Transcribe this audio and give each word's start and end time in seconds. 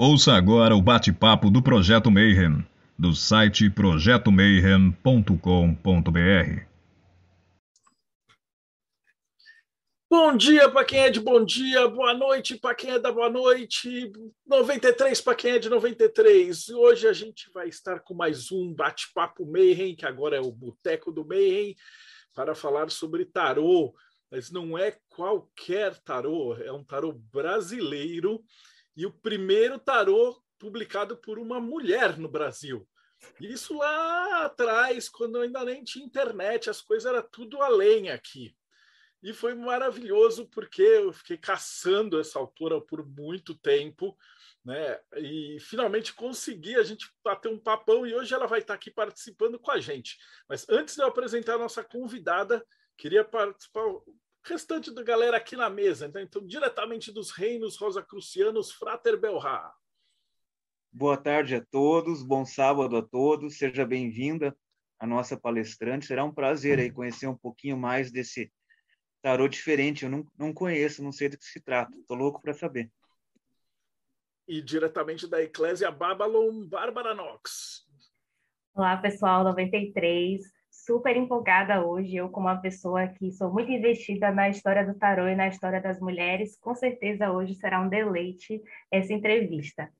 Ouça 0.00 0.34
agora 0.34 0.76
o 0.76 0.80
bate-papo 0.80 1.50
do 1.50 1.60
Projeto 1.60 2.08
Mayhem, 2.08 2.64
do 2.96 3.12
site 3.12 3.68
projetomayhem.com.br. 3.68 6.62
Bom 10.08 10.36
dia 10.36 10.70
para 10.70 10.84
quem 10.84 11.00
é 11.00 11.10
de 11.10 11.18
bom 11.18 11.44
dia, 11.44 11.88
boa 11.88 12.14
noite 12.14 12.56
para 12.56 12.76
quem 12.76 12.92
é 12.92 12.98
da 13.00 13.10
boa 13.10 13.28
noite, 13.28 14.12
93 14.46 15.20
para 15.20 15.34
quem 15.34 15.54
é 15.54 15.58
de 15.58 15.68
93. 15.68 16.68
Hoje 16.68 17.08
a 17.08 17.12
gente 17.12 17.50
vai 17.52 17.66
estar 17.66 17.98
com 17.98 18.14
mais 18.14 18.52
um 18.52 18.72
bate-papo 18.72 19.44
Mayhem, 19.44 19.96
que 19.96 20.06
agora 20.06 20.36
é 20.36 20.40
o 20.40 20.52
Boteco 20.52 21.10
do 21.10 21.26
Mayhem, 21.26 21.74
para 22.36 22.54
falar 22.54 22.88
sobre 22.88 23.24
tarô. 23.24 23.92
Mas 24.30 24.48
não 24.48 24.78
é 24.78 24.96
qualquer 25.08 25.98
tarô, 26.02 26.54
é 26.54 26.70
um 26.70 26.84
tarô 26.84 27.14
brasileiro 27.32 28.44
e 28.98 29.06
o 29.06 29.12
primeiro 29.12 29.78
tarô 29.78 30.42
publicado 30.58 31.16
por 31.16 31.38
uma 31.38 31.60
mulher 31.60 32.18
no 32.18 32.28
Brasil. 32.28 32.84
Isso 33.40 33.78
lá 33.78 34.46
atrás, 34.46 35.08
quando 35.08 35.40
ainda 35.40 35.64
nem 35.64 35.84
tinha 35.84 36.04
internet, 36.04 36.68
as 36.68 36.80
coisas 36.80 37.06
eram 37.06 37.24
tudo 37.30 37.62
além 37.62 38.10
aqui. 38.10 38.56
E 39.22 39.32
foi 39.32 39.54
maravilhoso 39.54 40.48
porque 40.48 40.82
eu 40.82 41.12
fiquei 41.12 41.36
caçando 41.36 42.18
essa 42.18 42.40
autora 42.40 42.80
por 42.80 43.06
muito 43.06 43.56
tempo, 43.56 44.18
né? 44.64 44.98
E 45.16 45.58
finalmente 45.60 46.12
consegui 46.12 46.74
a 46.74 46.82
gente 46.82 47.08
bater 47.22 47.52
um 47.52 47.58
papão 47.58 48.04
e 48.04 48.12
hoje 48.12 48.34
ela 48.34 48.48
vai 48.48 48.58
estar 48.58 48.74
aqui 48.74 48.90
participando 48.90 49.60
com 49.60 49.70
a 49.70 49.78
gente. 49.78 50.18
Mas 50.48 50.68
antes 50.68 50.96
de 50.96 51.02
eu 51.02 51.06
apresentar 51.06 51.54
a 51.54 51.58
nossa 51.58 51.84
convidada, 51.84 52.66
queria 52.96 53.24
participar 53.24 53.84
restante 54.48 54.92
da 54.92 55.02
galera 55.02 55.36
aqui 55.36 55.56
na 55.56 55.68
mesa. 55.68 56.06
Então, 56.06 56.22
então 56.22 56.46
diretamente 56.46 57.12
dos 57.12 57.30
reinos 57.30 57.76
rosacrucianos, 57.76 58.72
Frater 58.72 59.20
Belra. 59.20 59.72
Boa 60.90 61.18
tarde 61.18 61.54
a 61.54 61.64
todos, 61.64 62.22
bom 62.22 62.46
sábado 62.46 62.96
a 62.96 63.02
todos, 63.02 63.58
seja 63.58 63.84
bem-vinda 63.84 64.56
a 64.98 65.06
nossa 65.06 65.38
palestrante. 65.38 66.06
Será 66.06 66.24
um 66.24 66.34
prazer 66.34 66.78
aí 66.78 66.90
conhecer 66.90 67.26
um 67.26 67.36
pouquinho 67.36 67.76
mais 67.76 68.10
desse 68.10 68.50
tarô 69.20 69.46
diferente. 69.46 70.04
Eu 70.04 70.10
não, 70.10 70.26
não 70.36 70.52
conheço, 70.52 71.04
não 71.04 71.12
sei 71.12 71.28
do 71.28 71.36
que 71.36 71.44
se 71.44 71.60
trata. 71.60 71.96
Estou 71.96 72.16
louco 72.16 72.40
para 72.40 72.54
saber. 72.54 72.90
E 74.48 74.62
diretamente 74.62 75.28
da 75.28 75.42
Eclésia 75.42 75.90
Babylon, 75.90 76.66
Bárbara 76.66 77.14
Knox. 77.14 77.86
Olá, 78.74 78.96
pessoal, 78.96 79.44
93 79.44 80.57
super 80.88 81.14
empolgada 81.14 81.84
hoje. 81.84 82.16
Eu, 82.16 82.30
como 82.30 82.46
uma 82.46 82.56
pessoa 82.56 83.06
que 83.06 83.30
sou 83.30 83.52
muito 83.52 83.70
investida 83.70 84.32
na 84.32 84.48
história 84.48 84.86
do 84.86 84.98
tarô 84.98 85.28
e 85.28 85.36
na 85.36 85.46
história 85.46 85.82
das 85.82 86.00
mulheres, 86.00 86.56
com 86.58 86.74
certeza 86.74 87.30
hoje 87.30 87.54
será 87.54 87.78
um 87.78 87.90
deleite 87.90 88.62
essa 88.90 89.12
entrevista. 89.12 89.90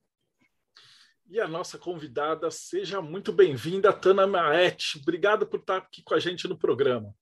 E 1.29 1.39
a 1.39 1.47
nossa 1.47 1.77
convidada, 1.77 2.51
seja 2.51 3.03
muito 3.03 3.35
bem-vinda, 3.35 3.93
Tana 3.93 4.27
Maete. 4.27 4.99
Obrigado 5.03 5.47
por 5.47 5.61
estar 5.61 5.77
aqui 5.77 6.03
com 6.03 6.15
a 6.15 6.19
gente 6.19 6.49
no 6.49 6.57
programa. 6.57 7.15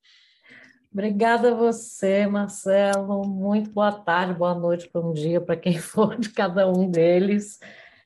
Obrigada 0.92 1.50
a 1.50 1.54
você, 1.54 2.24
Marcelo. 2.24 3.26
Muito 3.26 3.68
boa 3.70 3.90
tarde, 3.90 4.38
boa 4.38 4.54
noite, 4.54 4.88
bom 4.94 5.12
dia 5.12 5.40
para 5.40 5.56
quem 5.56 5.76
for 5.82 6.16
de 6.16 6.28
cada 6.30 6.68
um 6.70 6.88
deles. 6.88 7.58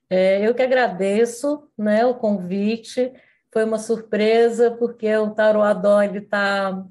É, 0.09 0.45
eu 0.45 0.55
que 0.55 0.63
agradeço 0.63 1.71
né, 1.77 2.07
o 2.07 2.15
convite 2.15 3.13
foi 3.53 3.65
uma 3.65 3.79
surpresa, 3.79 4.71
porque 4.71 5.15
o 5.17 5.31
Taroadó 5.31 6.03
está 6.03 6.85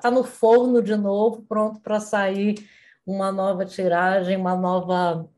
tá, 0.00 0.10
no 0.10 0.24
forno 0.24 0.82
de 0.82 0.96
novo, 0.96 1.42
pronto 1.42 1.80
para 1.80 2.00
sair 2.00 2.68
uma 3.06 3.30
nova 3.30 3.64
tiragem, 3.64 4.36
uma 4.36 4.56
nova 4.56 5.28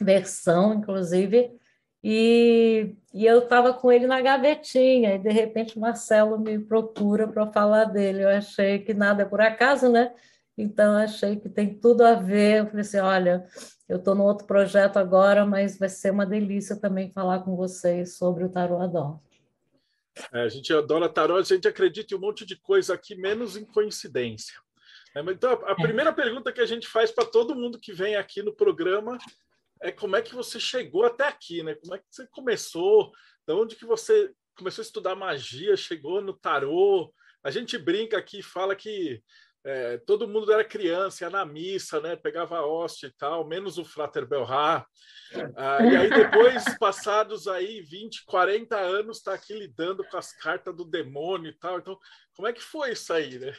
versão, 0.00 0.74
inclusive. 0.74 1.52
E, 2.04 2.96
e 3.14 3.26
eu 3.26 3.40
estava 3.40 3.72
com 3.74 3.92
ele 3.92 4.06
na 4.06 4.20
gavetinha, 4.20 5.14
e 5.14 5.18
de 5.18 5.30
repente 5.30 5.78
Marcelo 5.78 6.38
me 6.38 6.58
procura 6.58 7.28
para 7.28 7.46
falar 7.52 7.84
dele. 7.84 8.24
Eu 8.24 8.28
achei 8.30 8.80
que 8.80 8.94
nada 8.94 9.22
é 9.22 9.26
por 9.26 9.40
acaso, 9.40 9.88
né? 9.90 10.12
Então, 10.56 10.96
achei 10.96 11.36
que 11.36 11.48
tem 11.48 11.74
tudo 11.78 12.04
a 12.04 12.14
ver. 12.14 12.60
Eu 12.60 12.66
falei 12.66 12.80
assim: 12.82 12.98
olha, 12.98 13.46
eu 13.88 13.98
estou 13.98 14.14
no 14.14 14.24
outro 14.24 14.46
projeto 14.46 14.98
agora, 14.98 15.46
mas 15.46 15.78
vai 15.78 15.88
ser 15.88 16.10
uma 16.12 16.26
delícia 16.26 16.76
também 16.76 17.10
falar 17.12 17.40
com 17.40 17.56
vocês 17.56 18.16
sobre 18.16 18.44
o 18.44 18.48
Taroadó. 18.48 19.20
É, 20.32 20.42
a 20.42 20.48
gente 20.48 20.72
adora 20.72 21.08
tarô, 21.08 21.36
a 21.36 21.42
gente 21.42 21.66
acredita 21.66 22.14
em 22.14 22.16
um 22.16 22.20
monte 22.20 22.44
de 22.44 22.56
coisa 22.56 22.94
aqui, 22.94 23.14
menos 23.14 23.56
em 23.56 23.64
coincidência. 23.64 24.54
É, 25.14 25.20
então, 25.20 25.52
a, 25.52 25.72
a 25.72 25.74
primeira 25.74 26.12
pergunta 26.12 26.52
que 26.52 26.60
a 26.60 26.66
gente 26.66 26.86
faz 26.86 27.10
para 27.10 27.24
todo 27.24 27.54
mundo 27.54 27.78
que 27.78 27.92
vem 27.92 28.16
aqui 28.16 28.42
no 28.42 28.54
programa 28.54 29.18
é 29.80 29.90
como 29.90 30.16
é 30.16 30.22
que 30.22 30.34
você 30.34 30.60
chegou 30.60 31.04
até 31.04 31.26
aqui, 31.26 31.62
né? 31.62 31.74
Como 31.74 31.94
é 31.94 31.98
que 31.98 32.04
você 32.08 32.26
começou? 32.28 33.10
De 33.46 33.52
onde 33.52 33.74
que 33.74 33.84
você 33.84 34.32
começou 34.56 34.82
a 34.82 34.86
estudar 34.86 35.14
magia, 35.16 35.76
chegou 35.76 36.20
no 36.20 36.32
tarô? 36.32 37.12
A 37.42 37.50
gente 37.50 37.76
brinca 37.76 38.16
aqui 38.16 38.38
e 38.38 38.42
fala 38.42 38.76
que 38.76 39.20
é, 39.64 39.96
todo 39.98 40.26
mundo 40.26 40.52
era 40.52 40.64
criança, 40.64 41.24
ia 41.24 41.30
na 41.30 41.44
missa, 41.44 42.00
né? 42.00 42.16
Pegava 42.16 42.58
a 42.58 42.66
hóstia 42.66 43.06
e 43.06 43.12
tal, 43.12 43.46
menos 43.46 43.78
o 43.78 43.84
Frater 43.84 44.26
Belrá. 44.26 44.84
Ah, 45.56 45.84
e 45.84 45.96
aí 45.96 46.10
depois, 46.10 46.64
passados 46.78 47.46
aí 47.46 47.80
20, 47.80 48.24
40 48.24 48.76
anos, 48.76 49.18
está 49.18 49.34
aqui 49.34 49.54
lidando 49.54 50.04
com 50.04 50.16
as 50.16 50.32
cartas 50.32 50.74
do 50.74 50.84
demônio 50.84 51.50
e 51.50 51.58
tal. 51.58 51.78
Então, 51.78 51.96
como 52.34 52.48
é 52.48 52.52
que 52.52 52.62
foi 52.62 52.92
isso 52.92 53.12
aí, 53.12 53.38
né? 53.38 53.52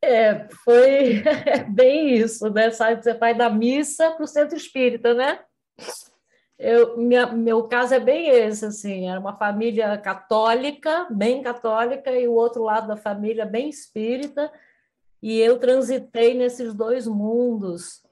É, 0.00 0.48
foi 0.64 1.24
bem 1.74 2.14
isso, 2.14 2.48
né? 2.50 2.70
Sabe, 2.70 3.02
você 3.02 3.14
vai 3.14 3.36
da 3.36 3.50
missa 3.50 4.12
para 4.12 4.22
o 4.22 4.28
centro 4.28 4.56
espírita, 4.56 5.14
né? 5.14 5.44
Eu, 6.58 6.96
minha, 6.98 7.26
meu 7.26 7.64
caso 7.68 7.94
é 7.94 8.00
bem 8.00 8.28
esse, 8.30 8.64
assim, 8.64 9.08
era 9.08 9.20
uma 9.20 9.36
família 9.36 9.96
católica, 9.96 11.06
bem 11.08 11.40
católica, 11.40 12.10
e 12.10 12.26
o 12.26 12.32
outro 12.32 12.64
lado 12.64 12.88
da 12.88 12.96
família 12.96 13.46
bem 13.46 13.68
espírita, 13.68 14.50
e 15.22 15.38
eu 15.38 15.58
transitei 15.58 16.34
nesses 16.34 16.74
dois 16.74 17.06
mundos, 17.06 18.02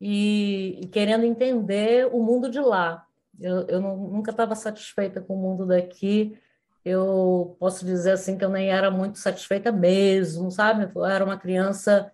e, 0.00 0.80
e 0.82 0.88
querendo 0.88 1.24
entender 1.24 2.08
o 2.12 2.20
mundo 2.20 2.50
de 2.50 2.58
lá. 2.58 3.06
Eu, 3.38 3.62
eu 3.68 3.80
não, 3.80 3.96
nunca 3.96 4.32
estava 4.32 4.56
satisfeita 4.56 5.20
com 5.20 5.34
o 5.34 5.40
mundo 5.40 5.64
daqui, 5.64 6.36
eu 6.84 7.56
posso 7.60 7.84
dizer 7.84 8.12
assim 8.12 8.36
que 8.36 8.44
eu 8.44 8.50
nem 8.50 8.70
era 8.70 8.90
muito 8.90 9.18
satisfeita 9.18 9.70
mesmo, 9.70 10.50
sabe? 10.50 10.90
Eu 10.92 11.04
era 11.04 11.24
uma 11.24 11.38
criança 11.38 12.10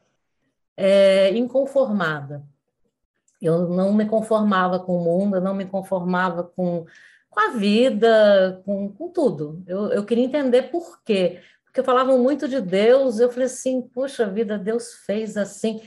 é, 0.77 1.35
inconformada. 1.35 2.45
Eu 3.41 3.69
não 3.69 3.93
me 3.93 4.07
conformava 4.07 4.79
com 4.79 4.97
o 4.97 5.05
mundo, 5.05 5.37
eu 5.37 5.41
não 5.41 5.55
me 5.55 5.65
conformava 5.65 6.43
com, 6.43 6.85
com 7.31 7.41
a 7.41 7.51
vida, 7.51 8.61
com, 8.65 8.93
com 8.93 9.09
tudo. 9.09 9.63
Eu, 9.67 9.89
eu 9.89 10.05
queria 10.05 10.25
entender 10.25 10.65
por 10.65 11.03
quê. 11.05 11.41
Porque 11.65 11.83
falavam 11.83 12.19
muito 12.19 12.49
de 12.49 12.61
Deus, 12.61 13.21
eu 13.21 13.31
falei 13.31 13.47
assim, 13.47 13.83
puxa 13.83 14.27
vida, 14.27 14.59
Deus 14.59 14.95
fez 15.07 15.37
assim. 15.37 15.81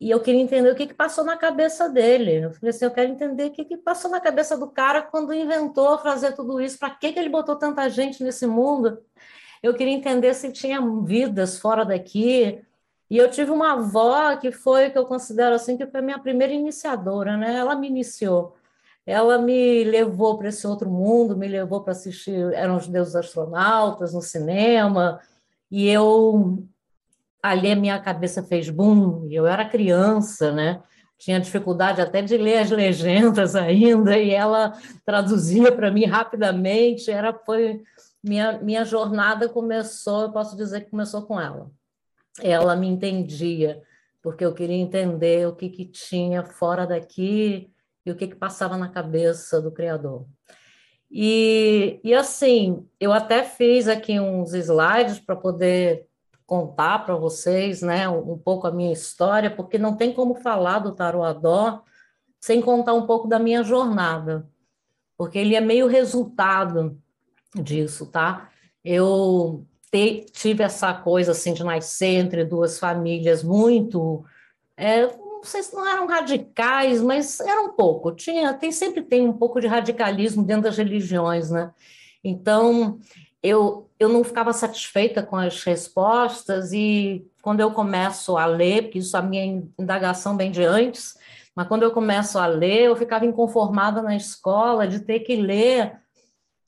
E 0.00 0.10
eu 0.10 0.20
queria 0.20 0.40
entender 0.40 0.70
o 0.70 0.74
que, 0.74 0.86
que 0.86 0.94
passou 0.94 1.24
na 1.24 1.36
cabeça 1.36 1.88
dele. 1.88 2.44
Eu 2.44 2.50
falei 2.52 2.70
assim, 2.70 2.84
eu 2.84 2.90
quero 2.90 3.10
entender 3.10 3.46
o 3.46 3.50
que, 3.50 3.64
que 3.64 3.76
passou 3.76 4.10
na 4.10 4.20
cabeça 4.20 4.56
do 4.56 4.68
cara 4.68 5.02
quando 5.02 5.32
inventou 5.32 5.98
fazer 5.98 6.32
tudo 6.32 6.60
isso. 6.60 6.78
Para 6.78 6.90
que, 6.90 7.12
que 7.12 7.18
ele 7.18 7.28
botou 7.28 7.56
tanta 7.56 7.88
gente 7.88 8.22
nesse 8.22 8.46
mundo? 8.46 8.98
Eu 9.62 9.74
queria 9.74 9.94
entender 9.94 10.34
se 10.34 10.52
tinha 10.52 10.80
vidas 11.02 11.58
fora 11.58 11.84
daqui, 11.84 12.62
e 13.14 13.16
eu 13.16 13.30
tive 13.30 13.52
uma 13.52 13.74
avó 13.74 14.36
que 14.36 14.50
foi, 14.50 14.90
que 14.90 14.98
eu 14.98 15.06
considero 15.06 15.54
assim, 15.54 15.76
que 15.76 15.86
foi 15.86 16.00
a 16.00 16.02
minha 16.02 16.18
primeira 16.18 16.52
iniciadora, 16.52 17.36
né? 17.36 17.54
Ela 17.54 17.76
me 17.76 17.86
iniciou. 17.86 18.56
Ela 19.06 19.38
me 19.38 19.84
levou 19.84 20.36
para 20.36 20.48
esse 20.48 20.66
outro 20.66 20.90
mundo, 20.90 21.36
me 21.36 21.46
levou 21.46 21.80
para 21.84 21.92
assistir, 21.92 22.52
eram 22.54 22.76
os 22.76 22.88
deuses 22.88 23.14
astronautas 23.14 24.12
no 24.14 24.20
cinema, 24.20 25.20
e 25.70 25.88
eu 25.88 26.66
ali 27.40 27.70
a 27.70 27.76
minha 27.76 28.00
cabeça 28.00 28.42
fez 28.42 28.68
boom, 28.68 29.28
eu 29.30 29.46
era 29.46 29.64
criança, 29.64 30.50
né? 30.50 30.82
Tinha 31.16 31.38
dificuldade 31.38 32.00
até 32.00 32.20
de 32.20 32.36
ler 32.36 32.58
as 32.58 32.70
legendas 32.72 33.54
ainda, 33.56 34.18
e 34.18 34.30
ela 34.32 34.72
traduzia 35.06 35.70
para 35.70 35.88
mim 35.88 36.04
rapidamente. 36.04 37.12
Era 37.12 37.32
foi 37.32 37.80
minha 38.24 38.58
minha 38.60 38.84
jornada 38.84 39.48
começou, 39.48 40.22
eu 40.22 40.32
posso 40.32 40.56
dizer 40.56 40.80
que 40.80 40.90
começou 40.90 41.22
com 41.22 41.40
ela 41.40 41.70
ela 42.40 42.74
me 42.74 42.86
entendia, 42.86 43.82
porque 44.22 44.44
eu 44.44 44.54
queria 44.54 44.76
entender 44.76 45.46
o 45.46 45.54
que, 45.54 45.68
que 45.68 45.84
tinha 45.84 46.44
fora 46.44 46.86
daqui 46.86 47.70
e 48.04 48.10
o 48.10 48.16
que, 48.16 48.28
que 48.28 48.36
passava 48.36 48.76
na 48.76 48.88
cabeça 48.88 49.60
do 49.60 49.70
Criador. 49.70 50.26
E, 51.10 52.00
e 52.02 52.12
assim, 52.12 52.88
eu 52.98 53.12
até 53.12 53.44
fiz 53.44 53.86
aqui 53.86 54.18
uns 54.18 54.52
slides 54.52 55.20
para 55.20 55.36
poder 55.36 56.06
contar 56.46 57.04
para 57.04 57.14
vocês 57.14 57.82
né, 57.82 58.08
um, 58.08 58.36
pouco 58.36 58.66
a 58.66 58.72
minha 58.72 58.92
história, 58.92 59.50
porque 59.50 59.78
não 59.78 59.96
tem 59.96 60.12
como 60.12 60.34
falar 60.34 60.80
do 60.80 60.94
Taroadó 60.94 61.82
sem 62.40 62.60
contar 62.60 62.94
um 62.94 63.06
pouco 63.06 63.26
da 63.26 63.38
minha 63.38 63.62
jornada, 63.62 64.46
porque 65.16 65.38
ele 65.38 65.54
é 65.54 65.60
meio 65.60 65.86
resultado 65.86 67.00
disso, 67.54 68.06
tá? 68.06 68.50
Eu 68.84 69.66
tive 70.32 70.62
essa 70.62 70.92
coisa 70.92 71.32
assim 71.32 71.52
de 71.52 71.62
nascer 71.62 72.16
entre 72.18 72.44
duas 72.44 72.78
famílias 72.78 73.42
muito 73.42 74.24
é, 74.76 75.08
sei 75.44 75.62
se 75.62 75.74
não 75.74 75.86
eram 75.86 76.06
radicais, 76.06 77.00
mas 77.00 77.40
eram 77.40 77.66
um 77.66 77.72
pouco. 77.72 78.12
Tinha, 78.12 78.52
tem 78.54 78.72
sempre 78.72 79.02
tem 79.02 79.28
um 79.28 79.32
pouco 79.32 79.60
de 79.60 79.66
radicalismo 79.66 80.42
dentro 80.42 80.64
das 80.64 80.76
religiões, 80.76 81.50
né? 81.50 81.70
Então, 82.22 82.98
eu, 83.42 83.88
eu 83.98 84.08
não 84.08 84.24
ficava 84.24 84.52
satisfeita 84.52 85.22
com 85.22 85.36
as 85.36 85.62
respostas 85.62 86.72
e 86.72 87.26
quando 87.42 87.60
eu 87.60 87.70
começo 87.70 88.36
a 88.36 88.46
ler, 88.46 88.84
porque 88.84 88.98
isso 88.98 89.16
a 89.16 89.22
minha 89.22 89.62
indagação 89.78 90.36
vem 90.36 90.50
de 90.50 90.64
antes, 90.64 91.16
mas 91.54 91.68
quando 91.68 91.82
eu 91.82 91.92
começo 91.92 92.38
a 92.38 92.46
ler, 92.46 92.84
eu 92.84 92.96
ficava 92.96 93.26
inconformada 93.26 94.02
na 94.02 94.16
escola 94.16 94.88
de 94.88 95.00
ter 95.00 95.20
que 95.20 95.36
ler 95.36 95.92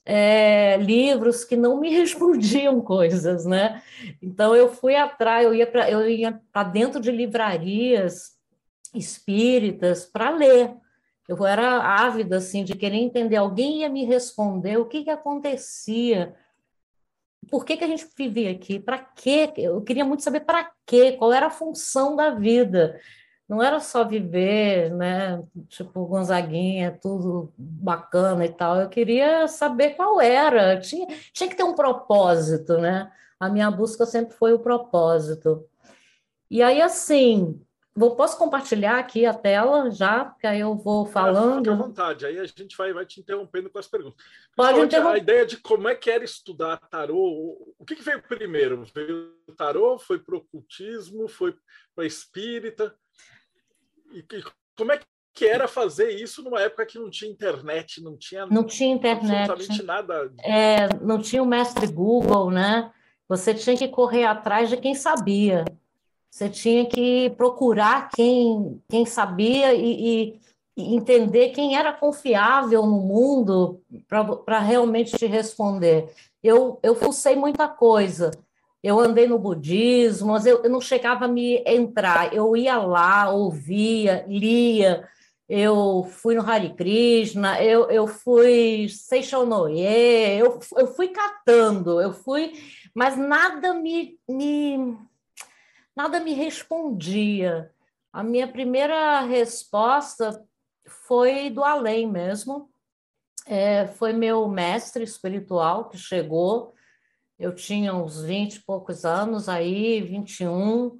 é, 0.09 0.77
livros 0.77 1.43
que 1.43 1.57
não 1.57 1.81
me 1.81 1.89
respondiam 1.93 2.79
coisas, 2.79 3.45
né? 3.45 3.83
Então 4.21 4.55
eu 4.55 4.69
fui 4.69 4.95
atrás, 4.95 5.45
eu 5.45 5.53
ia 5.53 5.67
para 5.67 5.91
eu 5.91 6.09
ia 6.09 6.41
para 6.53 6.63
dentro 6.63 7.01
de 7.01 7.11
livrarias 7.11 8.37
espíritas 8.95 10.05
para 10.05 10.29
ler. 10.29 10.73
Eu 11.27 11.45
era 11.45 11.79
ávida 12.05 12.37
assim 12.37 12.63
de 12.63 12.73
querer 12.73 12.95
entender. 12.95 13.35
Alguém 13.35 13.81
ia 13.81 13.89
me 13.89 14.05
responder 14.05 14.77
o 14.77 14.85
que 14.85 15.03
que 15.03 15.09
acontecia. 15.09 16.33
Por 17.51 17.65
que, 17.65 17.75
que 17.75 17.83
a 17.83 17.87
gente 17.87 18.07
vivia 18.17 18.51
aqui? 18.51 18.79
Para 18.79 18.97
quê? 18.97 19.51
Eu 19.57 19.81
queria 19.81 20.05
muito 20.05 20.23
saber 20.23 20.41
para 20.41 20.71
quê, 20.85 21.13
qual 21.13 21.33
era 21.33 21.47
a 21.47 21.51
função 21.51 22.15
da 22.15 22.29
vida 22.29 22.97
não 23.47 23.63
era 23.63 23.79
só 23.79 24.03
viver, 24.03 24.91
né? 24.91 25.41
Tipo, 25.69 26.05
Gonzaguinha, 26.05 26.97
tudo 27.01 27.53
bacana 27.57 28.45
e 28.45 28.51
tal. 28.51 28.81
Eu 28.81 28.89
queria 28.89 29.47
saber 29.47 29.91
qual 29.91 30.19
era. 30.19 30.79
Tinha, 30.79 31.07
tinha 31.31 31.49
que 31.49 31.55
ter 31.55 31.63
um 31.63 31.73
propósito, 31.73 32.77
né? 32.77 33.11
A 33.39 33.47
minha 33.49 33.71
busca 33.71 34.05
sempre 34.05 34.35
foi 34.35 34.51
o 34.53 34.59
propósito. 34.59 35.65
E 36.51 36.61
aí, 36.61 36.81
assim, 36.81 37.61
vou, 37.95 38.17
posso 38.17 38.37
compartilhar 38.37 38.99
aqui 38.99 39.25
a 39.25 39.33
tela 39.33 39.89
já, 39.91 40.25
porque 40.25 40.45
aí 40.45 40.59
eu 40.59 40.75
vou 40.75 41.05
falando. 41.05 41.57
Fique 41.57 41.69
à 41.69 41.75
vontade, 41.75 42.25
aí 42.25 42.39
a 42.39 42.45
gente 42.45 42.75
vai, 42.75 42.91
vai 42.91 43.05
te 43.05 43.21
interrompendo 43.21 43.69
com 43.69 43.79
as 43.79 43.87
perguntas. 43.87 44.25
Pode 44.57 44.79
interromper. 44.81 45.15
A 45.15 45.17
ideia 45.17 45.45
de 45.45 45.55
como 45.57 45.87
é 45.87 45.95
que 45.95 46.11
era 46.11 46.23
estudar 46.23 46.77
tarô, 46.89 47.73
o 47.79 47.85
que, 47.85 47.95
que 47.95 48.03
veio 48.03 48.21
primeiro? 48.21 48.83
Veio 48.93 49.33
o 49.47 49.53
tarô, 49.53 49.97
foi 49.97 50.19
para 50.19 50.35
o 50.35 50.39
ocultismo, 50.39 51.29
foi 51.29 51.55
para 51.95 52.05
espírita? 52.05 52.93
E, 54.11 54.19
e 54.19 54.43
como 54.75 54.91
é 54.91 54.99
que 55.33 55.45
era 55.45 55.67
fazer 55.67 56.09
isso 56.09 56.41
numa 56.41 56.61
época 56.61 56.85
que 56.85 56.97
não 56.97 57.09
tinha 57.09 57.29
internet, 57.29 58.01
não 58.01 58.17
tinha, 58.17 58.45
não 58.47 58.63
tinha 58.63 58.93
internet, 58.93 59.51
absolutamente 59.51 59.83
nada. 59.83 60.33
É, 60.39 60.89
não 60.99 61.21
tinha 61.21 61.43
o 61.43 61.45
mestre 61.45 61.85
Google, 61.87 62.49
né? 62.49 62.91
Você 63.29 63.53
tinha 63.53 63.77
que 63.77 63.87
correr 63.87 64.23
atrás 64.23 64.69
de 64.69 64.77
quem 64.77 64.95
sabia. 64.95 65.65
Você 66.29 66.49
tinha 66.49 66.85
que 66.85 67.29
procurar 67.31 68.09
quem, 68.09 68.81
quem 68.89 69.05
sabia 69.05 69.73
e, 69.73 70.33
e, 70.35 70.41
e 70.75 70.95
entender 70.95 71.49
quem 71.49 71.77
era 71.77 71.93
confiável 71.93 72.85
no 72.85 72.99
mundo 72.99 73.81
para 74.07 74.59
realmente 74.59 75.17
te 75.17 75.25
responder. 75.25 76.13
Eu, 76.43 76.79
eu 76.81 76.95
fucei 76.95 77.35
muita 77.35 77.67
coisa. 77.67 78.31
Eu 78.87 79.01
andei 79.01 79.27
no 79.27 79.37
budismo, 79.37 80.31
mas 80.31 80.45
eu, 80.45 80.63
eu 80.63 80.69
não 80.69 80.79
chegava 80.79 81.25
a 81.25 81.27
me 81.27 81.61
entrar. 81.65 82.33
Eu 82.33 82.55
ia 82.55 82.77
lá, 82.77 83.29
ouvia, 83.29 84.23
lia. 84.29 85.05
Eu 85.49 86.07
fui 86.09 86.35
no 86.35 86.41
Hare 86.41 86.73
Krishna, 86.73 87.61
eu, 87.61 87.91
eu 87.91 88.07
fui 88.07 88.87
Seishonoye, 88.87 90.39
eu, 90.39 90.57
eu 90.77 90.87
fui 90.87 91.09
catando, 91.09 91.99
eu 92.01 92.13
fui, 92.13 92.53
mas 92.93 93.17
nada 93.17 93.73
me, 93.73 94.17
me 94.27 94.97
nada 95.93 96.21
me 96.21 96.31
respondia. 96.31 97.69
A 98.13 98.23
minha 98.23 98.47
primeira 98.47 99.19
resposta 99.19 100.41
foi 100.85 101.49
do 101.49 101.61
além 101.61 102.09
mesmo. 102.09 102.69
É, 103.45 103.85
foi 103.85 104.13
meu 104.13 104.47
mestre 104.47 105.03
espiritual 105.03 105.89
que 105.89 105.97
chegou 105.97 106.73
eu 107.39 107.53
tinha 107.53 107.93
uns 107.93 108.21
20 108.21 108.55
e 108.55 108.63
poucos 108.63 109.05
anos 109.05 109.47
aí, 109.47 110.01
21, 110.01 110.97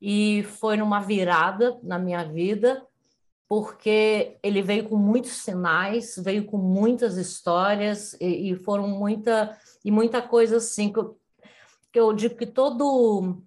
e 0.00 0.42
foi 0.42 0.76
numa 0.76 1.00
virada 1.00 1.78
na 1.82 1.98
minha 1.98 2.22
vida, 2.24 2.86
porque 3.48 4.38
ele 4.42 4.62
veio 4.62 4.88
com 4.88 4.96
muitos 4.96 5.32
sinais, 5.32 6.14
veio 6.18 6.44
com 6.44 6.56
muitas 6.56 7.16
histórias 7.16 8.14
e, 8.20 8.52
e 8.52 8.56
foram 8.56 8.88
muita 8.88 9.58
e 9.84 9.90
muita 9.90 10.22
coisa 10.22 10.58
assim 10.58 10.92
que 10.92 10.98
eu, 10.98 11.18
que 11.90 11.98
eu 11.98 12.12
digo 12.12 12.36
que 12.36 12.46
todo 12.46 13.42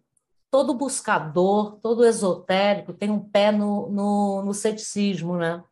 todo 0.51 0.73
buscador, 0.73 1.79
todo 1.81 2.05
esotérico 2.05 2.93
tem 2.93 3.09
um 3.09 3.19
pé 3.19 3.51
no, 3.51 3.89
no, 3.89 4.43
no 4.43 4.53
ceticismo, 4.53 5.35
né? 5.35 5.63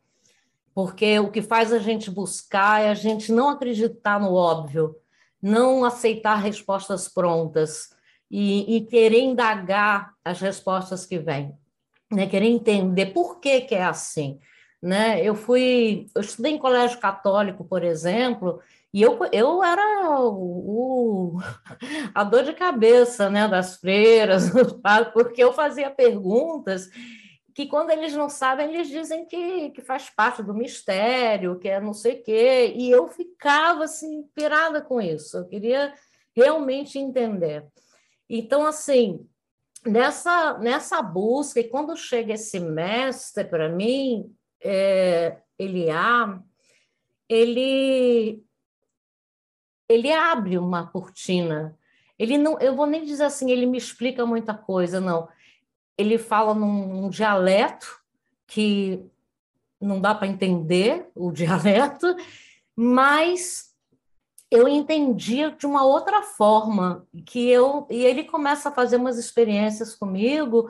Porque 0.74 1.20
o 1.20 1.30
que 1.30 1.42
faz 1.42 1.72
a 1.72 1.78
gente 1.78 2.10
buscar 2.10 2.82
é 2.82 2.90
a 2.90 2.96
gente 2.96 3.32
não 3.32 3.50
acreditar 3.50 4.20
no 4.20 4.34
óbvio, 4.34 4.96
não 5.42 5.84
aceitar 5.84 6.36
respostas 6.36 7.08
prontas 7.08 7.90
e, 8.30 8.78
e 8.78 8.82
querer 8.82 9.20
indagar 9.20 10.14
as 10.24 10.40
respostas 10.40 11.06
que 11.06 11.18
vêm, 11.18 11.54
né? 12.12 12.28
querer 12.28 12.48
entender 12.48 13.08
por 13.08 13.40
que, 13.40 13.62
que 13.62 13.76
é 13.76 13.84
assim. 13.84 14.40
Né? 14.82 15.24
Eu 15.24 15.36
fui, 15.36 16.08
eu 16.16 16.22
estudei 16.22 16.54
em 16.54 16.58
colégio 16.58 17.00
católico, 17.00 17.64
por 17.64 17.84
exemplo, 17.84 18.60
e 18.94 19.02
eu, 19.02 19.20
eu 19.32 19.64
era 19.64 20.20
o, 20.20 21.38
o, 21.38 21.40
a 22.14 22.24
dor 22.24 22.44
de 22.44 22.54
cabeça 22.54 23.30
né, 23.30 23.48
das 23.48 23.78
freiras, 23.78 24.52
porque 25.14 25.44
eu 25.44 25.54
fazia 25.54 25.90
perguntas 25.90 26.90
que 27.54 27.68
quando 27.68 27.92
eles 27.92 28.14
não 28.14 28.30
sabem, 28.30 28.74
eles 28.74 28.88
dizem 28.88 29.26
que, 29.26 29.72
que 29.72 29.82
faz 29.82 30.10
parte 30.10 30.42
do 30.42 30.54
mistério, 30.54 31.60
que 31.60 31.68
é 31.68 31.80
não 31.80 31.94
sei 31.94 32.20
o 32.20 32.24
quê, 32.24 32.74
e 32.76 32.90
eu 32.90 33.08
ficava 33.08 33.84
assim, 33.84 34.24
pirada 34.34 34.82
com 34.82 35.02
isso, 35.02 35.38
eu 35.38 35.48
queria 35.48 35.94
realmente 36.36 36.98
entender. 36.98 37.66
Então, 38.30 38.66
assim, 38.66 39.28
nessa, 39.86 40.58
nessa 40.60 41.02
busca, 41.02 41.60
e 41.60 41.68
quando 41.68 41.96
chega 41.98 42.34
esse 42.34 42.60
mestre 42.60 43.44
para 43.44 43.70
mim, 43.70 44.34
é, 44.64 45.38
Eliá, 45.60 46.42
ele, 47.28 48.44
ele 49.90 50.12
abre 50.12 50.58
uma 50.58 50.88
cortina. 50.88 51.78
Ele 52.18 52.38
não, 52.38 52.60
eu 52.60 52.76
vou 52.76 52.86
nem 52.86 53.04
dizer 53.04 53.26
assim, 53.26 53.52
ele 53.52 53.66
me 53.66 53.78
explica 53.78 54.26
muita 54.26 54.54
coisa, 54.54 55.02
não 55.02 55.28
ele 56.02 56.18
fala 56.18 56.54
num, 56.54 56.88
num 56.88 57.10
dialeto 57.10 58.02
que 58.46 59.04
não 59.80 60.00
dá 60.00 60.14
para 60.14 60.28
entender 60.28 61.10
o 61.16 61.32
dialeto, 61.34 62.16
mas 62.76 63.72
eu 64.50 64.68
entendia 64.68 65.52
de 65.52 65.66
uma 65.66 65.86
outra 65.86 66.22
forma 66.22 67.08
que 67.26 67.50
eu 67.50 67.88
e 67.90 68.04
ele 68.04 68.26
começa 68.26 68.68
a 68.68 68.74
fazer 68.74 68.98
umas 68.98 69.18
experiências 69.18 69.96
comigo 69.96 70.70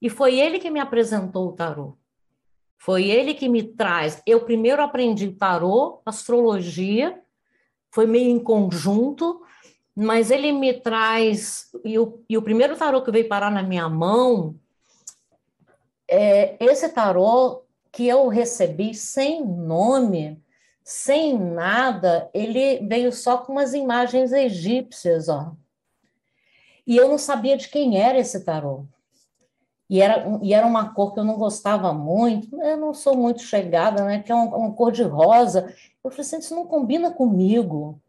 e 0.00 0.10
foi 0.10 0.38
ele 0.38 0.58
que 0.58 0.70
me 0.70 0.78
apresentou 0.78 1.48
o 1.48 1.52
tarô. 1.52 1.96
Foi 2.76 3.08
ele 3.08 3.32
que 3.32 3.48
me 3.48 3.62
traz. 3.62 4.22
Eu 4.26 4.44
primeiro 4.44 4.82
aprendi 4.82 5.30
tarô, 5.30 6.02
astrologia, 6.04 7.18
foi 7.90 8.06
meio 8.06 8.28
em 8.28 8.38
conjunto, 8.38 9.40
mas 9.96 10.30
ele 10.30 10.52
me 10.52 10.74
traz 10.74 11.70
e 11.82 11.98
o, 11.98 12.22
e 12.28 12.36
o 12.36 12.42
primeiro 12.42 12.76
tarô 12.76 13.00
que 13.00 13.10
veio 13.10 13.26
parar 13.26 13.50
na 13.50 13.62
minha 13.62 13.88
mão 13.88 14.54
é, 16.14 16.56
esse 16.60 16.88
tarô 16.88 17.62
que 17.90 18.06
eu 18.06 18.28
recebi 18.28 18.94
sem 18.94 19.44
nome, 19.44 20.42
sem 20.82 21.38
nada, 21.38 22.28
ele 22.34 22.86
veio 22.86 23.12
só 23.12 23.38
com 23.38 23.52
umas 23.52 23.72
imagens 23.72 24.32
egípcias, 24.32 25.28
ó. 25.28 25.52
E 26.86 26.96
eu 26.96 27.08
não 27.08 27.18
sabia 27.18 27.56
de 27.56 27.68
quem 27.68 27.98
era 27.98 28.18
esse 28.18 28.44
tarô. 28.44 28.84
E 29.88 30.00
era, 30.00 30.38
e 30.42 30.52
era 30.52 30.66
uma 30.66 30.92
cor 30.92 31.12
que 31.12 31.20
eu 31.20 31.24
não 31.24 31.36
gostava 31.36 31.92
muito, 31.92 32.60
eu 32.60 32.76
não 32.76 32.92
sou 32.92 33.16
muito 33.16 33.42
chegada, 33.42 34.04
né? 34.04 34.22
Que 34.22 34.32
é 34.32 34.34
uma, 34.34 34.56
uma 34.56 34.72
cor 34.72 34.90
de 34.90 35.02
rosa. 35.02 35.72
Eu 36.02 36.10
falei 36.10 36.26
assim, 36.26 36.38
isso 36.38 36.54
não 36.54 36.66
combina 36.66 37.10
comigo. 37.10 38.00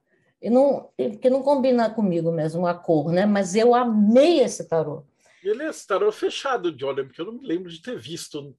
E 0.42 0.50
não, 0.50 0.90
porque 0.98 1.30
não 1.30 1.42
combina 1.42 1.90
comigo 1.90 2.32
mesmo 2.32 2.66
a 2.68 2.74
cor, 2.74 3.12
né? 3.12 3.26
Mas 3.26 3.56
eu 3.56 3.76
amei 3.76 4.42
esse 4.42 4.68
tarô. 4.68 5.04
Ele 5.50 5.64
é 5.64 5.72
tarô 5.88 6.12
fechado 6.12 6.72
de 6.72 6.84
olho, 6.84 7.06
porque 7.06 7.22
eu 7.22 7.26
não 7.26 7.34
me 7.34 7.48
lembro 7.48 7.70
de 7.70 7.82
ter 7.82 7.98
visto. 7.98 8.56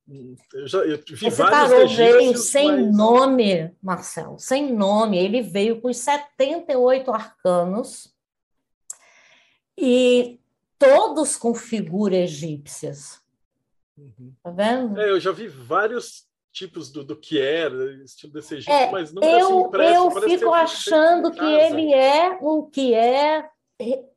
Eu, 0.55 0.66
já, 0.66 0.78
eu 0.78 1.02
vi 1.05 1.26
Esse 1.26 1.37
tarô 1.37 1.87
veio 1.88 2.37
sem 2.37 2.69
mas... 2.69 2.97
nome, 2.97 3.75
Marcelo, 3.83 4.38
sem 4.38 4.73
nome. 4.73 5.19
Ele 5.19 5.43
veio 5.43 5.81
com 5.81 5.88
os 5.88 5.97
78 5.99 7.11
arcanos 7.12 8.14
e 9.76 10.38
todos 10.78 11.37
com 11.37 11.55
figuras 11.55 12.21
egípcias. 12.21 13.21
Uhum. 13.99 14.33
Tá 14.43 14.50
vendo? 14.50 15.00
É, 15.00 15.11
eu 15.11 15.19
já 15.19 15.33
vi 15.33 15.49
vários 15.49 16.26
tipos 16.52 16.90
do, 16.90 17.05
do 17.05 17.16
que 17.16 17.38
era, 17.38 17.93
estilo 18.02 18.33
desse 18.33 18.55
Egito, 18.55 18.71
é, 18.71 18.90
mas 18.90 19.12
nunca 19.12 19.26
eu, 19.26 19.47
assim 19.47 19.61
impresso. 19.61 19.95
Eu 19.95 20.21
fico 20.23 20.55
achando 20.55 21.31
que 21.31 21.45
ele 21.45 21.93
é 21.93 22.38
o 22.40 22.64
que 22.64 22.95
é 22.95 23.50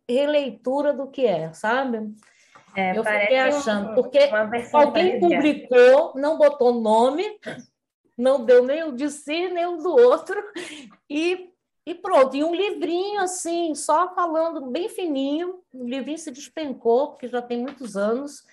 releitura 0.07 0.93
do 0.93 1.07
que 1.07 1.25
é, 1.25 1.51
sabe? 1.53 2.13
É, 2.75 2.97
eu 2.97 3.03
fiquei 3.03 3.37
achando, 3.37 3.95
porque 3.95 4.29
alguém 4.73 5.19
publicou, 5.19 6.13
não 6.15 6.37
botou 6.37 6.73
nome, 6.73 7.25
não 8.17 8.43
deu 8.45 8.63
nem 8.63 8.83
o 8.83 8.91
de 8.91 9.09
si, 9.09 9.47
nem 9.49 9.65
o 9.65 9.77
do 9.77 9.91
outro, 9.91 10.41
e, 11.09 11.51
e 11.85 11.95
pronto. 11.95 12.35
E 12.35 12.43
um 12.43 12.53
livrinho 12.53 13.21
assim, 13.21 13.73
só 13.75 14.13
falando 14.13 14.69
bem 14.69 14.89
fininho, 14.89 15.61
o 15.73 15.87
livrinho 15.87 16.17
se 16.17 16.31
despencou, 16.31 17.09
porque 17.09 17.27
já 17.27 17.41
tem 17.41 17.59
muitos 17.59 17.95
anos, 17.95 18.43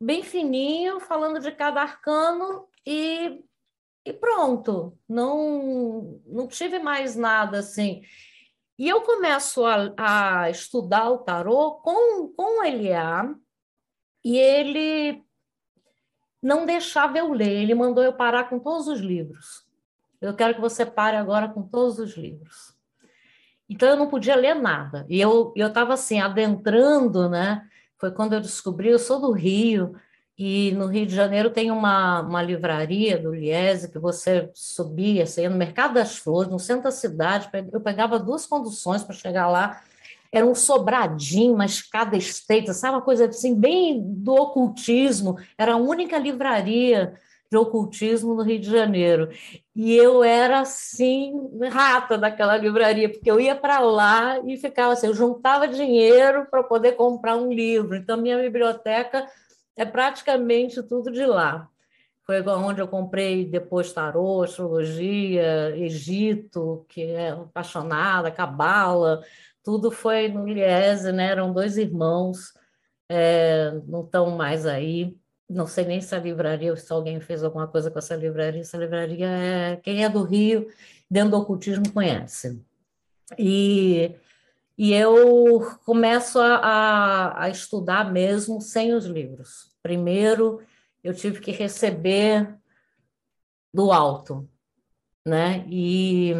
bem 0.00 0.22
fininho, 0.22 1.00
falando 1.00 1.40
de 1.40 1.50
cada 1.52 1.82
arcano, 1.82 2.66
e, 2.86 3.42
e 4.04 4.12
pronto. 4.12 4.96
Não, 5.08 6.20
não 6.26 6.46
tive 6.46 6.78
mais 6.78 7.16
nada 7.16 7.58
assim. 7.58 8.02
E 8.78 8.88
eu 8.88 9.02
começo 9.02 9.64
a, 9.64 9.92
a 9.96 10.50
estudar 10.50 11.10
o 11.10 11.18
tarô 11.18 11.72
com, 11.82 12.28
com 12.28 12.64
Eliá, 12.64 13.34
e 14.24 14.38
ele 14.38 15.22
não 16.42 16.66
deixava 16.66 17.18
eu 17.18 17.32
ler, 17.32 17.62
ele 17.62 17.74
mandou 17.74 18.02
eu 18.02 18.12
parar 18.12 18.44
com 18.44 18.58
todos 18.58 18.88
os 18.88 19.00
livros. 19.00 19.64
Eu 20.20 20.34
quero 20.34 20.54
que 20.54 20.60
você 20.60 20.86
pare 20.86 21.16
agora 21.16 21.48
com 21.48 21.62
todos 21.62 21.98
os 21.98 22.16
livros. 22.16 22.74
Então 23.68 23.88
eu 23.88 23.96
não 23.96 24.08
podia 24.08 24.36
ler 24.36 24.54
nada. 24.54 25.06
E 25.08 25.20
eu 25.20 25.52
eu 25.56 25.68
estava 25.68 25.94
assim 25.94 26.20
adentrando, 26.20 27.28
né? 27.28 27.66
Foi 27.98 28.10
quando 28.10 28.32
eu 28.32 28.40
descobri, 28.40 28.88
eu 28.88 28.98
sou 28.98 29.20
do 29.20 29.32
Rio, 29.32 29.94
e 30.38 30.72
no 30.72 30.86
Rio 30.86 31.06
de 31.06 31.14
Janeiro 31.14 31.50
tem 31.50 31.70
uma, 31.70 32.20
uma 32.20 32.42
livraria 32.42 33.18
do 33.18 33.34
Liese 33.34 33.90
que 33.90 33.98
você 33.98 34.50
subia, 34.54 35.26
você 35.26 35.42
ia 35.42 35.50
no 35.50 35.56
Mercado 35.56 35.94
das 35.94 36.16
Flores, 36.16 36.50
no 36.50 36.58
centro 36.58 36.84
da 36.84 36.90
cidade. 36.90 37.50
Eu 37.70 37.80
pegava 37.80 38.18
duas 38.18 38.46
conduções 38.46 39.04
para 39.04 39.14
chegar 39.14 39.48
lá. 39.48 39.82
Era 40.32 40.46
um 40.46 40.54
sobradinho, 40.54 41.54
uma 41.54 41.66
escada 41.66 42.16
estreita, 42.16 42.72
sabe? 42.72 42.96
Uma 42.96 43.02
coisa 43.02 43.26
assim, 43.26 43.54
bem 43.54 44.02
do 44.02 44.32
ocultismo. 44.32 45.36
Era 45.58 45.74
a 45.74 45.76
única 45.76 46.18
livraria 46.18 47.14
de 47.50 47.58
ocultismo 47.58 48.34
no 48.34 48.42
Rio 48.42 48.58
de 48.58 48.70
Janeiro. 48.70 49.28
E 49.76 49.94
eu 49.94 50.24
era 50.24 50.60
assim, 50.60 51.34
rata 51.70 52.16
daquela 52.16 52.56
livraria, 52.56 53.10
porque 53.10 53.30
eu 53.30 53.38
ia 53.38 53.54
para 53.54 53.78
lá 53.80 54.40
e 54.46 54.56
ficava 54.56 54.94
assim, 54.94 55.06
eu 55.06 55.14
juntava 55.14 55.68
dinheiro 55.68 56.46
para 56.50 56.62
poder 56.62 56.92
comprar 56.92 57.36
um 57.36 57.52
livro. 57.52 57.94
Então, 57.94 58.16
minha 58.16 58.38
biblioteca 58.38 59.28
é 59.82 59.86
praticamente 59.86 60.82
tudo 60.82 61.10
de 61.10 61.26
lá. 61.26 61.68
Foi 62.24 62.40
onde 62.40 62.80
eu 62.80 62.86
comprei 62.86 63.44
depois 63.44 63.92
tarô, 63.92 64.42
astrologia, 64.42 65.76
Egito, 65.76 66.86
que 66.88 67.02
é 67.02 67.30
apaixonada, 67.30 68.30
cabala, 68.30 69.22
tudo 69.62 69.90
foi 69.90 70.28
no 70.28 70.46
Liese, 70.46 71.12
né? 71.12 71.26
Eram 71.26 71.52
dois 71.52 71.76
irmãos, 71.76 72.54
é, 73.08 73.72
não 73.86 74.04
estão 74.04 74.30
mais 74.36 74.66
aí. 74.66 75.16
Não 75.50 75.66
sei 75.66 75.84
nem 75.84 76.00
se 76.00 76.14
a 76.14 76.18
livraria, 76.18 76.74
se 76.76 76.92
alguém 76.92 77.20
fez 77.20 77.42
alguma 77.44 77.66
coisa 77.66 77.90
com 77.90 77.98
essa 77.98 78.14
livraria. 78.14 78.60
Essa 78.60 78.78
livraria 78.78 79.26
é 79.28 79.76
quem 79.76 80.04
é 80.04 80.08
do 80.08 80.22
Rio, 80.22 80.68
dentro 81.10 81.32
do 81.32 81.38
ocultismo 81.38 81.92
conhece. 81.92 82.60
E 83.38 84.14
e 84.76 84.92
eu 84.94 85.60
começo 85.84 86.38
a, 86.38 86.56
a, 86.56 87.44
a, 87.44 87.48
estudar 87.50 88.10
mesmo 88.10 88.60
sem 88.60 88.94
os 88.94 89.04
livros. 89.04 89.71
Primeiro, 89.82 90.62
eu 91.02 91.14
tive 91.14 91.40
que 91.40 91.50
receber 91.50 92.56
do 93.72 93.90
alto, 93.90 94.48
né? 95.26 95.64
E 95.68 96.32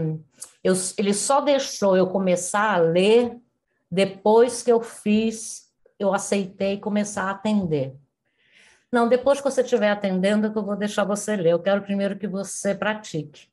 eu, 0.63 0.75
ele 0.97 1.15
só 1.15 1.41
deixou 1.41 1.97
eu 1.97 2.07
começar 2.07 2.75
a 2.75 2.79
ler 2.79 3.37
depois 3.91 4.63
que 4.63 4.73
eu 4.73 4.81
fiz, 4.81 5.71
eu 5.99 6.15
aceitei 6.15 6.79
começar 6.79 7.25
a 7.25 7.31
atender. 7.33 7.95
Não, 8.91 9.09
depois 9.09 9.39
que 9.39 9.45
você 9.45 9.63
estiver 9.63 9.91
atendendo, 9.91 10.53
que 10.53 10.59
eu 10.59 10.65
vou 10.65 10.77
deixar 10.77 11.05
você 11.05 11.35
ler. 11.35 11.53
Eu 11.53 11.63
quero 11.63 11.83
primeiro 11.83 12.19
que 12.19 12.27
você 12.27 12.75
pratique. 12.75 13.49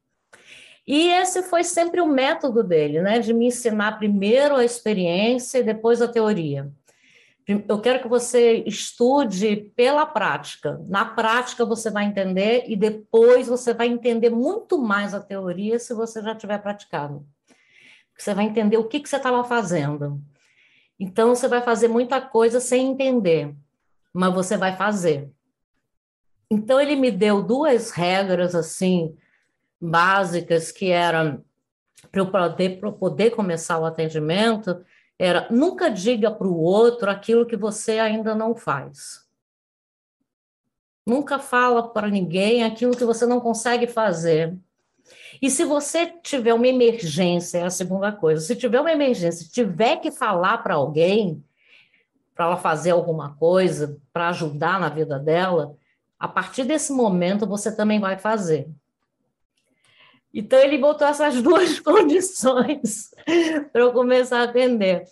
E 0.86 1.08
esse 1.12 1.44
foi 1.44 1.64
sempre 1.64 2.02
o 2.02 2.08
método 2.08 2.64
dele, 2.64 3.02
né? 3.02 3.20
De 3.20 3.34
me 3.34 3.48
ensinar 3.48 3.98
primeiro 3.98 4.56
a 4.56 4.66
experiência 4.66 5.60
e 5.60 5.64
depois 5.64 6.02
a 6.02 6.08
teoria. 6.08 6.70
Eu 7.68 7.82
quero 7.82 8.00
que 8.00 8.08
você 8.08 8.64
estude 8.68 9.56
pela 9.76 10.06
prática. 10.06 10.80
Na 10.88 11.04
prática 11.04 11.66
você 11.66 11.90
vai 11.90 12.06
entender 12.06 12.66
e 12.68 12.76
depois 12.76 13.48
você 13.48 13.74
vai 13.74 13.88
entender 13.88 14.30
muito 14.30 14.78
mais 14.78 15.16
a 15.16 15.20
teoria 15.20 15.80
se 15.80 15.92
você 15.96 16.22
já 16.22 16.36
tiver 16.36 16.60
praticado. 16.60 17.26
Você 18.16 18.36
vai 18.36 18.46
entender 18.46 18.78
o 18.78 18.88
que, 18.88 19.00
que 19.00 19.10
você 19.10 19.16
estava 19.16 19.44
fazendo. 19.44 20.22
Então 21.00 21.30
você 21.30 21.48
vai 21.48 21.64
fazer 21.64 21.88
muita 21.88 22.22
coisa 22.22 22.60
sem 22.60 22.92
entender, 22.92 23.56
mas 24.14 24.32
você 24.32 24.56
vai 24.56 24.76
fazer. 24.76 25.32
Então 26.52 26.80
ele 26.80 26.96
me 26.96 27.10
deu 27.10 27.42
duas 27.42 27.90
regras 27.90 28.54
assim 28.54 29.18
básicas 29.82 30.72
que 30.72 30.92
eram 30.92 31.44
para 32.12 32.22
eu 32.22 32.30
poder, 32.30 32.80
poder 33.00 33.32
começar 33.32 33.80
o 33.80 33.86
atendimento 33.86 34.86
era 35.20 35.48
nunca 35.52 35.92
diga 35.92 36.32
para 36.32 36.48
o 36.48 36.62
outro 36.62 37.12
aquilo 37.12 37.46
que 37.46 37.58
você 37.58 38.00
ainda 38.00 38.34
não 38.34 38.56
faz. 38.56 39.28
Nunca 41.06 41.38
fala 41.38 41.90
para 41.90 42.08
ninguém 42.08 42.64
aquilo 42.64 42.96
que 42.96 43.04
você 43.04 43.26
não 43.26 43.42
consegue 43.42 43.86
fazer. 43.86 44.58
E 45.42 45.50
se 45.50 45.66
você 45.66 46.08
tiver 46.08 46.54
uma 46.54 46.68
emergência, 46.68 47.60
é 47.60 47.64
a 47.64 47.70
segunda 47.70 48.12
coisa, 48.12 48.42
se 48.42 48.56
tiver 48.56 48.80
uma 48.80 48.92
emergência, 48.92 49.48
tiver 49.52 49.98
que 49.98 50.12
falar 50.12 50.60
para 50.60 50.76
alguém, 50.76 51.44
para 52.34 52.46
ela 52.46 52.58
fazer 52.58 52.92
alguma 52.92 53.36
coisa, 53.36 53.98
para 54.14 54.30
ajudar 54.30 54.80
na 54.80 54.88
vida 54.88 55.20
dela, 55.20 55.76
a 56.18 56.28
partir 56.28 56.64
desse 56.64 56.94
momento 56.94 57.46
você 57.46 57.76
também 57.76 58.00
vai 58.00 58.18
fazer. 58.18 58.70
Então, 60.34 60.60
ele 60.60 60.78
botou 60.78 61.08
essas 61.08 61.40
duas 61.44 61.80
condições 61.80 63.12
para 63.72 63.82
eu 63.82 63.92
começar 63.92 64.40
a 64.40 64.44
atender. 64.44 65.06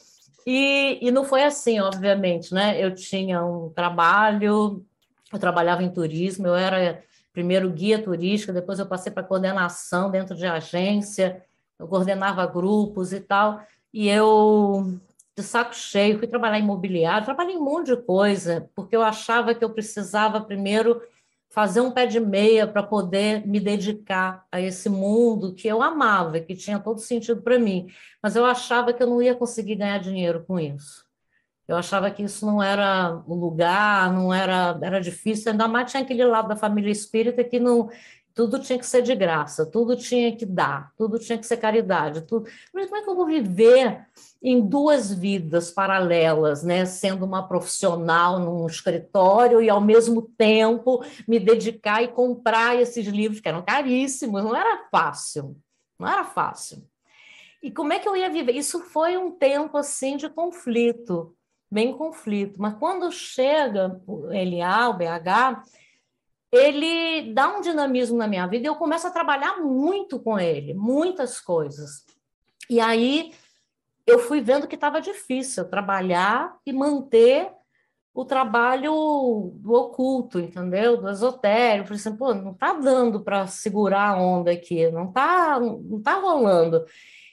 E, 0.46 1.00
e 1.02 1.12
não 1.12 1.26
foi 1.26 1.44
assim, 1.44 1.80
obviamente, 1.80 2.54
né? 2.54 2.82
Eu 2.82 2.96
tinha 2.96 3.44
um 3.44 3.70
trabalho, 3.70 4.86
eu 5.32 5.40
trabalhava 5.40 5.84
em 5.84 5.92
turismo, 5.92 6.48
eu 6.48 6.56
era 6.56 7.04
primeiro 7.34 7.70
guia 7.70 8.02
turístico, 8.02 8.54
depois 8.54 8.80
eu 8.80 8.86
passei 8.86 9.12
para 9.12 9.24
coordenação 9.24 10.10
dentro 10.10 10.36
de 10.36 10.46
agência, 10.46 11.44
eu 11.78 11.88
coordenava 11.88 12.46
grupos 12.48 13.14
e 13.14 13.20
tal, 13.20 13.62
e 13.94 14.08
eu, 14.08 14.98
de 15.36 15.44
saco 15.44 15.76
cheio, 15.76 16.18
fui 16.18 16.28
trabalhar 16.28 16.58
em 16.58 16.64
imobiliário, 16.64 17.26
trabalhei 17.26 17.56
em 17.56 17.58
um 17.58 17.64
monte 17.64 17.88
de 17.88 17.98
coisa, 17.98 18.70
porque 18.74 18.96
eu 18.96 19.04
achava 19.04 19.54
que 19.54 19.64
eu 19.64 19.70
precisava 19.70 20.42
primeiro 20.42 21.02
fazer 21.50 21.82
um 21.82 21.92
pé 21.92 22.06
de 22.06 22.20
meia 22.20 22.68
para 22.68 22.84
poder 22.84 23.46
me 23.48 23.60
dedicar 23.60 24.46
a 24.52 24.60
esse 24.62 24.90
mundo 24.90 25.54
que 25.54 25.68
eu 25.68 25.82
amava, 25.82 26.40
que 26.40 26.56
tinha 26.56 26.80
todo 26.80 27.00
sentido 27.00 27.42
para 27.42 27.58
mim, 27.58 27.88
mas 28.22 28.36
eu 28.36 28.46
achava 28.46 28.94
que 28.94 29.02
eu 29.02 29.08
não 29.08 29.22
ia 29.22 29.36
conseguir 29.36 29.76
ganhar 29.76 29.98
dinheiro 30.00 30.44
com 30.46 30.60
isso. 30.60 31.06
Eu 31.68 31.76
achava 31.76 32.10
que 32.10 32.24
isso 32.24 32.46
não 32.46 32.64
era 32.64 33.22
o 33.28 33.36
lugar, 33.36 34.12
não 34.14 34.34
era, 34.34 34.80
era 34.82 35.02
difícil, 35.02 35.52
ainda 35.52 35.68
mais 35.68 35.92
tinha 35.92 36.04
aquele 36.04 36.24
lado 36.24 36.48
da 36.48 36.56
família 36.56 36.92
espírita 36.92 37.44
que 37.44 37.60
não, 37.60 37.90
tudo 38.38 38.60
tinha 38.60 38.78
que 38.78 38.86
ser 38.86 39.02
de 39.02 39.16
graça, 39.16 39.66
tudo 39.66 39.96
tinha 39.96 40.32
que 40.38 40.46
dar, 40.46 40.94
tudo 40.96 41.18
tinha 41.18 41.40
que 41.40 41.46
ser 41.48 41.58
caridade. 41.58 42.22
Tudo... 42.22 42.48
Mas 42.72 42.86
como 42.86 43.02
é 43.02 43.04
que 43.04 43.10
eu 43.10 43.16
vou 43.16 43.26
viver 43.26 44.06
em 44.40 44.62
duas 44.62 45.12
vidas 45.12 45.72
paralelas, 45.72 46.62
né? 46.62 46.86
Sendo 46.86 47.26
uma 47.26 47.48
profissional 47.48 48.40
num 48.40 48.68
escritório 48.68 49.60
e, 49.60 49.72
ao 49.72 49.82
mesmo 49.82 50.22
tempo, 50.38 51.04
me 51.28 51.40
dedicar 51.40 52.04
e 52.04 52.10
comprar 52.10 52.80
esses 52.80 53.08
livros 53.08 53.42
que 53.42 53.50
eram 53.50 53.64
caríssimos, 53.64 54.44
não 54.44 54.56
era 54.56 54.88
fácil, 54.92 55.58
não 55.98 56.08
era 56.08 56.24
fácil. 56.24 56.88
E 57.64 57.72
como 57.72 57.92
é 57.92 57.98
que 57.98 58.08
eu 58.08 58.16
ia 58.16 58.30
viver? 58.30 58.56
Isso 58.56 58.82
foi 58.82 59.18
um 59.18 59.32
tempo 59.32 59.80
assim 59.80 60.16
de 60.16 60.30
conflito, 60.30 61.36
bem 61.72 61.92
conflito. 61.92 62.54
Mas 62.60 62.76
quando 62.76 63.12
chega 63.12 64.00
o 64.06 64.28
LA, 64.28 64.90
o 64.90 64.94
BH, 64.94 65.64
ele 66.52 67.34
dá 67.34 67.58
um 67.58 67.62
dinamismo 67.62 68.18
na 68.18 68.28
minha 68.28 68.48
vida 68.48 68.66
e 68.66 68.70
eu 68.70 68.76
começo 68.76 69.08
a 69.08 69.12
trabalhar 69.12 69.58
muito 69.58 70.20
com 70.20 70.40
ele, 70.40 70.74
muitas 70.74 71.40
coisas. 71.40 72.06
E 72.70 72.80
aí 72.80 73.34
eu 74.06 74.20
fui 74.20 74.42
vendo 74.42 74.68
que 74.68 74.76
estava 74.76 75.02
difícil 75.02 75.70
trabalhar 75.70 76.58
e 76.66 76.72
manter 76.72 77.52
o 78.14 78.26
trabalho 78.26 79.52
do 79.56 79.74
oculto, 79.74 80.40
entendeu? 80.40 80.98
Do 80.98 81.10
esotérico. 81.10 81.94
Assim, 81.94 82.16
pô, 82.16 82.34
não 82.34 82.52
está 82.52 82.74
dando 82.74 83.22
para 83.22 83.46
segurar 83.46 84.10
a 84.10 84.20
onda 84.20 84.52
aqui, 84.52 84.90
não 84.90 85.10
está 85.10 85.60
não 85.60 86.02
tá 86.02 86.16
rolando. 86.16 86.84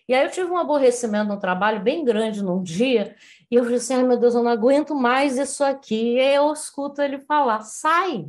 E 0.07 0.13
aí 0.15 0.25
eu 0.27 0.31
tive 0.31 0.51
um 0.51 0.59
aborrecimento 0.59 1.29
no 1.29 1.41
trabalho 1.41 1.81
bem 1.83 2.05
grande 2.05 2.43
num 2.43 2.63
dia, 2.63 3.17
e 3.51 3.55
eu 3.55 3.63
falei 3.63 3.79
assim, 3.79 3.95
ai 3.95 4.03
meu 4.03 4.19
Deus, 4.19 4.35
eu 4.35 4.43
não 4.43 4.51
aguento 4.51 4.95
mais 4.95 5.39
isso 5.39 5.65
aqui. 5.65 6.17
E 6.17 6.21
aí 6.21 6.35
eu 6.35 6.53
escuto 6.53 7.01
ele 7.01 7.19
falar, 7.21 7.63
sai, 7.63 8.27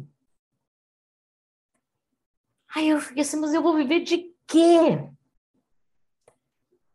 Aí 2.76 2.90
eu 2.90 3.00
fiquei 3.00 3.22
assim, 3.24 3.40
mas 3.40 3.54
eu 3.54 3.64
vou 3.64 3.74
viver 3.74 4.02
de 4.02 4.34
quê? 4.46 5.08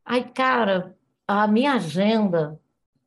Aí, 0.04 0.24
cara, 0.24 0.94
a 1.26 1.46
minha 1.46 1.72
agenda 1.72 2.60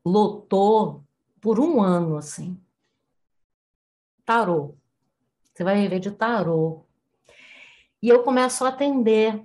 lotou 0.03 1.03
por 1.39 1.59
um 1.59 1.81
ano, 1.81 2.17
assim. 2.17 2.59
tarô. 4.25 4.75
Você 5.53 5.63
vai 5.63 5.79
viver 5.81 5.99
de 5.99 6.09
tarô. 6.09 6.83
E 8.01 8.09
eu 8.09 8.23
começo 8.23 8.65
a 8.65 8.69
atender, 8.69 9.39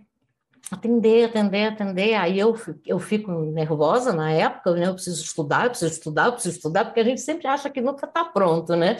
atender, 0.70 1.26
atender, 1.26 1.66
atender. 1.66 2.14
Aí 2.14 2.38
eu, 2.38 2.56
eu 2.87 2.99
fico 2.99 3.30
nervosa 3.30 4.12
na 4.12 4.32
época, 4.32 4.73
né? 4.73 4.87
Eu 4.87 4.94
preciso 4.94 5.23
estudar, 5.23 5.64
eu 5.64 5.70
preciso 5.70 5.92
estudar, 5.92 6.26
eu 6.26 6.32
preciso 6.32 6.56
estudar, 6.56 6.85
porque 6.87 7.00
a 7.00 7.04
gente 7.04 7.20
sempre 7.20 7.47
acha 7.47 7.68
que 7.68 7.80
nunca 7.82 8.06
está 8.06 8.25
pronto, 8.25 8.75
né? 8.75 8.97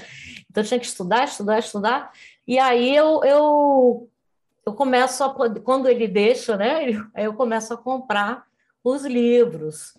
Então 0.50 0.62
eu 0.62 0.68
tinha 0.68 0.78
que 0.80 0.87
estudar, 0.87 1.25
estudar, 1.25 1.58
estudar. 1.58 2.12
E 2.47 2.58
aí 2.58 2.94
eu, 2.94 3.25
eu, 3.25 4.11
eu 4.68 4.75
começo 4.75 5.25
a 5.25 5.34
quando 5.60 5.88
ele 5.88 6.06
deixa, 6.06 6.56
né? 6.56 6.87
Aí 7.14 7.25
eu 7.25 7.34
começo 7.34 7.72
a 7.72 7.76
comprar 7.76 8.44
os 8.84 9.04
livros. 9.04 9.94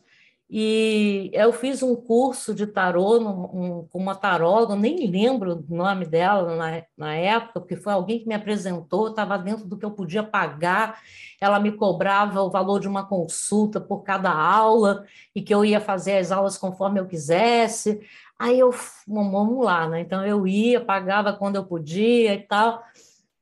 E 0.51 1.29
eu 1.31 1.53
fiz 1.53 1.83
um 1.83 1.95
curso 1.95 2.55
de 2.55 2.65
tarô 2.65 3.19
um, 3.19 3.87
com 3.87 3.99
uma 3.99 4.15
taróloga, 4.15 4.75
nem 4.75 5.05
lembro 5.05 5.63
o 5.69 5.75
nome 5.75 6.05
dela 6.05 6.55
na, 6.55 6.83
na 6.97 7.13
época, 7.13 7.59
porque 7.59 7.75
foi 7.75 7.93
alguém 7.93 8.19
que 8.19 8.27
me 8.27 8.33
apresentou, 8.33 9.09
estava 9.09 9.37
dentro 9.37 9.65
do 9.67 9.77
que 9.77 9.85
eu 9.85 9.91
podia 9.91 10.23
pagar. 10.23 10.99
Ela 11.39 11.59
me 11.59 11.71
cobrava 11.71 12.41
o 12.41 12.49
valor 12.49 12.79
de 12.79 12.87
uma 12.87 13.05
consulta 13.05 13.79
por 13.79 14.01
cada 14.01 14.31
aula 14.31 15.05
e 15.35 15.41
que 15.41 15.53
eu 15.53 15.63
ia 15.63 15.79
fazer 15.79 16.17
as 16.17 16.31
aulas 16.31 16.57
conforme 16.57 16.99
eu 16.99 17.05
quisesse. 17.05 18.01
Aí 18.39 18.57
eu, 18.57 18.73
vamos 19.07 19.63
lá, 19.63 19.87
né? 19.87 20.01
Então 20.01 20.25
eu 20.25 20.47
ia, 20.47 20.83
pagava 20.83 21.31
quando 21.33 21.57
eu 21.57 21.65
podia 21.65 22.33
e 22.33 22.41
tal. 22.41 22.81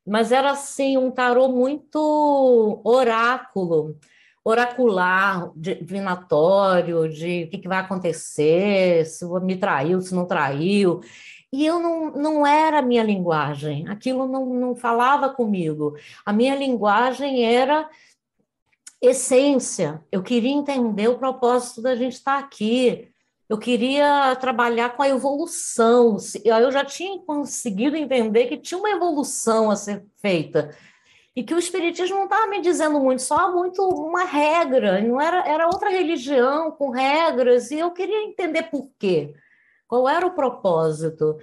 Mas 0.07 0.31
era 0.31 0.51
assim 0.51 0.97
um 0.97 1.11
tarô 1.11 1.49
muito 1.49 2.81
oráculo 2.83 3.97
oracular, 4.47 5.51
divinatório, 5.57 7.09
de 7.09 7.43
o 7.43 7.49
que, 7.49 7.57
que 7.57 7.67
vai 7.67 7.79
acontecer, 7.79 9.05
se 9.05 9.25
me 9.41 9.57
traiu, 9.57 9.99
se 9.99 10.15
não 10.15 10.25
traiu. 10.25 11.01
E 11.51 11.65
eu 11.65 11.79
não, 11.79 12.11
não 12.11 12.47
era 12.47 12.79
a 12.79 12.81
minha 12.81 13.03
linguagem, 13.03 13.85
aquilo 13.89 14.25
não, 14.25 14.45
não 14.45 14.73
falava 14.73 15.29
comigo. 15.29 15.95
A 16.25 16.31
minha 16.31 16.55
linguagem 16.55 17.43
era 17.43 17.89
essência. 19.01 20.01
Eu 20.09 20.23
queria 20.23 20.51
entender 20.51 21.09
o 21.09 21.17
propósito 21.17 21.81
da 21.81 21.93
gente 21.93 22.13
estar 22.13 22.37
aqui. 22.37 23.09
Eu 23.49 23.57
queria 23.57 24.35
trabalhar 24.35 24.89
com 24.95 25.03
a 25.03 25.09
evolução. 25.09 26.17
Eu 26.43 26.71
já 26.71 26.83
tinha 26.83 27.17
conseguido 27.19 27.95
entender 27.95 28.47
que 28.47 28.57
tinha 28.57 28.77
uma 28.77 28.89
evolução 28.89 29.71
a 29.71 29.75
ser 29.75 30.05
feita 30.17 30.75
e 31.37 31.43
que 31.43 31.53
o 31.53 31.59
espiritismo 31.59 32.17
não 32.17 32.23
estava 32.23 32.47
me 32.47 32.59
dizendo 32.59 32.99
muito, 32.99 33.21
só 33.21 33.53
muito 33.53 33.87
uma 33.87 34.25
regra, 34.25 34.99
não 35.01 35.21
era, 35.21 35.47
era 35.47 35.67
outra 35.67 35.87
religião 35.87 36.71
com 36.71 36.89
regras, 36.89 37.69
e 37.69 37.77
eu 37.77 37.91
queria 37.91 38.23
entender 38.23 38.63
por 38.63 38.89
quê, 38.97 39.35
qual 39.87 40.09
era 40.09 40.25
o 40.25 40.33
propósito. 40.33 41.37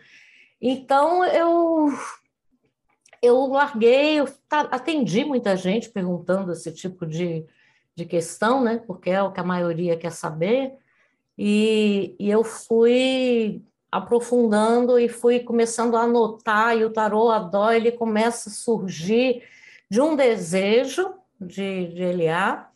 Então 0.61 1.25
eu 1.25 1.93
eu 3.23 3.47
larguei, 3.47 4.21
eu 4.21 4.29
atendi 4.51 5.25
muita 5.25 5.57
gente 5.57 5.89
perguntando 5.89 6.51
esse 6.51 6.73
tipo 6.73 7.07
de, 7.07 7.47
de 7.95 8.05
questão, 8.05 8.63
né? 8.63 8.83
Porque 8.85 9.11
é 9.11 9.23
o 9.23 9.33
que 9.33 9.41
a 9.41 9.45
maioria 9.45 9.97
quer 9.97 10.11
saber, 10.11 10.75
e, 11.37 12.15
e 12.19 12.31
eu 12.31 12.45
fui 12.45 13.63
aprofundando 13.91 14.99
e 14.99 15.09
fui 15.09 15.41
começando 15.41 15.97
a 15.97 16.03
anotar, 16.03 16.77
e 16.77 16.85
o 16.85 16.91
tarô, 16.91 17.31
a 17.31 17.39
dó, 17.39 17.71
ele 17.71 17.93
começa 17.93 18.49
a 18.49 18.53
surgir 18.53 19.43
de 19.89 20.01
um 20.01 20.17
desejo 20.17 21.15
de, 21.41 21.95
de 21.95 22.03
Eliá 22.03 22.69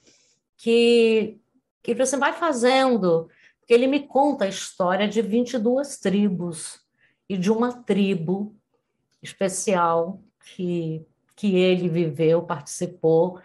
que, 0.57 1.39
que 1.83 1.95
você 1.95 2.17
vai 2.17 2.33
fazendo, 2.33 3.29
porque 3.59 3.75
ele 3.75 3.87
me 3.87 4.07
conta 4.07 4.45
a 4.45 4.49
história 4.49 5.09
de 5.09 5.21
22 5.21 5.99
tribos 5.99 6.81
e 7.29 7.37
de 7.37 7.51
uma 7.51 7.73
tribo 7.73 8.55
especial 9.21 10.21
que, 10.55 11.05
que 11.35 11.57
ele 11.57 11.89
viveu, 11.89 12.43
participou 12.43 13.41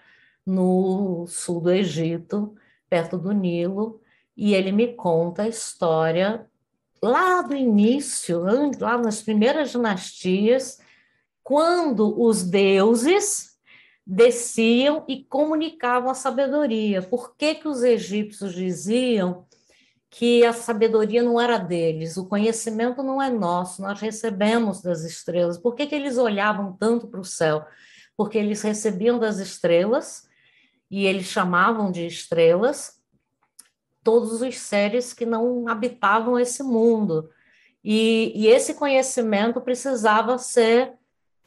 no 0.46 1.26
sul 1.28 1.60
do 1.62 1.72
Egito, 1.72 2.56
perto 2.90 3.18
do 3.18 3.32
Nilo, 3.32 4.03
e 4.36 4.54
ele 4.54 4.72
me 4.72 4.94
conta 4.96 5.44
a 5.44 5.48
história 5.48 6.48
lá 7.02 7.42
do 7.42 7.56
início, 7.56 8.42
lá 8.80 8.98
nas 8.98 9.22
primeiras 9.22 9.72
dinastias, 9.72 10.80
quando 11.44 12.20
os 12.22 12.44
deuses 12.44 13.58
desciam 14.06 15.04
e 15.08 15.24
comunicavam 15.24 16.10
a 16.10 16.14
sabedoria. 16.14 17.02
Por 17.02 17.36
que, 17.36 17.56
que 17.56 17.68
os 17.68 17.84
egípcios 17.84 18.54
diziam 18.54 19.46
que 20.10 20.46
a 20.46 20.54
sabedoria 20.54 21.24
não 21.24 21.42
era 21.42 21.58
deles, 21.58 22.18
o 22.18 22.28
conhecimento 22.28 23.02
não 23.02 23.22
é 23.22 23.30
nosso, 23.30 23.82
nós 23.82 24.00
recebemos 24.00 24.82
das 24.82 25.04
estrelas? 25.04 25.58
Por 25.58 25.76
que, 25.76 25.88
que 25.88 25.96
eles 25.96 26.18
olhavam 26.18 26.74
tanto 26.74 27.08
para 27.08 27.20
o 27.20 27.26
céu? 27.26 27.66
Porque 28.16 28.38
eles 28.38 28.62
recebiam 28.62 29.20
das 29.20 29.40
estrelas 29.40 30.28
e 30.90 31.06
eles 31.06 31.26
chamavam 31.26 31.92
de 31.92 32.06
estrelas 32.06 33.03
todos 34.04 34.42
os 34.42 34.58
seres 34.58 35.14
que 35.14 35.26
não 35.26 35.68
habitavam 35.68 36.40
esse 36.40 36.62
mundo. 36.64 37.30
E, 37.84 38.32
e 38.36 38.48
esse 38.48 38.74
conhecimento 38.74 39.60
precisava 39.62 40.38
ser 40.38 40.94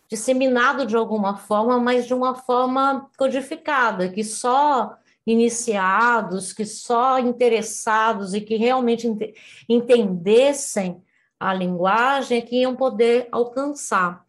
disseminado 0.09 0.87
de 0.87 0.97
alguma 0.97 1.37
forma, 1.37 1.79
mas 1.79 2.07
de 2.07 2.15
uma 2.15 2.35
forma 2.35 3.11
codificada, 3.17 4.09
que 4.09 4.23
só 4.23 4.97
iniciados, 5.27 6.53
que 6.53 6.65
só 6.65 7.19
interessados 7.19 8.33
e 8.33 8.41
que 8.41 8.57
realmente 8.57 9.09
ent 9.09 9.35
entendessem 9.69 11.03
a 11.39 11.53
linguagem 11.53 12.39
é 12.39 12.41
que 12.41 12.61
iam 12.61 12.77
poder 12.77 13.29
alcançar. 13.31 14.25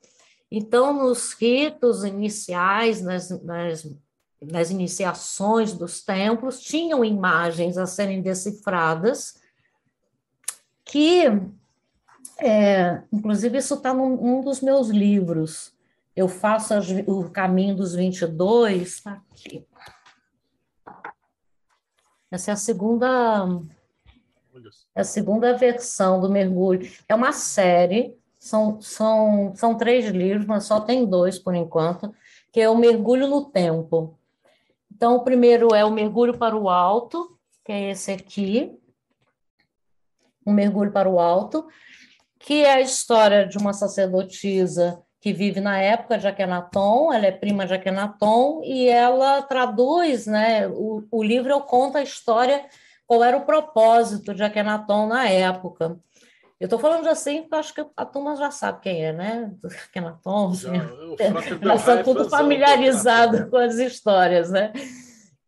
Então, 0.52 0.94
nos 0.94 1.34
ritos 1.34 2.04
iniciais, 2.04 3.02
nas, 3.02 3.30
nas, 3.44 3.88
nas 4.42 4.70
iniciações 4.70 5.74
dos 5.74 6.04
templos, 6.04 6.60
tinham 6.60 7.04
imagens 7.04 7.78
a 7.78 7.86
serem 7.86 8.22
decifradas 8.22 9.36
que 10.86 11.26
é, 12.40 13.02
inclusive, 13.12 13.58
isso 13.58 13.74
está 13.74 13.94
num 13.94 14.38
um 14.38 14.42
dos 14.42 14.62
meus 14.62 14.90
livros. 14.90 15.74
Eu 16.16 16.28
faço 16.28 16.74
as, 16.74 16.88
o 17.08 17.30
caminho 17.30 17.76
dos 17.76 17.96
22, 17.96 18.82
está 18.82 19.22
aqui. 19.32 19.66
Essa 22.30 22.52
é 22.52 22.54
a 22.54 22.58
segunda 22.58 23.46
é 24.96 25.02
a 25.02 25.04
segunda 25.04 25.56
versão 25.56 26.20
do 26.20 26.30
mergulho. 26.30 26.90
É 27.08 27.14
uma 27.14 27.32
série, 27.32 28.18
são, 28.40 28.82
são, 28.82 29.54
são 29.56 29.78
três 29.78 30.08
livros, 30.08 30.46
mas 30.46 30.66
só 30.66 30.82
tem 30.82 31.06
dois 31.06 31.38
por 31.38 31.54
enquanto, 31.54 32.14
que 32.52 32.60
é 32.60 32.68
o 32.68 32.76
Mergulho 32.76 33.28
no 33.28 33.46
Tempo. 33.46 34.17
Então, 34.98 35.16
o 35.16 35.24
primeiro 35.24 35.76
é 35.76 35.86
o 35.86 35.92
Mergulho 35.92 36.36
para 36.36 36.58
o 36.58 36.68
Alto, 36.68 37.38
que 37.64 37.72
é 37.72 37.92
esse 37.92 38.12
aqui, 38.12 38.76
um 40.44 40.52
mergulho 40.52 40.92
para 40.92 41.08
o 41.08 41.20
alto 41.20 41.68
que 42.40 42.64
é 42.64 42.74
a 42.74 42.82
história 42.82 43.46
de 43.46 43.58
uma 43.58 43.74
sacerdotisa 43.74 45.02
que 45.20 45.34
vive 45.34 45.60
na 45.60 45.80
época 45.80 46.18
de 46.18 46.28
Akhenaton, 46.28 47.12
ela 47.12 47.26
é 47.26 47.32
prima 47.32 47.66
de 47.66 47.74
Akhenaton, 47.74 48.62
e 48.64 48.88
ela 48.88 49.42
traduz, 49.42 50.26
né, 50.26 50.68
o, 50.68 51.04
o 51.12 51.24
livro 51.24 51.60
conta 51.62 52.00
a 52.00 52.04
história, 52.04 52.66
qual 53.06 53.24
era 53.24 53.36
o 53.36 53.46
propósito 53.46 54.34
de 54.34 54.44
Akhenaton 54.44 55.08
na 55.08 55.28
época. 55.28 56.00
Eu 56.60 56.66
estou 56.66 56.80
falando 56.80 57.08
assim 57.08 57.44
porque 57.44 57.56
acho 57.56 57.74
que 57.74 57.86
a 57.96 58.06
turma 58.06 58.36
já 58.36 58.50
sabe 58.50 58.82
quem 58.82 59.06
é, 59.06 59.14
né? 59.14 59.52
Akhenaton, 59.90 60.54
já, 60.54 60.72
já 61.62 61.76
está 61.76 62.04
tudo 62.04 62.30
familiarizado 62.30 63.50
com 63.50 63.58
as 63.58 63.76
histórias, 63.76 64.50
né? 64.50 64.74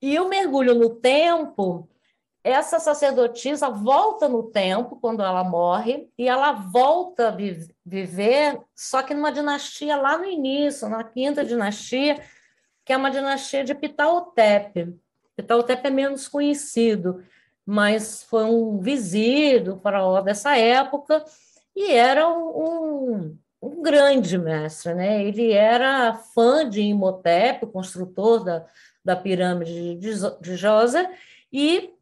E 0.02 0.20
o 0.20 0.30
mergulho 0.30 0.76
no 0.76 0.90
tempo 0.92 1.90
essa 2.44 2.80
sacerdotisa 2.80 3.70
volta 3.70 4.30
no 4.30 4.44
tempo, 4.44 4.96
quando 4.96 5.22
ela 5.22 5.44
morre, 5.44 6.10
e 6.18 6.28
ela 6.28 6.54
volta 6.54 7.28
a 7.28 7.32
vi 7.32 7.68
viver, 7.86 8.60
só 8.76 9.04
que 9.04 9.14
numa 9.14 9.32
dinastia 9.32 9.96
lá 9.96 10.18
no 10.18 10.26
início, 10.26 10.88
na 10.88 11.04
quinta 11.04 11.44
dinastia, 11.44 12.22
que 12.86 12.94
é 12.94 12.98
uma 12.98 13.12
dinastia 13.12 13.64
de 13.64 13.76
Pitaotep. 13.76 14.96
Pitaotep 15.36 15.86
é 15.86 15.90
menos 15.90 16.28
conhecido, 16.28 17.24
mas 17.70 18.24
foi 18.24 18.46
um 18.46 18.80
vizir 18.80 19.64
do 19.64 19.78
faraó 19.78 20.22
dessa 20.22 20.58
época, 20.58 21.24
e 21.76 21.92
era 21.92 22.28
um, 22.28 22.48
um, 22.48 23.38
um 23.62 23.82
grande 23.84 24.40
mestre. 24.40 24.96
Né? 24.96 25.24
Ele 25.24 25.52
era 25.52 26.16
fã 26.34 26.68
de 26.68 26.82
Imhotep, 26.82 27.68
construtor 27.68 28.44
da, 28.44 28.66
da 29.06 29.16
pirâmide 29.16 29.96
de, 29.96 30.12
de 30.42 30.56
Josa, 30.56 31.08
e 31.54 31.94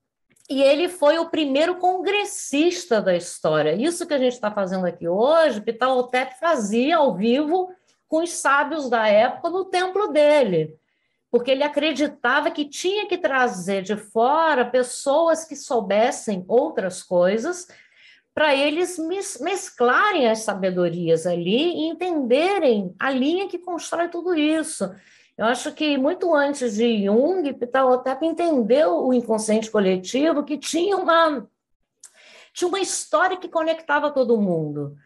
e 0.49 0.63
ele 0.63 0.87
foi 0.87 1.19
o 1.19 1.29
primeiro 1.29 1.75
congressista 1.75 3.01
da 3.01 3.13
história. 3.13 3.73
Isso 3.73 4.07
que 4.07 4.13
a 4.13 4.17
gente 4.17 4.31
está 4.31 4.49
fazendo 4.49 4.85
aqui 4.85 5.05
hoje, 5.05 5.59
Pitaotep 5.59 6.39
fazia 6.39 6.95
ao 6.95 7.13
vivo 7.13 7.69
com 8.07 8.23
os 8.23 8.29
sábios 8.29 8.89
da 8.89 9.09
época 9.09 9.49
no 9.49 9.65
templo 9.65 10.07
dele, 10.07 10.73
porque 11.37 11.51
ele 11.51 11.61
acreditava 11.61 12.49
que 12.49 12.65
tinha 12.65 13.05
que 13.05 13.15
trazer 13.15 13.83
de 13.83 13.95
fora 13.95 14.65
pessoas 14.65 15.45
que 15.45 15.55
soubessem 15.55 16.43
outras 16.47 17.03
coisas 17.03 17.67
para 18.33 18.55
eles 18.55 18.97
mesclarem 19.39 20.27
as 20.27 20.39
sabedorias 20.39 21.27
ali 21.27 21.75
e 21.75 21.89
entenderem 21.89 22.95
a 22.97 23.11
linha 23.11 23.47
que 23.47 23.59
constrói 23.59 24.09
tudo 24.09 24.33
isso. 24.33 24.91
Eu 25.37 25.45
acho 25.45 25.71
que 25.73 25.95
muito 25.95 26.33
antes 26.33 26.73
de 26.73 27.05
Jung, 27.05 27.53
Pitalotep 27.53 28.25
entendeu 28.25 29.05
o 29.05 29.13
inconsciente 29.13 29.69
coletivo 29.69 30.43
que 30.43 30.57
tinha 30.57 30.97
uma 30.97 31.47
tinha 32.51 32.67
uma 32.67 32.79
história 32.79 33.37
que 33.37 33.47
conectava 33.47 34.09
todo 34.09 34.41
mundo, 34.41 34.97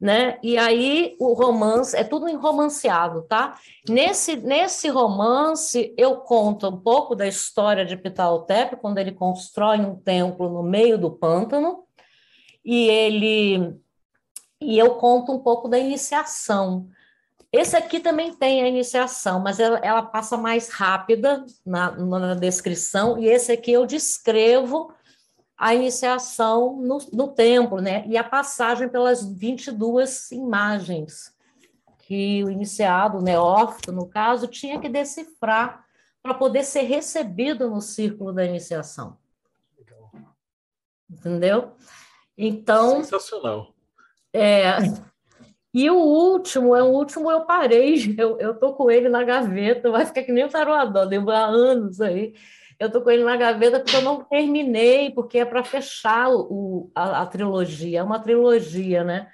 né? 0.00 0.38
E 0.42 0.58
aí 0.58 1.16
o 1.18 1.32
romance 1.32 1.96
é 1.96 2.04
tudo 2.04 2.30
romanceado, 2.36 3.22
tá? 3.22 3.58
Nesse 3.88 4.36
nesse 4.36 4.88
romance 4.88 5.94
eu 5.96 6.16
conto 6.18 6.68
um 6.68 6.80
pouco 6.80 7.14
da 7.14 7.26
história 7.26 7.84
de 7.84 7.96
Pitalotep 7.96 8.76
quando 8.76 8.98
ele 8.98 9.12
constrói 9.12 9.78
um 9.80 9.96
templo 9.96 10.48
no 10.48 10.62
meio 10.62 10.98
do 10.98 11.10
pântano 11.10 11.84
e 12.64 12.88
ele 12.88 13.74
e 14.60 14.78
eu 14.78 14.96
conto 14.96 15.32
um 15.32 15.38
pouco 15.38 15.68
da 15.68 15.78
iniciação 15.78 16.88
esse 17.52 17.74
aqui 17.74 18.00
também 18.00 18.34
tem 18.34 18.62
a 18.62 18.68
iniciação, 18.68 19.40
mas 19.40 19.58
ela, 19.58 19.78
ela 19.78 20.02
passa 20.02 20.36
mais 20.36 20.68
rápida 20.68 21.44
na, 21.64 21.90
na, 21.92 22.34
descrição, 22.34 23.18
e 23.18 23.26
esse 23.26 23.50
aqui 23.50 23.72
eu 23.72 23.86
descrevo 23.86 24.92
a 25.56 25.74
iniciação 25.74 26.76
no, 26.76 26.98
no 27.12 27.28
templo, 27.28 27.80
né? 27.80 28.04
E 28.06 28.16
a 28.16 28.24
passagem 28.24 28.88
pelas 28.88 29.24
22 29.24 30.30
imagens 30.32 31.34
que 32.00 32.44
o 32.44 32.50
iniciado, 32.50 33.18
o 33.18 33.22
neófito, 33.22 33.90
no 33.90 34.06
caso, 34.06 34.46
tinha 34.46 34.78
que 34.78 34.88
decifrar 34.88 35.84
para 36.22 36.34
poder 36.34 36.62
ser 36.62 36.82
recebido 36.82 37.68
no 37.68 37.80
círculo 37.80 38.32
da 38.32 38.44
iniciação. 38.44 39.18
Entendeu? 41.10 41.72
Então. 42.36 43.02
Sensacional. 43.02 43.74
É, 44.32 44.76
e 45.72 45.90
o 45.90 45.96
último, 45.96 46.74
é 46.76 46.82
o 46.82 46.86
último 46.86 47.30
eu 47.30 47.44
parei, 47.44 48.14
eu, 48.18 48.38
eu 48.38 48.54
tô 48.58 48.74
com 48.74 48.90
ele 48.90 49.08
na 49.08 49.24
gaveta, 49.24 49.90
vai 49.90 50.04
ficar 50.04 50.22
que 50.22 50.32
nem 50.32 50.44
o 50.44 50.48
taroadó, 50.48 51.02
lembra 51.02 51.38
anos 51.38 52.00
aí. 52.00 52.34
Eu 52.78 52.90
tô 52.90 53.00
com 53.00 53.10
ele 53.10 53.24
na 53.24 53.36
gaveta 53.36 53.80
porque 53.80 53.96
eu 53.96 54.02
não 54.02 54.22
terminei, 54.22 55.10
porque 55.10 55.38
é 55.38 55.44
para 55.44 55.64
fechar 55.64 56.30
o, 56.30 56.90
a, 56.94 57.22
a, 57.22 57.26
trilogia, 57.26 58.00
é 58.00 58.02
uma 58.02 58.18
trilogia, 58.18 59.02
né? 59.02 59.28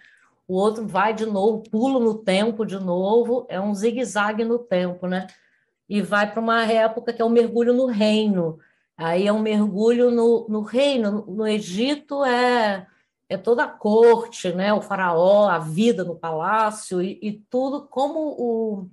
O 0.47 0.55
outro 0.55 0.87
vai 0.87 1.13
de 1.15 1.27
novo, 1.27 1.63
pulo 1.71 1.99
no 1.99 2.15
tempo 2.15 2.65
de 2.65 2.79
novo, 2.79 3.47
é 3.49 3.61
um 3.61 3.75
zigue-zague 3.75 4.45
no 4.45 4.59
tempo, 4.59 5.07
né? 5.07 5.27
E 5.89 6.01
vai 6.01 6.31
para 6.31 6.41
uma 6.41 6.65
época 6.65 7.13
que 7.13 7.21
é 7.21 7.25
um 7.25 7.31
mergulho 7.31 7.73
no 7.73 7.87
reino. 7.87 8.59
Aí 8.97 9.27
é 9.27 9.33
um 9.33 9.41
mergulho 9.41 10.11
no, 10.11 10.47
no 10.49 10.61
reino. 10.63 11.25
No 11.27 11.47
Egito 11.47 12.25
é 12.25 12.87
é 13.33 13.37
toda 13.39 13.65
a 13.65 13.69
corte, 13.69 14.53
né, 14.53 14.73
o 14.75 14.83
faraó, 14.83 15.49
a 15.49 15.59
vida 15.59 16.05
no 16.05 16.15
palácio 16.15 17.01
e, 17.03 17.19
e 17.23 17.33
tudo 17.49 17.87
como 17.89 18.19
o 18.39 18.89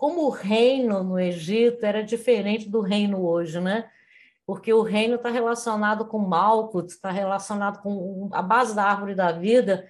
como 0.00 0.22
o 0.22 0.30
reino 0.30 1.04
no 1.04 1.20
Egito 1.20 1.84
era 1.84 2.02
diferente 2.02 2.66
do 2.70 2.80
reino 2.80 3.22
hoje, 3.22 3.60
né? 3.60 3.86
Porque 4.46 4.72
o 4.72 4.80
reino 4.80 5.16
está 5.16 5.28
relacionado 5.28 6.06
com 6.06 6.18
Malkuth, 6.18 6.86
está 6.86 7.10
relacionado 7.10 7.82
com 7.82 8.30
a 8.32 8.40
base 8.40 8.74
da 8.74 8.82
árvore 8.82 9.14
da 9.14 9.30
vida 9.30 9.86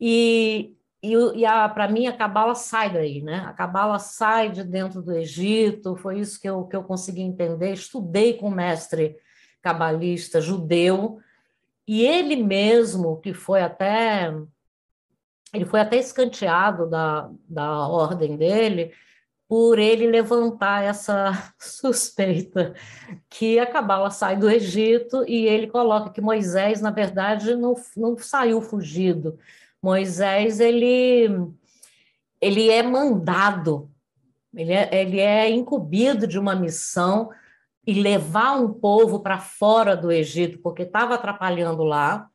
e, 0.00 0.74
e, 1.02 1.12
e 1.12 1.44
para 1.74 1.88
mim 1.88 2.06
a 2.06 2.16
cabala 2.16 2.54
sai 2.54 2.90
daí, 2.90 3.20
né? 3.20 3.44
A 3.46 3.52
cabala 3.52 3.98
sai 3.98 4.48
de 4.48 4.64
dentro 4.64 5.02
do 5.02 5.12
Egito, 5.12 5.94
foi 5.94 6.20
isso 6.20 6.40
que 6.40 6.48
eu, 6.48 6.64
que 6.64 6.74
eu 6.74 6.82
consegui 6.82 7.20
entender. 7.20 7.74
Estudei 7.74 8.32
com 8.32 8.48
um 8.48 8.54
mestre 8.54 9.14
cabalista 9.60 10.40
judeu, 10.40 11.18
e 11.86 12.02
ele 12.02 12.34
mesmo, 12.34 13.20
que 13.20 13.34
foi 13.34 13.60
até 13.60 14.32
ele 15.52 15.66
foi 15.66 15.80
até 15.80 15.98
escanteado 15.98 16.88
da, 16.88 17.30
da 17.46 17.86
ordem 17.88 18.38
dele 18.38 18.94
por 19.50 19.80
ele 19.80 20.06
levantar 20.06 20.84
essa 20.84 21.32
suspeita 21.58 22.72
que 23.28 23.58
a 23.58 23.66
Cabala 23.66 24.08
sai 24.08 24.36
do 24.36 24.48
Egito 24.48 25.24
e 25.26 25.44
ele 25.44 25.66
coloca 25.66 26.10
que 26.10 26.20
Moisés, 26.20 26.80
na 26.80 26.92
verdade, 26.92 27.56
não, 27.56 27.74
não 27.96 28.16
saiu 28.16 28.62
fugido. 28.62 29.36
Moisés, 29.82 30.60
ele, 30.60 31.50
ele 32.40 32.70
é 32.70 32.80
mandado, 32.80 33.90
ele 34.54 34.72
é, 34.72 34.88
ele 34.92 35.18
é 35.18 35.50
incumbido 35.50 36.28
de 36.28 36.38
uma 36.38 36.54
missão 36.54 37.30
e 37.84 38.00
levar 38.00 38.52
um 38.52 38.72
povo 38.72 39.18
para 39.18 39.40
fora 39.40 39.96
do 39.96 40.12
Egito, 40.12 40.60
porque 40.60 40.82
estava 40.82 41.16
atrapalhando 41.16 41.82
lá. 41.82 42.30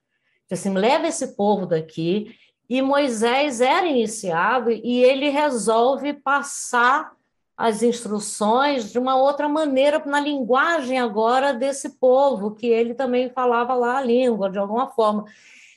Assim, 0.51 0.73
leva 0.73 1.07
esse 1.07 1.37
povo 1.37 1.65
daqui. 1.65 2.35
E 2.69 2.81
Moisés 2.81 3.61
era 3.61 3.85
iniciado 3.85 4.71
e 4.71 5.03
ele 5.03 5.29
resolve 5.29 6.13
passar 6.13 7.11
as 7.57 7.81
instruções 7.81 8.91
de 8.91 8.99
uma 8.99 9.15
outra 9.15 9.47
maneira, 9.47 10.03
na 10.05 10.19
linguagem 10.19 10.99
agora 10.99 11.53
desse 11.53 11.97
povo, 11.97 12.53
que 12.53 12.67
ele 12.67 12.93
também 12.93 13.29
falava 13.29 13.73
lá 13.73 13.97
a 13.97 14.01
língua, 14.01 14.49
de 14.49 14.57
alguma 14.57 14.87
forma. 14.87 15.25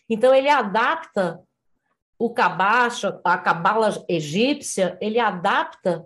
Então, 0.08 0.34
ele 0.34 0.48
adapta 0.48 1.40
o 2.18 2.30
cabacho, 2.30 3.20
a 3.22 3.38
cabala 3.38 4.04
egípcia, 4.08 4.98
ele 5.00 5.20
adapta 5.20 6.04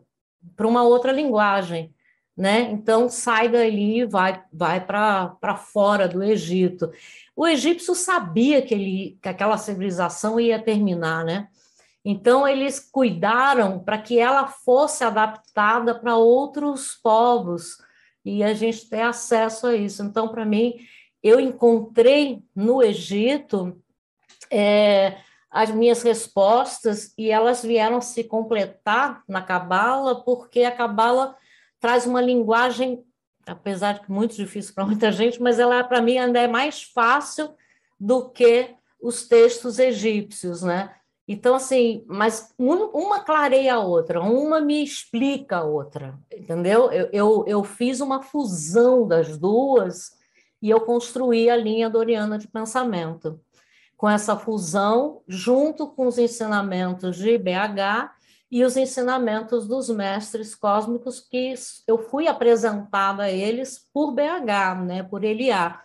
para 0.54 0.68
uma 0.68 0.82
outra 0.82 1.10
linguagem 1.10 1.94
né? 2.36 2.62
Então 2.70 3.08
sai 3.08 3.48
dali 3.48 4.00
e 4.00 4.04
vai, 4.04 4.42
vai 4.52 4.80
para 4.80 5.56
fora 5.56 6.08
do 6.08 6.22
Egito. 6.22 6.90
O 7.34 7.46
egípcio 7.46 7.94
sabia 7.94 8.60
que, 8.62 8.74
ele, 8.74 9.18
que 9.22 9.28
aquela 9.28 9.56
civilização 9.56 10.38
ia 10.38 10.62
terminar, 10.62 11.24
né? 11.24 11.48
Então 12.04 12.46
eles 12.46 12.80
cuidaram 12.80 13.78
para 13.78 13.98
que 13.98 14.18
ela 14.18 14.46
fosse 14.46 15.04
adaptada 15.04 15.94
para 15.94 16.16
outros 16.16 16.94
povos 17.02 17.78
e 18.24 18.42
a 18.42 18.52
gente 18.54 18.88
ter 18.88 19.02
acesso 19.02 19.68
a 19.68 19.74
isso. 19.74 20.02
Então, 20.02 20.28
para 20.28 20.44
mim, 20.44 20.74
eu 21.22 21.38
encontrei 21.38 22.42
no 22.54 22.82
Egito 22.82 23.80
é, 24.50 25.18
as 25.50 25.70
minhas 25.70 26.02
respostas 26.02 27.12
e 27.16 27.30
elas 27.30 27.62
vieram 27.62 28.00
se 28.00 28.24
completar 28.24 29.22
na 29.28 29.42
Cabala, 29.42 30.24
porque 30.24 30.64
a 30.64 30.72
Cabala 30.72 31.36
traz 31.78 32.06
uma 32.06 32.20
linguagem, 32.20 33.04
apesar 33.46 33.94
de 33.94 34.00
que 34.00 34.10
muito 34.10 34.34
difícil 34.34 34.74
para 34.74 34.86
muita 34.86 35.10
gente, 35.12 35.40
mas 35.40 35.58
ela 35.58 35.82
para 35.84 36.00
mim 36.00 36.18
ainda 36.18 36.40
é 36.40 36.48
mais 36.48 36.82
fácil 36.82 37.50
do 37.98 38.28
que 38.28 38.74
os 39.00 39.26
textos 39.26 39.78
egípcios, 39.78 40.62
né? 40.62 40.94
Então, 41.26 41.54
assim, 41.54 42.04
mas 42.06 42.52
uma 42.58 43.20
clareia 43.20 43.74
a 43.74 43.78
outra, 43.78 44.20
uma 44.20 44.60
me 44.60 44.82
explica 44.82 45.58
a 45.58 45.64
outra, 45.64 46.18
entendeu? 46.32 46.90
Eu, 46.90 47.08
eu, 47.12 47.44
eu 47.46 47.64
fiz 47.64 48.00
uma 48.00 48.22
fusão 48.22 49.06
das 49.06 49.38
duas 49.38 50.12
e 50.60 50.68
eu 50.68 50.80
construí 50.80 51.48
a 51.48 51.56
linha 51.56 51.88
doriana 51.88 52.38
de 52.38 52.48
pensamento. 52.48 53.40
Com 53.96 54.10
essa 54.10 54.36
fusão, 54.36 55.22
junto 55.28 55.86
com 55.86 56.08
os 56.08 56.18
ensinamentos 56.18 57.16
de 57.16 57.38
BH 57.38 58.10
e 58.52 58.62
os 58.64 58.76
ensinamentos 58.76 59.66
dos 59.66 59.88
mestres 59.88 60.54
cósmicos 60.54 61.18
que 61.20 61.54
eu 61.86 61.96
fui 61.96 62.28
apresentada 62.28 63.22
a 63.22 63.30
eles 63.30 63.88
por 63.94 64.12
BH, 64.12 64.84
né, 64.84 65.02
por 65.02 65.24
Eliá. 65.24 65.82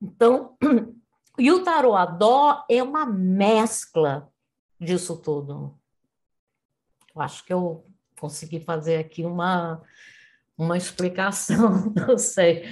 Então, 0.00 0.56
e 1.38 1.52
o 1.52 1.62
tarô 1.62 1.94
Adó 1.94 2.64
é 2.70 2.82
uma 2.82 3.04
mescla 3.04 4.32
disso 4.80 5.18
tudo. 5.18 5.78
Eu 7.14 7.20
acho 7.20 7.44
que 7.44 7.52
eu 7.52 7.84
consegui 8.18 8.60
fazer 8.60 8.96
aqui 8.96 9.22
uma, 9.22 9.82
uma 10.56 10.78
explicação, 10.78 11.92
não 11.94 12.16
sei. 12.16 12.64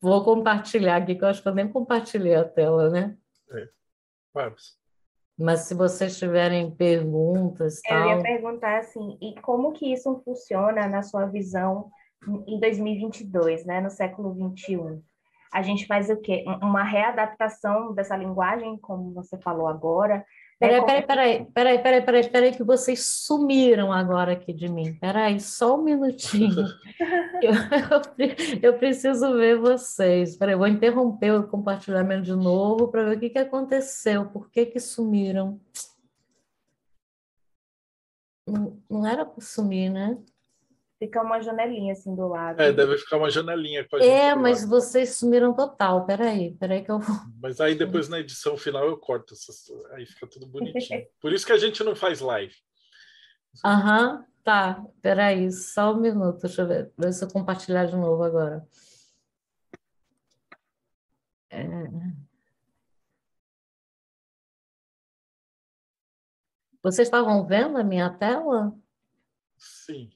Vou 0.00 0.24
compartilhar 0.24 0.96
aqui, 0.96 1.14
que 1.14 1.22
eu 1.22 1.28
acho 1.28 1.42
que 1.42 1.48
eu 1.48 1.54
nem 1.54 1.68
compartilhei 1.68 2.34
a 2.34 2.44
tela, 2.44 2.88
né? 2.88 3.18
É. 3.50 3.68
Vamos. 4.32 4.78
Mas 5.38 5.60
se 5.60 5.74
vocês 5.74 6.18
tiverem 6.18 6.70
perguntas, 6.70 7.80
eu 7.88 7.96
tal... 7.96 8.08
ia 8.08 8.22
perguntar 8.22 8.78
assim, 8.78 9.16
e 9.22 9.40
como 9.40 9.72
que 9.72 9.92
isso 9.92 10.20
funciona 10.24 10.88
na 10.88 11.02
sua 11.02 11.26
visão 11.26 11.90
em 12.46 12.58
2022, 12.58 13.64
né, 13.64 13.80
no 13.80 13.90
século 13.90 14.34
21? 14.34 15.00
A 15.52 15.62
gente 15.62 15.86
faz 15.86 16.10
o 16.10 16.16
quê? 16.16 16.44
Uma 16.60 16.82
readaptação 16.82 17.94
dessa 17.94 18.16
linguagem, 18.16 18.76
como 18.78 19.14
você 19.14 19.38
falou 19.38 19.68
agora, 19.68 20.24
Peraí, 20.60 20.84
peraí, 20.84 21.06
peraí, 21.06 21.44
peraí, 21.52 21.78
peraí, 21.82 22.02
peraí, 22.02 22.30
peraí, 22.30 22.56
que 22.56 22.64
vocês 22.64 23.06
sumiram 23.06 23.92
agora 23.92 24.32
aqui 24.32 24.52
de 24.52 24.68
mim. 24.68 24.92
Peraí, 24.98 25.38
só 25.38 25.78
um 25.78 25.84
minutinho. 25.84 26.66
eu, 27.40 27.52
eu, 28.18 28.34
eu, 28.60 28.78
preciso 28.78 29.34
ver 29.34 29.56
vocês. 29.56 30.36
Peraí, 30.36 30.56
vou 30.56 30.66
interromper 30.66 31.32
o 31.32 31.46
compartilhamento 31.46 32.22
de 32.22 32.34
novo 32.34 32.88
para 32.88 33.04
ver 33.04 33.16
o 33.16 33.20
que, 33.20 33.30
que 33.30 33.38
aconteceu, 33.38 34.26
por 34.30 34.50
que, 34.50 34.66
que 34.66 34.80
sumiram. 34.80 35.60
Não, 38.44 38.82
não 38.90 39.06
era 39.06 39.24
para 39.24 39.40
sumir, 39.40 39.90
né? 39.90 40.18
Fica 40.98 41.22
uma 41.22 41.40
janelinha 41.40 41.92
assim 41.92 42.12
do 42.14 42.26
lado. 42.26 42.60
É, 42.60 42.72
deve 42.72 42.98
ficar 42.98 43.18
uma 43.18 43.30
janelinha 43.30 43.86
com 43.88 43.96
a 43.96 44.00
gente. 44.00 44.10
É, 44.10 44.34
mas 44.34 44.62
lado. 44.62 44.70
vocês 44.70 45.14
sumiram 45.14 45.54
total. 45.54 46.04
Peraí, 46.04 46.54
peraí 46.54 46.84
que 46.84 46.90
eu 46.90 46.98
vou. 46.98 47.16
Mas 47.40 47.60
aí 47.60 47.76
depois 47.76 48.08
na 48.08 48.18
edição 48.18 48.56
final 48.56 48.84
eu 48.84 48.96
corto. 48.96 49.32
Essas... 49.32 49.70
Aí 49.92 50.04
fica 50.06 50.26
tudo 50.26 50.46
bonitinho. 50.46 51.06
Por 51.20 51.32
isso 51.32 51.46
que 51.46 51.52
a 51.52 51.56
gente 51.56 51.84
não 51.84 51.94
faz 51.94 52.20
live. 52.20 52.54
Aham, 53.64 54.16
uhum, 54.16 54.24
tá. 54.42 54.84
Peraí, 55.00 55.52
só 55.52 55.92
um 55.92 56.00
minuto. 56.00 56.40
Deixa 56.40 56.62
eu 56.62 56.66
ver. 56.66 56.92
Ver 56.98 57.12
se 57.12 57.24
eu 57.24 57.30
compartilhar 57.30 57.84
de 57.84 57.96
novo 57.96 58.24
agora. 58.24 58.66
É... 61.50 61.64
Vocês 66.82 67.06
estavam 67.06 67.46
vendo 67.46 67.78
a 67.78 67.84
minha 67.84 68.10
tela? 68.10 68.76
Sim. 69.56 70.10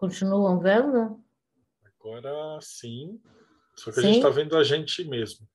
Continuam 0.00 0.58
vendo? 0.58 1.22
Agora 1.84 2.58
sim. 2.62 3.20
Só 3.76 3.90
que 3.90 4.00
sim? 4.00 4.00
a 4.00 4.02
gente 4.04 4.16
está 4.16 4.30
vendo 4.30 4.56
a 4.56 4.64
gente 4.64 5.04
mesmo. 5.04 5.46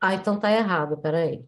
Ah, 0.00 0.14
então 0.14 0.40
tá 0.40 0.50
errado, 0.50 0.98
peraí. 0.98 1.46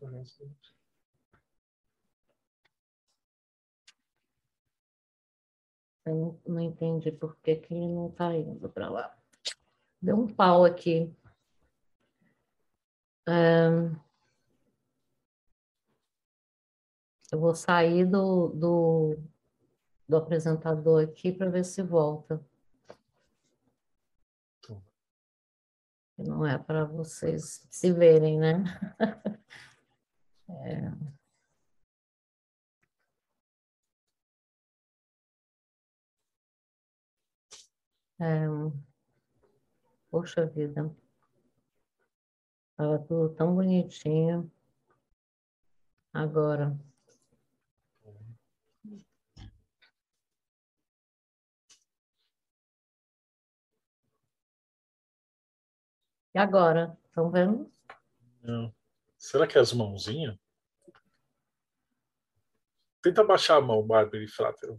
Eu 6.07 6.15
não, 6.15 6.41
não 6.47 6.61
entendi 6.61 7.11
por 7.11 7.37
que, 7.39 7.57
que 7.57 7.75
ele 7.75 7.89
não 7.89 8.09
está 8.09 8.37
indo 8.37 8.69
para 8.69 8.89
lá. 8.89 9.19
Deu 10.01 10.17
um 10.17 10.29
pau 10.29 10.65
aqui. 10.65 11.13
eu 17.33 17.39
vou 17.39 17.55
sair 17.55 18.05
do, 18.05 18.49
do, 18.49 19.17
do 20.11 20.17
apresentador 20.17 21.05
aqui 21.05 21.33
para 21.33 21.49
ver 21.51 21.65
se 21.65 21.83
volta. 21.83 22.45
Não 26.19 26.45
é 26.47 26.59
para 26.59 26.85
vocês 26.85 27.67
se 27.71 27.93
verem, 27.93 28.39
né? 28.39 28.65
é. 30.51 31.11
É, 38.23 38.47
poxa 40.11 40.45
vida, 40.45 40.95
estava 42.73 42.99
tudo 42.99 43.35
tão 43.35 43.55
bonitinho. 43.55 44.51
Agora. 46.13 46.90
E 56.35 56.39
agora? 56.39 56.97
Estão 57.07 57.31
vendo? 57.31 57.71
Não. 58.43 58.73
Será 59.19 59.47
que 59.47 59.59
é 59.59 59.61
as 59.61 59.73
mãozinhas? 59.73 60.37
Tenta 63.03 63.25
baixar 63.25 63.57
a 63.57 63.61
mão, 63.61 63.83
Bárbara 63.83 64.23
e 64.23 64.29
Frater. 64.29 64.71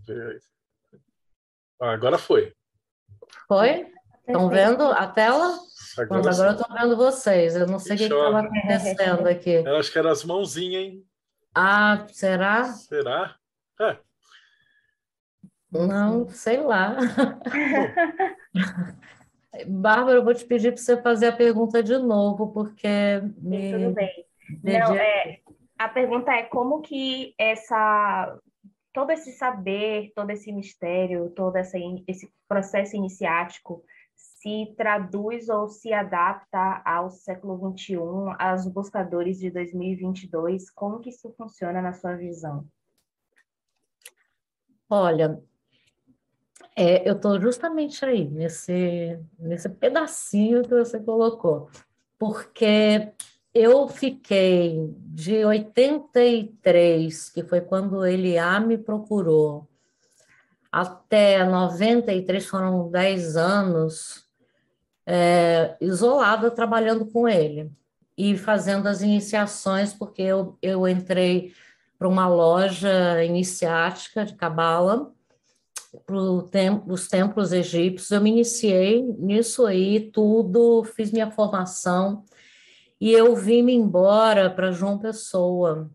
Ah, 1.80 1.92
agora 1.92 2.18
foi. 2.18 2.56
Foi? 3.48 3.92
Estão 4.20 4.50
vendo 4.50 4.84
a 4.84 5.08
tela? 5.08 5.58
Agora, 5.98 6.32
agora 6.32 6.50
eu 6.50 6.56
estou 6.56 6.76
vendo 6.76 6.96
vocês. 6.96 7.56
Eu 7.56 7.68
não 7.68 7.80
sei 7.80 7.96
o 7.96 7.98
que 7.98 8.04
estava 8.04 8.40
acontecendo 8.40 9.28
aqui. 9.28 9.54
Eu 9.54 9.78
acho 9.78 9.92
que 9.92 9.98
eram 10.00 10.12
as 10.12 10.24
mãozinhas, 10.24 10.84
hein? 10.84 11.06
Ah, 11.54 12.06
será? 12.10 12.66
Será? 12.66 13.36
É. 13.80 13.98
Não, 15.72 16.30
sei 16.30 16.62
lá. 16.62 16.96
Bárbara, 19.68 20.18
eu 20.18 20.24
vou 20.24 20.34
te 20.34 20.46
pedir 20.46 20.72
para 20.72 20.82
você 20.82 21.02
fazer 21.02 21.28
a 21.28 21.36
pergunta 21.36 21.84
de 21.84 21.98
novo, 21.98 22.52
porque 22.54 22.88
me... 23.38 23.72
Tudo 23.72 23.94
bem. 23.94 24.26
Não, 24.64 24.96
é, 24.96 25.40
a 25.78 25.90
pergunta 25.90 26.32
é 26.32 26.44
como 26.44 26.82
que 26.82 27.34
essa 27.38 28.38
todo 28.94 29.12
esse 29.12 29.32
saber, 29.32 30.12
todo 30.16 30.30
esse 30.32 30.52
mistério, 30.52 31.30
todo 31.32 31.56
essa, 31.56 31.78
esse 32.08 32.32
processo 32.48 32.96
iniciático 32.96 33.84
se 34.16 34.74
traduz 34.76 35.50
ou 35.50 35.68
se 35.68 35.94
adapta 35.94 36.82
ao 36.84 37.10
século 37.10 37.74
XXI, 37.76 37.96
aos 38.40 38.68
buscadores 38.68 39.38
de 39.40 39.50
2022? 39.50 40.70
Como 40.72 41.00
que 41.00 41.10
isso 41.10 41.32
funciona 41.38 41.82
na 41.82 41.94
sua 41.94 42.16
visão? 42.16 42.68
Olha, 44.90 45.42
é, 46.76 47.08
eu 47.08 47.14
estou 47.14 47.40
justamente 47.40 48.04
aí, 48.06 48.28
nesse, 48.30 49.20
nesse 49.38 49.70
pedacinho 49.70 50.64
que 50.64 50.70
você 50.70 51.00
colocou, 51.00 51.70
porque 52.18 53.12
eu 53.54 53.88
fiquei 53.88 54.94
de 54.98 55.44
83, 55.44 57.30
que 57.30 57.44
foi 57.44 57.62
quando 57.62 57.98
o 57.98 58.06
Eliá 58.06 58.60
me 58.60 58.78
procurou, 58.78 59.68
até 60.72 61.44
93, 61.44 62.46
foram 62.46 62.90
10 62.90 63.36
anos, 63.36 64.26
é, 65.06 65.76
isolada 65.82 66.50
trabalhando 66.50 67.06
com 67.06 67.28
ele 67.28 67.70
e 68.18 68.38
fazendo 68.38 68.88
as 68.88 69.02
iniciações, 69.02 69.94
porque 69.94 70.22
eu, 70.22 70.58
eu 70.62 70.88
entrei 70.88 71.54
para 72.00 72.08
uma 72.08 72.28
loja 72.28 73.24
iniciática 73.24 74.26
de 74.26 74.36
cabala, 74.36 75.12
os 76.88 77.08
templos 77.08 77.52
egípcios. 77.52 78.12
Eu 78.12 78.22
me 78.22 78.30
iniciei 78.30 79.02
nisso 79.20 79.66
aí, 79.66 80.12
tudo, 80.12 80.84
fiz 80.84 81.12
minha 81.12 81.32
formação 81.32 82.24
e 83.02 83.12
eu 83.12 83.36
vim-me 83.36 83.74
embora 83.74 84.48
para 84.48 84.72
João 84.72 85.00
Pessoa. 85.00 85.90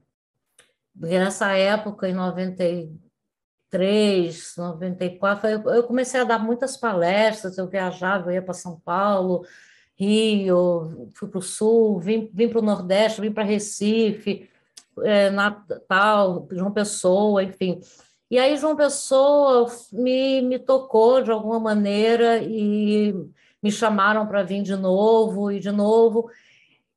Nessa 0.92 1.52
época, 1.52 2.08
em 2.08 2.14
93, 2.14 4.54
94, 4.56 5.48
eu, 5.48 5.84
comecei 5.84 6.20
a 6.20 6.24
dar 6.24 6.40
muitas 6.40 6.76
palestras, 6.76 7.58
eu 7.58 7.68
viajava, 7.68 8.30
eu 8.30 8.34
ia 8.34 8.42
para 8.42 8.54
São 8.54 8.80
Paulo, 8.80 9.46
Rio, 9.94 11.12
fui 11.14 11.28
para 11.28 11.38
o 11.38 11.42
Sul, 11.42 12.00
vim, 12.00 12.28
vim 12.34 12.48
para 12.48 12.58
o 12.58 12.62
Nordeste, 12.62 13.20
vim 13.20 13.30
para 13.30 13.44
Recife, 13.44 14.50
é, 15.04 15.30
Natal, 15.30 16.48
João 16.50 16.72
Pessoa, 16.72 17.44
enfim. 17.44 17.80
E 18.30 18.38
aí 18.38 18.56
João 18.56 18.74
Pessoa 18.74 19.70
me, 19.92 20.42
me 20.42 20.58
tocou 20.58 21.22
de 21.22 21.30
alguma 21.30 21.60
maneira 21.60 22.38
e 22.42 23.14
me 23.62 23.70
chamaram 23.70 24.26
para 24.26 24.42
vir 24.42 24.62
de 24.62 24.74
novo 24.74 25.50
e 25.50 25.60
de 25.60 25.70
novo, 25.70 26.30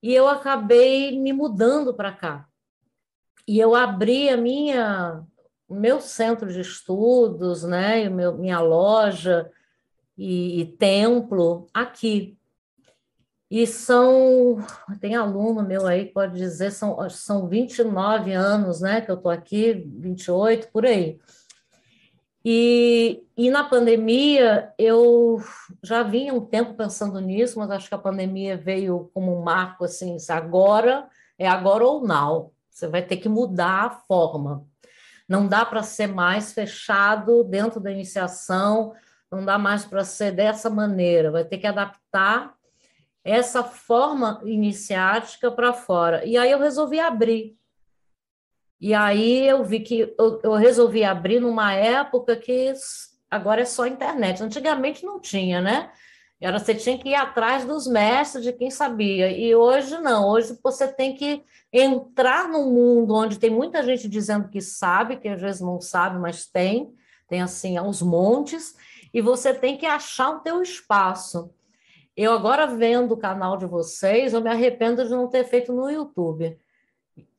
e 0.01 0.13
eu 0.13 0.27
acabei 0.27 1.19
me 1.19 1.33
mudando 1.33 1.93
para 1.93 2.11
cá. 2.11 2.47
E 3.47 3.59
eu 3.59 3.75
abri 3.75 4.29
a 4.29 4.37
minha 4.37 5.23
meu 5.69 6.01
centro 6.01 6.51
de 6.51 6.61
estudos, 6.61 7.63
né, 7.63 8.09
meu, 8.09 8.35
minha 8.35 8.59
loja 8.59 9.51
e, 10.17 10.61
e 10.61 10.65
templo 10.65 11.67
aqui. 11.71 12.38
E 13.49 13.65
são, 13.65 14.57
tem 15.01 15.15
aluno 15.15 15.63
meu 15.63 15.87
aí 15.87 16.05
que 16.05 16.13
pode 16.13 16.37
dizer, 16.37 16.71
são, 16.71 17.09
são 17.09 17.47
29 17.47 18.31
anos 18.31 18.79
né, 18.79 19.01
que 19.01 19.09
eu 19.09 19.15
estou 19.15 19.31
aqui, 19.31 19.73
28, 19.73 20.67
por 20.71 20.85
aí. 20.85 21.19
E, 22.45 23.23
e 23.35 23.49
na 23.49 23.63
pandemia, 23.63 24.71
eu 24.77 25.43
já 25.83 26.03
vinha 26.03 26.33
um 26.33 26.45
tempo 26.45 26.75
pensando 26.75 27.19
nisso, 27.19 27.57
mas 27.57 27.71
acho 27.71 27.89
que 27.89 27.95
a 27.95 27.99
pandemia 27.99 28.55
veio 28.55 29.09
como 29.13 29.35
um 29.35 29.43
marco, 29.43 29.83
assim, 29.83 30.15
agora, 30.29 31.07
é 31.37 31.47
agora 31.47 31.83
ou 31.83 32.05
não. 32.05 32.51
Você 32.69 32.87
vai 32.87 33.01
ter 33.01 33.17
que 33.17 33.27
mudar 33.27 33.85
a 33.85 33.89
forma. 33.89 34.63
Não 35.27 35.47
dá 35.47 35.65
para 35.65 35.83
ser 35.83 36.07
mais 36.07 36.53
fechado 36.53 37.43
dentro 37.43 37.79
da 37.79 37.91
iniciação, 37.91 38.93
não 39.31 39.43
dá 39.43 39.57
mais 39.57 39.85
para 39.85 40.03
ser 40.03 40.31
dessa 40.31 40.69
maneira, 40.69 41.31
vai 41.31 41.43
ter 41.43 41.57
que 41.57 41.67
adaptar 41.67 42.55
essa 43.29 43.63
forma 43.63 44.41
iniciática 44.43 45.51
para 45.51 45.73
fora. 45.73 46.25
E 46.25 46.37
aí 46.37 46.51
eu 46.51 46.59
resolvi 46.59 46.99
abrir. 46.99 47.57
E 48.81 48.93
aí 48.93 49.47
eu 49.47 49.63
vi 49.63 49.81
que 49.81 50.13
eu, 50.17 50.39
eu, 50.41 50.53
resolvi 50.53 51.03
abrir 51.03 51.39
numa 51.39 51.73
época 51.73 52.35
que 52.35 52.73
agora 53.29 53.61
é 53.61 53.65
só 53.65 53.85
internet. 53.85 54.41
Antigamente 54.41 55.05
não 55.05 55.19
tinha, 55.19 55.61
né? 55.61 55.91
Era 56.41 56.57
você 56.57 56.73
tinha 56.73 56.97
que 56.97 57.09
ir 57.09 57.15
atrás 57.15 57.65
dos 57.65 57.85
mestres, 57.85 58.45
de 58.45 58.53
quem 58.53 58.71
sabia. 58.71 59.29
E 59.29 59.53
hoje 59.53 59.97
não. 59.99 60.29
Hoje 60.29 60.57
você 60.63 60.87
tem 60.87 61.13
que 61.13 61.43
entrar 61.71 62.47
num 62.47 62.71
mundo 62.71 63.13
onde 63.13 63.37
tem 63.37 63.49
muita 63.49 63.83
gente 63.83 64.07
dizendo 64.07 64.47
que 64.47 64.61
sabe, 64.61 65.17
que 65.17 65.27
às 65.27 65.41
vezes 65.41 65.59
não 65.59 65.81
sabe, 65.81 66.17
mas 66.17 66.45
tem, 66.45 66.93
tem 67.27 67.41
assim 67.41 67.75
aos 67.77 68.01
montes, 68.01 68.75
e 69.13 69.21
você 69.21 69.53
tem 69.53 69.77
que 69.77 69.85
achar 69.85 70.29
o 70.29 70.39
teu 70.39 70.61
espaço. 70.61 71.53
Eu 72.15 72.33
agora 72.33 72.67
vendo 72.67 73.13
o 73.13 73.17
canal 73.17 73.57
de 73.57 73.65
vocês, 73.65 74.33
eu 74.33 74.41
me 74.41 74.49
arrependo 74.49 75.03
de 75.03 75.11
não 75.11 75.27
ter 75.27 75.45
feito 75.45 75.71
no 75.71 75.89
YouTube, 75.89 76.57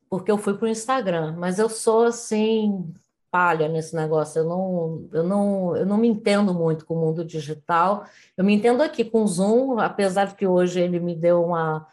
porque 0.09 0.31
eu 0.31 0.37
fui 0.37 0.55
para 0.55 0.65
o 0.65 0.69
Instagram, 0.69 1.35
mas 1.37 1.59
eu 1.59 1.69
sou 1.69 2.03
assim 2.03 2.91
palha 3.31 3.69
nesse 3.69 3.95
negócio. 3.95 4.39
Eu 4.39 4.45
não, 4.45 5.09
eu 5.13 5.23
não, 5.23 5.77
eu 5.77 5.85
não 5.85 5.97
me 5.97 6.07
entendo 6.07 6.53
muito 6.53 6.85
com 6.85 6.95
o 6.95 6.99
mundo 6.99 7.23
digital. 7.23 8.05
Eu 8.35 8.43
me 8.43 8.53
entendo 8.53 8.83
aqui 8.83 9.05
com 9.05 9.23
o 9.23 9.27
Zoom, 9.27 9.79
apesar 9.79 10.25
de 10.25 10.35
que 10.35 10.45
hoje 10.45 10.81
ele 10.81 10.99
me 10.99 11.15
deu 11.15 11.43
uma, 11.43 11.87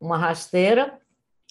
uma 0.00 0.18
rasteira, 0.18 0.98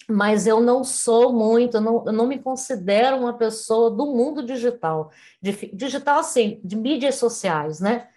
mas 0.06 0.46
eu 0.46 0.60
não 0.60 0.84
sou 0.84 1.32
muito, 1.32 1.78
eu 1.78 1.80
não, 1.80 2.06
eu 2.06 2.12
não 2.12 2.26
me 2.26 2.38
considero 2.38 3.16
uma 3.16 3.32
pessoa 3.32 3.90
do 3.90 4.06
mundo 4.06 4.42
digital. 4.42 5.10
De, 5.40 5.52
digital, 5.72 6.18
assim, 6.20 6.60
de 6.62 6.76
mídias 6.76 7.14
sociais, 7.14 7.80
né? 7.80 8.08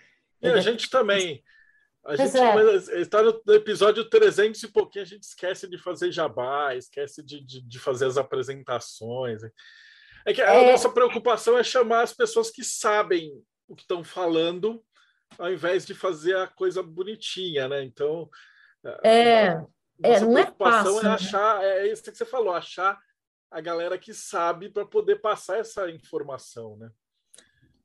E 0.42 0.48
a 0.50 0.60
gente 0.60 0.90
também. 0.90 1.42
A 2.06 2.16
gente 2.18 2.38
é. 2.38 3.02
está 3.02 3.24
no 3.24 3.54
episódio 3.54 4.10
300 4.10 4.62
e 4.62 4.68
pouquinho, 4.68 5.04
a 5.04 5.08
gente 5.08 5.24
esquece 5.24 5.70
de 5.70 5.78
fazer 5.78 6.12
jabá, 6.12 6.76
esquece 6.76 7.24
de, 7.24 7.40
de, 7.42 7.62
de 7.62 7.80
fazer 7.80 8.06
as 8.06 8.18
apresentações. 8.18 9.42
É 10.26 10.34
que 10.34 10.42
a 10.42 10.54
é... 10.54 10.72
nossa 10.72 10.90
preocupação 10.90 11.58
é 11.58 11.64
chamar 11.64 12.02
as 12.02 12.14
pessoas 12.14 12.52
que 12.52 12.64
sabem 12.64 13.32
o 13.68 13.76
que 13.76 13.84
estão 13.84 14.04
falando, 14.04 14.84
ao 15.40 15.52
invés 15.52 15.86
de 15.86 15.94
fazer 15.94 16.36
a 16.36 16.48
coisa 16.48 16.84
bonitinha, 16.84 17.70
né? 17.70 17.84
Então, 17.84 18.30
é, 19.04 19.64
é 20.04 20.20
não 20.20 20.38
é 20.38 20.52
fácil, 20.52 21.08
é 21.08 21.08
achar, 21.08 21.64
é 21.64 21.88
isso 21.88 22.04
que 22.04 22.14
você 22.14 22.26
falou, 22.26 22.54
achar 22.54 23.00
a 23.50 23.62
galera 23.62 23.98
que 23.98 24.14
sabe 24.14 24.70
para 24.70 24.86
poder 24.86 25.22
passar 25.22 25.60
essa 25.60 25.90
informação, 25.90 26.76
né? 26.76 26.92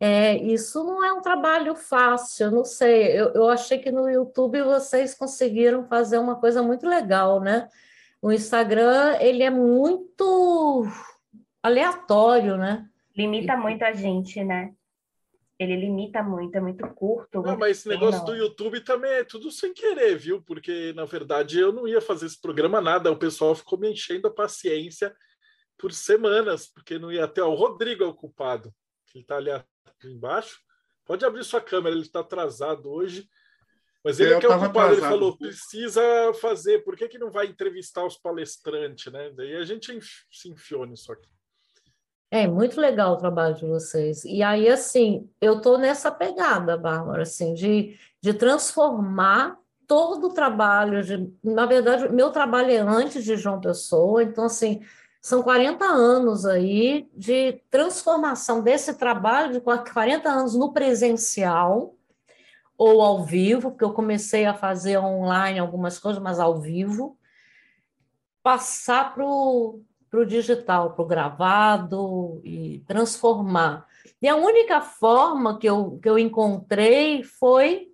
É, 0.00 0.36
isso 0.36 0.84
não 0.84 1.04
é 1.04 1.12
um 1.12 1.20
trabalho 1.20 1.74
fácil, 1.74 2.50
não 2.50 2.64
sei. 2.64 3.18
Eu, 3.18 3.32
eu 3.34 3.48
achei 3.48 3.78
que 3.78 3.90
no 3.90 4.08
YouTube 4.08 4.62
vocês 4.62 5.14
conseguiram 5.14 5.84
fazer 5.88 6.18
uma 6.18 6.36
coisa 6.36 6.62
muito 6.62 6.86
legal, 6.86 7.40
né? 7.40 7.68
O 8.22 8.30
Instagram, 8.30 9.16
ele 9.20 9.42
é 9.42 9.50
muito 9.50 10.86
aleatório, 11.62 12.56
né? 12.56 12.88
Limita 13.16 13.56
muito 13.56 13.82
a 13.82 13.92
gente, 13.92 14.42
né? 14.44 14.72
Ele 15.58 15.74
limita 15.74 16.22
muito, 16.22 16.54
é 16.54 16.60
muito 16.60 16.86
curto. 16.94 17.42
Não, 17.42 17.56
mas 17.56 17.78
esse 17.78 17.88
negócio 17.88 18.24
do 18.24 18.36
YouTube 18.36 18.80
também 18.80 19.10
é 19.10 19.24
tudo 19.24 19.50
sem 19.50 19.74
querer, 19.74 20.16
viu? 20.16 20.40
Porque, 20.40 20.92
na 20.94 21.04
verdade, 21.04 21.58
eu 21.58 21.72
não 21.72 21.88
ia 21.88 22.00
fazer 22.00 22.26
esse 22.26 22.40
programa 22.40 22.80
nada. 22.80 23.10
O 23.10 23.18
pessoal 23.18 23.56
ficou 23.56 23.76
me 23.76 23.90
enchendo 23.90 24.28
a 24.28 24.32
paciência 24.32 25.12
por 25.76 25.92
semanas, 25.92 26.68
porque 26.68 26.96
não 26.96 27.10
ia 27.10 27.24
até 27.24 27.42
o 27.42 27.54
Rodrigo 27.54 28.04
é 28.04 28.06
o 28.06 28.14
culpado. 28.14 28.72
Ele 29.12 29.24
está 29.24 29.36
ali 29.36 29.50
embaixo. 30.04 30.58
Pode 31.04 31.24
abrir 31.24 31.44
sua 31.44 31.60
câmera, 31.60 31.94
ele 31.94 32.04
está 32.04 32.20
atrasado 32.20 32.90
hoje. 32.90 33.28
Mas 34.04 34.20
ele 34.20 34.34
eu 34.34 34.40
que 34.40 34.46
é 34.46 34.48
o 34.48 34.58
culpado, 34.58 34.94
ele 34.94 35.00
falou, 35.00 35.36
precisa 35.36 36.02
fazer, 36.40 36.84
por 36.84 36.96
que, 36.96 37.08
que 37.08 37.18
não 37.18 37.30
vai 37.30 37.46
entrevistar 37.46 38.04
os 38.04 38.16
palestrantes, 38.16 39.12
né? 39.12 39.30
Daí 39.30 39.56
a 39.56 39.64
gente 39.64 39.98
se 40.30 40.48
enfiou 40.48 40.86
nisso 40.86 41.12
aqui. 41.12 41.28
É 42.30 42.46
muito 42.46 42.80
legal 42.80 43.14
o 43.14 43.16
trabalho 43.16 43.54
de 43.54 43.66
vocês. 43.66 44.24
E 44.24 44.42
aí, 44.42 44.68
assim, 44.68 45.28
eu 45.40 45.58
estou 45.58 45.78
nessa 45.78 46.10
pegada, 46.12 46.76
Bárbara, 46.76 47.22
assim, 47.22 47.54
de, 47.54 47.98
de 48.20 48.34
transformar 48.34 49.58
todo 49.86 50.26
o 50.26 50.34
trabalho. 50.34 51.02
De, 51.02 51.32
na 51.42 51.64
verdade, 51.64 52.08
meu 52.10 52.30
trabalho 52.30 52.70
é 52.70 52.78
antes 52.78 53.24
de 53.24 53.36
João 53.36 53.60
Pessoa, 53.60 54.22
então, 54.22 54.44
assim, 54.44 54.82
são 55.28 55.42
40 55.42 55.84
anos 55.84 56.46
aí 56.46 57.06
de 57.14 57.60
transformação 57.70 58.62
desse 58.62 58.94
trabalho 58.94 59.52
de 59.52 59.60
40 59.60 60.26
anos 60.26 60.54
no 60.54 60.72
presencial 60.72 61.94
ou 62.78 63.02
ao 63.02 63.24
vivo, 63.24 63.70
porque 63.70 63.84
eu 63.84 63.92
comecei 63.92 64.46
a 64.46 64.54
fazer 64.54 64.96
online 64.96 65.58
algumas 65.58 65.98
coisas, 65.98 66.22
mas 66.22 66.40
ao 66.40 66.58
vivo, 66.58 67.18
passar 68.42 69.14
para 69.14 69.26
o 69.26 69.82
digital, 70.26 70.94
para 70.94 71.04
o 71.04 71.06
gravado 71.06 72.40
e 72.42 72.82
transformar. 72.86 73.86
E 74.22 74.28
a 74.28 74.34
única 74.34 74.80
forma 74.80 75.58
que 75.58 75.68
eu, 75.68 75.98
que 76.02 76.08
eu 76.08 76.18
encontrei 76.18 77.22
foi 77.22 77.87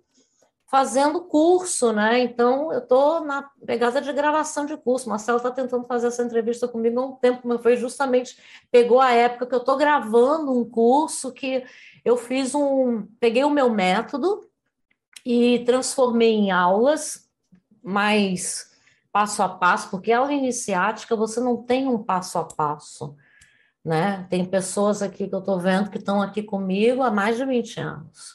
fazendo 0.67 1.21
curso, 1.21 1.93
né? 1.93 2.19
Então, 2.19 2.73
eu 2.73 2.79
estou 2.79 3.23
na 3.23 3.43
pegada 3.65 4.01
de 4.01 4.11
gravação 4.11 4.65
de 4.65 4.75
curso. 4.75 5.09
Marcelo 5.09 5.37
está 5.37 5.51
tentando 5.51 5.85
fazer 5.85 6.07
essa 6.07 6.23
entrevista 6.23 6.67
comigo 6.67 6.99
há 6.99 7.05
um 7.05 7.15
tempo, 7.15 7.47
mas 7.47 7.61
foi 7.61 7.77
justamente, 7.77 8.37
pegou 8.71 8.99
a 8.99 9.11
época 9.11 9.45
que 9.45 9.53
eu 9.53 9.59
estou 9.59 9.77
gravando 9.77 10.51
um 10.51 10.67
curso 10.67 11.31
que 11.31 11.63
eu 12.03 12.17
fiz 12.17 12.55
um, 12.55 13.07
peguei 13.19 13.43
o 13.43 13.49
meu 13.49 13.69
método 13.69 14.41
e 15.25 15.59
transformei 15.65 16.31
em 16.31 16.51
aulas 16.51 17.29
mais 17.83 18.73
passo 19.11 19.41
a 19.41 19.49
passo, 19.49 19.89
porque 19.89 20.11
aula 20.11 20.33
iniciática 20.33 21.15
você 21.15 21.39
não 21.39 21.57
tem 21.63 21.87
um 21.87 22.03
passo 22.03 22.37
a 22.37 22.43
passo, 22.43 23.15
né? 23.83 24.27
Tem 24.29 24.43
pessoas 24.43 25.01
aqui 25.01 25.27
que 25.27 25.33
eu 25.33 25.39
estou 25.39 25.59
vendo 25.59 25.89
que 25.89 25.97
estão 25.97 26.21
aqui 26.21 26.43
comigo 26.43 27.01
há 27.01 27.09
mais 27.09 27.37
de 27.37 27.45
20 27.45 27.79
anos, 27.79 28.34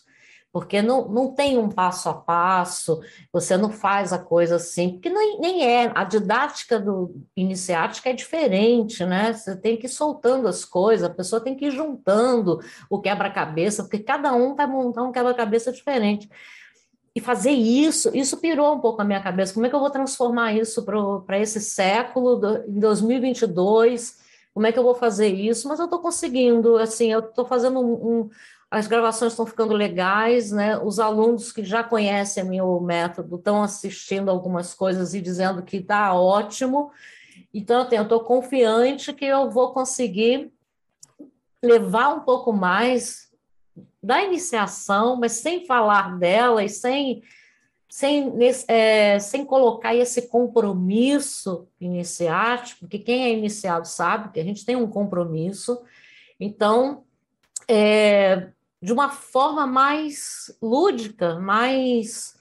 porque 0.52 0.82
não, 0.82 1.08
não 1.08 1.32
tem 1.32 1.56
um 1.56 1.68
passo 1.68 2.08
a 2.08 2.14
passo, 2.14 3.00
você 3.32 3.56
não 3.56 3.70
faz 3.70 4.12
a 4.12 4.18
coisa 4.18 4.56
assim, 4.56 4.90
porque 4.90 5.08
nem, 5.08 5.38
nem 5.38 5.64
é, 5.64 5.92
a 5.94 6.04
didática 6.04 6.78
do 6.78 7.14
iniciática 7.36 8.10
é 8.10 8.12
diferente, 8.12 9.04
né? 9.04 9.32
Você 9.32 9.56
tem 9.56 9.76
que 9.76 9.86
ir 9.86 9.90
soltando 9.90 10.48
as 10.48 10.64
coisas, 10.64 11.08
a 11.08 11.14
pessoa 11.14 11.40
tem 11.40 11.54
que 11.54 11.66
ir 11.66 11.70
juntando 11.70 12.60
o 12.88 13.00
quebra-cabeça, 13.00 13.84
porque 13.84 14.00
cada 14.00 14.32
um 14.32 14.54
vai 14.54 14.66
montar 14.66 15.02
um 15.02 15.12
quebra-cabeça 15.12 15.72
diferente 15.72 16.28
e 17.14 17.20
fazer 17.20 17.50
isso, 17.50 18.10
isso 18.14 18.36
pirou 18.36 18.74
um 18.74 18.80
pouco 18.80 19.02
a 19.02 19.04
minha 19.04 19.20
cabeça. 19.20 19.52
Como 19.52 19.66
é 19.66 19.68
que 19.68 19.74
eu 19.74 19.80
vou 19.80 19.90
transformar 19.90 20.52
isso 20.52 20.84
para 21.26 21.38
esse 21.38 21.60
século, 21.60 22.36
do, 22.36 22.64
em 22.68 22.78
2022? 22.78 24.18
Como 24.54 24.66
é 24.66 24.72
que 24.72 24.78
eu 24.78 24.82
vou 24.82 24.94
fazer 24.94 25.28
isso? 25.28 25.68
Mas 25.68 25.78
eu 25.78 25.86
estou 25.86 25.98
conseguindo, 25.98 26.76
assim, 26.76 27.10
eu 27.10 27.20
estou 27.20 27.44
fazendo 27.44 27.80
um, 27.80 27.92
um, 27.92 28.30
as 28.70 28.86
gravações 28.86 29.32
estão 29.32 29.44
ficando 29.44 29.74
legais, 29.74 30.52
né? 30.52 30.78
Os 30.78 31.00
alunos 31.00 31.50
que 31.50 31.64
já 31.64 31.82
conhecem 31.82 32.44
meu 32.44 32.80
método 32.80 33.34
estão 33.34 33.62
assistindo 33.64 34.30
algumas 34.30 34.72
coisas 34.72 35.12
e 35.12 35.20
dizendo 35.20 35.62
que 35.62 35.78
está 35.78 36.14
ótimo. 36.14 36.92
Então, 37.52 37.82
assim, 37.82 37.96
eu 37.96 38.04
estou 38.04 38.20
confiante 38.20 39.12
que 39.12 39.24
eu 39.24 39.50
vou 39.50 39.72
conseguir 39.72 40.52
levar 41.60 42.10
um 42.10 42.20
pouco 42.20 42.52
mais 42.52 43.32
da 44.00 44.22
iniciação, 44.22 45.16
mas 45.16 45.32
sem 45.32 45.66
falar 45.66 46.16
dela 46.16 46.62
e 46.62 46.68
sem, 46.68 47.24
sem, 47.88 48.32
é, 48.68 49.18
sem 49.18 49.44
colocar 49.44 49.96
esse 49.96 50.28
compromisso 50.28 51.66
iniciático, 51.80 52.80
porque 52.80 53.00
quem 53.00 53.24
é 53.24 53.32
iniciado 53.32 53.88
sabe 53.88 54.32
que 54.32 54.38
a 54.38 54.44
gente 54.44 54.64
tem 54.64 54.76
um 54.76 54.88
compromisso. 54.88 55.82
Então, 56.38 57.02
é, 57.68 58.50
de 58.82 58.92
uma 58.92 59.10
forma 59.10 59.66
mais 59.66 60.56
lúdica, 60.62 61.38
mais 61.38 62.40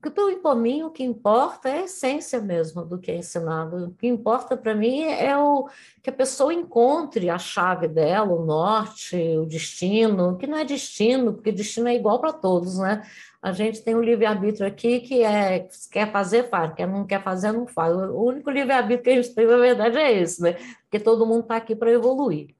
porque 0.00 0.36
para 0.36 0.54
mim 0.54 0.84
o 0.84 0.90
que 0.90 1.02
importa 1.02 1.68
é 1.68 1.80
a 1.80 1.84
essência 1.84 2.40
mesmo 2.40 2.84
do 2.84 2.98
que 2.98 3.10
é 3.10 3.16
ensinado. 3.16 3.86
O 3.86 3.90
que 3.94 4.06
importa 4.06 4.56
para 4.56 4.74
mim 4.74 5.02
é 5.02 5.36
o 5.36 5.68
que 6.02 6.08
a 6.10 6.12
pessoa 6.12 6.54
encontre 6.54 7.28
a 7.28 7.36
chave 7.36 7.88
dela, 7.88 8.32
o 8.32 8.44
norte, 8.44 9.16
o 9.16 9.44
destino, 9.44 10.36
que 10.36 10.46
não 10.46 10.56
é 10.56 10.64
destino, 10.64 11.34
porque 11.34 11.50
destino 11.50 11.88
é 11.88 11.96
igual 11.96 12.20
para 12.20 12.32
todos, 12.32 12.78
né? 12.78 13.02
A 13.42 13.50
gente 13.50 13.82
tem 13.82 13.96
um 13.96 14.00
livre-arbítrio 14.00 14.66
aqui 14.66 15.00
que 15.00 15.22
é 15.22 15.68
quer 15.90 16.12
fazer, 16.12 16.48
faz, 16.48 16.74
quer 16.74 16.86
não 16.86 17.04
quer 17.04 17.22
fazer, 17.22 17.50
não 17.52 17.66
faz. 17.66 17.92
O 17.96 18.22
único 18.22 18.50
livre-arbítrio 18.50 19.02
que 19.02 19.10
a 19.10 19.22
gente 19.22 19.34
tem, 19.34 19.46
na 19.46 19.56
verdade, 19.56 19.98
é 19.98 20.12
esse, 20.20 20.40
né? 20.40 20.52
Porque 20.82 21.00
todo 21.00 21.26
mundo 21.26 21.42
está 21.42 21.56
aqui 21.56 21.74
para 21.74 21.90
evoluir. 21.90 22.54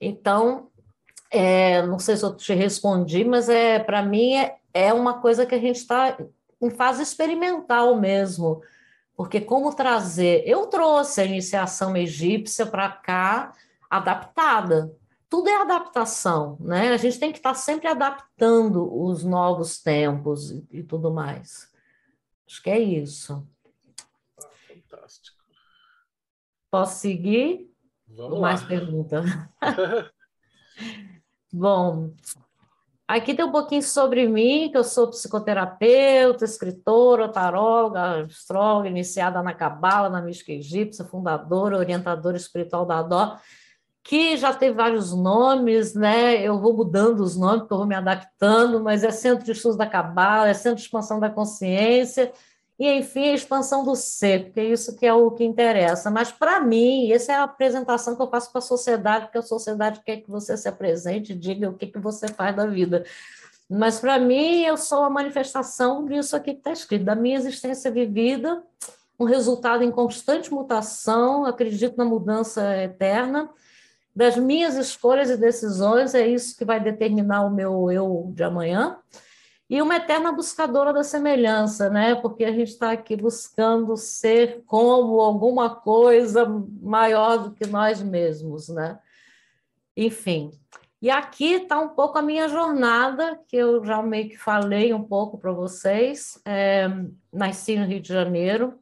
Então, 0.00 0.70
é, 1.30 1.82
não 1.82 1.98
sei 1.98 2.16
se 2.16 2.24
eu 2.24 2.34
te 2.34 2.54
respondi, 2.54 3.24
mas 3.24 3.48
é 3.48 3.78
para 3.78 4.02
mim 4.02 4.34
é, 4.34 4.58
é 4.72 4.92
uma 4.92 5.20
coisa 5.20 5.44
que 5.44 5.54
a 5.54 5.58
gente 5.58 5.76
está 5.76 6.16
em 6.60 6.70
fase 6.70 7.02
experimental 7.02 7.98
mesmo, 7.98 8.62
porque 9.14 9.40
como 9.40 9.74
trazer. 9.74 10.42
Eu 10.46 10.66
trouxe 10.66 11.20
a 11.20 11.24
iniciação 11.24 11.96
egípcia 11.96 12.66
para 12.66 12.88
cá 12.90 13.52
adaptada. 13.90 14.94
Tudo 15.28 15.48
é 15.48 15.60
adaptação, 15.60 16.56
né? 16.60 16.88
A 16.90 16.96
gente 16.96 17.18
tem 17.18 17.30
que 17.30 17.38
estar 17.38 17.54
sempre 17.54 17.86
adaptando 17.86 18.90
os 18.98 19.22
novos 19.24 19.78
tempos 19.82 20.50
e, 20.50 20.66
e 20.70 20.82
tudo 20.82 21.12
mais. 21.12 21.70
Acho 22.46 22.62
que 22.62 22.70
é 22.70 22.78
isso. 22.78 23.46
fantástico. 24.66 25.36
Posso 26.70 27.00
seguir? 27.00 27.70
Vamos 28.06 28.40
mais 28.40 28.62
lá. 28.62 28.68
pergunta? 28.68 29.22
Bom, 31.52 32.10
Aqui 33.08 33.34
tem 33.34 33.42
um 33.42 33.50
pouquinho 33.50 33.82
sobre 33.82 34.28
mim, 34.28 34.70
que 34.70 34.76
eu 34.76 34.84
sou 34.84 35.08
psicoterapeuta, 35.08 36.44
escritora, 36.44 37.26
taróloga, 37.26 38.24
astróloga, 38.24 38.86
iniciada 38.86 39.42
na 39.42 39.54
Cabala, 39.54 40.10
na 40.10 40.20
mística 40.20 40.52
egípcia, 40.52 41.06
fundadora, 41.06 41.78
orientadora 41.78 42.36
espiritual 42.36 42.84
da 42.84 43.00
Dó, 43.00 43.38
que 44.04 44.36
já 44.36 44.52
tem 44.52 44.74
vários 44.74 45.14
nomes, 45.14 45.94
né? 45.94 46.38
Eu 46.42 46.60
vou 46.60 46.76
mudando 46.76 47.20
os 47.20 47.34
nomes, 47.34 47.60
porque 47.60 47.72
eu 47.72 47.78
vou 47.78 47.86
me 47.86 47.94
adaptando, 47.94 48.84
mas 48.84 49.02
é 49.02 49.10
Centro 49.10 49.42
de 49.42 49.52
Estudos 49.52 49.78
da 49.78 49.86
Cabala, 49.86 50.48
é 50.48 50.52
Centro 50.52 50.76
de 50.76 50.82
Expansão 50.82 51.18
da 51.18 51.30
Consciência 51.30 52.30
e, 52.78 52.88
enfim, 52.98 53.30
a 53.30 53.34
expansão 53.34 53.84
do 53.84 53.96
ser, 53.96 54.44
porque 54.44 54.60
é 54.60 54.64
isso 54.64 54.94
que 54.94 55.04
é 55.04 55.12
o 55.12 55.32
que 55.32 55.42
interessa. 55.42 56.10
Mas, 56.10 56.30
para 56.30 56.60
mim, 56.60 57.10
essa 57.10 57.32
é 57.32 57.34
a 57.34 57.42
apresentação 57.42 58.14
que 58.14 58.22
eu 58.22 58.30
faço 58.30 58.52
para 58.52 58.60
a 58.60 58.62
sociedade, 58.62 59.24
porque 59.26 59.38
a 59.38 59.42
sociedade 59.42 60.00
quer 60.04 60.18
que 60.18 60.30
você 60.30 60.56
se 60.56 60.68
apresente, 60.68 61.34
diga 61.34 61.68
o 61.68 61.74
que, 61.74 61.88
que 61.88 61.98
você 61.98 62.28
faz 62.28 62.54
da 62.54 62.66
vida. 62.66 63.04
Mas, 63.68 63.98
para 63.98 64.18
mim, 64.20 64.62
eu 64.62 64.76
sou 64.76 65.02
a 65.02 65.10
manifestação 65.10 66.06
disso 66.06 66.36
aqui 66.36 66.52
que 66.52 66.58
está 66.58 66.70
escrito, 66.70 67.04
da 67.04 67.16
minha 67.16 67.36
existência 67.36 67.90
vivida, 67.90 68.62
um 69.18 69.24
resultado 69.24 69.82
em 69.82 69.90
constante 69.90 70.52
mutação, 70.52 71.44
acredito 71.44 71.96
na 71.96 72.04
mudança 72.04 72.76
eterna, 72.76 73.50
das 74.14 74.36
minhas 74.36 74.76
escolhas 74.76 75.30
e 75.30 75.36
decisões, 75.36 76.14
é 76.14 76.26
isso 76.26 76.56
que 76.56 76.64
vai 76.64 76.78
determinar 76.78 77.42
o 77.42 77.50
meu 77.50 77.90
eu 77.90 78.30
de 78.34 78.44
amanhã 78.44 78.96
e 79.68 79.82
uma 79.82 79.96
eterna 79.96 80.32
buscadora 80.32 80.92
da 80.92 81.04
semelhança, 81.04 81.90
né? 81.90 82.14
Porque 82.14 82.44
a 82.44 82.52
gente 82.52 82.68
está 82.68 82.92
aqui 82.92 83.14
buscando 83.14 83.96
ser 83.96 84.62
como 84.66 85.20
alguma 85.20 85.74
coisa 85.76 86.46
maior 86.80 87.36
do 87.38 87.50
que 87.52 87.66
nós 87.66 88.00
mesmos, 88.00 88.68
né? 88.68 88.98
Enfim. 89.94 90.50
E 91.02 91.10
aqui 91.10 91.54
está 91.54 91.78
um 91.78 91.90
pouco 91.90 92.18
a 92.18 92.22
minha 92.22 92.48
jornada, 92.48 93.38
que 93.46 93.56
eu 93.56 93.84
já 93.84 94.02
meio 94.02 94.30
que 94.30 94.38
falei 94.38 94.92
um 94.94 95.02
pouco 95.02 95.38
para 95.38 95.52
vocês. 95.52 96.40
É, 96.44 96.88
nasci 97.32 97.76
no 97.76 97.84
Rio 97.84 98.00
de 98.00 98.08
Janeiro, 98.08 98.78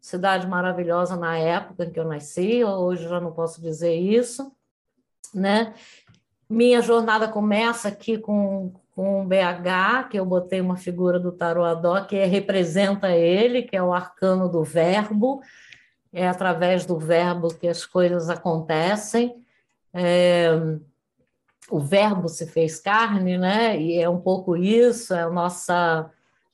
cidade 0.00 0.46
maravilhosa 0.46 1.16
na 1.16 1.36
época 1.38 1.84
em 1.84 1.90
que 1.90 1.98
eu 1.98 2.04
nasci, 2.04 2.62
hoje 2.62 3.08
já 3.08 3.20
não 3.20 3.32
posso 3.32 3.60
dizer 3.60 3.94
isso, 3.94 4.52
né? 5.34 5.74
Minha 6.48 6.82
jornada 6.82 7.26
começa 7.26 7.88
aqui 7.88 8.18
com, 8.18 8.72
com 9.00 9.22
um 9.22 9.26
BH, 9.26 10.10
que 10.10 10.20
eu 10.20 10.26
botei 10.26 10.60
uma 10.60 10.76
figura 10.76 11.18
do 11.18 11.32
Tarot 11.32 11.66
Adó, 11.66 12.02
que 12.02 12.22
representa 12.26 13.10
ele, 13.10 13.62
que 13.62 13.74
é 13.74 13.82
o 13.82 13.94
arcano 13.94 14.46
do 14.46 14.62
verbo, 14.62 15.40
é 16.12 16.28
através 16.28 16.84
do 16.84 16.98
verbo 16.98 17.48
que 17.48 17.66
as 17.66 17.86
coisas 17.86 18.28
acontecem. 18.28 19.42
É, 19.94 20.50
o 21.70 21.80
verbo 21.80 22.28
se 22.28 22.46
fez 22.46 22.78
carne, 22.78 23.38
né? 23.38 23.80
E 23.80 23.98
é 23.98 24.06
um 24.06 24.20
pouco 24.20 24.54
isso, 24.54 25.14
é 25.14 25.22
a 25.22 25.30
nossa 25.30 26.10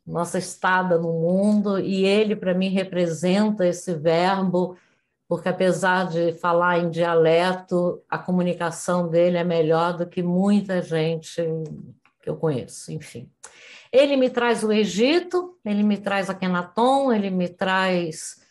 nossa 0.07 0.39
estada 0.39 0.97
no 0.97 1.15
mundo, 1.15 1.81
e 1.81 2.05
ele 2.05 2.37
para 2.37 2.55
mim 2.55 2.69
representa 2.69 3.67
esse 3.67 3.93
verbo, 3.93 4.77
porque 5.29 5.49
apesar 5.49 6.07
de 6.07 6.31
falar 6.35 6.79
em 6.79 6.91
dialeto, 6.91 8.01
a 8.09 8.17
comunicação 8.17 9.09
dele 9.09 9.37
é 9.37 9.43
melhor 9.43 9.97
do 9.97 10.07
que 10.07 10.23
muita 10.23 10.81
gente 10.81 11.43
que 12.27 12.31
eu 12.31 12.37
conheço, 12.37 12.93
enfim. 12.93 13.31
Ele 13.93 14.17
me 14.17 14.29
traz 14.29 14.65
o 14.65 14.73
Egito, 14.73 15.57
ele 15.65 15.85
me 15.85 15.97
traz 15.97 16.29
Akhenaton, 16.29 17.13
ele 17.13 17.31
me 17.31 17.49
traz 17.49 18.43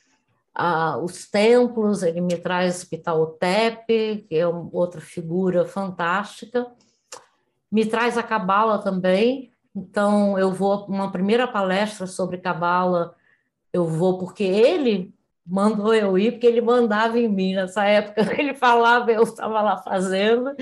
ah, 0.55 0.97
os 0.97 1.29
templos, 1.29 2.01
ele 2.01 2.21
me 2.21 2.37
traz 2.37 2.85
Pitaotep, 2.85 4.25
que 4.29 4.35
é 4.35 4.47
outra 4.47 5.01
figura 5.01 5.65
fantástica, 5.65 6.65
me 7.69 7.85
traz 7.85 8.17
a 8.17 8.23
Cabala 8.23 8.79
também, 8.79 9.51
então 9.75 10.39
eu 10.39 10.53
vou 10.53 10.85
uma 10.85 11.11
primeira 11.11 11.45
palestra 11.45 12.07
sobre 12.07 12.37
Cabala, 12.37 13.13
eu 13.73 13.83
vou 13.85 14.17
porque 14.17 14.45
ele 14.45 15.13
mandou 15.45 15.93
eu 15.93 16.17
ir, 16.17 16.31
porque 16.31 16.47
ele 16.47 16.61
mandava 16.61 17.19
em 17.19 17.27
mim. 17.27 17.53
Nessa 17.53 17.83
época, 17.83 18.21
ele 18.39 18.53
falava, 18.53 19.11
eu 19.11 19.23
estava 19.23 19.61
lá 19.61 19.77
fazendo, 19.77 20.55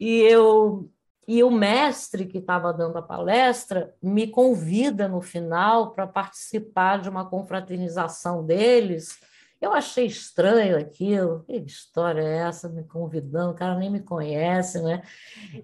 e 0.00 0.22
eu 0.22 0.90
e 1.26 1.42
o 1.42 1.50
mestre 1.50 2.24
que 2.26 2.38
estava 2.38 2.72
dando 2.72 2.98
a 2.98 3.02
palestra 3.02 3.92
me 4.00 4.28
convida 4.28 5.08
no 5.08 5.20
final 5.20 5.90
para 5.90 6.06
participar 6.06 7.00
de 7.00 7.08
uma 7.08 7.28
confraternização 7.28 8.44
deles. 8.44 9.18
Eu 9.60 9.72
achei 9.72 10.06
estranho 10.06 10.78
aquilo. 10.78 11.42
Que 11.44 11.56
história 11.56 12.22
é 12.22 12.36
essa 12.48 12.68
me 12.68 12.84
convidando? 12.84 13.52
O 13.52 13.56
cara 13.56 13.74
nem 13.74 13.90
me 13.90 14.00
conhece, 14.00 14.80
né? 14.80 15.02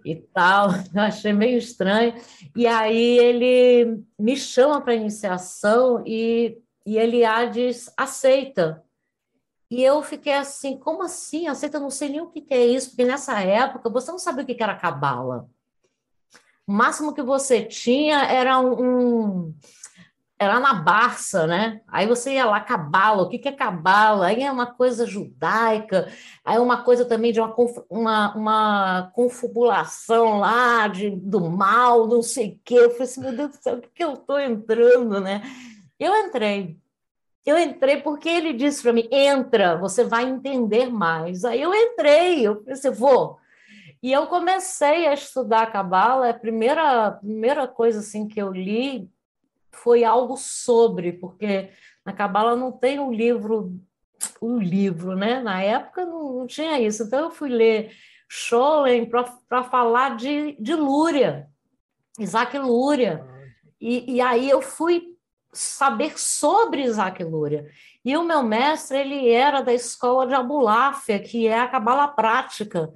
E 0.04 0.16
tal. 0.16 0.70
Eu 0.92 1.02
achei 1.02 1.32
meio 1.32 1.58
estranho. 1.58 2.14
E 2.56 2.66
aí 2.66 3.18
ele 3.18 4.02
me 4.18 4.36
chama 4.36 4.80
para 4.80 4.94
iniciação 4.94 6.02
e, 6.04 6.58
e 6.84 7.50
diz: 7.52 7.92
aceita. 7.96 8.82
E 9.70 9.82
eu 9.82 10.02
fiquei 10.02 10.34
assim, 10.34 10.76
como 10.76 11.02
assim? 11.02 11.46
Aceita, 11.46 11.78
eu 11.78 11.80
não 11.80 11.88
sei 11.88 12.10
nem 12.10 12.20
o 12.20 12.26
que 12.26 12.44
é 12.50 12.62
isso, 12.62 12.90
porque 12.90 13.06
nessa 13.06 13.40
época 13.40 13.88
você 13.88 14.10
não 14.10 14.18
sabia 14.18 14.44
o 14.44 14.46
que 14.46 14.62
era 14.62 14.76
cabala. 14.76 15.48
O 16.66 16.72
máximo 16.72 17.14
que 17.14 17.22
você 17.22 17.62
tinha 17.62 18.24
era 18.24 18.58
um, 18.58 19.52
era 20.42 20.58
na 20.58 20.74
Barça, 20.74 21.46
né? 21.46 21.80
Aí 21.86 22.06
você 22.06 22.34
ia 22.34 22.44
lá, 22.44 22.60
cabala, 22.60 23.22
o 23.22 23.28
que, 23.28 23.38
que 23.38 23.48
é 23.48 23.52
cabala? 23.52 24.26
Aí 24.26 24.42
é 24.42 24.50
uma 24.50 24.66
coisa 24.66 25.06
judaica, 25.06 26.08
aí 26.44 26.56
é 26.56 26.60
uma 26.60 26.82
coisa 26.82 27.04
também 27.04 27.32
de 27.32 27.40
uma, 27.40 27.54
uma, 27.88 28.34
uma 28.34 29.12
lá 30.40 30.88
de, 30.88 31.10
do 31.10 31.40
mal, 31.40 32.08
não 32.08 32.22
sei 32.22 32.50
o 32.50 32.60
quê. 32.64 32.74
Eu 32.74 32.90
falei 32.90 33.04
assim, 33.04 33.20
meu 33.20 33.36
Deus 33.36 33.50
do 33.50 33.62
céu, 33.62 33.76
o 33.76 33.80
que, 33.80 33.88
que 33.88 34.04
eu 34.04 34.14
estou 34.14 34.40
entrando, 34.40 35.20
né? 35.20 35.42
Eu 35.98 36.14
entrei. 36.16 36.76
Eu 37.44 37.58
entrei 37.58 38.00
porque 38.00 38.28
ele 38.28 38.52
disse 38.52 38.82
para 38.82 38.92
mim: 38.92 39.08
entra, 39.10 39.76
você 39.76 40.04
vai 40.04 40.24
entender 40.24 40.90
mais. 40.90 41.44
Aí 41.44 41.60
eu 41.60 41.74
entrei, 41.74 42.46
eu 42.46 42.56
pensei, 42.56 42.90
vou. 42.90 43.38
E 44.03 44.12
eu 44.12 44.26
comecei 44.26 45.07
a 45.07 45.14
estudar 45.14 45.62
a 45.62 45.70
Cabala, 45.70 46.30
a 46.30 46.34
primeira, 46.34 47.12
primeira 47.12 47.68
coisa 47.68 48.00
assim 48.00 48.26
que 48.26 48.40
eu 48.42 48.53
li 48.53 49.09
foi 49.70 50.03
algo 50.03 50.36
sobre, 50.36 51.12
porque 51.12 51.70
na 52.05 52.12
Cabala 52.12 52.57
não 52.57 52.72
tem 52.72 52.98
um 52.98 53.12
livro, 53.12 53.78
um 54.40 54.59
livro, 54.59 55.14
né? 55.14 55.40
Na 55.40 55.62
época 55.62 56.05
não, 56.05 56.38
não 56.38 56.46
tinha 56.46 56.80
isso. 56.80 57.05
Então 57.05 57.20
eu 57.20 57.30
fui 57.30 57.48
ler 57.48 57.92
Scholem 58.28 59.09
para 59.09 59.62
falar 59.62 60.16
de, 60.16 60.57
de 60.61 60.74
Lúria, 60.74 61.48
Isaac 62.18 62.59
Lúria. 62.59 63.24
E, 63.80 64.16
e 64.16 64.20
aí 64.20 64.50
eu 64.50 64.61
fui 64.61 65.11
saber 65.53 66.18
sobre 66.18 66.82
Isaac 66.82 67.22
Luria. 67.22 67.68
E 68.05 68.16
o 68.16 68.24
meu 68.24 68.42
mestre, 68.42 68.98
ele 68.98 69.30
era 69.30 69.61
da 69.61 69.72
escola 69.72 70.26
de 70.26 70.34
Abulafia, 70.34 71.18
que 71.20 71.46
é 71.46 71.61
a 71.61 71.68
cabala 71.68 72.09
prática. 72.09 72.92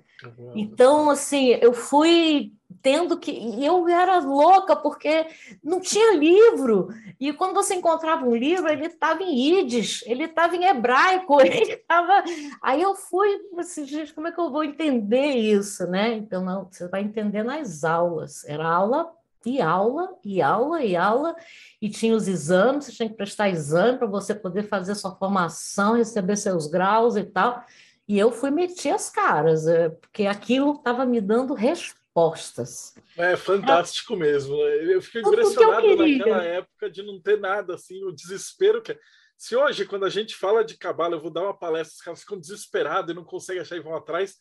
Então, 0.54 1.10
assim, 1.10 1.50
eu 1.60 1.72
fui 1.72 2.52
tendo 2.82 3.18
que. 3.18 3.30
Eu 3.64 3.86
era 3.86 4.18
louca, 4.18 4.74
porque 4.74 5.26
não 5.62 5.80
tinha 5.80 6.16
livro. 6.16 6.88
E 7.20 7.32
quando 7.32 7.54
você 7.54 7.74
encontrava 7.74 8.24
um 8.24 8.34
livro, 8.34 8.68
ele 8.68 8.86
estava 8.86 9.22
em 9.22 9.34
Yiddish, 9.38 10.02
ele 10.06 10.24
estava 10.24 10.56
em 10.56 10.64
hebraico, 10.64 11.38
ele 11.42 11.74
estava. 11.74 12.24
Aí 12.62 12.80
eu 12.80 12.94
fui, 12.94 13.28
assim, 13.58 13.84
gente, 13.84 14.14
como 14.14 14.28
é 14.28 14.32
que 14.32 14.40
eu 14.40 14.50
vou 14.50 14.64
entender 14.64 15.34
isso, 15.34 15.86
né? 15.86 16.14
Então, 16.14 16.42
não, 16.44 16.66
você 16.70 16.88
vai 16.88 17.02
entender 17.02 17.42
nas 17.42 17.84
aulas. 17.84 18.44
Era 18.44 18.66
aula 18.66 19.12
e 19.46 19.60
aula, 19.60 20.08
e 20.24 20.42
aula, 20.42 20.84
e 20.84 20.96
aula, 20.96 21.36
e 21.80 21.88
tinha 21.88 22.16
os 22.16 22.26
exames, 22.26 22.84
você 22.84 22.92
tinha 22.92 23.08
que 23.08 23.14
prestar 23.14 23.48
exame 23.48 23.96
para 23.96 24.08
você 24.08 24.34
poder 24.34 24.64
fazer 24.64 24.96
sua 24.96 25.14
formação, 25.14 25.94
receber 25.94 26.36
seus 26.36 26.66
graus 26.66 27.16
e 27.16 27.22
tal. 27.22 27.64
E 28.08 28.18
eu 28.18 28.32
fui 28.32 28.50
meter 28.50 28.90
as 28.90 29.08
caras, 29.08 29.66
é, 29.66 29.88
porque 29.88 30.26
aquilo 30.26 30.74
estava 30.74 31.06
me 31.06 31.20
dando 31.20 31.54
respostas. 31.54 32.94
É 33.16 33.36
fantástico 33.36 34.14
Era... 34.14 34.24
mesmo. 34.24 34.56
Né? 34.56 34.94
Eu 34.94 35.02
fiquei 35.02 35.22
impressionado 35.22 35.86
eu 35.86 35.96
naquela 35.96 36.42
época 36.42 36.90
de 36.90 37.02
não 37.02 37.20
ter 37.20 37.38
nada, 37.38 37.74
assim, 37.74 38.04
o 38.04 38.12
desespero 38.12 38.82
que. 38.82 38.98
Se 39.38 39.54
hoje, 39.54 39.84
quando 39.84 40.06
a 40.06 40.08
gente 40.08 40.34
fala 40.34 40.64
de 40.64 40.78
cabala, 40.78 41.14
eu 41.14 41.20
vou 41.20 41.30
dar 41.30 41.42
uma 41.42 41.56
palestra, 41.56 41.94
os 41.94 42.00
caras 42.00 42.20
ficam 42.20 42.40
desesperados 42.40 43.12
e 43.12 43.14
não 43.14 43.22
conseguem 43.22 43.60
achar 43.60 43.76
e 43.76 43.80
vão 43.80 43.94
atrás. 43.94 44.36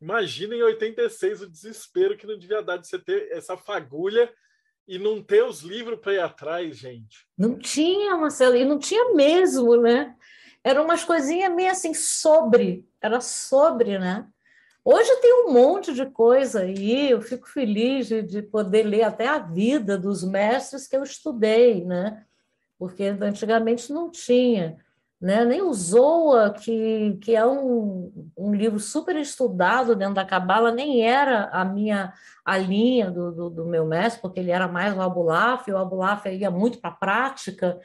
Imagina 0.00 0.54
em 0.54 0.62
86 0.62 1.42
o 1.42 1.50
desespero 1.50 2.16
que 2.16 2.26
não 2.26 2.38
devia 2.38 2.62
dar 2.62 2.76
de 2.76 2.86
você 2.86 2.98
ter 2.98 3.32
essa 3.32 3.56
fagulha 3.56 4.32
e 4.86 4.98
não 4.98 5.22
ter 5.22 5.42
os 5.42 5.62
livros 5.62 5.98
para 5.98 6.14
ir 6.14 6.20
atrás, 6.20 6.76
gente. 6.76 7.26
Não 7.36 7.58
tinha, 7.58 8.16
Marcelo, 8.16 8.56
e 8.56 8.64
não 8.64 8.78
tinha 8.78 9.14
mesmo, 9.14 9.76
né? 9.76 10.14
Eram 10.62 10.84
umas 10.84 11.04
coisinhas 11.04 11.54
meio 11.54 11.70
assim 11.70 11.94
sobre, 11.94 12.86
era 13.00 13.20
sobre, 13.20 13.98
né? 13.98 14.26
Hoje 14.84 15.16
tem 15.20 15.44
um 15.44 15.52
monte 15.52 15.92
de 15.92 16.06
coisa 16.06 16.60
aí, 16.60 17.10
eu 17.10 17.20
fico 17.20 17.48
feliz 17.48 18.06
de, 18.06 18.22
de 18.22 18.40
poder 18.42 18.84
ler 18.84 19.02
até 19.02 19.26
a 19.26 19.38
vida 19.38 19.98
dos 19.98 20.22
mestres 20.22 20.86
que 20.86 20.96
eu 20.96 21.02
estudei, 21.02 21.84
né? 21.84 22.24
Porque 22.78 23.04
antigamente 23.04 23.92
não 23.92 24.10
tinha 24.10 24.76
né? 25.20 25.44
nem 25.44 25.62
o 25.62 25.72
Zoa, 25.72 26.50
que, 26.50 27.18
que 27.22 27.34
é 27.34 27.46
um, 27.46 28.30
um 28.36 28.54
livro 28.54 28.78
super 28.78 29.16
estudado 29.16 29.96
dentro 29.96 30.14
da 30.14 30.24
Cabala, 30.24 30.70
nem 30.70 31.02
era 31.02 31.48
a 31.52 31.64
minha 31.64 32.12
a 32.44 32.56
linha 32.56 33.10
do, 33.10 33.32
do, 33.32 33.50
do, 33.50 33.64
meu 33.64 33.84
mestre, 33.84 34.22
porque 34.22 34.38
ele 34.38 34.52
era 34.52 34.68
mais 34.68 34.96
o 34.96 35.00
Abulaf, 35.00 35.66
e 35.66 35.72
o 35.72 35.78
Abulaf 35.78 36.26
ia 36.26 36.50
muito 36.50 36.78
para 36.78 36.90
a 36.90 36.94
prática, 36.94 37.80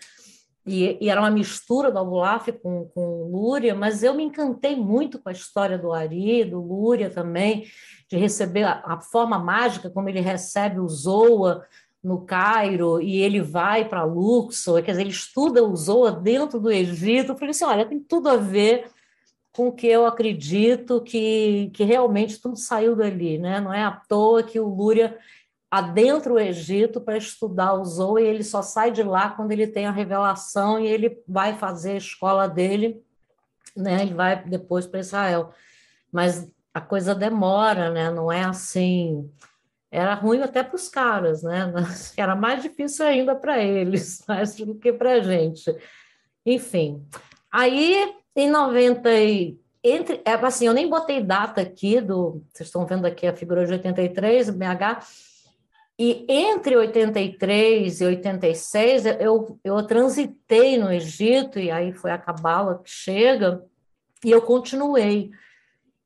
e, 0.66 0.98
e, 1.02 1.10
era 1.10 1.20
uma 1.20 1.32
mistura 1.32 1.92
do 1.92 1.98
Abulaf 1.98 2.52
com, 2.62 2.86
com 2.94 3.24
Lúria, 3.32 3.74
mas 3.74 4.04
eu 4.04 4.14
me 4.14 4.24
encantei 4.24 4.76
muito 4.76 5.18
com 5.18 5.30
a 5.30 5.32
história 5.32 5.78
do 5.78 5.92
Ari, 5.92 6.46
do 6.46 6.62
Lúria 6.62 7.10
também, 7.10 7.66
de 8.08 8.16
receber 8.18 8.64
a, 8.64 8.84
a 8.86 9.02
forma 9.02 9.40
mágica 9.40 9.90
como 9.90 10.08
ele 10.08 10.20
recebe 10.20 10.80
o 10.80 10.88
Zoa, 10.88 11.66
no 12.04 12.26
Cairo 12.26 13.02
e 13.02 13.22
ele 13.22 13.41
vai 13.41 13.88
para 13.88 14.04
Luxor, 14.04 14.82
quer 14.82 14.91
dizer, 14.91 15.02
ele 15.04 15.12
estuda 15.12 15.64
o 15.64 15.76
Zoa 15.76 16.12
dentro 16.12 16.60
do 16.60 16.72
Egito. 16.72 17.32
Eu 17.32 17.38
falei 17.38 17.52
assim: 17.52 17.66
olha, 17.66 17.86
tem 17.86 17.99
tudo 17.99 18.30
a 18.30 18.38
ver 18.38 18.89
com 19.54 19.68
o 19.68 19.72
que 19.72 19.88
eu 19.88 20.06
acredito 20.06 21.02
que, 21.02 21.70
que 21.74 21.84
realmente 21.84 22.41
tudo 22.41 22.58
saiu 22.58 22.95
dali, 22.95 23.38
né? 23.38 23.60
Não 23.60 23.74
é 23.74 23.84
à 23.84 23.91
toa 23.91 24.41
que 24.43 24.60
o 24.60 24.68
Lúria 24.68 25.18
adentra 25.70 26.34
o 26.34 26.39
Egito 26.39 26.99
para 26.99 27.18
estudar 27.18 27.74
o 27.74 27.86
Zoe 27.86 28.24
e 28.24 28.28
ele 28.28 28.43
só 28.43 28.62
sai 28.62 28.91
de 28.91 29.04
lá 29.04 29.30
quando 29.30 29.52
ele 29.52 29.68
tem 29.68 29.86
a 29.86 29.91
revelação 29.91 30.80
e 30.80 30.88
ele 30.88 31.22
vai 31.28 31.58
fazer 31.58 31.91
a 31.91 31.97
escola 31.97 32.47
dele, 32.47 33.02
né? 33.76 34.02
Ele 34.02 34.14
vai 34.14 34.43
depois 34.43 34.88
para 34.88 34.99
Israel. 34.99 35.54
Mas 36.12 36.49
a 36.74 36.82
coisa 36.82 37.14
demora, 37.14 37.89
né? 37.91 38.10
Não 38.10 38.32
é 38.32 38.43
assim 38.43 39.30
era 39.92 40.14
ruim 40.14 40.42
até 40.42 40.64
para 40.64 40.76
os 40.76 40.88
caras, 40.88 41.44
né? 41.44 41.72
Era 42.16 42.34
mais 42.34 42.64
difícil 42.64 43.06
ainda 43.06 43.36
para 43.36 43.62
eles, 43.62 44.24
mais 44.28 44.56
do 44.56 44.74
que 44.76 44.94
para 44.94 45.16
a 45.16 45.20
gente. 45.20 45.76
Enfim, 46.46 47.06
aí 47.52 48.16
em 48.36 48.50
90 48.50 49.14
e 49.14 49.60
entre, 49.84 50.22
é, 50.24 50.34
assim, 50.34 50.68
eu 50.68 50.74
nem 50.74 50.88
botei 50.88 51.22
data 51.22 51.60
aqui 51.60 52.00
do, 52.00 52.44
vocês 52.54 52.68
estão 52.68 52.86
vendo 52.86 53.06
aqui 53.06 53.26
a 53.26 53.36
figura 53.36 53.66
de 53.66 53.74
83, 53.74 54.52
BH, 54.52 55.06
e 55.98 56.26
entre 56.30 56.78
83 56.78 58.02
e 58.02 58.06
86 58.06 59.06
eu, 59.20 59.60
eu 59.64 59.84
transitei 59.86 60.78
no 60.78 60.92
Egito, 60.92 61.60
e 61.60 61.72
aí 61.72 61.94
foi 61.94 62.12
a 62.12 62.18
Cabala 62.18 62.80
que 62.84 62.89
chega, 62.89 63.64
e 64.24 64.30
eu 64.30 64.42
continuei. 64.42 65.32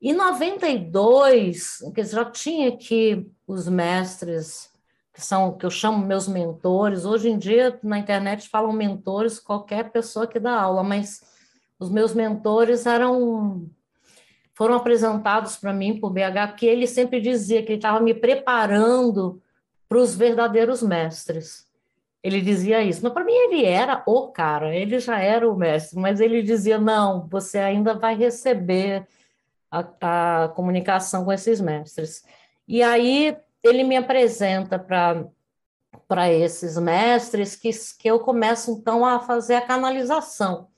Em 0.07 0.13
92, 0.13 1.79
que 1.95 2.03
já 2.03 2.23
tinha 2.23 2.69
aqui 2.69 3.27
os 3.47 3.67
mestres, 3.67 4.71
que 5.11 5.19
são 5.19 5.57
que 5.57 5.65
eu 5.65 5.71
chamo 5.71 6.05
meus 6.05 6.27
mentores. 6.27 7.05
Hoje 7.05 7.27
em 7.27 7.39
dia, 7.39 7.79
na 7.81 7.97
internet, 7.97 8.47
falam 8.47 8.71
mentores 8.71 9.39
qualquer 9.39 9.89
pessoa 9.89 10.27
que 10.27 10.39
dá 10.39 10.61
aula, 10.61 10.83
mas 10.83 11.23
os 11.79 11.89
meus 11.89 12.13
mentores 12.13 12.85
eram 12.85 13.67
foram 14.53 14.75
apresentados 14.75 15.57
para 15.57 15.73
mim 15.73 15.99
por 15.99 16.11
BH, 16.11 16.49
porque 16.49 16.67
ele 16.67 16.85
sempre 16.85 17.19
dizia 17.19 17.63
que 17.63 17.71
ele 17.71 17.79
estava 17.79 17.99
me 17.99 18.13
preparando 18.13 19.41
para 19.89 19.97
os 19.97 20.15
verdadeiros 20.15 20.83
mestres. 20.83 21.65
Ele 22.21 22.41
dizia 22.41 22.83
isso. 22.83 23.01
Mas 23.01 23.11
para 23.11 23.25
mim 23.25 23.33
ele 23.33 23.65
era 23.65 24.03
o 24.05 24.27
cara, 24.27 24.75
ele 24.75 24.99
já 24.99 25.19
era 25.19 25.49
o 25.49 25.57
mestre, 25.57 25.99
mas 25.99 26.19
ele 26.19 26.43
dizia: 26.43 26.77
não, 26.77 27.27
você 27.27 27.57
ainda 27.57 27.95
vai 27.95 28.15
receber 28.15 29.07
a, 29.71 30.43
a 30.43 30.49
comunicação 30.49 31.25
com 31.25 31.31
esses 31.31 31.59
mestres. 31.61 32.23
E 32.67 32.81
aí 32.81 33.37
ele 33.63 33.83
me 33.83 33.97
apresenta 33.97 34.77
para 34.77 36.31
esses 36.31 36.77
mestres 36.77 37.55
que, 37.55 37.69
que 37.99 38.07
eu 38.07 38.19
começo 38.19 38.71
então 38.71 39.05
a 39.05 39.19
fazer 39.19 39.55
a 39.55 39.65
canalização 39.65 40.69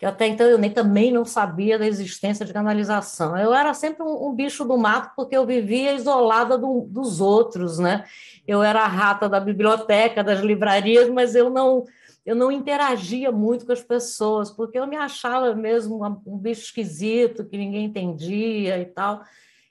que 0.00 0.06
até 0.06 0.26
então 0.26 0.46
eu 0.46 0.56
nem 0.56 0.70
também 0.70 1.12
não 1.12 1.26
sabia 1.26 1.78
da 1.78 1.86
existência 1.86 2.46
de 2.46 2.54
canalização. 2.54 3.36
Eu 3.36 3.52
era 3.52 3.74
sempre 3.74 4.02
um, 4.02 4.28
um 4.28 4.34
bicho 4.34 4.64
do 4.64 4.78
mato 4.78 5.12
porque 5.14 5.36
eu 5.36 5.44
vivia 5.44 5.92
isolada 5.92 6.56
do, 6.56 6.86
dos 6.88 7.20
outros, 7.20 7.78
né? 7.78 8.06
Eu 8.48 8.62
era 8.62 8.80
a 8.80 8.88
rata 8.88 9.28
da 9.28 9.38
biblioteca, 9.38 10.24
das 10.24 10.40
livrarias, 10.40 11.10
mas 11.10 11.34
eu 11.34 11.50
não 11.50 11.84
eu 12.24 12.36
não 12.36 12.52
interagia 12.52 13.32
muito 13.32 13.64
com 13.64 13.72
as 13.72 13.82
pessoas, 13.82 14.50
porque 14.50 14.78
eu 14.78 14.86
me 14.86 14.96
achava 14.96 15.54
mesmo 15.54 16.04
um 16.26 16.36
bicho 16.36 16.62
esquisito, 16.62 17.44
que 17.44 17.56
ninguém 17.56 17.86
entendia 17.86 18.78
e 18.78 18.84
tal. 18.84 19.22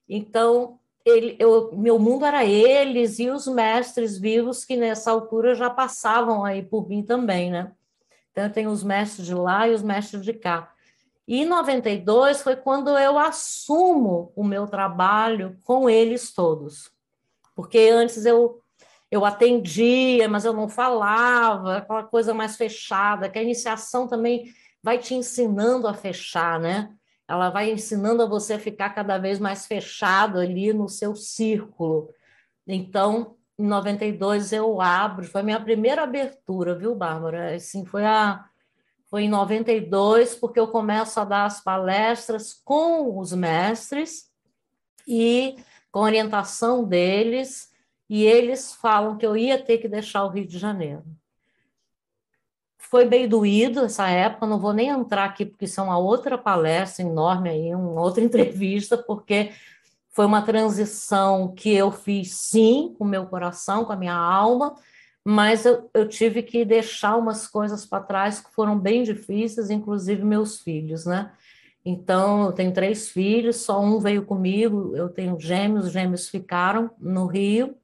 Então, 0.07 0.79
ele, 1.05 1.35
eu, 1.39 1.71
meu 1.75 1.99
mundo 1.99 2.25
era 2.25 2.43
eles 2.43 3.19
e 3.19 3.29
os 3.29 3.47
mestres 3.47 4.17
vivos 4.17 4.65
que 4.65 4.75
nessa 4.75 5.11
altura 5.11 5.55
já 5.55 5.69
passavam 5.69 6.43
aí 6.43 6.63
por 6.63 6.89
mim 6.89 7.03
também, 7.03 7.51
né? 7.51 7.71
Então, 8.31 8.45
eu 8.45 8.51
tenho 8.51 8.71
os 8.71 8.83
mestres 8.83 9.25
de 9.25 9.33
lá 9.33 9.67
e 9.67 9.73
os 9.73 9.83
mestres 9.83 10.23
de 10.23 10.33
cá. 10.33 10.73
E 11.27 11.43
em 11.43 11.45
92 11.45 12.41
foi 12.41 12.55
quando 12.55 12.89
eu 12.97 13.19
assumo 13.19 14.31
o 14.35 14.43
meu 14.43 14.65
trabalho 14.65 15.57
com 15.63 15.87
eles 15.87 16.33
todos. 16.33 16.91
Porque 17.55 17.77
antes 17.77 18.25
eu 18.25 18.59
eu 19.11 19.25
atendia, 19.25 20.29
mas 20.29 20.45
eu 20.45 20.53
não 20.53 20.69
falava, 20.69 21.77
aquela 21.77 22.03
coisa 22.03 22.33
mais 22.33 22.55
fechada, 22.55 23.29
que 23.29 23.39
a 23.39 23.43
iniciação 23.43 24.07
também 24.07 24.53
vai 24.83 24.97
te 24.97 25.15
ensinando 25.15 25.87
a 25.87 25.93
fechar, 25.93 26.59
né? 26.59 26.93
Ela 27.27 27.49
vai 27.49 27.71
ensinando 27.71 28.23
a 28.23 28.25
você 28.25 28.53
a 28.53 28.59
ficar 28.59 28.89
cada 28.91 29.17
vez 29.17 29.39
mais 29.39 29.65
fechado 29.65 30.39
ali 30.39 30.73
no 30.73 30.87
seu 30.87 31.15
círculo. 31.15 32.13
Então, 32.67 33.35
em 33.57 33.65
92 33.65 34.53
eu 34.53 34.79
abro, 34.79 35.25
foi 35.25 35.41
a 35.41 35.43
minha 35.43 35.59
primeira 35.59 36.03
abertura, 36.03 36.75
viu, 36.75 36.95
Bárbara? 36.95 37.55
Assim, 37.55 37.85
foi 37.85 38.05
a 38.05 38.45
foi 39.09 39.23
em 39.23 39.29
92 39.29 40.35
porque 40.35 40.59
eu 40.59 40.67
começo 40.67 41.19
a 41.19 41.25
dar 41.25 41.45
as 41.45 41.63
palestras 41.63 42.53
com 42.63 43.17
os 43.17 43.33
mestres 43.33 44.29
e 45.07 45.55
com 45.91 46.01
orientação 46.01 46.83
deles 46.83 47.68
e 48.09 48.25
eles 48.25 48.73
falam 48.73 49.17
que 49.17 49.25
eu 49.25 49.37
ia 49.37 49.61
ter 49.61 49.77
que 49.77 49.87
deixar 49.87 50.23
o 50.23 50.29
Rio 50.29 50.47
de 50.47 50.57
Janeiro. 50.57 51.03
Foi 52.77 53.05
bem 53.05 53.27
doído 53.27 53.81
essa 53.81 54.09
época, 54.09 54.47
não 54.47 54.59
vou 54.59 54.73
nem 54.73 54.89
entrar 54.89 55.25
aqui, 55.25 55.45
porque 55.45 55.65
isso 55.65 55.79
é 55.79 55.83
uma 55.83 55.99
outra 55.99 56.37
palestra 56.37 57.05
enorme 57.05 57.49
aí, 57.49 57.75
uma 57.75 58.01
outra 58.01 58.23
entrevista, 58.25 58.97
porque 58.97 59.51
foi 60.09 60.25
uma 60.25 60.41
transição 60.41 61.53
que 61.53 61.71
eu 61.71 61.91
fiz 61.91 62.31
sim, 62.31 62.95
com 62.97 63.05
meu 63.05 63.27
coração, 63.27 63.85
com 63.85 63.93
a 63.93 63.95
minha 63.95 64.15
alma, 64.15 64.73
mas 65.23 65.65
eu, 65.65 65.87
eu 65.93 66.09
tive 66.09 66.41
que 66.41 66.65
deixar 66.65 67.15
umas 67.15 67.47
coisas 67.47 67.85
para 67.85 68.03
trás 68.03 68.39
que 68.39 68.51
foram 68.51 68.79
bem 68.79 69.03
difíceis, 69.03 69.69
inclusive 69.69 70.23
meus 70.23 70.59
filhos, 70.59 71.05
né? 71.05 71.31
Então, 71.85 72.45
eu 72.45 72.51
tenho 72.51 72.73
três 72.73 73.09
filhos, 73.09 73.57
só 73.57 73.81
um 73.81 73.99
veio 73.99 74.25
comigo, 74.25 74.95
eu 74.95 75.09
tenho 75.09 75.39
gêmeos, 75.39 75.85
os 75.85 75.91
gêmeos 75.91 76.27
ficaram 76.27 76.91
no 76.99 77.25
Rio, 77.27 77.75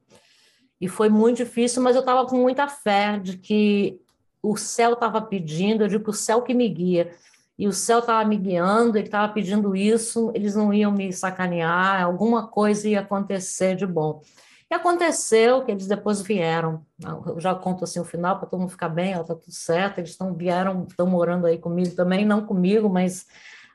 e 0.80 0.88
foi 0.88 1.08
muito 1.08 1.38
difícil, 1.38 1.82
mas 1.82 1.96
eu 1.96 2.00
estava 2.00 2.26
com 2.26 2.36
muita 2.36 2.68
fé 2.68 3.18
de 3.18 3.38
que 3.38 4.00
o 4.42 4.56
céu 4.56 4.92
estava 4.92 5.20
pedindo, 5.20 5.82
eu 5.82 5.88
digo 5.88 6.04
que 6.04 6.10
o 6.10 6.12
céu 6.12 6.42
que 6.42 6.54
me 6.54 6.68
guia, 6.68 7.10
e 7.58 7.66
o 7.66 7.72
céu 7.72 8.00
estava 8.00 8.26
me 8.28 8.36
guiando, 8.36 8.98
ele 8.98 9.06
estava 9.06 9.32
pedindo 9.32 9.74
isso, 9.74 10.30
eles 10.34 10.54
não 10.54 10.72
iam 10.72 10.92
me 10.92 11.12
sacanear, 11.12 12.02
alguma 12.02 12.46
coisa 12.46 12.88
ia 12.88 13.00
acontecer 13.00 13.74
de 13.76 13.86
bom. 13.86 14.20
E 14.70 14.74
aconteceu 14.74 15.64
que 15.64 15.70
eles 15.70 15.86
depois 15.86 16.20
vieram, 16.20 16.84
eu 17.26 17.40
já 17.40 17.54
conto 17.54 17.84
assim 17.84 18.00
o 18.00 18.04
final 18.04 18.38
para 18.38 18.48
todo 18.48 18.60
mundo 18.60 18.70
ficar 18.70 18.88
bem, 18.88 19.12
está 19.12 19.34
tudo 19.34 19.52
certo, 19.52 19.98
eles 19.98 20.10
estão 20.10 20.34
vieram, 20.34 20.86
estão 20.88 21.06
morando 21.06 21.46
aí 21.46 21.56
comigo 21.56 21.94
também, 21.94 22.24
não 22.24 22.44
comigo, 22.44 22.88
mas 22.88 23.26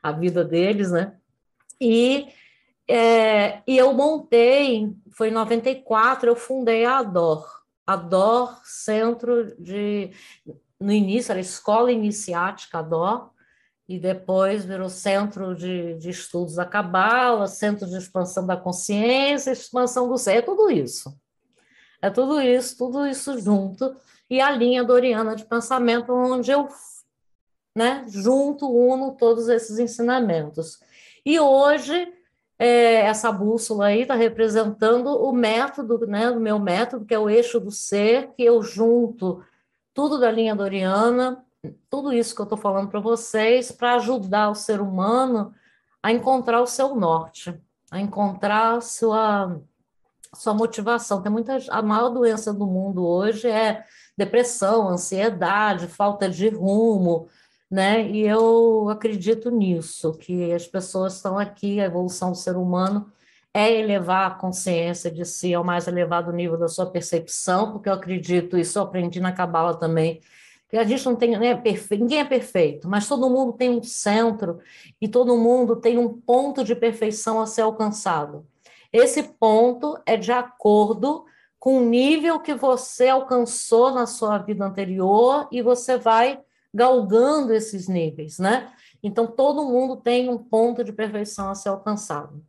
a 0.02 0.12
vida 0.12 0.44
deles, 0.44 0.92
né? 0.92 1.14
E 1.80 2.28
é, 2.94 3.62
e 3.66 3.78
eu 3.78 3.94
montei, 3.94 4.94
foi 5.12 5.28
em 5.28 5.32
94, 5.32 6.28
eu 6.28 6.36
fundei 6.36 6.84
a 6.84 6.98
ADOR. 6.98 7.48
ADOR, 7.86 8.60
Centro 8.64 9.56
de. 9.58 10.10
No 10.78 10.92
início 10.92 11.32
era 11.32 11.40
Escola 11.40 11.90
Iniciática 11.90 12.80
ADOR, 12.80 13.30
e 13.88 13.98
depois 13.98 14.66
virou 14.66 14.90
Centro 14.90 15.54
de, 15.54 15.94
de 15.94 16.10
Estudos 16.10 16.56
da 16.56 16.66
Cabala, 16.66 17.46
Centro 17.46 17.86
de 17.86 17.96
Expansão 17.96 18.46
da 18.46 18.58
Consciência, 18.58 19.52
Expansão 19.52 20.06
do 20.06 20.18
Ser, 20.18 20.32
é 20.34 20.42
tudo 20.42 20.70
isso. 20.70 21.18
É 22.02 22.10
tudo 22.10 22.42
isso, 22.42 22.76
tudo 22.76 23.06
isso 23.06 23.38
junto, 23.38 23.96
e 24.28 24.38
a 24.38 24.50
linha 24.50 24.84
doriana 24.84 25.34
de 25.34 25.46
pensamento, 25.46 26.12
onde 26.12 26.50
eu 26.50 26.68
né, 27.74 28.04
junto, 28.06 28.68
uno 28.68 29.16
todos 29.16 29.48
esses 29.48 29.78
ensinamentos. 29.78 30.78
E 31.24 31.40
hoje 31.40 32.12
é, 32.58 33.02
essa 33.06 33.32
bússola 33.32 33.86
aí 33.86 34.02
está 34.02 34.14
representando 34.14 35.08
o 35.08 35.32
método, 35.32 36.06
né, 36.06 36.30
o 36.30 36.40
meu 36.40 36.58
método, 36.58 37.04
que 37.04 37.14
é 37.14 37.18
o 37.18 37.28
eixo 37.28 37.58
do 37.58 37.70
ser, 37.70 38.30
que 38.36 38.44
eu 38.44 38.62
junto 38.62 39.42
tudo 39.94 40.18
da 40.18 40.30
linha 40.30 40.54
doriana, 40.54 41.44
tudo 41.90 42.12
isso 42.12 42.34
que 42.34 42.40
eu 42.40 42.44
estou 42.44 42.58
falando 42.58 42.88
para 42.88 43.00
vocês, 43.00 43.70
para 43.70 43.94
ajudar 43.94 44.50
o 44.50 44.54
ser 44.54 44.80
humano 44.80 45.54
a 46.02 46.10
encontrar 46.10 46.60
o 46.60 46.66
seu 46.66 46.94
norte, 46.94 47.54
a 47.90 48.00
encontrar 48.00 48.82
sua, 48.82 49.60
sua 50.34 50.52
motivação. 50.52 51.22
Tem 51.22 51.30
muita, 51.30 51.58
a 51.70 51.80
maior 51.80 52.08
doença 52.08 52.52
do 52.52 52.66
mundo 52.66 53.06
hoje 53.06 53.48
é 53.48 53.84
depressão, 54.16 54.88
ansiedade, 54.88 55.86
falta 55.86 56.28
de 56.28 56.48
rumo, 56.48 57.28
né? 57.72 58.06
E 58.06 58.20
eu 58.20 58.90
acredito 58.90 59.50
nisso, 59.50 60.12
que 60.12 60.52
as 60.52 60.66
pessoas 60.66 61.16
estão 61.16 61.38
aqui, 61.38 61.80
a 61.80 61.86
evolução 61.86 62.32
do 62.32 62.36
ser 62.36 62.54
humano 62.54 63.10
é 63.54 63.72
elevar 63.72 64.26
a 64.30 64.34
consciência 64.34 65.10
de 65.10 65.24
si 65.24 65.54
ao 65.54 65.64
mais 65.64 65.88
elevado 65.88 66.30
nível 66.32 66.58
da 66.58 66.68
sua 66.68 66.84
percepção, 66.90 67.72
porque 67.72 67.88
eu 67.88 67.94
acredito, 67.94 68.58
isso 68.58 68.78
eu 68.78 68.82
aprendi 68.82 69.20
na 69.20 69.32
Cabala 69.32 69.74
também, 69.74 70.20
que 70.68 70.76
a 70.76 70.84
gente 70.84 71.06
não 71.06 71.16
tem, 71.16 71.30
né, 71.38 71.62
ninguém 71.92 72.20
é 72.20 72.24
perfeito, 72.26 72.86
mas 72.86 73.08
todo 73.08 73.30
mundo 73.30 73.54
tem 73.54 73.70
um 73.70 73.82
centro 73.82 74.58
e 75.00 75.08
todo 75.08 75.36
mundo 75.38 75.76
tem 75.76 75.96
um 75.96 76.08
ponto 76.10 76.62
de 76.62 76.74
perfeição 76.74 77.40
a 77.40 77.46
ser 77.46 77.62
alcançado. 77.62 78.46
Esse 78.92 79.22
ponto 79.22 79.98
é 80.04 80.18
de 80.18 80.30
acordo 80.30 81.24
com 81.58 81.78
o 81.78 81.86
nível 81.86 82.38
que 82.38 82.52
você 82.52 83.08
alcançou 83.08 83.92
na 83.92 84.06
sua 84.06 84.36
vida 84.36 84.62
anterior 84.62 85.48
e 85.50 85.62
você 85.62 85.96
vai 85.96 86.38
galgando 86.72 87.52
esses 87.52 87.88
níveis, 87.88 88.38
né? 88.38 88.72
Então, 89.02 89.26
todo 89.26 89.64
mundo 89.64 89.96
tem 89.96 90.28
um 90.28 90.38
ponto 90.38 90.82
de 90.82 90.92
perfeição 90.92 91.50
a 91.50 91.54
ser 91.54 91.68
alcançado. 91.68 92.42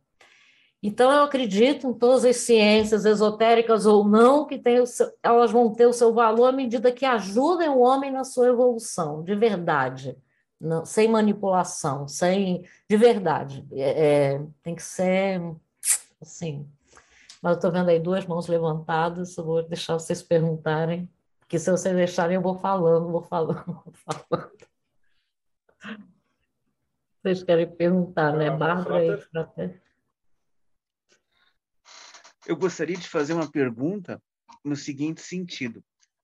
Então, 0.86 1.10
eu 1.10 1.22
acredito 1.22 1.88
em 1.88 1.94
todas 1.94 2.26
as 2.26 2.36
ciências, 2.36 3.06
esotéricas 3.06 3.86
ou 3.86 4.06
não, 4.06 4.44
que 4.46 4.60
seu, 4.86 5.10
elas 5.22 5.50
vão 5.50 5.72
ter 5.72 5.86
o 5.86 5.94
seu 5.94 6.12
valor 6.12 6.46
à 6.46 6.52
medida 6.52 6.92
que 6.92 7.06
ajudem 7.06 7.70
o 7.70 7.78
homem 7.78 8.10
na 8.10 8.22
sua 8.22 8.48
evolução, 8.48 9.22
de 9.22 9.34
verdade, 9.34 10.14
não, 10.60 10.84
sem 10.84 11.08
manipulação, 11.08 12.06
sem 12.06 12.64
de 12.88 12.96
verdade. 12.98 13.66
É, 13.72 14.34
é, 14.34 14.46
tem 14.62 14.74
que 14.74 14.82
ser 14.82 15.40
assim, 16.20 16.68
mas 17.40 17.52
eu 17.52 17.56
estou 17.56 17.72
vendo 17.72 17.88
aí 17.88 17.98
duas 17.98 18.26
mãos 18.26 18.46
levantadas, 18.46 19.36
vou 19.36 19.62
deixar 19.62 19.94
vocês 19.94 20.22
perguntarem, 20.22 21.08
porque 21.54 21.60
se 21.60 21.70
vocês 21.70 21.94
deixarem, 21.94 22.34
eu 22.34 22.42
vou 22.42 22.58
falando, 22.58 23.12
vou 23.12 23.22
falando, 23.22 23.62
vou 23.64 23.92
falando. 23.94 24.50
Vocês 27.22 27.44
querem 27.44 27.70
perguntar, 27.76 28.36
né? 28.36 28.50
Bárbara 28.50 29.06
e 29.06 29.20
Frater? 29.20 29.80
Eu 32.44 32.56
gostaria 32.56 32.96
de 32.96 33.08
fazer 33.08 33.34
uma 33.34 33.48
pergunta 33.48 34.20
no 34.64 34.74
seguinte 34.74 35.20
sentido. 35.20 35.82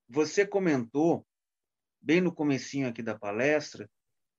Você 0.09 0.45
comentou, 0.45 1.25
bem 2.01 2.21
no 2.21 2.35
comecinho 2.35 2.89
aqui 2.89 3.01
da 3.01 3.17
palestra, 3.17 3.89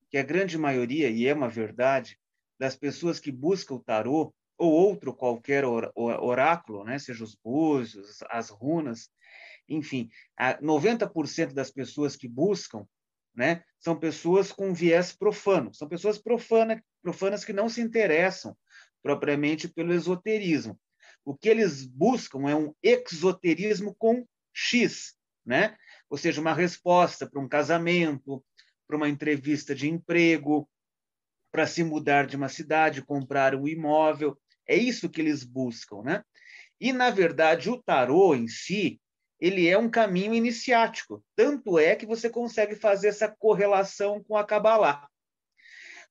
que 0.10 0.18
a 0.18 0.24
grande 0.24 0.58
maioria, 0.58 1.10
e 1.10 1.26
é 1.26 1.34
uma 1.34 1.48
verdade, 1.48 2.20
das 2.60 2.76
pessoas 2.76 3.18
que 3.18 3.32
buscam 3.32 3.76
o 3.76 3.80
tarô 3.80 4.34
ou 4.58 4.74
outro 4.74 5.16
qualquer 5.16 5.64
oráculo, 5.66 6.84
né? 6.84 7.00
seja 7.00 7.24
os 7.24 7.34
búzios, 7.34 8.22
as 8.30 8.50
runas, 8.50 9.10
enfim, 9.76 10.10
90% 10.62 11.54
das 11.54 11.72
pessoas 11.72 12.16
que 12.16 12.28
buscam 12.28 12.86
né, 13.36 13.64
são 13.80 13.98
pessoas 13.98 14.52
com 14.52 14.74
viés 14.74 15.14
profano, 15.14 15.74
são 15.74 15.88
pessoas 15.88 16.18
profana, 16.18 16.84
profanas 17.02 17.46
que 17.46 17.54
não 17.54 17.70
se 17.70 17.82
interessam 17.82 18.56
propriamente 19.02 19.68
pelo 19.68 19.94
esoterismo. 19.94 20.80
O 21.24 21.36
que 21.36 21.50
eles 21.50 21.86
buscam 21.86 22.50
é 22.50 22.56
um 22.56 22.74
exoterismo 22.84 23.96
com 23.96 24.26
X, 24.54 25.16
né? 25.46 25.76
ou 26.10 26.18
seja, 26.18 26.42
uma 26.42 26.54
resposta 26.54 27.26
para 27.26 27.42
um 27.42 27.48
casamento, 27.48 28.44
para 28.86 28.98
uma 28.98 29.08
entrevista 29.08 29.74
de 29.74 29.90
emprego, 29.90 30.70
para 31.52 31.66
se 31.66 31.84
mudar 31.86 32.28
de 32.28 32.36
uma 32.36 32.50
cidade, 32.50 33.02
comprar 33.02 33.56
um 33.56 33.66
imóvel. 33.66 34.38
É 34.68 34.76
isso 34.76 35.10
que 35.10 35.22
eles 35.22 35.46
buscam, 35.46 36.02
né? 36.04 36.24
E, 36.82 36.92
na 36.92 37.10
verdade, 37.10 37.70
o 37.70 37.82
tarô 37.82 38.36
em 38.36 38.48
si, 38.48 39.00
ele 39.42 39.68
é 39.68 39.76
um 39.76 39.90
caminho 39.90 40.36
iniciático. 40.36 41.24
Tanto 41.36 41.80
é 41.80 41.96
que 41.96 42.06
você 42.06 42.30
consegue 42.30 42.76
fazer 42.76 43.08
essa 43.08 43.28
correlação 43.28 44.24
com 44.24 44.38
a 44.38 44.46
Kabbalah. 44.46 45.10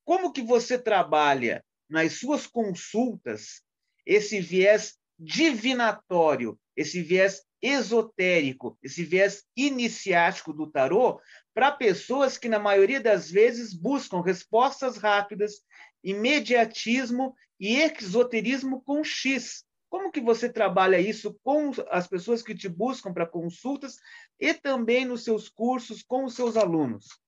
Como 0.03 0.33
que 0.33 0.41
você 0.41 0.77
trabalha 0.77 1.63
nas 1.89 2.19
suas 2.19 2.45
consultas 2.45 3.63
esse 4.05 4.41
viés 4.41 4.97
divinatório, 5.17 6.59
esse 6.75 7.01
viés 7.01 7.43
esotérico, 7.61 8.77
esse 8.83 9.03
viés 9.03 9.43
iniciático 9.55 10.51
do 10.51 10.69
tarô 10.69 11.21
para 11.53 11.71
pessoas 11.71 12.37
que, 12.37 12.49
na 12.49 12.59
maioria 12.59 12.99
das 12.99 13.29
vezes, 13.29 13.73
buscam 13.73 14.21
respostas 14.21 14.97
rápidas, 14.97 15.61
imediatismo 16.03 17.35
e 17.59 17.77
exoterismo 17.79 18.81
com 18.81 19.03
X. 19.03 19.63
Como 19.91 20.09
que 20.09 20.21
você 20.21 20.47
trabalha 20.47 21.01
isso 21.01 21.37
com 21.43 21.69
as 21.89 22.07
pessoas 22.07 22.41
que 22.41 22.55
te 22.55 22.69
buscam 22.69 23.11
para 23.11 23.27
consultas 23.27 23.99
e 24.39 24.53
também 24.53 25.03
nos 25.03 25.25
seus 25.25 25.49
cursos 25.49 26.01
com 26.01 26.23
os 26.23 26.33
seus 26.33 26.55
alunos? 26.55 27.19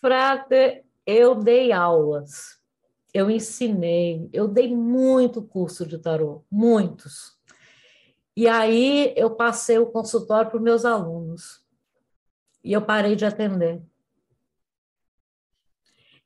Frate, 0.00 0.84
eu 1.06 1.36
dei 1.36 1.70
aulas, 1.70 2.60
eu 3.14 3.30
ensinei, 3.30 4.28
eu 4.32 4.48
dei 4.48 4.74
muito 4.74 5.40
curso 5.40 5.86
de 5.86 5.98
tarô, 5.98 6.44
muitos. 6.50 7.38
E 8.36 8.48
aí 8.48 9.14
eu 9.16 9.36
passei 9.36 9.78
o 9.78 9.86
consultório 9.86 10.50
para 10.50 10.56
os 10.56 10.64
meus 10.64 10.84
alunos. 10.84 11.64
E 12.64 12.72
eu 12.72 12.82
parei 12.82 13.14
de 13.14 13.24
atender. 13.24 13.80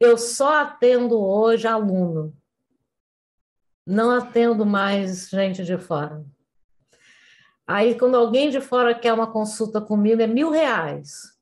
Eu 0.01 0.17
só 0.17 0.63
atendo 0.63 1.21
hoje 1.21 1.67
aluno 1.67 2.35
não 3.87 4.11
atendo 4.11 4.67
mais 4.67 5.29
gente 5.29 5.65
de 5.65 5.79
fora. 5.79 6.25
Aí, 7.67 7.99
quando 7.99 8.17
alguém 8.17 8.51
de 8.51 8.61
fora 8.61 8.95
quer 8.95 9.13
uma 9.13 9.31
consulta 9.31 9.81
comigo, 9.81 10.21
é 10.21 10.27
mil 10.27 10.51
reais. 10.51 11.37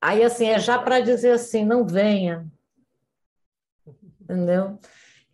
Aí, 0.00 0.22
assim, 0.22 0.46
é 0.46 0.58
já 0.58 0.78
para 0.78 1.00
dizer 1.00 1.32
assim, 1.32 1.64
não 1.64 1.86
venha. 1.86 2.46
Entendeu? 4.20 4.78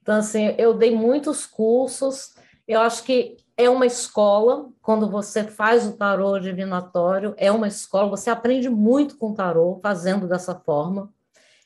Então, 0.03 0.17
assim, 0.17 0.55
eu 0.59 0.75
dei 0.75 0.95
muitos 0.95 1.47
cursos. 1.47 2.35
Eu 2.67 2.81
acho 2.81 3.05
que 3.05 3.37
é 3.57 3.71
uma 3.71 3.87
escola, 3.87 4.71
quando 4.83 5.11
você 5.11 5.45
faz 5.45 5.87
o 5.87 5.97
tarô 5.97 6.39
divinatório, 6.39 7.35
é 7.37 7.51
uma 7.51 7.69
escola, 7.69 8.09
você 8.11 8.29
aprende 8.29 8.69
muito 8.69 9.17
com 9.17 9.33
tarô, 9.33 9.81
fazendo 9.83 10.29
dessa 10.29 10.55
forma. 10.55 11.13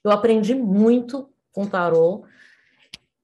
Eu 0.03 0.11
aprendi 0.11 0.55
muito 0.55 1.29
com 1.53 1.67
tarô. 1.67 2.25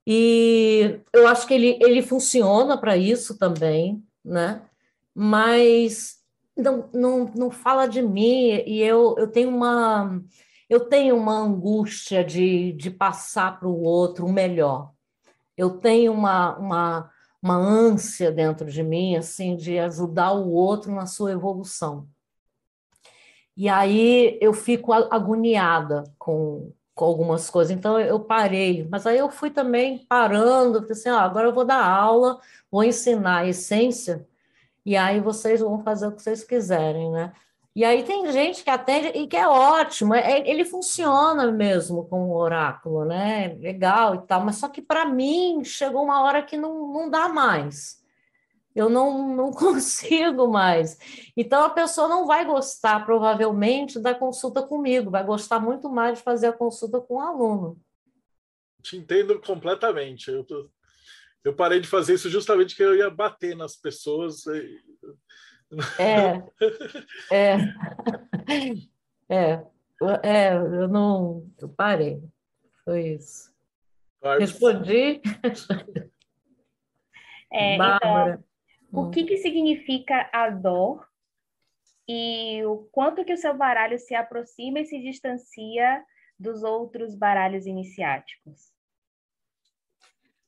E 0.07 1.01
eu 1.13 1.27
acho 1.27 1.47
que 1.47 1.55
ele, 1.55 1.79
ele 1.83 2.01
funciona 2.01 2.79
para 2.79 2.97
isso 2.97 3.37
também, 3.37 4.03
né? 4.25 4.63
Mas 5.15 6.19
não, 6.57 6.89
não, 6.93 7.33
não 7.35 7.51
fala 7.51 7.87
de 7.87 8.01
mim 8.01 8.63
e 8.67 8.81
eu, 8.81 9.17
eu 9.19 9.27
tenho 9.27 9.49
uma 9.51 10.23
eu 10.69 10.81
tenho 10.89 11.17
uma 11.17 11.39
angústia 11.39 12.25
de, 12.25 12.73
de 12.73 12.91
passar 12.91 13.59
para 13.59 13.69
o 13.69 13.83
outro 13.83 14.27
o 14.27 14.33
melhor. 14.33 14.93
Eu 15.57 15.79
tenho 15.79 16.13
uma, 16.13 16.57
uma, 16.59 17.11
uma 17.41 17.57
ânsia 17.57 18.33
dentro 18.33 18.69
de 18.71 18.83
mim, 18.83 19.17
assim, 19.17 19.57
de 19.57 19.79
ajudar 19.79 20.33
o 20.33 20.51
outro 20.51 20.93
na 20.93 21.07
sua 21.07 21.33
evolução. 21.33 22.09
E 23.57 23.69
aí 23.69 24.37
eu 24.41 24.53
fico 24.53 24.93
agoniada 24.93 26.03
com, 26.19 26.73
com 26.97 27.05
algumas 27.05 27.51
coisas. 27.51 27.77
Então 27.77 28.01
eu 28.01 28.19
parei, 28.19 28.89
mas 28.91 29.07
aí 29.07 29.19
eu 29.19 29.31
fui 29.31 29.51
também 29.51 29.99
parando, 30.09 30.81
falei 30.81 30.93
assim, 30.93 31.09
ah, 31.11 31.21
agora 31.21 31.49
eu 31.49 31.55
vou 31.55 31.65
dar 31.65 31.85
aula, 31.85 32.41
vou 32.71 32.83
ensinar 32.83 33.41
a 33.41 33.47
essência, 33.47 34.27
e 34.85 34.97
aí 34.97 35.21
vocês 35.21 35.61
vão 35.61 35.83
fazer 35.85 36.09
o 36.09 36.13
que 36.13 36.23
vocês 36.23 36.43
quiserem, 36.43 37.11
né? 37.13 37.33
E 37.75 37.85
aí 37.85 38.05
tem 38.05 38.33
gente 38.33 38.65
que 38.65 38.71
atende 38.71 39.09
e 39.09 39.27
que 39.27 39.37
é 39.37 39.47
ótimo, 39.47 40.15
é, 40.15 40.49
ele 40.49 40.65
funciona 40.65 41.53
mesmo 41.53 42.07
com 42.07 42.31
o 42.31 42.35
oráculo, 42.35 43.05
né? 43.05 43.55
Legal 43.61 44.15
e 44.15 44.19
tal, 44.27 44.43
mas 44.43 44.57
só 44.57 44.69
que 44.69 44.81
para 44.81 45.05
mim 45.05 45.63
chegou 45.65 46.03
uma 46.03 46.23
hora 46.23 46.43
que 46.43 46.57
não, 46.57 46.93
não 46.93 47.11
dá 47.11 47.29
mais 47.29 48.03
eu 48.77 48.91
não, 48.91 49.35
não 49.35 49.51
consigo 49.53 50.47
mais. 50.47 50.99
Então, 51.35 51.65
a 51.65 51.71
pessoa 51.71 52.07
não 52.07 52.27
vai 52.27 52.45
gostar, 52.45 53.05
provavelmente, 53.07 53.99
da 53.99 54.15
consulta 54.15 54.63
comigo, 54.63 55.11
vai 55.11 55.25
gostar 55.25 55.59
muito 55.59 55.89
mais 55.89 56.19
de 56.19 56.25
fazer 56.25 56.49
a 56.49 56.53
consulta 56.53 57.01
com 57.01 57.15
o 57.15 57.21
aluno. 57.21 57.81
Te 58.83 58.99
entendo 58.99 59.41
completamente. 59.41 60.31
Eu, 60.31 60.45
tô, 60.45 60.71
eu 61.43 61.55
parei 61.55 61.81
de 61.81 61.89
fazer 61.89 62.15
isso 62.15 62.29
justamente 62.29 62.77
que 62.77 62.83
eu 62.83 62.95
ia 62.95 63.09
bater 63.09 63.57
nas 63.57 63.75
pessoas. 63.75 64.45
E... 64.47 64.85
É, 65.99 66.45
é, 67.33 67.57
é, 69.29 69.65
é, 70.23 70.55
eu 70.55 70.87
não, 70.87 71.51
eu 71.59 71.69
parei, 71.69 72.23
foi 72.85 73.15
isso. 73.15 73.51
Respondi. 74.39 75.21
É, 77.53 77.77
Bárbara. 77.77 78.35
Então, 78.35 78.46
o 78.97 79.11
que, 79.11 79.25
que 79.25 79.37
significa 79.37 80.31
a 80.33 80.49
dor 80.49 81.07
e 82.09 82.65
o 82.65 82.89
quanto 82.91 83.25
que 83.27 83.35
o 83.35 83.37
seu 83.37 83.55
baralho 83.55 83.99
se 83.99 84.15
aproxima 84.15 84.81
e 84.81 84.87
se 84.87 84.99
distancia 85.01 86.03
dos 86.39 86.63
outros 86.63 87.15
baralhos 87.15 87.67
iniciáticos? 87.67 88.73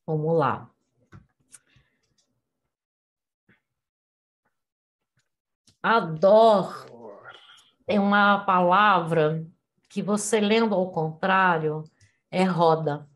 Vamos 0.07 0.39
lá. 0.39 0.71
A 5.83 6.01
dor 6.01 6.87
é 7.87 8.01
uma 8.01 8.45
palavra 8.47 9.47
que 9.91 10.01
você 10.01 10.41
lendo 10.41 10.75
ao 10.75 10.91
contrário 10.91 11.85
é 12.31 12.45
roda, 12.45 13.07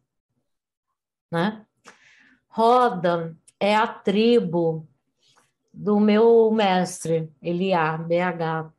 né? 1.30 1.66
Roda 2.49 3.35
é 3.59 3.74
a 3.74 3.87
tribo 3.87 4.89
do 5.72 5.98
meu 5.98 6.50
mestre, 6.50 7.32
Eliá, 7.40 7.96
BH, 7.96 8.72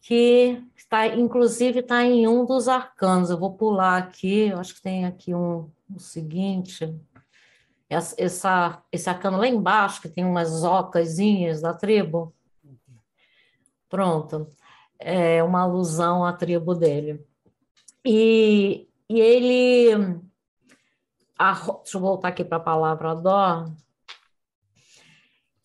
que 0.00 0.62
está, 0.76 1.06
inclusive 1.08 1.80
está 1.80 2.04
em 2.04 2.28
um 2.28 2.44
dos 2.44 2.68
arcanos. 2.68 3.30
Eu 3.30 3.38
vou 3.38 3.54
pular 3.54 3.96
aqui, 3.98 4.52
acho 4.52 4.74
que 4.74 4.82
tem 4.82 5.04
aqui 5.04 5.34
um, 5.34 5.70
o 5.94 5.98
seguinte, 5.98 6.94
essa, 7.88 8.14
essa, 8.18 8.82
esse 8.92 9.08
arcano 9.08 9.38
lá 9.38 9.48
embaixo, 9.48 10.02
que 10.02 10.08
tem 10.08 10.24
umas 10.24 10.62
ocasinhas 10.62 11.60
da 11.60 11.74
tribo. 11.74 12.34
Pronto. 13.88 14.48
É 14.98 15.42
uma 15.42 15.62
alusão 15.62 16.24
à 16.24 16.32
tribo 16.32 16.74
dele. 16.74 17.24
E, 18.04 18.88
e 19.08 19.20
ele. 19.20 20.20
A, 21.38 21.52
deixa 21.52 21.96
eu 21.96 22.00
voltar 22.00 22.28
aqui 22.28 22.44
para 22.44 22.58
a 22.58 22.60
palavra 22.60 23.14
dó. 23.14 23.64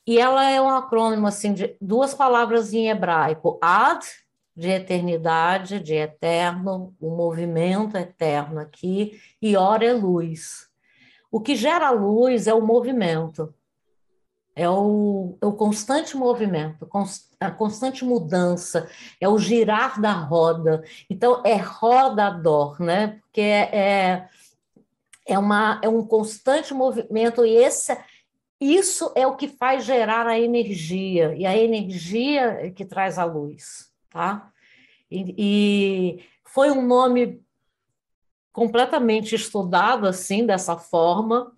E 0.10 0.18
ela 0.18 0.50
é 0.50 0.60
um 0.60 0.70
acrônimo 0.70 1.28
assim, 1.28 1.54
de 1.54 1.78
duas 1.80 2.16
palavras 2.16 2.74
em 2.74 2.90
hebraico: 2.90 3.60
ad, 3.62 4.04
de 4.56 4.68
eternidade, 4.68 5.80
de 5.80 5.94
eterno, 5.94 6.96
o 7.00 7.12
movimento 7.12 7.96
eterno 7.96 8.60
aqui, 8.60 9.22
e 9.40 9.56
ora 9.56 9.86
é 9.86 9.94
luz. 9.94 10.68
O 11.32 11.40
que 11.40 11.56
gera 11.56 11.92
luz 11.92 12.48
é 12.48 12.54
o 12.56 12.66
movimento, 12.66 13.54
é 14.56 14.68
o, 14.68 15.38
é 15.40 15.46
o 15.46 15.54
constante 15.54 16.18
movimento, 16.18 16.90
a 17.40 17.52
constante 17.52 18.04
mudança, 18.04 18.90
é 19.22 19.30
o 19.30 19.38
girar 19.38 20.02
da 20.02 20.14
roda. 20.14 20.84
Então, 21.08 21.44
é 21.46 21.56
rodador, 21.56 22.82
né? 22.82 23.20
Porque 23.22 23.42
é, 23.42 23.70
é, 23.78 24.30
é, 25.28 25.38
uma, 25.38 25.80
é 25.84 25.88
um 25.88 26.04
constante 26.04 26.74
movimento, 26.74 27.46
e 27.46 27.56
esse, 27.58 27.96
isso 28.60 29.12
é 29.16 29.26
o 29.26 29.36
que 29.36 29.48
faz 29.48 29.86
gerar 29.86 30.28
a 30.28 30.40
energia, 30.40 31.34
e 31.36 31.46
a 31.46 31.58
energia 31.58 32.60
é 32.62 32.70
que 32.70 32.86
traz 32.86 33.18
a 33.18 33.24
luz, 33.24 33.92
tá? 34.10 34.52
E, 35.10 35.36
e 35.38 36.24
foi 36.44 36.70
um 36.72 36.86
nome 36.86 37.42
completamente 38.52 39.34
estudado 39.36 40.08
assim, 40.08 40.46
dessa 40.46 40.78
forma, 40.78 41.54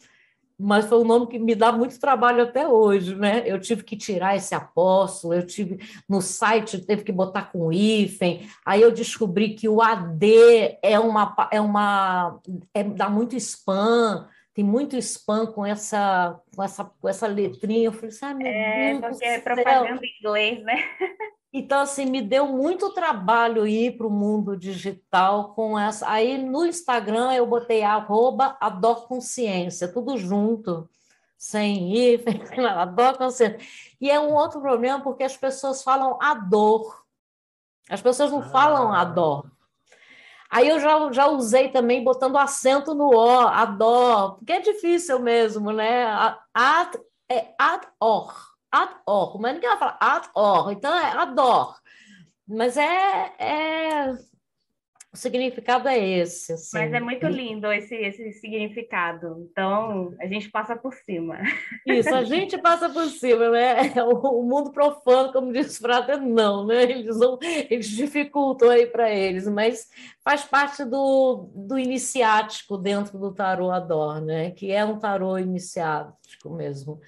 mas 0.62 0.86
foi 0.86 1.00
um 1.00 1.04
nome 1.04 1.26
que 1.26 1.40
me 1.40 1.56
dá 1.56 1.72
muito 1.72 2.00
trabalho 2.00 2.44
até 2.44 2.68
hoje, 2.68 3.16
né? 3.16 3.42
Eu 3.46 3.60
tive 3.60 3.84
que 3.84 3.98
tirar 3.98 4.36
esse 4.36 4.54
apóstolo, 4.54 5.34
eu 5.34 5.46
tive 5.46 5.80
no 6.08 6.22
site 6.22 6.86
teve 6.86 7.04
que 7.04 7.12
botar 7.12 7.52
com 7.52 7.74
hífen, 7.74 8.48
aí 8.64 8.82
eu 8.82 8.92
descobri 8.92 9.56
que 9.56 9.68
o 9.68 9.82
AD 9.82 10.78
é 10.84 11.00
uma 11.00 11.36
é 11.52 11.60
uma 11.60 12.40
é, 12.76 12.84
dá 12.84 13.10
muito 13.10 13.36
spam, 13.36 14.28
tem 14.54 14.64
muito 14.64 14.98
spam 14.98 15.48
com 15.48 15.66
essa 15.66 16.40
com 16.56 16.64
essa 16.64 16.84
com 16.84 17.08
essa 17.08 17.28
letrinha. 17.28 17.86
Eu 17.86 17.94
falei 17.94 18.10
assim, 18.10 18.26
ah, 18.26 18.34
meu 18.34 18.48
é, 18.48 19.00
Deus 19.00 19.02
porque 19.02 19.26
é 19.26 19.40
propaganda 19.40 20.02
em 20.06 20.18
inglês, 20.20 20.64
né? 20.64 20.76
Então, 21.54 21.82
assim, 21.82 22.06
me 22.06 22.22
deu 22.22 22.48
muito 22.48 22.94
trabalho 22.94 23.68
ir 23.68 23.98
para 23.98 24.08
o 24.08 24.10
mundo 24.10 24.56
digital 24.56 25.54
com 25.54 25.78
essa. 25.78 26.10
Aí 26.10 26.38
no 26.38 26.66
Instagram 26.66 27.34
eu 27.34 27.46
botei 27.46 27.84
arroba 27.84 28.56
Ador 28.62 29.06
Consciência, 29.06 29.92
tudo 29.92 30.18
junto, 30.18 30.90
sem 31.38 31.94
ir, 31.94 32.24
Ador 32.78 33.18
Consciência. 33.18 33.60
E 34.00 34.10
é 34.10 34.18
um 34.18 34.34
outro 34.34 34.62
problema 34.62 35.02
porque 35.02 35.24
as 35.24 35.36
pessoas 35.36 35.84
falam 35.84 36.18
ador. 36.22 37.04
As 37.90 38.02
pessoas 38.02 38.32
não 38.32 38.40
ah. 38.40 38.50
falam 38.50 38.94
ador. 38.94 39.52
Aí 40.52 40.68
eu 40.68 40.80
já, 40.80 41.12
já 41.12 41.28
usei 41.28 41.70
também 41.70 42.04
botando 42.04 42.38
acento 42.38 42.94
no 42.94 43.08
O, 43.16 43.40
ador, 43.48 44.36
porque 44.38 44.54
é 44.54 44.60
difícil 44.60 45.20
mesmo, 45.20 45.72
né? 45.72 46.06
Ad, 46.54 47.00
é 47.30 47.54
ador 47.58 48.52
ador, 48.72 49.40
mas 49.40 49.54
ninguém 49.54 49.70
vai 49.70 49.78
falar 49.80 49.98
ador, 50.00 50.72
então 50.72 50.94
é 50.98 51.12
ador. 51.12 51.76
Mas 52.48 52.78
é, 52.78 53.34
é 53.38 54.14
o 55.14 55.18
significado 55.18 55.90
é 55.90 56.00
esse. 56.00 56.54
Assim. 56.54 56.78
Mas 56.78 56.94
é 56.94 57.00
muito 57.02 57.28
lindo 57.28 57.70
esse, 57.72 57.94
esse 57.96 58.32
significado. 58.34 59.46
Então, 59.52 60.16
a 60.20 60.26
gente 60.26 60.50
passa 60.50 60.74
por 60.76 60.94
cima. 60.94 61.38
Isso, 61.86 62.14
a 62.16 62.24
gente 62.24 62.58
passa 62.58 62.90
por 62.90 63.06
cima, 63.10 63.50
né? 63.50 63.92
O, 64.04 64.42
mundo 64.42 64.72
profano, 64.72 65.34
como 65.34 65.52
diz 65.52 65.78
o 65.78 65.82
Frata, 65.82 66.16
não, 66.18 66.66
né? 66.66 66.84
Eles, 66.84 67.18
não, 67.20 67.38
eles 67.42 67.88
dificultam 67.88 68.70
aí 68.70 68.86
para 68.86 69.10
eles, 69.12 69.48
mas 69.48 69.90
faz 70.24 70.44
parte 70.44 70.86
do, 70.86 71.50
do 71.54 71.78
iniciático 71.78 72.78
dentro 72.78 73.18
do 73.20 73.34
tarô 73.34 73.70
Ador, 73.70 74.22
né? 74.22 74.52
Que 74.52 74.72
é 74.72 74.86
um 74.86 74.98
tarô 74.98 75.38
iniciático 75.38 76.50
mesmo. 76.50 77.02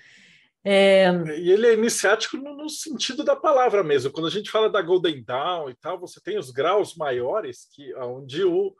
É... 0.65 1.09
E 1.37 1.51
ele 1.51 1.67
é 1.67 1.73
iniciático 1.73 2.37
no, 2.37 2.55
no, 2.55 2.69
sentido 2.69 3.23
da 3.23 3.35
palavra 3.35 3.83
mesmo. 3.83 4.11
Quando 4.11 4.27
a 4.27 4.31
gente 4.31 4.49
fala 4.49 4.69
da 4.69 4.81
Golden 4.81 5.21
Dawn 5.21 5.69
e 5.69 5.75
tal, 5.75 5.99
você 5.99 6.21
tem 6.21 6.37
os 6.37 6.51
graus 6.51 6.95
maiores 6.95 7.67
que 7.73 7.93
onde 7.95 8.45
o, 8.45 8.73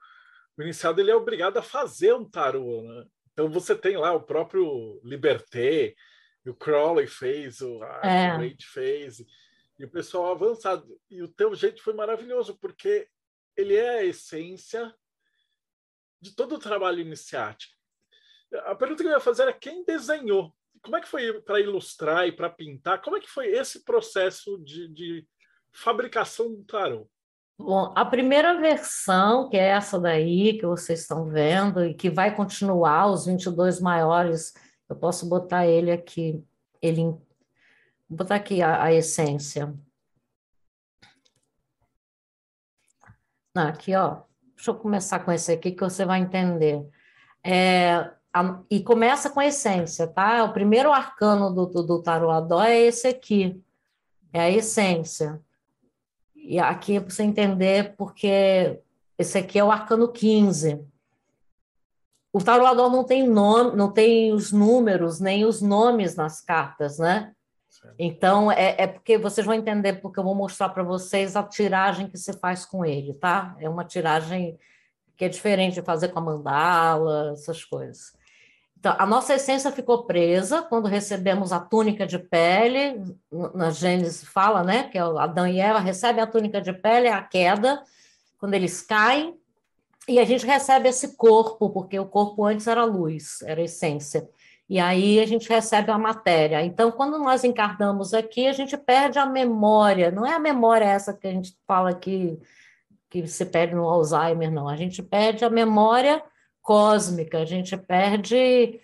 o 0.58 0.62
iniciado 0.62 1.02
ele 1.02 1.12
é 1.12 1.16
obrigado 1.16 1.58
a 1.58 1.62
fazer 1.62 2.14
um 2.14 2.24
tarô, 2.24 2.82
né? 2.84 3.06
Então 3.34 3.50
você 3.50 3.76
tem 3.76 3.98
lá 3.98 4.14
o 4.14 4.22
próprio 4.22 5.02
Liberté, 5.04 5.94
o 6.46 6.54
Crowley 6.54 7.08
fez, 7.08 7.62
o 7.62 7.80
Wade 7.80 8.58
é. 8.60 8.66
fez, 8.74 9.20
e 9.78 9.84
o 9.84 9.90
pessoal 9.90 10.32
avançado. 10.32 10.88
E 11.10 11.22
o 11.22 11.28
teu 11.28 11.54
jeito 11.56 11.82
foi 11.82 11.94
maravilhoso, 11.94 12.58
porque 12.60 13.08
ele 13.58 13.76
é 13.76 14.00
a 14.00 14.06
essência 14.06 14.94
de 16.22 16.36
todo 16.36 16.56
o 16.56 16.60
trabalho 16.60 17.00
iniciático. 17.00 17.74
A 18.66 18.76
pergunta 18.76 19.04
que 19.04 19.10
eu 19.10 19.14
ia 19.14 19.20
fazer 19.20 19.48
é 19.48 19.54
quem 19.54 19.84
desenhou 19.84 20.54
como 20.84 20.98
é 20.98 21.02
que 21.02 21.08
foi 21.08 21.42
para 21.42 21.62
ilustrar 21.62 22.28
e 22.28 22.32
para 22.32 22.50
pintar? 22.50 23.02
Como 23.02 23.16
é 23.16 23.20
que 23.22 23.30
foi 23.30 23.48
esse 23.48 23.84
processo 23.86 24.62
de, 24.64 24.90
de 24.90 25.28
fabricação 25.72 26.54
do 26.54 26.64
tarô? 26.66 27.10
Bom, 27.58 27.94
a 27.96 28.04
primeira 28.04 28.60
versão, 28.60 29.50
que 29.50 29.56
é 29.56 29.70
essa 29.70 29.98
daí 29.98 30.58
que 30.58 30.66
vocês 30.66 31.00
estão 31.02 31.26
vendo 31.26 31.86
e 31.86 31.94
que 31.94 32.10
vai 32.10 32.36
continuar 32.36 33.08
os 33.08 33.26
22 33.26 33.80
maiores, 33.80 34.54
eu 34.90 34.96
posso 34.96 35.28
botar 35.30 35.66
ele 35.66 35.90
aqui, 35.90 36.44
ele 36.82 37.04
vou 37.04 37.22
botar 38.10 38.36
aqui 38.36 38.62
a, 38.62 38.84
a 38.84 38.94
essência. 38.94 39.74
Aqui, 43.56 43.96
ó. 43.96 44.24
Deixa 44.56 44.72
eu 44.72 44.76
começar 44.76 45.20
com 45.20 45.32
esse 45.32 45.52
aqui 45.52 45.72
que 45.72 45.84
você 45.84 46.06
vai 46.06 46.20
entender. 46.20 46.86
É, 47.46 48.12
e 48.70 48.82
começa 48.82 49.30
com 49.30 49.40
a 49.40 49.46
essência, 49.46 50.08
tá? 50.08 50.44
O 50.44 50.54
primeiro 50.54 50.92
arcano 50.92 51.54
do, 51.54 51.66
do, 51.68 51.84
do 51.84 52.02
tarô 52.02 52.32
Adó 52.32 52.64
é 52.64 52.80
esse 52.80 53.08
aqui, 53.08 53.62
é 54.32 54.42
a 54.42 54.50
essência. 54.50 55.40
E 56.36 56.60
aqui 56.60 56.98
é 56.98 57.00
para 57.00 57.10
você 57.10 57.24
entender, 57.24 57.96
porque 57.96 58.82
esse 59.18 59.38
aqui 59.38 59.60
é 59.60 59.64
o 59.64 59.72
arcano 59.72 60.12
15. 60.12 60.84
O 62.34 62.44
tarô 62.44 62.66
Adó 62.66 62.90
não 62.90 63.04
tem 63.04 63.28
nome, 63.28 63.78
não 63.78 63.92
tem 63.92 64.34
os 64.34 64.52
números, 64.52 65.20
nem 65.20 65.46
os 65.46 65.62
nomes 65.62 66.16
nas 66.16 66.42
cartas, 66.42 66.98
né? 66.98 67.34
Então, 68.00 68.52
é, 68.52 68.76
é, 68.80 68.88
porque 68.88 69.18
vocês 69.18 69.46
vão 69.46 69.56
entender, 69.56 70.02
porque 70.02 70.20
eu 70.20 70.24
vou 70.24 70.34
mostrar 70.34 70.70
para 70.70 70.84
vocês 70.84 71.36
a 71.36 71.44
tiragem 71.44 72.08
que 72.08 72.18
se 72.18 72.34
faz 72.34 72.66
com 72.66 72.84
ele, 72.86 73.14
tá? 73.14 73.56
É 73.60 73.70
uma 73.70 73.84
tiragem 73.84 74.58
que 75.16 75.26
é 75.26 75.30
diferente 75.30 75.76
de 75.76 75.82
fazer 75.82 76.10
com 76.10 76.20
a 76.20 76.22
mandala, 76.22 77.32
essas 77.34 77.64
coisas. 77.64 78.14
Então, 78.84 78.98
a 79.00 79.06
nossa 79.06 79.36
essência 79.36 79.72
ficou 79.72 80.04
presa 80.04 80.62
quando 80.62 80.90
recebemos 80.90 81.54
a 81.54 81.60
túnica 81.62 82.06
de 82.06 82.20
pele, 82.20 83.02
na 83.56 83.70
Gênesis 83.70 84.26
fala, 84.26 84.62
né, 84.62 84.90
que 84.90 84.98
é 84.98 85.02
Adão 85.02 85.48
e 85.48 85.58
Eva 85.58 85.80
recebem 85.80 86.22
a 86.22 86.28
túnica 86.28 86.60
de 86.60 86.74
pele, 86.74 87.08
a 87.08 87.22
queda, 87.22 87.82
quando 88.38 88.56
eles 88.56 88.82
caem, 88.82 89.40
e 90.06 90.20
a 90.20 90.26
gente 90.26 90.46
recebe 90.46 90.90
esse 90.90 91.16
corpo, 91.16 91.70
porque 91.70 91.98
o 91.98 92.06
corpo 92.06 92.44
antes 92.44 92.68
era 92.68 92.84
luz, 92.84 93.42
era 93.44 93.62
essência. 93.62 94.28
E 94.68 94.78
aí 94.78 95.18
a 95.22 95.26
gente 95.26 95.48
recebe 95.48 95.90
a 95.90 95.98
matéria. 95.98 96.62
Então, 96.62 96.92
quando 96.92 97.18
nós 97.18 97.46
encarnamos 97.46 98.14
aqui, 98.14 98.48
a 98.48 98.54
gente 98.54 98.76
perde 98.76 99.18
a 99.18 99.26
memória. 99.26 100.12
Não 100.12 100.26
é 100.26 100.34
a 100.34 100.40
memória 100.40 100.84
essa 100.84 101.14
que 101.14 101.26
a 101.26 101.32
gente 101.32 101.58
fala 101.66 101.92
aqui, 101.92 102.38
que 103.10 103.26
se 103.28 103.46
perde 103.46 103.76
no 103.76 103.88
Alzheimer, 103.88 104.52
não. 104.52 104.68
A 104.68 104.76
gente 104.76 105.02
perde 105.02 105.46
a 105.46 105.50
memória 105.50 106.22
cósmica, 106.64 107.40
a 107.40 107.46
gente 107.46 107.78
perde 107.78 108.80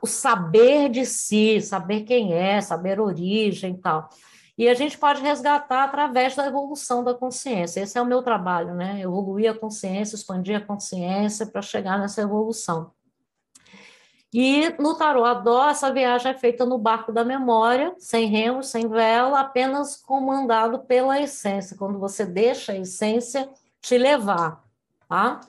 o 0.00 0.06
saber 0.06 0.88
de 0.88 1.04
si, 1.04 1.60
saber 1.60 2.02
quem 2.02 2.32
é, 2.32 2.60
saber 2.60 3.00
origem 3.00 3.74
e 3.74 3.78
tal. 3.78 4.08
E 4.56 4.68
a 4.68 4.74
gente 4.74 4.98
pode 4.98 5.22
resgatar 5.22 5.84
através 5.84 6.36
da 6.36 6.46
evolução 6.46 7.02
da 7.02 7.14
consciência. 7.14 7.80
Esse 7.80 7.98
é 7.98 8.02
o 8.02 8.06
meu 8.06 8.22
trabalho, 8.22 8.74
né? 8.74 9.00
Evoluir 9.00 9.50
a 9.50 9.58
consciência, 9.58 10.14
expandir 10.14 10.56
a 10.56 10.60
consciência 10.60 11.46
para 11.46 11.62
chegar 11.62 11.98
nessa 11.98 12.20
evolução. 12.20 12.92
E 14.32 14.70
no 14.78 14.96
Tarot 14.96 15.26
Adó, 15.26 15.68
essa 15.68 15.92
viagem 15.92 16.32
é 16.32 16.38
feita 16.38 16.64
no 16.64 16.78
barco 16.78 17.12
da 17.12 17.22
memória, 17.22 17.94
sem 17.98 18.26
remo, 18.26 18.62
sem 18.62 18.88
vela, 18.88 19.40
apenas 19.40 19.96
comandado 19.96 20.78
pela 20.80 21.20
essência, 21.20 21.76
quando 21.76 21.98
você 21.98 22.24
deixa 22.24 22.72
a 22.72 22.78
essência 22.78 23.50
te 23.80 23.98
levar, 23.98 24.64
tá? 25.06 25.40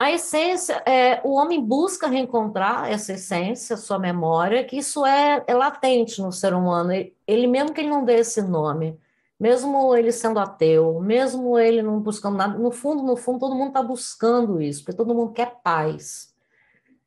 A 0.00 0.10
essência, 0.10 0.82
é, 0.86 1.20
o 1.22 1.34
homem 1.34 1.62
busca 1.62 2.06
reencontrar 2.06 2.90
essa 2.90 3.12
essência, 3.12 3.76
sua 3.76 3.98
memória, 3.98 4.64
que 4.64 4.78
isso 4.78 5.04
é, 5.04 5.44
é 5.46 5.52
latente 5.52 6.22
no 6.22 6.32
ser 6.32 6.54
humano. 6.54 6.90
Ele, 6.90 7.14
ele, 7.26 7.46
mesmo 7.46 7.74
que 7.74 7.82
ele 7.82 7.90
não 7.90 8.02
dê 8.02 8.14
esse 8.14 8.40
nome, 8.40 8.98
mesmo 9.38 9.94
ele 9.94 10.10
sendo 10.10 10.38
ateu, 10.38 10.98
mesmo 11.00 11.58
ele 11.58 11.82
não 11.82 12.00
buscando 12.00 12.38
nada, 12.38 12.58
no 12.58 12.70
fundo, 12.70 13.02
no 13.02 13.14
fundo, 13.14 13.40
todo 13.40 13.54
mundo 13.54 13.68
está 13.68 13.82
buscando 13.82 14.62
isso, 14.62 14.82
porque 14.82 14.96
todo 14.96 15.14
mundo 15.14 15.32
quer 15.32 15.60
paz. 15.62 16.34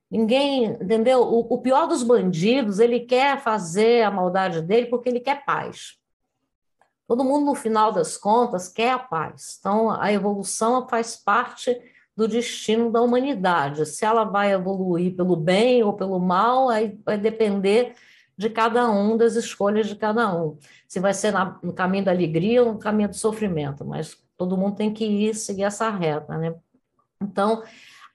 Ninguém, 0.10 0.66
entendeu? 0.66 1.22
O, 1.22 1.52
o, 1.52 1.58
pior 1.64 1.88
dos 1.88 2.04
bandidos, 2.04 2.80
ele 2.80 3.00
quer 3.00 3.42
fazer 3.42 4.04
a 4.04 4.12
maldade 4.12 4.62
dele 4.62 4.86
porque 4.86 5.10
ele 5.10 5.20
quer 5.20 5.44
paz. 5.44 5.98
Todo 7.08 7.24
mundo, 7.24 7.44
no 7.44 7.56
final 7.56 7.92
das 7.92 8.18
contas, 8.18 8.70
quer 8.70 8.92
a 8.92 9.00
paz. 9.00 9.58
Então, 9.60 9.90
a 9.90 10.14
evolução 10.14 10.88
faz 10.88 11.16
parte 11.16 11.76
do 12.16 12.28
destino 12.28 12.92
da 12.92 13.02
humanidade. 13.02 13.86
Se 13.86 14.06
ela 14.06 14.24
vai 14.24 14.54
evoluir 14.54 15.16
pelo 15.16 15.36
bem 15.36 15.84
ou 15.84 15.94
pelo 15.94 16.20
mal, 16.20 16.70
aí 16.70 16.98
vai 17.06 17.18
depender 17.18 17.96
de 18.38 18.50
cada 18.50 18.90
um, 18.90 19.16
das 19.18 19.36
escolhas 19.36 19.88
de 19.88 19.96
cada 19.96 20.36
um. 20.36 20.58
Se 20.88 21.00
vai 21.00 21.14
ser 21.14 21.32
na, 21.32 21.60
no 21.64 21.74
caminho 21.74 22.06
da 22.06 22.12
alegria 22.12 22.64
ou 22.64 22.74
no 22.74 22.80
caminho 22.80 23.10
do 23.10 23.16
sofrimento, 23.16 23.86
mas 23.86 24.18
todo 24.38 24.58
mundo 24.58 24.76
tem 24.76 24.94
que 24.94 25.06
ir 25.06 25.34
seguir 25.36 25.64
essa 25.64 25.90
reta, 25.90 26.38
né? 26.38 26.56
Então, 27.22 27.64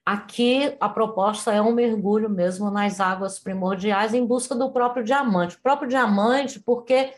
aqui 0.05 0.75
a 0.79 0.87
proposta 0.87 1.51
é 1.53 1.61
um 1.61 1.71
mergulho 1.71 2.29
mesmo 2.29 2.69
nas 2.69 2.99
águas 2.99 3.39
primordiais 3.39 4.13
em 4.13 4.25
busca 4.25 4.55
do 4.55 4.71
próprio 4.71 5.03
diamante. 5.03 5.55
O 5.55 5.61
próprio 5.61 5.89
diamante, 5.89 6.59
porque 6.59 7.13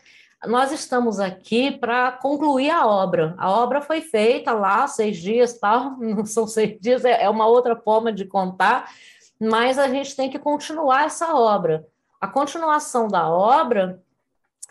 nós 0.46 0.72
estamos 0.72 1.20
aqui 1.20 1.70
para 1.70 2.12
concluir 2.12 2.70
a 2.70 2.86
obra. 2.86 3.34
A 3.38 3.50
obra 3.50 3.80
foi 3.80 4.00
feita 4.00 4.52
lá, 4.52 4.86
seis 4.86 5.16
dias, 5.18 5.58
tal, 5.58 5.96
não 6.00 6.24
são 6.24 6.46
seis 6.46 6.78
dias, 6.80 7.04
é, 7.04 7.24
é 7.24 7.30
uma 7.30 7.46
outra 7.46 7.76
forma 7.76 8.12
de 8.12 8.24
contar, 8.24 8.92
mas 9.40 9.78
a 9.78 9.88
gente 9.88 10.16
tem 10.16 10.30
que 10.30 10.38
continuar 10.38 11.06
essa 11.06 11.34
obra. 11.34 11.86
A 12.20 12.28
continuação 12.28 13.08
da 13.08 13.28
obra 13.28 14.00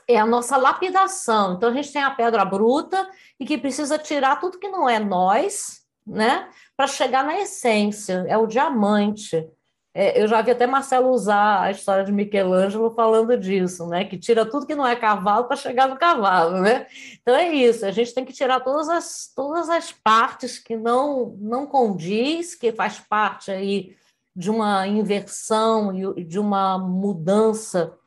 é 0.08 0.18
a 0.18 0.26
nossa 0.26 0.58
lapidação. 0.58 1.54
Então, 1.54 1.70
a 1.70 1.74
gente 1.74 1.92
tem 1.92 2.02
a 2.02 2.12
pedra 2.12 2.44
bruta 2.46 3.10
e 3.40 3.46
que 3.46 3.58
precisa 3.58 3.98
tirar 3.98 4.40
tudo 4.40 4.60
que 4.60 4.70
não 4.70 4.90
é 4.90 5.00
nós, 5.00 5.82
né, 6.06 6.50
para 6.76 6.88
chegar 6.88 7.24
na 7.24 7.40
essência, 7.40 8.26
é 8.28 8.38
o 8.38 8.48
diamante. 8.48 9.48
É, 9.94 10.22
eu 10.22 10.28
já 10.28 10.42
vi 10.42 10.52
até 10.52 10.66
Marcelo 10.66 11.10
usar 11.10 11.64
a 11.64 11.72
história 11.72 12.06
de 12.06 12.12
Michelangelo 12.14 12.92
falando 12.92 13.38
disso, 13.38 13.86
né? 13.88 14.06
Que 14.06 14.18
tira 14.18 14.46
tudo 14.46 14.66
que 14.66 14.76
não 14.76 14.88
é 14.88 14.96
cavalo 14.96 15.46
para 15.46 15.58
chegar 15.58 15.90
no 15.90 15.98
cavalo, 15.98 16.62
né? 16.62 16.88
Então 17.22 17.36
é 17.36 17.50
isso, 17.54 17.86
a 17.86 17.92
gente 17.92 18.14
tem 18.14 18.24
que 18.24 18.32
tirar 18.32 18.62
todas 18.62 18.88
as, 18.88 19.32
todas 19.36 19.70
as 19.70 19.92
partes 19.92 20.58
que 20.58 20.78
não, 20.78 21.36
não 21.40 21.68
condiz, 21.68 22.56
que 22.56 22.72
faz 22.72 23.00
parte 23.00 23.52
aí 23.52 23.96
de 24.34 24.50
uma 24.50 24.88
inversão 24.88 25.94
e 26.18 26.24
de 26.24 26.40
uma 26.40 26.78
mudança 26.78 27.98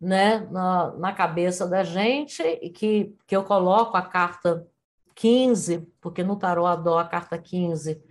né, 0.00 0.46
na, 0.50 0.92
na 0.92 1.12
cabeça 1.12 1.66
da 1.66 1.82
gente, 1.82 2.42
e 2.42 2.70
que, 2.70 3.14
que 3.26 3.36
eu 3.36 3.44
coloco 3.44 3.96
a 3.96 4.02
carta 4.02 4.66
15, 5.14 5.86
porque 6.00 6.22
no 6.22 6.36
tarô 6.36 6.66
Adó 6.66 6.98
a 6.98 7.04
carta 7.04 7.38
15 7.38 8.02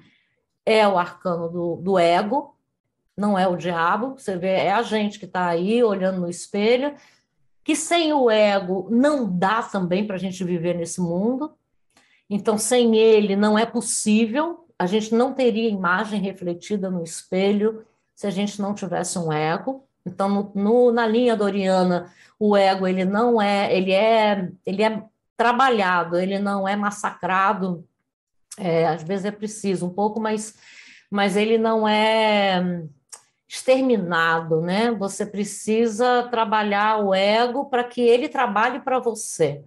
é 0.65 0.87
o 0.87 0.97
arcano 0.97 1.49
do, 1.49 1.75
do 1.77 1.99
ego, 1.99 2.55
não 3.15 3.37
é 3.37 3.47
o 3.47 3.55
diabo, 3.55 4.15
você 4.17 4.35
vê, 4.37 4.49
é 4.49 4.71
a 4.71 4.81
gente 4.81 5.19
que 5.19 5.25
está 5.25 5.47
aí 5.47 5.83
olhando 5.83 6.21
no 6.21 6.29
espelho, 6.29 6.95
que 7.63 7.75
sem 7.75 8.11
o 8.11 8.29
ego 8.29 8.87
não 8.91 9.29
dá 9.29 9.61
também 9.63 10.05
para 10.05 10.15
a 10.15 10.19
gente 10.19 10.43
viver 10.43 10.75
nesse 10.75 10.99
mundo. 10.99 11.53
Então, 12.29 12.57
sem 12.57 12.97
ele 12.97 13.35
não 13.35 13.57
é 13.57 13.65
possível, 13.65 14.67
a 14.77 14.85
gente 14.85 15.13
não 15.13 15.33
teria 15.33 15.69
imagem 15.69 16.19
refletida 16.19 16.89
no 16.89 17.03
espelho 17.03 17.85
se 18.15 18.27
a 18.27 18.29
gente 18.29 18.61
não 18.61 18.73
tivesse 18.73 19.17
um 19.17 19.31
ego. 19.31 19.85
Então, 20.05 20.27
no, 20.27 20.51
no, 20.55 20.91
na 20.91 21.07
linha 21.07 21.37
doriana, 21.37 22.11
o 22.39 22.57
ego 22.57 22.87
ele 22.87 23.05
não 23.05 23.41
é, 23.41 23.73
ele 23.73 23.91
é, 23.91 24.51
ele 24.65 24.83
é 24.83 25.03
trabalhado, 25.37 26.17
ele 26.17 26.39
não 26.39 26.67
é 26.67 26.75
massacrado. 26.75 27.87
É, 28.57 28.87
às 28.87 29.03
vezes 29.03 29.25
é 29.25 29.31
preciso 29.31 29.85
um 29.85 29.89
pouco, 29.89 30.19
mas, 30.19 30.55
mas 31.09 31.37
ele 31.37 31.57
não 31.57 31.87
é 31.87 32.83
exterminado, 33.53 34.61
né? 34.61 34.89
Você 34.89 35.27
precisa 35.27 36.23
trabalhar 36.23 36.97
o 37.05 37.13
ego 37.13 37.65
para 37.65 37.83
que 37.83 38.01
ele 38.01 38.27
trabalhe 38.27 38.79
para 38.79 38.97
você 38.97 39.63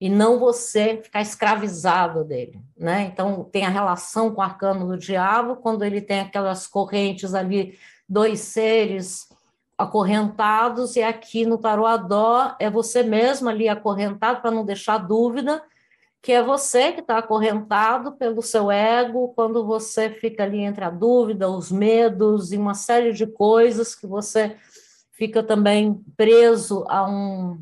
e 0.00 0.08
não 0.08 0.38
você 0.38 1.00
ficar 1.02 1.20
escravizado 1.20 2.22
dele, 2.22 2.62
né? 2.76 3.10
Então 3.12 3.42
tem 3.42 3.66
a 3.66 3.70
relação 3.70 4.32
com 4.32 4.40
o 4.40 4.44
arcano 4.44 4.86
do 4.86 4.96
diabo 4.96 5.56
quando 5.56 5.84
ele 5.84 6.00
tem 6.00 6.20
aquelas 6.20 6.68
correntes 6.68 7.34
ali, 7.34 7.76
dois 8.08 8.38
seres 8.38 9.28
acorrentados 9.76 10.94
e 10.94 11.02
aqui 11.02 11.44
no 11.44 11.58
tarô 11.58 11.86
é 12.60 12.70
você 12.70 13.02
mesmo 13.02 13.48
ali 13.48 13.68
acorrentado 13.68 14.40
para 14.40 14.52
não 14.52 14.64
deixar 14.64 14.98
dúvida 14.98 15.60
que 16.20 16.32
é 16.32 16.42
você 16.42 16.92
que 16.92 17.00
está 17.00 17.18
acorrentado 17.18 18.12
pelo 18.12 18.42
seu 18.42 18.70
ego 18.70 19.32
quando 19.34 19.64
você 19.64 20.10
fica 20.10 20.42
ali 20.42 20.60
entre 20.60 20.84
a 20.84 20.90
dúvida, 20.90 21.48
os 21.48 21.70
medos 21.70 22.52
e 22.52 22.56
uma 22.56 22.74
série 22.74 23.12
de 23.12 23.26
coisas 23.26 23.94
que 23.94 24.06
você 24.06 24.56
fica 25.12 25.42
também 25.42 26.02
preso 26.16 26.84
a 26.88 27.08
um 27.08 27.58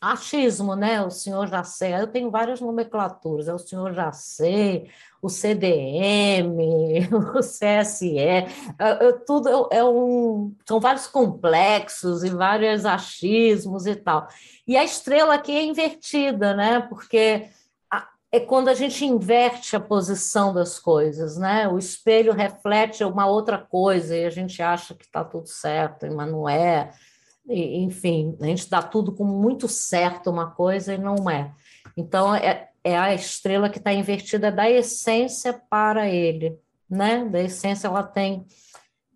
achismo, 0.00 0.74
né? 0.74 1.02
O 1.02 1.10
senhor 1.10 1.46
já 1.46 1.62
sei, 1.62 1.94
eu 1.94 2.06
tenho 2.06 2.30
várias 2.30 2.60
nomenclaturas, 2.60 3.48
é 3.48 3.52
o 3.52 3.58
senhor 3.58 3.92
já 3.92 4.10
sei, 4.12 4.88
o 5.20 5.28
CDM, 5.28 6.56
o 7.12 7.40
CSE, 7.40 8.18
é, 8.18 8.46
é, 8.78 9.12
tudo 9.26 9.68
é 9.70 9.84
um, 9.84 10.54
são 10.66 10.80
vários 10.80 11.06
complexos 11.06 12.24
e 12.24 12.30
vários 12.30 12.86
achismos 12.86 13.86
e 13.86 13.94
tal. 13.94 14.26
E 14.66 14.76
a 14.76 14.84
estrela 14.84 15.34
aqui 15.34 15.52
é 15.52 15.64
invertida, 15.64 16.54
né? 16.54 16.80
Porque 16.80 17.50
é 18.32 18.38
quando 18.38 18.68
a 18.68 18.74
gente 18.74 19.04
inverte 19.04 19.74
a 19.74 19.80
posição 19.80 20.54
das 20.54 20.78
coisas, 20.78 21.36
né? 21.36 21.66
O 21.68 21.78
espelho 21.78 22.32
reflete 22.32 23.02
uma 23.02 23.26
outra 23.26 23.58
coisa 23.58 24.16
e 24.16 24.24
a 24.24 24.30
gente 24.30 24.62
acha 24.62 24.94
que 24.94 25.04
está 25.04 25.24
tudo 25.24 25.48
certo, 25.48 26.06
mas 26.14 26.30
não 26.30 26.48
é. 26.48 26.92
E, 27.48 27.78
enfim, 27.78 28.36
a 28.40 28.46
gente 28.46 28.70
dá 28.70 28.80
tudo 28.82 29.12
como 29.12 29.32
muito 29.32 29.66
certo 29.66 30.30
uma 30.30 30.50
coisa 30.52 30.94
e 30.94 30.98
não 30.98 31.28
é. 31.28 31.52
Então, 31.96 32.32
é, 32.32 32.68
é 32.84 32.96
a 32.96 33.12
estrela 33.12 33.68
que 33.68 33.78
está 33.78 33.92
invertida 33.92 34.52
da 34.52 34.70
essência 34.70 35.52
para 35.68 36.08
ele, 36.08 36.56
né? 36.88 37.24
Da 37.24 37.40
essência, 37.40 37.88
ela 37.88 38.04
tem 38.04 38.46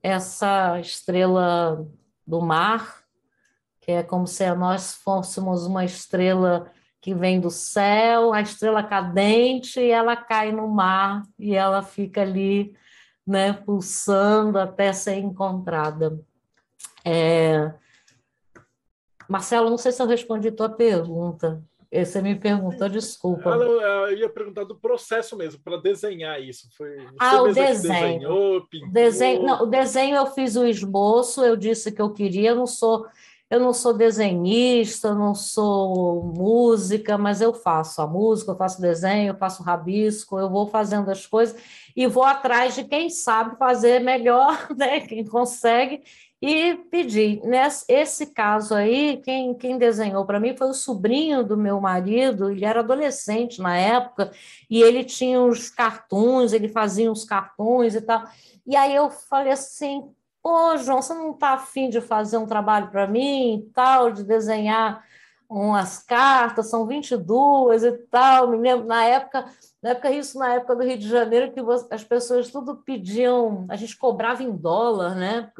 essa 0.02 0.80
estrela 0.80 1.86
do 2.26 2.40
mar, 2.40 3.04
que 3.80 3.92
é 3.92 4.02
como 4.02 4.26
se 4.26 4.52
nós 4.54 4.94
fôssemos 4.94 5.66
uma 5.66 5.84
estrela 5.84 6.70
que 7.04 7.12
vem 7.12 7.38
do 7.38 7.50
céu, 7.50 8.32
a 8.32 8.40
estrela 8.40 8.82
cadente, 8.82 9.78
e 9.78 9.90
ela 9.90 10.16
cai 10.16 10.50
no 10.50 10.66
mar 10.66 11.22
e 11.38 11.54
ela 11.54 11.82
fica 11.82 12.22
ali, 12.22 12.74
né, 13.26 13.52
pulsando 13.52 14.58
até 14.58 14.90
ser 14.90 15.16
encontrada. 15.16 16.18
É... 17.04 17.74
Marcelo, 19.28 19.68
não 19.68 19.76
sei 19.76 19.92
se 19.92 20.00
eu 20.00 20.06
respondi 20.06 20.50
tua 20.50 20.70
pergunta. 20.70 21.62
Você 21.92 22.22
me 22.22 22.36
perguntou, 22.36 22.88
desculpa. 22.88 23.50
eu 23.50 24.16
ia 24.16 24.30
perguntar 24.30 24.64
do 24.64 24.74
processo 24.74 25.36
mesmo, 25.36 25.60
para 25.62 25.76
desenhar 25.76 26.42
isso. 26.42 26.70
Foi 26.74 27.06
ah, 27.20 27.42
o 27.42 27.52
desenho. 27.52 28.18
Desenhou, 28.20 28.66
pintou. 28.66 28.90
Desenho, 28.90 29.42
não, 29.42 29.62
o 29.64 29.66
desenho 29.66 30.16
eu 30.16 30.26
fiz 30.28 30.56
o 30.56 30.64
esboço, 30.64 31.44
eu 31.44 31.54
disse 31.54 31.92
que 31.92 32.00
eu 32.00 32.14
queria, 32.14 32.50
eu 32.50 32.56
não 32.56 32.66
sou 32.66 33.06
eu 33.50 33.60
não 33.60 33.72
sou 33.72 33.92
desenhista, 33.92 35.14
não 35.14 35.34
sou 35.34 36.22
música, 36.36 37.16
mas 37.18 37.40
eu 37.40 37.52
faço 37.52 38.00
a 38.02 38.06
música, 38.06 38.52
eu 38.52 38.56
faço 38.56 38.80
desenho, 38.80 39.32
eu 39.32 39.36
faço 39.36 39.62
rabisco, 39.62 40.38
eu 40.38 40.50
vou 40.50 40.66
fazendo 40.66 41.10
as 41.10 41.26
coisas 41.26 41.56
e 41.94 42.06
vou 42.06 42.24
atrás 42.24 42.74
de 42.74 42.84
quem 42.84 43.08
sabe 43.10 43.56
fazer 43.56 44.00
melhor, 44.00 44.68
né? 44.76 45.00
quem 45.00 45.24
consegue, 45.24 46.02
e 46.46 46.74
pedir. 46.90 47.40
Nesse 47.42 47.84
esse 47.88 48.26
caso 48.26 48.74
aí, 48.74 49.18
quem, 49.24 49.54
quem 49.54 49.78
desenhou 49.78 50.26
para 50.26 50.38
mim 50.40 50.54
foi 50.56 50.68
o 50.68 50.74
sobrinho 50.74 51.42
do 51.42 51.56
meu 51.56 51.80
marido, 51.80 52.50
ele 52.50 52.64
era 52.64 52.80
adolescente 52.80 53.62
na 53.62 53.76
época, 53.76 54.30
e 54.68 54.82
ele 54.82 55.04
tinha 55.04 55.40
uns 55.40 55.70
cartões, 55.70 56.52
ele 56.52 56.68
fazia 56.68 57.10
uns 57.10 57.24
cartões 57.24 57.94
e 57.94 58.00
tal. 58.02 58.24
E 58.66 58.76
aí 58.76 58.94
eu 58.94 59.10
falei 59.10 59.52
assim, 59.52 60.10
Ô, 60.46 60.76
João, 60.76 61.00
você 61.00 61.14
não 61.14 61.30
está 61.30 61.54
afim 61.54 61.88
de 61.88 62.02
fazer 62.02 62.36
um 62.36 62.44
trabalho 62.44 62.90
para 62.90 63.06
mim, 63.06 63.70
tal, 63.74 64.12
de 64.12 64.22
desenhar 64.22 65.02
umas 65.48 66.02
cartas, 66.02 66.68
são 66.68 66.86
22 66.86 67.82
e 67.82 67.92
tal. 68.10 68.50
Me 68.50 68.58
lembro, 68.58 68.86
na 68.86 69.04
época, 69.04 69.46
na 69.82 69.90
época, 69.90 70.10
isso 70.10 70.38
na 70.38 70.52
época 70.54 70.76
do 70.76 70.82
Rio 70.82 70.98
de 70.98 71.08
Janeiro, 71.08 71.50
que 71.50 71.60
as 71.90 72.04
pessoas 72.04 72.50
tudo 72.50 72.76
pediam, 72.76 73.64
a 73.70 73.76
gente 73.76 73.96
cobrava 73.96 74.42
em 74.42 74.54
dólar, 74.54 75.14
né? 75.14 75.50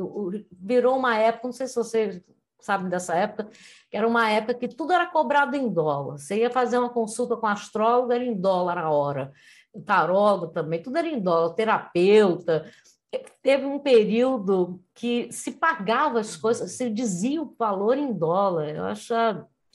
Virou 0.53 0.99
uma 0.99 1.17
época, 1.17 1.49
não 1.49 1.53
sei 1.53 1.67
se 1.67 1.77
vocês 1.77 2.21
sabem 2.61 2.89
dessa 2.91 3.15
época, 3.15 3.49
que 3.91 3.97
era 3.97 4.07
uma 4.07 4.31
época 4.31 4.55
que 4.55 4.69
tudo 4.69 4.93
era 4.93 5.07
cobrado 5.07 5.57
em 5.57 5.67
dólar. 5.67 6.19
Você 6.19 6.41
ia 6.41 6.51
fazer 6.51 6.77
uma 6.77 6.91
consulta 6.91 7.37
com 7.37 7.47
astrólogo, 7.47 8.13
era 8.13 8.25
em 8.25 8.35
dólar 8.35 8.77
a 8.77 8.91
hora. 8.91 9.33
O 9.73 9.81
tarólogo 9.81 10.49
também, 10.49 10.83
tudo 10.83 10.99
era 10.99 11.09
em 11.09 11.21
dólar, 11.21 11.55
terapeuta, 11.55 12.65
teve 13.43 13.65
um 13.65 13.79
período 13.79 14.81
que 14.95 15.31
se 15.33 15.53
pagava 15.53 16.21
as 16.21 16.37
coisas, 16.37 16.73
se 16.73 16.89
dizia 16.91 17.43
o 17.43 17.55
valor 17.59 17.97
em 17.99 18.13
dólar. 18.13 18.71
Eu 18.71 18.85
acho 18.85 19.15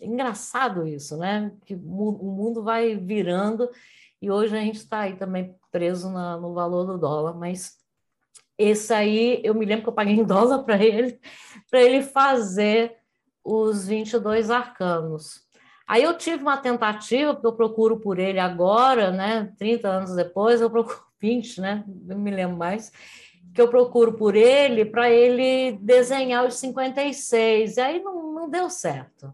engraçado 0.02 0.88
isso, 0.88 1.18
né? 1.18 1.52
Que 1.66 1.76
o 1.76 1.78
mundo 1.78 2.64
vai 2.64 2.96
virando 2.96 3.70
e 4.22 4.30
hoje 4.30 4.56
a 4.56 4.60
gente 4.60 4.78
está 4.78 5.02
aí 5.02 5.16
também 5.16 5.56
preso 5.72 6.10
na, 6.10 6.38
no 6.38 6.54
valor 6.54 6.86
do 6.86 6.98
dólar, 6.98 7.34
mas 7.34 7.78
esse 8.58 8.94
aí, 8.94 9.40
eu 9.44 9.56
me 9.56 9.66
lembro 9.66 9.84
que 9.84 9.90
eu 9.90 9.94
paguei 9.94 10.16
em 10.16 10.26
dólar 10.26 10.64
para 10.64 10.84
ele, 10.84 11.20
para 11.72 11.82
ele 11.82 12.02
fazer 12.04 12.98
os 13.44 13.88
22 13.88 14.50
arcanos. 14.50 15.48
Aí 15.88 16.04
eu 16.04 16.18
tive 16.18 16.44
uma 16.44 16.58
tentativa, 16.58 17.34
porque 17.34 17.48
eu 17.48 17.56
procuro 17.56 18.00
por 18.00 18.20
ele 18.20 18.40
agora, 18.40 19.12
né? 19.12 19.54
30 19.58 19.88
anos 19.88 20.16
depois, 20.16 20.60
eu 20.60 20.70
procuro 20.70 21.00
20, 21.22 21.62
né? 21.62 21.84
Não 21.88 22.18
me 22.18 22.32
lembro 22.32 22.58
mais, 22.58 22.92
que 23.54 23.62
eu 23.62 23.68
procuro 23.68 24.14
por 24.14 24.36
ele 24.36 24.86
para 24.86 25.10
ele 25.10 25.78
desenhar 25.82 26.46
os 26.46 26.56
56. 26.56 27.78
E 27.78 27.82
aí 27.82 28.02
não, 28.02 28.34
não 28.34 28.50
deu 28.50 28.70
certo. 28.70 29.34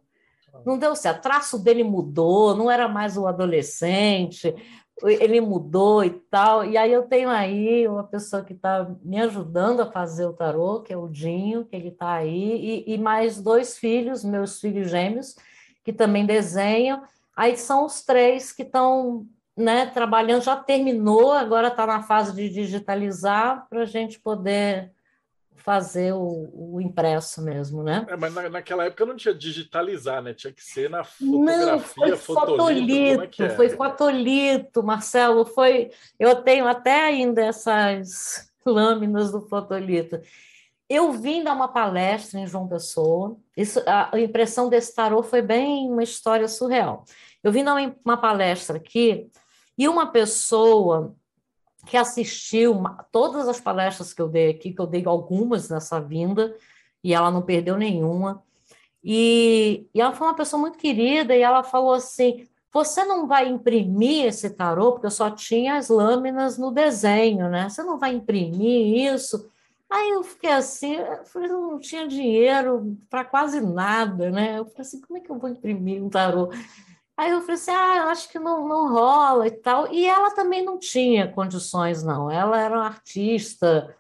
Não 0.66 0.78
deu 0.78 0.96
certo. 0.96 1.20
O 1.20 1.22
traço 1.22 1.60
dele 1.60 1.84
mudou, 1.84 2.56
não 2.56 2.72
era 2.72 2.88
mais 2.88 3.18
o 3.18 3.28
adolescente, 3.28 4.56
ele 5.04 5.42
mudou 5.42 6.04
e 6.04 6.10
tal. 6.10 6.66
E 6.66 6.78
aí 6.78 6.92
eu 6.92 7.04
tenho 7.04 7.30
aí 7.30 7.88
uma 7.88 8.04
pessoa 8.04 8.44
que 8.44 8.54
está 8.54 8.90
me 9.04 9.20
ajudando 9.22 9.82
a 9.82 9.92
fazer 9.92 10.26
o 10.26 10.34
tarô, 10.34 10.82
que 10.82 10.94
é 10.94 10.98
o 10.98 11.08
Dinho, 11.08 11.66
que 11.66 11.76
ele 11.76 11.90
está 11.90 12.14
aí, 12.14 12.84
e, 12.88 12.94
e, 12.94 12.98
mais 12.98 13.42
dois 13.42 13.78
filhos, 13.78 14.24
meus 14.24 14.60
filhos 14.60 14.90
gêmeos, 14.90 15.36
que 15.84 15.92
também 15.92 16.26
desenham. 16.26 17.04
Aí 17.36 17.58
são 17.58 17.86
os 17.86 18.02
três 18.04 18.54
que 18.54 18.64
estão 18.64 19.28
né, 19.58 19.86
trabalhando, 19.86 20.44
já 20.44 20.56
terminou, 20.56 21.32
agora 21.32 21.70
está 21.70 21.86
na 21.86 22.04
fase 22.04 22.36
de 22.36 22.50
digitalizar 22.50 23.68
para 23.70 23.84
a 23.84 23.86
gente 23.86 24.20
poder 24.20 24.92
fazer 25.66 26.14
o, 26.14 26.76
o, 26.76 26.82
impresso 26.82 27.42
mesmo, 27.42 27.82
né? 27.82 28.06
É, 28.08 28.16
mas 28.16 28.32
na, 28.34 28.50
naquela 28.50 28.86
época 28.86 29.06
não 29.06 29.16
tinha 29.16 29.34
digitalizar, 29.34 30.22
né? 30.22 30.32
Tinha 30.32 30.54
que 30.54 30.64
ser 30.64 30.90
na 30.92 31.04
fotografia, 31.04 31.66
não, 31.66 31.80
foi 31.80 32.16
fotolito, 32.16 32.58
fotolito 32.58 33.44
é? 33.44 33.50
foi 33.50 33.70
fotolito, 33.70 34.84
Marcelo, 34.84 35.44
foi. 35.44 35.90
Eu 36.20 36.44
tenho 36.44 36.68
até 36.68 37.06
ainda 37.06 37.44
essas 37.44 38.52
lâminas 38.64 39.32
do 39.32 39.42
fotolito. 39.42 40.22
Eu 40.88 41.12
vim 41.14 41.44
dar 41.44 41.54
uma 41.54 41.68
palestra 41.68 42.40
em 42.40 42.46
João 42.46 42.68
Pessoa. 42.68 43.36
Isso, 43.58 43.82
a, 43.88 44.16
a 44.16 44.20
impressão 44.20 44.70
desse 44.70 44.94
tarô 44.94 45.24
foi 45.24 45.42
bem 45.42 45.90
uma 45.90 46.04
história 46.04 46.48
surreal. 46.48 47.06
Eu 47.44 47.52
vim 47.52 47.64
dar 47.64 47.74
uma, 47.74 47.96
uma 48.06 48.18
palestra 48.18 48.78
aqui 48.78 49.32
e 49.78 49.88
uma 49.88 50.08
pessoa 50.08 51.16
que 51.86 51.98
assistiu 51.98 52.82
todas 53.12 53.48
as 53.48 53.60
palestras 53.60 54.14
que 54.14 54.22
eu 54.22 54.28
dei 54.28 54.50
aqui, 54.50 54.74
que 54.74 54.82
eu 54.82 54.88
dei 54.88 55.04
algumas 55.06 55.70
nessa 55.70 56.00
vinda, 56.00 56.56
e 57.04 57.14
ela 57.14 57.30
não 57.30 57.42
perdeu 57.42 57.78
nenhuma. 57.78 58.44
E, 59.04 59.88
e 59.94 60.02
ela 60.02 60.14
foi 60.14 60.28
uma 60.28 60.36
pessoa 60.36 60.60
muito 60.60 60.78
querida, 60.78 61.36
e 61.36 61.42
ela 61.42 61.64
falou 61.64 61.94
assim: 61.94 62.48
Você 62.74 63.06
não 63.06 63.28
vai 63.28 63.48
imprimir 63.48 64.26
esse 64.26 64.50
tarô, 64.50 64.94
porque 64.94 65.06
eu 65.06 65.12
só 65.12 65.30
tinha 65.30 65.76
as 65.76 65.90
lâminas 65.90 66.58
no 66.58 66.72
desenho, 66.72 67.50
né? 67.50 67.70
Você 67.70 67.84
não 67.84 68.00
vai 68.00 68.14
imprimir 68.16 69.14
isso? 69.14 69.50
Aí 69.88 70.10
eu 70.10 70.24
fiquei 70.24 70.52
assim, 70.52 70.96
eu 70.96 71.48
não 71.48 71.80
tinha 71.80 72.08
dinheiro 72.08 72.98
para 73.10 73.24
quase 73.24 73.62
nada, 73.62 74.32
né? 74.32 74.58
Eu 74.58 74.66
falei 74.66 74.82
assim, 74.82 75.00
como 75.00 75.18
é 75.18 75.22
que 75.22 75.30
eu 75.30 75.38
vou 75.38 75.50
imprimir 75.50 76.04
um 76.04 76.10
tarô? 76.10 76.50
Aí 77.18 77.32
eu 77.32 77.40
falei 77.42 77.56
assim, 77.56 77.72
ah, 77.72 78.10
acho 78.12 78.30
que 78.30 78.38
não, 78.38 78.68
não 78.68 78.92
rola 78.92 79.48
e 79.48 79.52
tal. 79.52 79.92
E 79.92 80.06
ela 80.06 80.32
também 80.32 80.64
não 80.64 80.78
tinha 80.78 81.32
condições, 81.32 82.04
não. 82.04 82.30
Ela 82.30 82.60
era 82.60 82.76
uma 82.76 82.86
artista, 82.86 83.96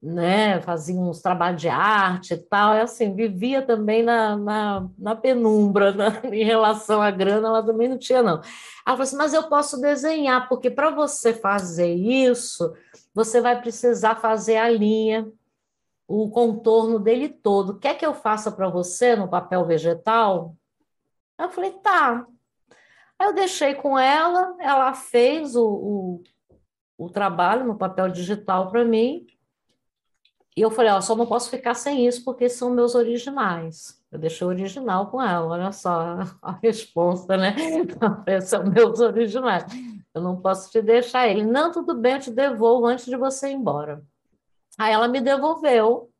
né? 0.00 0.60
Fazia 0.60 0.94
uns 0.94 1.20
trabalhos 1.20 1.60
de 1.60 1.68
arte 1.68 2.34
e 2.34 2.38
tal. 2.38 2.74
E 2.74 2.80
assim, 2.80 3.14
vivia 3.14 3.60
também 3.60 4.04
na, 4.04 4.36
na, 4.36 4.88
na 4.96 5.16
penumbra 5.16 5.92
né? 5.92 6.20
em 6.32 6.44
relação 6.44 7.02
à 7.02 7.10
grana, 7.10 7.48
ela 7.48 7.62
também 7.62 7.88
não 7.88 7.98
tinha, 7.98 8.22
não. 8.22 8.36
Ela 8.36 8.42
falou 8.86 9.02
assim, 9.02 9.16
mas 9.16 9.34
eu 9.34 9.48
posso 9.48 9.80
desenhar, 9.80 10.48
porque 10.48 10.70
para 10.70 10.90
você 10.90 11.34
fazer 11.34 11.92
isso, 11.92 12.72
você 13.12 13.40
vai 13.40 13.60
precisar 13.60 14.16
fazer 14.16 14.56
a 14.58 14.70
linha, 14.70 15.28
o 16.06 16.30
contorno 16.30 17.00
dele 17.00 17.28
todo. 17.28 17.78
Quer 17.78 17.94
que 17.98 18.06
eu 18.06 18.14
faça 18.14 18.50
para 18.52 18.68
você 18.68 19.16
no 19.16 19.28
papel 19.28 19.64
vegetal? 19.64 20.54
Eu 21.38 21.50
falei, 21.50 21.72
tá. 21.72 22.26
Aí 23.20 23.26
eu 23.26 23.34
deixei 23.34 23.74
com 23.74 23.98
ela, 23.98 24.56
ela 24.58 24.94
fez 24.94 25.54
o, 25.54 25.66
o, 25.66 26.22
o 26.96 27.10
trabalho 27.10 27.66
no 27.66 27.76
papel 27.76 28.08
digital 28.08 28.70
para 28.70 28.82
mim. 28.82 29.26
E 30.56 30.62
eu 30.62 30.70
falei, 30.70 30.90
ó, 30.90 31.02
só 31.02 31.14
não 31.14 31.26
posso 31.26 31.50
ficar 31.50 31.74
sem 31.74 32.06
isso 32.06 32.24
porque 32.24 32.48
são 32.48 32.70
meus 32.70 32.94
originais. 32.94 34.02
Eu 34.10 34.18
deixei 34.18 34.46
o 34.46 34.48
original 34.48 35.10
com 35.10 35.20
ela, 35.20 35.46
olha 35.46 35.70
só 35.70 36.16
a 36.40 36.52
resposta, 36.62 37.36
né? 37.36 37.54
são 38.40 38.64
meus 38.64 39.00
originais. 39.00 39.66
Eu 40.14 40.22
não 40.22 40.40
posso 40.40 40.70
te 40.70 40.80
deixar 40.80 41.28
ele. 41.28 41.44
Não, 41.44 41.70
tudo 41.70 41.94
bem, 41.94 42.14
eu 42.14 42.20
te 42.20 42.30
devolvo 42.30 42.86
antes 42.86 43.04
de 43.04 43.18
você 43.18 43.50
ir 43.50 43.52
embora. 43.52 44.02
Aí 44.78 44.94
ela 44.94 45.06
me 45.06 45.20
devolveu 45.20 46.10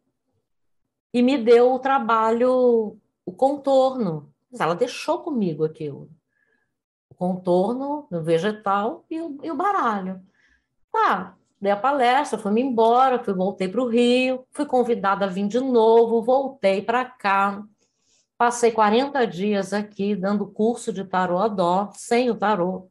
e 1.14 1.22
me 1.22 1.38
deu 1.38 1.72
o 1.72 1.78
trabalho, 1.78 2.98
o 3.24 3.32
contorno. 3.32 4.30
Ela 4.53 4.74
deixou 4.74 5.20
comigo 5.20 5.64
aquilo 5.64 6.11
contorno 7.21 8.09
no 8.11 8.23
vegetal 8.23 9.05
e 9.11 9.21
o, 9.21 9.39
e 9.43 9.51
o 9.51 9.55
baralho. 9.55 10.23
Tá, 10.91 11.35
dei 11.61 11.71
a 11.71 11.77
palestra, 11.77 12.39
fui-me 12.39 12.62
embora, 12.62 13.23
fui, 13.23 13.35
voltei 13.35 13.68
para 13.68 13.83
o 13.83 13.87
Rio, 13.87 14.47
fui 14.51 14.64
convidada 14.64 15.27
a 15.27 15.29
vir 15.29 15.47
de 15.47 15.61
novo, 15.61 16.23
voltei 16.23 16.81
para 16.81 17.05
cá, 17.05 17.62
passei 18.39 18.73
40 18.73 19.27
dias 19.27 19.75
aqui 19.75 20.16
dando 20.16 20.47
curso 20.47 20.95
de 20.95 21.05
tarô 21.05 21.37
a 21.39 21.47
dó, 21.47 21.91
sem 21.93 22.31
o 22.31 22.35
tarô, 22.35 22.89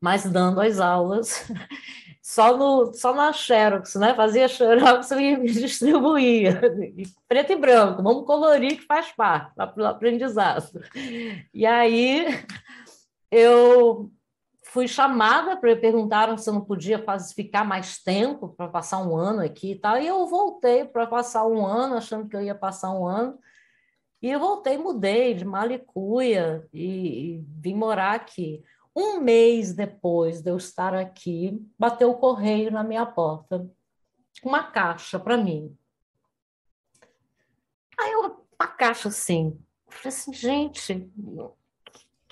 mas 0.00 0.24
dando 0.24 0.62
as 0.62 0.80
aulas, 0.80 1.46
só, 2.22 2.56
no, 2.56 2.94
só 2.94 3.14
na 3.14 3.30
Xerox, 3.30 3.94
né? 3.96 4.14
Fazia 4.14 4.48
Xerox 4.48 5.10
e 5.10 5.36
distribuía, 5.36 6.62
preto 7.28 7.52
e 7.52 7.56
branco, 7.56 8.02
vamos 8.02 8.24
colorir 8.24 8.78
que 8.78 8.86
faz 8.86 9.12
parte 9.12 9.52
do 9.76 9.86
aprendizado. 9.86 10.80
E 11.52 11.66
aí 11.66 12.26
eu 13.30 14.10
fui 14.62 14.88
chamada 14.88 15.56
para 15.56 15.76
perguntaram 15.76 16.36
se 16.36 16.48
eu 16.50 16.54
não 16.54 16.64
podia 16.64 17.02
ficar 17.34 17.64
mais 17.64 18.02
tempo 18.02 18.48
para 18.48 18.68
passar 18.68 18.98
um 18.98 19.16
ano 19.16 19.40
aqui 19.40 19.72
e 19.72 19.78
tal. 19.78 19.98
E 19.98 20.06
eu 20.06 20.26
voltei 20.26 20.84
para 20.84 21.06
passar 21.06 21.46
um 21.46 21.64
ano, 21.64 21.96
achando 21.96 22.28
que 22.28 22.36
eu 22.36 22.42
ia 22.42 22.54
passar 22.54 22.90
um 22.92 23.06
ano. 23.06 23.38
E 24.20 24.30
eu 24.30 24.40
voltei, 24.40 24.76
mudei 24.76 25.34
de 25.34 25.44
Malicuia 25.44 26.66
e, 26.72 27.36
e 27.36 27.44
vim 27.60 27.74
morar 27.74 28.14
aqui. 28.14 28.62
Um 28.94 29.20
mês 29.20 29.74
depois 29.74 30.40
de 30.40 30.50
eu 30.50 30.56
estar 30.56 30.94
aqui, 30.94 31.62
bateu 31.78 32.10
o 32.10 32.18
correio 32.18 32.70
na 32.70 32.82
minha 32.82 33.04
porta, 33.04 33.68
uma 34.42 34.62
caixa 34.64 35.18
para 35.18 35.36
mim. 35.36 35.76
Aí 37.98 38.12
eu, 38.12 38.44
uma 38.58 38.68
caixa 38.68 39.08
assim, 39.08 39.58
falei 39.88 40.08
assim, 40.08 40.32
gente, 40.32 41.10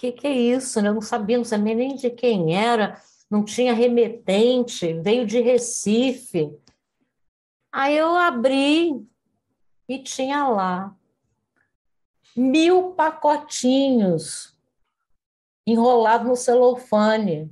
que, 0.04 0.12
que 0.12 0.26
é 0.26 0.32
isso? 0.32 0.80
Né? 0.82 0.88
Eu 0.88 0.94
não 0.94 1.00
sabia, 1.00 1.38
não 1.38 1.44
sabia 1.44 1.74
nem 1.74 1.94
de 1.94 2.10
quem 2.10 2.56
era, 2.56 3.00
não 3.30 3.44
tinha 3.44 3.72
remetente, 3.72 4.92
veio 5.00 5.26
de 5.26 5.40
Recife. 5.40 6.52
Aí 7.72 7.96
eu 7.96 8.14
abri 8.14 9.06
e 9.88 9.98
tinha 9.98 10.46
lá 10.48 10.94
mil 12.36 12.92
pacotinhos 12.92 14.56
enrolados 15.66 16.28
no 16.28 16.36
celofane 16.36 17.50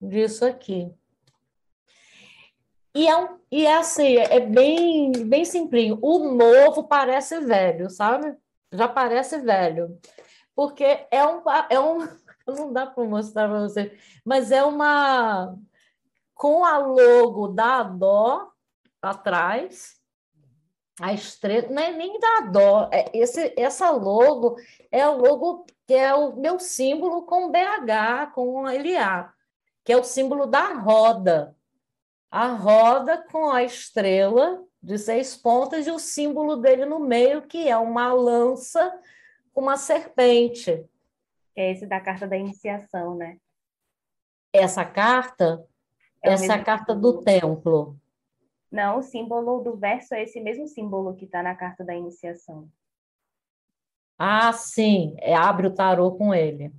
disso 0.00 0.44
aqui. 0.44 0.90
E 2.94 3.08
é, 3.08 3.16
um, 3.16 3.38
e 3.50 3.66
é 3.66 3.76
assim, 3.76 4.16
é 4.16 4.38
bem, 4.38 5.10
bem 5.26 5.44
simplinho. 5.44 5.98
O 6.00 6.32
novo 6.32 6.84
parece 6.84 7.40
velho, 7.40 7.90
sabe? 7.90 8.36
Já 8.72 8.86
parece 8.86 9.38
velho 9.38 9.98
porque 10.54 11.06
é 11.10 11.26
um, 11.26 11.42
é 11.68 11.80
um 11.80 11.98
não 12.46 12.72
dá 12.72 12.86
para 12.86 13.04
mostrar 13.04 13.48
para 13.48 13.60
você, 13.60 13.98
mas 14.24 14.50
é 14.50 14.62
uma 14.62 15.56
com 16.34 16.64
a 16.64 16.78
logo 16.78 17.48
da 17.48 17.82
Dó 17.82 18.50
atrás, 19.00 19.94
a 21.00 21.12
estrela, 21.12 21.68
não 21.70 21.82
é 21.82 21.92
nem 21.92 22.18
da 22.18 22.40
Dó, 22.40 22.88
é 22.92 23.10
esse, 23.12 23.52
essa 23.56 23.90
logo 23.90 24.56
é 24.90 25.06
o 25.08 25.16
logo 25.16 25.66
que 25.86 25.94
é 25.94 26.14
o 26.14 26.36
meu 26.36 26.58
símbolo 26.58 27.22
com 27.22 27.50
BH, 27.50 28.32
com 28.34 28.62
LA, 28.62 29.32
que 29.84 29.92
é 29.92 29.96
o 29.96 30.04
símbolo 30.04 30.46
da 30.46 30.72
roda. 30.74 31.54
A 32.30 32.48
roda 32.48 33.24
com 33.30 33.50
a 33.50 33.62
estrela 33.62 34.64
de 34.82 34.98
seis 34.98 35.36
pontas 35.36 35.86
e 35.86 35.90
o 35.90 35.98
símbolo 35.98 36.56
dele 36.56 36.84
no 36.84 36.98
meio, 36.98 37.42
que 37.42 37.68
é 37.68 37.76
uma 37.76 38.12
lança 38.12 38.92
uma 39.54 39.76
serpente. 39.76 40.84
É 41.56 41.70
esse 41.70 41.86
da 41.86 42.00
carta 42.00 42.26
da 42.26 42.36
iniciação, 42.36 43.14
né? 43.16 43.38
Essa 44.52 44.84
carta, 44.84 45.66
é 46.22 46.32
essa 46.32 46.58
carta 46.62 46.94
do 46.94 47.22
templo. 47.22 47.96
Não, 48.70 48.98
o 48.98 49.02
símbolo 49.02 49.60
do 49.60 49.76
verso 49.76 50.14
é 50.14 50.22
esse 50.22 50.40
mesmo 50.40 50.66
símbolo 50.66 51.14
que 51.14 51.24
está 51.24 51.42
na 51.42 51.54
carta 51.54 51.84
da 51.84 51.94
iniciação. 51.94 52.68
Ah, 54.18 54.52
sim, 54.52 55.14
é, 55.18 55.34
abre 55.34 55.66
o 55.66 55.74
tarô 55.74 56.12
com 56.12 56.34
ele. 56.34 56.72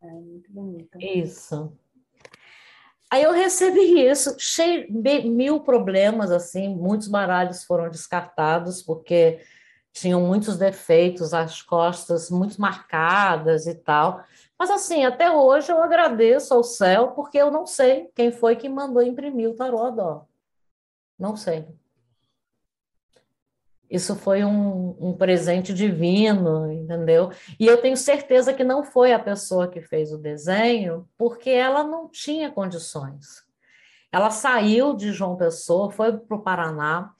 É 0.00 0.10
muito 0.10 0.50
bonito. 0.52 1.00
Isso. 1.00 1.76
Aí 3.10 3.22
eu 3.24 3.32
recebi 3.32 4.00
isso, 4.00 4.34
cheio, 4.38 4.86
mil 4.90 5.60
problemas, 5.60 6.30
assim, 6.30 6.74
muitos 6.74 7.08
baralhos 7.08 7.62
foram 7.62 7.90
descartados, 7.90 8.82
porque 8.82 9.38
tinham 9.92 10.20
muitos 10.22 10.56
defeitos, 10.56 11.34
as 11.34 11.60
costas 11.60 12.30
muito 12.30 12.60
marcadas 12.60 13.66
e 13.66 13.74
tal. 13.74 14.24
Mas, 14.58 14.70
assim, 14.70 15.04
até 15.04 15.30
hoje 15.30 15.70
eu 15.70 15.82
agradeço 15.82 16.54
ao 16.54 16.64
céu, 16.64 17.08
porque 17.08 17.38
eu 17.38 17.50
não 17.50 17.66
sei 17.66 18.10
quem 18.14 18.32
foi 18.32 18.56
que 18.56 18.68
mandou 18.68 19.02
imprimir 19.02 19.50
o 19.50 19.54
tarô 19.54 19.84
Adó. 19.84 20.26
Não 21.18 21.36
sei. 21.36 21.66
Isso 23.92 24.16
foi 24.16 24.42
um, 24.42 24.96
um, 24.98 25.12
presente 25.12 25.74
divino, 25.74 26.72
entendeu? 26.72 27.30
E 27.60 27.66
eu 27.66 27.78
tenho 27.78 27.94
certeza 27.94 28.54
que 28.54 28.64
não 28.64 28.82
foi 28.82 29.12
a 29.12 29.18
pessoa 29.18 29.68
que 29.68 29.82
fez 29.82 30.10
o 30.12 30.18
desenho, 30.18 31.06
porque 31.18 31.50
ela 31.50 31.84
não 31.84 32.08
tinha 32.08 32.50
condições. 32.50 33.44
Ela 34.10 34.30
saiu 34.30 34.94
de 34.94 35.12
João 35.12 35.36
Pessoa, 35.36 35.90
foi 35.90 36.16
para 36.16 36.36
o 36.36 36.42
Paraná, 36.42 37.14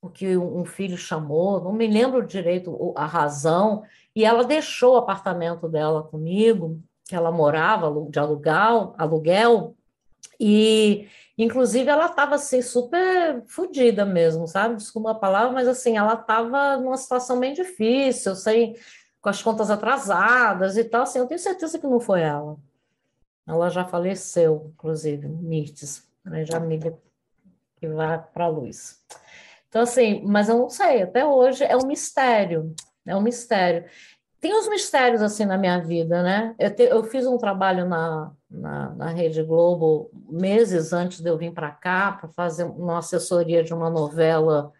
porque 0.00 0.36
um 0.36 0.64
filho 0.64 0.96
chamou, 0.96 1.62
não 1.62 1.72
me 1.72 1.86
lembro 1.86 2.26
direito 2.26 2.92
a 2.96 3.06
razão, 3.06 3.82
e 4.14 4.24
ela 4.24 4.44
deixou 4.44 4.94
o 4.94 4.98
apartamento 4.98 5.68
dela 5.68 6.02
comigo, 6.02 6.80
que 7.04 7.14
ela 7.14 7.30
morava 7.30 7.92
de 8.10 8.18
aluguel, 8.18 8.94
aluguel 8.98 9.76
e 10.38 11.08
Inclusive, 11.38 11.90
ela 11.90 12.06
estava 12.06 12.36
assim, 12.36 12.62
super 12.62 13.42
fodida 13.46 14.06
mesmo, 14.06 14.48
sabe? 14.48 14.76
Desculpa 14.76 15.10
a 15.10 15.14
palavra, 15.14 15.52
mas 15.52 15.68
assim, 15.68 15.96
ela 15.96 16.14
estava 16.14 16.78
numa 16.78 16.96
situação 16.96 17.38
bem 17.38 17.52
difícil, 17.52 18.34
sem, 18.34 18.74
com 19.20 19.28
as 19.28 19.42
contas 19.42 19.70
atrasadas 19.70 20.78
e 20.78 20.84
tal. 20.84 21.02
Assim, 21.02 21.18
eu 21.18 21.26
tenho 21.26 21.38
certeza 21.38 21.78
que 21.78 21.86
não 21.86 22.00
foi 22.00 22.22
ela. 22.22 22.56
Ela 23.46 23.68
já 23.68 23.84
faleceu, 23.84 24.72
inclusive, 24.74 25.28
Mirtes, 25.28 26.08
né? 26.24 26.44
já 26.46 26.56
amiga 26.56 26.98
que 27.76 27.86
vai 27.86 28.18
para 28.32 28.46
a 28.46 28.48
luz. 28.48 29.04
Então, 29.68 29.82
assim, 29.82 30.22
mas 30.26 30.48
eu 30.48 30.58
não 30.58 30.70
sei, 30.70 31.02
até 31.02 31.24
hoje 31.24 31.64
é 31.64 31.76
um 31.76 31.86
mistério, 31.86 32.74
é 33.06 33.14
um 33.16 33.20
mistério 33.20 33.84
tem 34.46 34.54
uns 34.54 34.68
mistérios 34.68 35.22
assim 35.22 35.44
na 35.44 35.58
minha 35.58 35.80
vida, 35.80 36.22
né? 36.22 36.54
Eu, 36.58 36.74
te, 36.74 36.82
eu 36.84 37.02
fiz 37.04 37.26
um 37.26 37.36
trabalho 37.36 37.88
na, 37.88 38.32
na, 38.48 38.90
na, 38.94 39.08
Rede 39.08 39.42
Globo 39.42 40.10
meses 40.30 40.92
antes 40.92 41.20
de 41.20 41.28
eu 41.28 41.36
vir 41.36 41.52
para 41.52 41.70
cá 41.72 42.12
para 42.12 42.28
fazer 42.28 42.62
uma 42.62 42.98
assessoria 42.98 43.64
de 43.64 43.74
uma 43.74 43.90
novela 43.90 44.72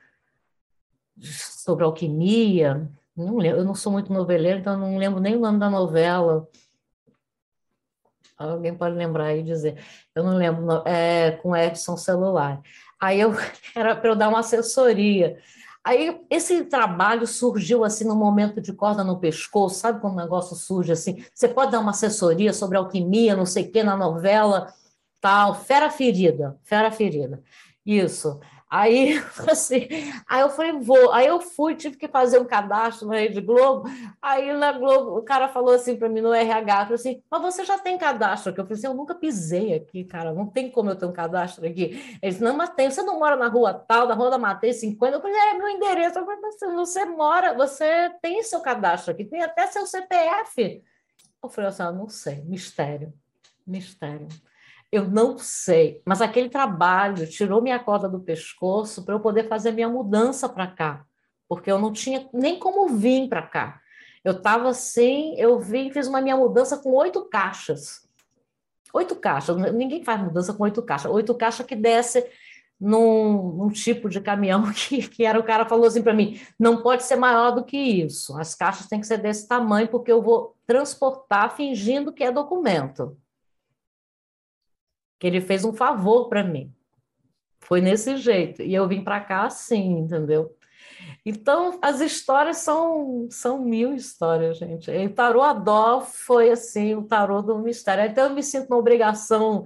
sobre 1.21 1.85
alquimia. 1.85 2.89
Não 3.17 3.39
lembro, 3.39 3.59
eu 3.61 3.65
não 3.65 3.75
sou 3.75 3.91
muito 3.91 4.13
noveleiro, 4.13 4.61
então 4.61 4.77
não 4.77 4.99
lembro 4.99 5.21
nem 5.21 5.35
o 5.35 5.41
nome 5.41 5.59
da 5.59 5.71
novela. 5.71 6.47
Alguém 8.39 8.77
pode 8.77 8.95
lembrar 8.95 9.35
e 9.35 9.43
dizer. 9.43 9.83
Eu 10.15 10.23
não 10.23 10.37
lembro, 10.37 10.87
é, 10.87 11.33
com 11.33 11.57
Edson 11.57 11.97
Celular. 11.97 12.61
Aí 13.01 13.21
eu 13.21 13.33
era 13.75 13.95
para 13.97 14.11
eu 14.11 14.17
dar 14.17 14.29
uma 14.29 14.41
assessoria. 14.41 15.39
Aí 15.85 16.21
esse 16.29 16.65
trabalho 16.65 17.27
surgiu 17.27 17.85
assim 17.85 18.05
no 18.05 18.17
momento 18.17 18.61
de 18.61 18.73
corda 18.73 19.05
no 19.05 19.21
pescoço, 19.21 19.79
sabe 19.79 20.01
quando 20.01 20.15
o 20.15 20.17
negócio 20.17 20.57
surge 20.57 20.91
assim? 20.91 21.25
Você 21.33 21.47
pode 21.47 21.71
dar 21.71 21.79
uma 21.79 21.93
assessoria 21.93 22.53
sobre 22.53 22.77
alquimia, 22.77 23.37
não 23.37 23.47
sei 23.47 23.65
o 23.65 23.71
que, 23.71 23.85
na 23.85 23.97
novela, 23.97 24.75
tal, 25.21 25.55
fera 25.55 25.89
ferida, 25.89 26.59
fera 26.65 26.91
ferida. 26.91 27.41
Isso. 27.85 28.41
Aí, 28.77 29.17
assim, 29.51 29.89
aí 30.29 30.41
eu 30.43 30.51
falei, 30.51 30.73
vou. 30.73 31.11
Aí 31.13 31.27
eu 31.27 31.41
fui, 31.41 31.75
tive 31.75 31.97
que 31.97 32.07
fazer 32.07 32.39
um 32.39 32.45
cadastro 32.45 33.09
na 33.09 33.17
Rede 33.17 33.41
Globo. 33.41 33.89
Aí 34.21 34.53
na 34.53 34.73
Globo, 34.73 35.17
o 35.17 35.23
cara 35.23 35.49
falou 35.49 35.75
assim 35.75 35.97
para 35.97 36.11
mim 36.11 36.21
no 36.21 36.33
RH, 36.33 36.83
falou 36.83 36.95
assim, 36.95 37.23
mas 37.31 37.41
você 37.41 37.65
já 37.65 37.79
tem 37.79 37.97
cadastro 37.97 38.53
aqui? 38.53 38.61
Eu 38.61 38.67
falei 38.67 38.79
assim, 38.79 38.87
eu 38.87 38.95
nunca 38.95 39.15
pisei 39.15 39.75
aqui, 39.75 40.05
cara, 40.05 40.35
não 40.35 40.47
tem 40.47 40.71
como 40.71 40.91
eu 40.91 40.97
ter 40.97 41.07
um 41.07 41.13
cadastro 41.13 41.67
aqui. 41.67 42.19
Ele 42.23 42.33
disse, 42.33 42.43
não, 42.43 42.55
mas 42.55 42.71
tem, 42.71 42.91
você 42.91 43.03
não 43.03 43.19
mora 43.19 43.37
na 43.37 43.49
rua 43.49 43.73
tal, 43.73 44.07
na 44.07 44.15
rua 44.15 44.31
da 44.31 44.39
Matei 44.39 44.75
50? 44.75 45.17
Eu 45.17 45.23
falei, 45.23 45.37
é 45.37 45.55
meu 45.55 45.69
endereço. 45.69 46.19
Eu 46.19 46.27
falei, 46.27 46.41
você, 46.41 46.67
você 46.67 47.05
mora, 47.07 47.55
você 47.55 48.11
tem 48.21 48.43
seu 48.43 48.61
cadastro 48.61 49.13
aqui, 49.13 49.25
tem 49.25 49.43
até 49.43 49.67
seu 49.69 49.87
CPF. 49.87 50.83
Eu 51.43 51.49
falei 51.49 51.71
assim, 51.71 51.83
não 51.85 52.09
sei, 52.09 52.43
mistério, 52.43 53.13
mistério. 53.67 54.29
Eu 54.97 55.11
não 55.11 55.37
sei, 55.37 56.01
mas 56.07 56.23
aquele 56.23 56.49
trabalho 56.49 57.29
tirou 57.29 57.61
minha 57.61 57.79
corda 57.79 58.09
do 58.09 58.19
pescoço 58.19 59.05
para 59.05 59.15
eu 59.15 59.21
poder 59.21 59.47
fazer 59.47 59.71
minha 59.73 59.91
mudança 59.91 60.49
para 60.49 60.67
cá, 60.67 61.05
porque 61.47 61.71
eu 61.71 61.79
não 61.79 61.93
tinha 61.93 62.27
nem 62.33 62.59
como 62.59 62.89
vir 62.89 63.29
para 63.29 63.43
cá. 63.43 63.79
Eu 64.25 64.33
estava 64.33 64.71
assim, 64.71 65.35
eu 65.37 65.61
vim, 65.61 65.91
fiz 65.91 66.09
uma 66.09 66.23
minha 66.23 66.35
mudança 66.35 66.79
com 66.79 66.93
oito 66.95 67.27
caixas. 67.27 68.09
Oito 68.91 69.15
caixas, 69.17 69.55
ninguém 69.75 70.03
faz 70.03 70.19
mudança 70.19 70.55
com 70.55 70.63
oito 70.63 70.83
caixas. 70.83 71.13
Oito 71.13 71.35
caixas 71.35 71.67
que 71.67 71.77
desce 71.77 72.27
num, 72.81 73.53
num, 73.53 73.69
tipo 73.69 74.09
de 74.09 74.19
caminhão 74.19 74.63
que, 74.73 75.07
que 75.07 75.27
era 75.27 75.39
o 75.39 75.45
cara 75.45 75.67
falou 75.67 75.85
assim 75.85 76.03
para 76.03 76.15
mim: 76.15 76.41
não 76.59 76.83
pode 76.83 77.03
ser 77.03 77.17
maior 77.17 77.51
do 77.51 77.67
que 77.67 77.77
isso. 77.77 78.35
As 78.39 78.55
caixas 78.55 78.87
têm 78.87 79.01
que 79.01 79.07
ser 79.07 79.19
desse 79.19 79.47
tamanho, 79.47 79.89
porque 79.89 80.11
eu 80.11 80.23
vou 80.23 80.57
transportar 80.67 81.55
fingindo 81.55 82.15
que 82.15 82.25
é 82.25 82.33
documento 82.33 83.15
que 85.19 85.27
ele 85.27 85.41
fez 85.41 85.65
um 85.65 85.73
favor 85.73 86.29
para 86.29 86.45
mim. 86.45 86.73
Foi 87.61 87.81
nesse 87.81 88.17
jeito. 88.17 88.63
E 88.63 88.75
eu 88.75 88.87
vim 88.87 89.03
para 89.03 89.21
cá 89.21 89.45
assim, 89.45 89.99
entendeu? 89.99 90.55
Então, 91.25 91.79
as 91.83 92.01
histórias 92.01 92.59
são, 92.59 93.27
são 93.31 93.65
mil 93.65 93.95
histórias, 93.95 94.59
gente. 94.59 94.91
E 94.91 95.07
o 95.07 95.13
tarô 95.13 95.43
Adó 95.43 96.01
foi, 96.01 96.51
assim, 96.51 96.95
o 96.95 97.03
tarô 97.03 97.43
do 97.43 97.59
mistério. 97.59 98.05
Então, 98.05 98.29
eu 98.29 98.35
me 98.35 98.43
sinto 98.43 98.69
uma 98.69 98.79
obrigação 98.79 99.65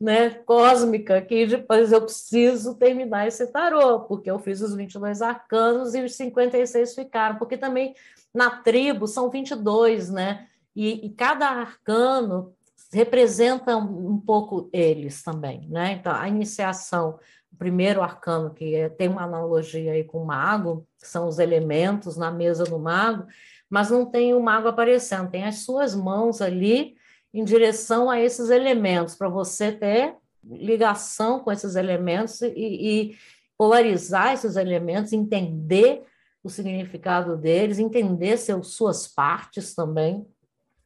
né, 0.00 0.30
cósmica 0.30 1.22
que 1.22 1.46
depois 1.46 1.92
eu 1.92 2.02
preciso 2.02 2.74
terminar 2.74 3.26
esse 3.26 3.46
tarô, 3.50 4.00
porque 4.00 4.30
eu 4.30 4.38
fiz 4.38 4.60
os 4.60 4.74
22 4.74 5.22
arcanos 5.22 5.94
e 5.94 6.02
os 6.02 6.14
56 6.14 6.94
ficaram, 6.94 7.36
porque 7.36 7.56
também 7.56 7.94
na 8.34 8.50
tribo 8.50 9.06
são 9.06 9.30
22, 9.30 10.10
né? 10.10 10.46
E, 10.74 11.06
e 11.06 11.10
cada 11.10 11.48
arcano 11.48 12.54
representa 12.92 13.76
um 13.76 14.18
pouco 14.18 14.68
eles 14.72 15.22
também, 15.22 15.68
né? 15.68 15.92
Então, 15.92 16.14
a 16.14 16.28
iniciação, 16.28 17.18
o 17.52 17.56
primeiro 17.56 18.02
arcano, 18.02 18.52
que 18.52 18.74
é, 18.74 18.88
tem 18.88 19.08
uma 19.08 19.22
analogia 19.22 19.92
aí 19.92 20.04
com 20.04 20.22
o 20.22 20.26
mago, 20.26 20.86
que 21.00 21.06
são 21.06 21.26
os 21.26 21.38
elementos 21.38 22.16
na 22.16 22.30
mesa 22.30 22.64
do 22.64 22.78
mago, 22.78 23.26
mas 23.68 23.90
não 23.90 24.06
tem 24.06 24.34
o 24.34 24.40
mago 24.40 24.68
aparecendo, 24.68 25.30
tem 25.30 25.44
as 25.44 25.60
suas 25.60 25.94
mãos 25.94 26.40
ali 26.40 26.94
em 27.34 27.44
direção 27.44 28.08
a 28.08 28.20
esses 28.20 28.50
elementos, 28.50 29.14
para 29.14 29.28
você 29.28 29.72
ter 29.72 30.16
ligação 30.42 31.40
com 31.40 31.50
esses 31.50 31.74
elementos 31.74 32.40
e, 32.40 32.52
e 32.54 33.16
polarizar 33.58 34.32
esses 34.32 34.56
elementos, 34.56 35.12
entender 35.12 36.02
o 36.42 36.48
significado 36.48 37.36
deles, 37.36 37.78
entender 37.78 38.36
seus, 38.36 38.74
suas 38.74 39.08
partes 39.08 39.74
também, 39.74 40.24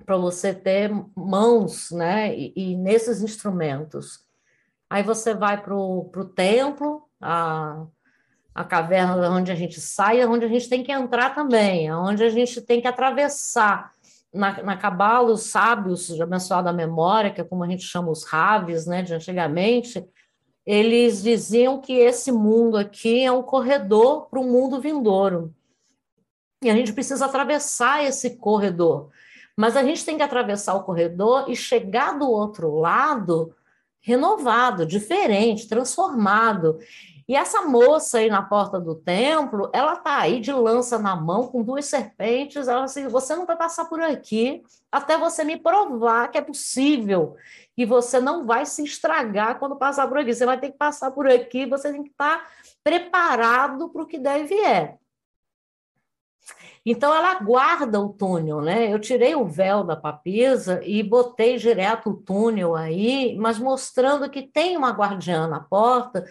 para 0.05 0.17
você 0.17 0.55
ter 0.55 0.91
mãos, 1.15 1.91
né? 1.91 2.37
E, 2.37 2.53
e, 2.57 2.77
nesses 2.77 3.23
instrumentos. 3.23 4.21
Aí 4.89 5.03
você 5.03 5.35
vai 5.35 5.63
para 5.63 5.75
o 5.75 6.33
templo, 6.35 7.03
a, 7.21 7.87
a 8.55 8.65
caverna 8.65 9.31
onde 9.31 9.53
a 9.53 9.55
gente 9.55 9.81
sai, 9.81 10.25
onde 10.27 10.45
a 10.45 10.49
gente 10.49 10.69
tem 10.69 10.83
que 10.83 10.93
entrar 10.93 11.35
também, 11.35 11.93
onde 11.93 12.25
a 12.25 12.29
gente 12.29 12.61
tem 12.61 12.81
que 12.81 12.89
atravessar. 12.89 13.93
Na, 14.33 14.63
na 14.63 14.77
Cabala, 14.77 15.33
os 15.33 15.45
sábios 15.45 16.07
de 16.07 16.23
abençoada 16.23 16.73
memória, 16.73 17.33
que 17.33 17.41
é 17.41 17.45
como 17.45 17.65
a 17.65 17.69
gente 17.69 17.83
chama 17.83 18.11
os 18.11 18.25
raves, 18.25 18.87
né, 18.87 19.03
de 19.03 19.13
antigamente, 19.13 20.05
eles 20.65 21.23
diziam 21.23 21.81
que 21.81 21.93
esse 21.95 22.31
mundo 22.31 22.77
aqui 22.77 23.25
é 23.25 23.33
um 23.33 23.43
corredor 23.43 24.29
para 24.29 24.39
o 24.39 24.45
mundo 24.45 24.81
vindouro. 24.81 25.53
E 26.63 26.71
a 26.71 26.75
gente 26.75 26.93
precisa 26.93 27.27
atravessar 27.27 28.05
esse 28.05 28.37
corredor. 28.37 29.11
Mas 29.61 29.77
a 29.77 29.83
gente 29.85 30.07
tem 30.07 30.17
que 30.17 30.23
atravessar 30.23 30.73
o 30.73 30.85
corredor 30.85 31.45
e 31.47 31.55
chegar 31.55 32.19
do 32.19 32.27
outro 32.27 32.77
lado 32.77 33.55
renovado, 34.01 34.87
diferente, 34.87 35.69
transformado. 35.69 36.79
E 37.29 37.37
essa 37.37 37.61
moça 37.61 38.17
aí 38.17 38.31
na 38.31 38.41
porta 38.43 38.81
do 38.81 38.95
templo, 38.95 39.69
ela 39.75 39.97
tá 39.97 40.17
aí 40.17 40.41
de 40.41 40.51
lança 40.51 40.99
na 40.99 41.15
mão 41.15 41.47
com 41.47 41.63
duas 41.63 41.85
serpentes. 41.85 42.69
Ela 42.69 42.85
assim, 42.85 43.07
você 43.07 43.37
não 43.37 43.45
vai 43.45 43.55
passar 43.55 43.85
por 43.85 44.01
aqui 44.01 44.63
até 44.91 45.19
você 45.19 45.45
me 45.45 45.59
provar 45.59 46.29
que 46.29 46.39
é 46.39 46.41
possível 46.41 47.37
e 47.77 47.85
você 47.85 48.19
não 48.19 48.47
vai 48.47 48.65
se 48.65 48.83
estragar 48.83 49.59
quando 49.59 49.77
passar 49.77 50.09
por 50.09 50.17
aqui. 50.17 50.33
Você 50.33 50.47
vai 50.47 50.59
ter 50.59 50.71
que 50.71 50.79
passar 50.79 51.11
por 51.11 51.29
aqui. 51.29 51.67
Você 51.67 51.93
tem 51.93 52.03
que 52.03 52.09
estar 52.09 52.51
preparado 52.83 53.91
para 53.91 54.03
o 54.03 54.07
que 54.07 54.19
deve 54.19 54.55
é. 54.55 54.97
Então 56.85 57.15
ela 57.15 57.35
guarda 57.41 58.01
o 58.01 58.09
túnel, 58.09 58.61
né? 58.61 58.93
Eu 58.93 58.99
tirei 58.99 59.35
o 59.35 59.47
véu 59.47 59.85
da 59.85 59.97
papisa 59.97 60.81
e 60.85 61.03
botei 61.03 61.57
direto 61.57 62.11
o 62.11 62.17
túnel 62.17 62.75
aí, 62.75 63.37
mas 63.39 63.59
mostrando 63.59 64.31
que 64.31 64.43
tem 64.43 64.77
uma 64.77 64.91
guardiã 64.91 65.47
na 65.47 65.61
porta 65.61 66.25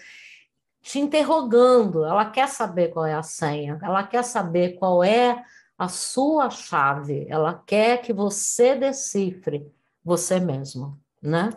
te 0.81 0.99
interrogando. 0.99 2.03
Ela 2.03 2.25
quer 2.25 2.47
saber 2.47 2.89
qual 2.89 3.05
é 3.05 3.13
a 3.13 3.23
senha, 3.23 3.79
ela 3.81 4.03
quer 4.03 4.23
saber 4.23 4.73
qual 4.73 5.03
é 5.03 5.43
a 5.77 5.87
sua 5.87 6.49
chave, 6.49 7.25
ela 7.29 7.53
quer 7.65 8.01
que 8.01 8.11
você 8.11 8.75
decifre 8.75 9.71
você 10.03 10.39
mesmo, 10.39 10.99
né? 11.21 11.51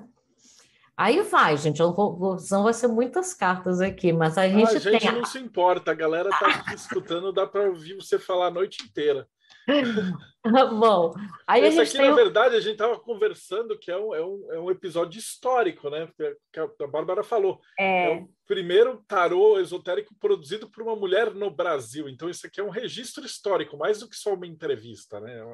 Aí 1.03 1.21
vai, 1.23 1.57
gente, 1.57 1.81
eu 1.81 1.93
vou, 1.93 2.39
senão 2.39 2.63
vai 2.63 2.73
ser 2.73 2.87
muitas 2.87 3.35
cartas 3.35 3.81
aqui, 3.81 4.13
mas 4.13 4.39
a 4.39 4.47
gente, 4.49 4.69
ah, 4.69 4.77
a 4.77 4.79
gente 4.79 5.01
tem... 5.01 5.11
não 5.11 5.25
se 5.25 5.37
importa, 5.37 5.91
a 5.91 5.95
galera 5.95 6.29
está 6.29 6.47
aqui 6.47 6.75
escutando, 6.79 7.33
dá 7.33 7.45
para 7.45 7.69
ouvir 7.69 7.95
você 7.95 8.21
falar 8.21 8.47
a 8.47 8.51
noite 8.53 8.85
inteira. 8.85 9.27
Bom, 10.79 11.13
aí 11.45 11.65
Esse 11.65 11.81
a 11.81 11.85
gente 11.85 11.97
aqui, 11.97 11.99
tem... 11.99 12.09
na 12.09 12.15
verdade, 12.15 12.55
a 12.55 12.61
gente 12.61 12.75
estava 12.75 13.01
conversando 13.01 13.77
que 13.77 13.91
é 13.91 13.99
um, 13.99 14.15
é, 14.15 14.25
um, 14.25 14.53
é 14.53 14.61
um 14.61 14.71
episódio 14.71 15.19
histórico, 15.19 15.91
né? 15.91 16.09
Que 16.53 16.61
a 16.61 16.87
Bárbara 16.87 17.25
falou. 17.25 17.61
É. 17.77 18.13
é 18.13 18.17
o 18.19 18.29
primeiro 18.47 19.03
tarô 19.09 19.59
esotérico 19.59 20.15
produzido 20.21 20.71
por 20.71 20.85
uma 20.85 20.95
mulher 20.95 21.35
no 21.35 21.51
Brasil. 21.51 22.09
Então, 22.09 22.31
isso 22.31 22.47
aqui 22.47 22.61
é 22.61 22.65
um 22.65 22.71
registro 22.71 23.27
histórico, 23.27 23.77
mais 23.77 23.99
do 23.99 24.09
que 24.09 24.15
só 24.15 24.35
uma 24.35 24.47
entrevista, 24.47 25.19
né? 25.21 25.45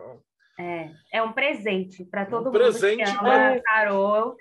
É, 0.61 0.91
é 1.15 1.23
um 1.23 1.33
presente 1.33 2.05
para 2.05 2.27
todo 2.27 2.43
um 2.49 2.53
mundo 2.53 2.59
presente 2.59 3.05
que 3.05 3.19
ama 3.19 3.62
tarô, 3.62 4.37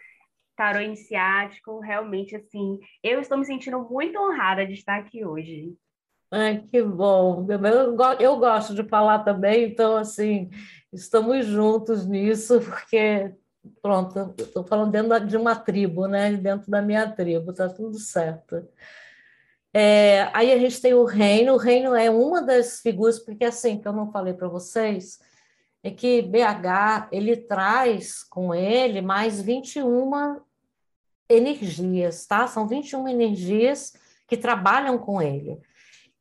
tarô 0.57 0.81
iniciático. 0.81 1.79
Realmente, 1.79 2.35
assim, 2.35 2.79
eu 3.01 3.21
estou 3.21 3.37
me 3.37 3.45
sentindo 3.45 3.79
muito 3.89 4.19
honrada 4.19 4.65
de 4.65 4.73
estar 4.73 4.97
aqui 4.97 5.23
hoje. 5.23 5.73
Ai, 6.29 6.59
que 6.59 6.83
bom. 6.83 7.45
Eu, 7.47 8.15
eu 8.19 8.37
gosto 8.37 8.73
de 8.73 8.83
falar 8.83 9.19
também, 9.19 9.65
então, 9.65 9.95
assim, 9.95 10.49
estamos 10.91 11.45
juntos 11.45 12.05
nisso, 12.05 12.59
porque, 12.65 13.31
pronto, 13.81 14.33
estou 14.37 14.65
falando 14.65 14.91
dentro 14.91 15.25
de 15.25 15.37
uma 15.37 15.55
tribo, 15.55 16.07
né? 16.07 16.33
Dentro 16.33 16.69
da 16.69 16.81
minha 16.81 17.09
tribo, 17.09 17.51
está 17.51 17.69
tudo 17.69 17.97
certo. 17.97 18.67
É, 19.73 20.29
aí 20.33 20.51
a 20.51 20.57
gente 20.57 20.81
tem 20.81 20.93
o 20.93 21.05
reino, 21.05 21.53
o 21.53 21.57
reino 21.57 21.95
é 21.95 22.09
uma 22.09 22.41
das 22.41 22.79
figuras, 22.79 23.19
porque 23.19 23.45
assim, 23.45 23.79
que 23.79 23.87
eu 23.87 23.93
não 23.93 24.11
falei 24.11 24.33
para 24.33 24.47
vocês, 24.47 25.19
é 25.83 25.91
que 25.91 26.21
BH, 26.21 27.09
ele 27.11 27.37
traz 27.37 28.23
com 28.23 28.53
ele 28.53 29.01
mais 29.01 29.41
21 29.41 30.41
energias, 31.29 32.25
tá? 32.25 32.47
São 32.47 32.67
21 32.67 33.07
energias 33.07 33.93
que 34.27 34.37
trabalham 34.37 34.97
com 34.97 35.21
ele. 35.21 35.59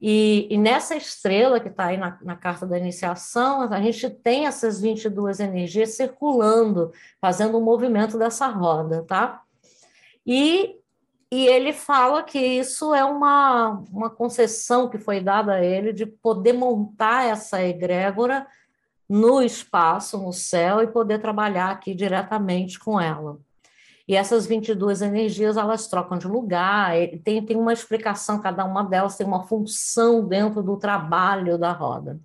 E, 0.00 0.46
e 0.50 0.58
nessa 0.58 0.94
estrela 0.94 1.58
que 1.58 1.68
está 1.68 1.86
aí 1.86 1.96
na, 1.96 2.18
na, 2.22 2.36
carta 2.36 2.66
da 2.66 2.78
iniciação, 2.78 3.62
a 3.62 3.80
gente 3.80 4.10
tem 4.10 4.46
essas 4.46 4.80
22 4.80 5.40
energias 5.40 5.96
circulando, 5.96 6.92
fazendo 7.20 7.56
o 7.56 7.60
um 7.60 7.64
movimento 7.64 8.18
dessa 8.18 8.46
roda, 8.46 9.02
tá? 9.04 9.42
E, 10.26 10.76
e 11.32 11.46
ele 11.46 11.72
fala 11.72 12.22
que 12.22 12.38
isso 12.38 12.94
é 12.94 13.04
uma, 13.04 13.82
uma 13.90 14.10
concessão 14.10 14.88
que 14.88 14.98
foi 14.98 15.20
dada 15.20 15.54
a 15.54 15.64
ele 15.64 15.92
de 15.94 16.04
poder 16.04 16.52
montar 16.52 17.24
essa 17.24 17.62
egrégora 17.62 18.46
no 19.08 19.40
espaço, 19.40 20.18
no 20.18 20.32
céu, 20.32 20.82
e 20.82 20.88
poder 20.88 21.20
trabalhar 21.20 21.70
aqui 21.70 21.94
diretamente 21.94 22.78
com 22.78 23.00
ela. 23.00 23.38
E 24.08 24.14
essas 24.14 24.46
22 24.46 25.02
energias, 25.02 25.56
elas 25.56 25.88
trocam 25.88 26.16
de 26.16 26.28
lugar, 26.28 26.92
tem, 27.24 27.44
tem 27.44 27.56
uma 27.56 27.72
explicação, 27.72 28.40
cada 28.40 28.64
uma 28.64 28.84
delas 28.84 29.16
tem 29.16 29.26
uma 29.26 29.46
função 29.46 30.24
dentro 30.24 30.62
do 30.62 30.76
trabalho 30.76 31.58
da 31.58 31.72
roda. 31.72 32.20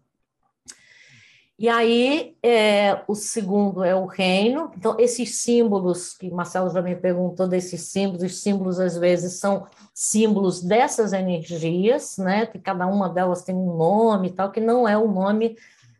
E 1.58 1.70
aí, 1.70 2.36
é, 2.42 3.04
o 3.08 3.14
segundo 3.14 3.84
é 3.84 3.94
o 3.96 4.06
reino. 4.06 4.72
Então, 4.76 4.96
esses 5.00 5.38
símbolos, 5.44 6.14
que 6.18 6.30
Marcelo 6.32 6.72
já 6.72 6.82
me 6.82 6.96
perguntou 6.96 7.48
desses 7.48 7.82
símbolos, 7.84 8.24
os 8.24 8.42
símbolos 8.42 8.80
às 8.80 8.98
vezes 8.98 9.40
são 9.40 9.68
símbolos 9.94 10.64
dessas 10.64 11.14
energias, 11.14 12.18
né? 12.18 12.48
Que 12.48 12.58
cada 12.58 12.88
uma 12.88 13.10
delas 13.10 13.44
tem 13.44 13.56
um 13.56 13.78
nome 13.78 14.30
e 14.30 14.32
tal, 14.32 14.52
que 14.52 14.60
não 14.60 14.88
é 14.88 14.98
o 14.98 15.12
nome 15.12 15.56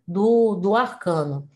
do, 0.08 0.56
do 0.56 0.76
arcano 0.76 1.48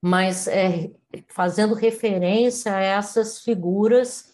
mas 0.00 0.46
é, 0.46 0.90
fazendo 1.28 1.74
referência 1.74 2.74
a 2.74 2.80
essas 2.80 3.40
figuras 3.40 4.32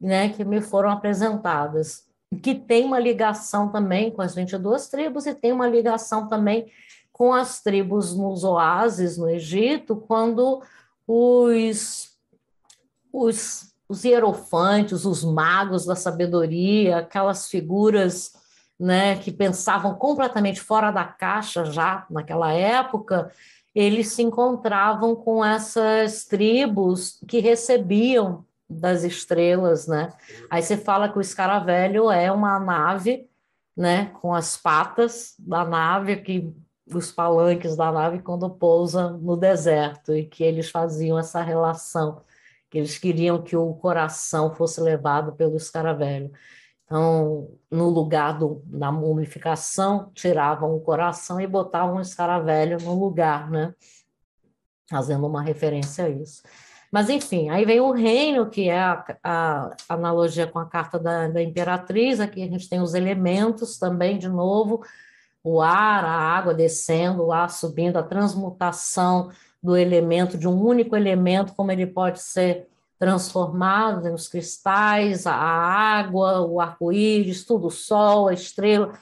né, 0.00 0.28
que 0.28 0.44
me 0.44 0.60
foram 0.60 0.90
apresentadas, 0.90 2.04
que 2.42 2.54
tem 2.54 2.84
uma 2.84 2.98
ligação 2.98 3.70
também 3.70 4.10
com 4.10 4.22
as 4.22 4.34
22 4.34 4.88
tribos 4.88 5.26
e 5.26 5.34
tem 5.34 5.52
uma 5.52 5.68
ligação 5.68 6.28
também 6.28 6.70
com 7.12 7.32
as 7.32 7.60
tribos 7.60 8.16
nos 8.16 8.44
oásis 8.44 9.18
no 9.18 9.28
Egito, 9.28 9.96
quando 9.96 10.62
os, 11.06 12.16
os, 13.12 13.74
os 13.88 14.04
hierofantes, 14.04 15.04
os 15.04 15.24
magos 15.24 15.84
da 15.84 15.96
sabedoria, 15.96 16.98
aquelas 16.98 17.48
figuras 17.48 18.32
né, 18.78 19.16
que 19.16 19.32
pensavam 19.32 19.94
completamente 19.96 20.60
fora 20.60 20.92
da 20.92 21.04
caixa 21.04 21.64
já 21.64 22.06
naquela 22.08 22.52
época, 22.52 23.32
eles 23.78 24.08
se 24.08 24.22
encontravam 24.22 25.14
com 25.14 25.44
essas 25.44 26.24
tribos 26.24 27.22
que 27.28 27.38
recebiam 27.38 28.44
das 28.68 29.04
estrelas, 29.04 29.86
né? 29.86 30.12
Aí 30.50 30.60
você 30.60 30.76
fala 30.76 31.08
que 31.08 31.16
o 31.16 31.20
escaravelho 31.20 32.10
é 32.10 32.32
uma 32.32 32.58
nave, 32.58 33.30
né, 33.76 34.06
com 34.20 34.34
as 34.34 34.56
patas 34.56 35.36
da 35.38 35.64
nave 35.64 36.16
que 36.16 36.52
os 36.92 37.12
palanques 37.12 37.76
da 37.76 37.92
nave 37.92 38.18
quando 38.18 38.50
pousa 38.50 39.10
no 39.10 39.36
deserto 39.36 40.12
e 40.12 40.24
que 40.24 40.42
eles 40.42 40.68
faziam 40.68 41.16
essa 41.16 41.40
relação, 41.40 42.22
que 42.68 42.78
eles 42.78 42.98
queriam 42.98 43.40
que 43.40 43.56
o 43.56 43.74
coração 43.74 44.52
fosse 44.56 44.80
levado 44.80 45.34
pelo 45.34 45.56
escaravelho. 45.56 46.32
Então, 46.88 47.50
no 47.70 47.90
lugar 47.90 48.38
do, 48.38 48.62
da 48.64 48.90
mumificação, 48.90 50.10
tiravam 50.14 50.74
o 50.74 50.80
coração 50.80 51.38
e 51.38 51.46
botavam 51.46 51.96
o 51.96 52.00
escaravelho 52.00 52.78
no 52.80 52.98
lugar, 52.98 53.50
né? 53.50 53.74
Fazendo 54.88 55.26
uma 55.26 55.42
referência 55.42 56.06
a 56.06 56.08
isso. 56.08 56.42
Mas, 56.90 57.10
enfim, 57.10 57.50
aí 57.50 57.66
vem 57.66 57.78
o 57.78 57.92
reino, 57.92 58.48
que 58.48 58.70
é 58.70 58.80
a, 58.80 59.04
a 59.22 59.70
analogia 59.90 60.46
com 60.46 60.58
a 60.58 60.64
carta 60.64 60.98
da, 60.98 61.28
da 61.28 61.42
imperatriz. 61.42 62.20
Aqui 62.20 62.42
a 62.42 62.46
gente 62.46 62.70
tem 62.70 62.80
os 62.80 62.94
elementos 62.94 63.78
também, 63.78 64.16
de 64.16 64.30
novo, 64.30 64.82
o 65.44 65.60
ar, 65.60 66.02
a 66.06 66.10
água 66.10 66.54
descendo, 66.54 67.26
o 67.26 67.32
ar 67.32 67.50
subindo, 67.50 67.98
a 67.98 68.02
transmutação 68.02 69.30
do 69.62 69.76
elemento, 69.76 70.38
de 70.38 70.48
um 70.48 70.58
único 70.58 70.96
elemento, 70.96 71.54
como 71.54 71.70
ele 71.70 71.86
pode 71.86 72.22
ser 72.22 72.66
transformados 72.98 74.10
nos 74.10 74.28
cristais, 74.28 75.26
a 75.26 75.34
água, 75.34 76.40
o 76.40 76.60
arco-íris, 76.60 77.44
tudo, 77.44 77.68
o 77.68 77.70
sol, 77.70 78.28
a 78.28 78.34
estrela. 78.34 78.92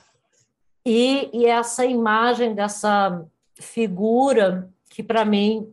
E, 0.84 1.30
e 1.32 1.46
essa 1.46 1.84
imagem 1.84 2.54
dessa 2.54 3.24
figura, 3.54 4.70
que 4.90 5.02
para 5.02 5.24
mim 5.24 5.72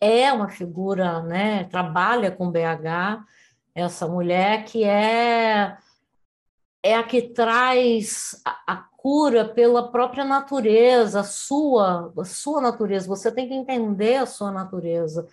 é 0.00 0.32
uma 0.32 0.48
figura, 0.48 1.22
né, 1.22 1.64
trabalha 1.64 2.30
com 2.30 2.50
BH, 2.50 3.24
essa 3.74 4.08
mulher 4.08 4.64
que 4.64 4.84
é 4.84 5.76
é 6.82 6.94
a 6.94 7.02
que 7.02 7.20
traz 7.20 8.40
a, 8.44 8.74
a, 8.74 8.76
cura 8.76 9.44
pela 9.44 9.90
própria 9.90 10.24
natureza, 10.24 11.20
a 11.20 11.24
sua, 11.24 12.12
a 12.16 12.24
sua 12.24 12.60
natureza. 12.60 13.08
Você 13.08 13.32
tem 13.32 13.48
que 13.48 13.54
entender 13.54 14.16
a 14.16 14.26
sua 14.26 14.52
natureza 14.52 15.26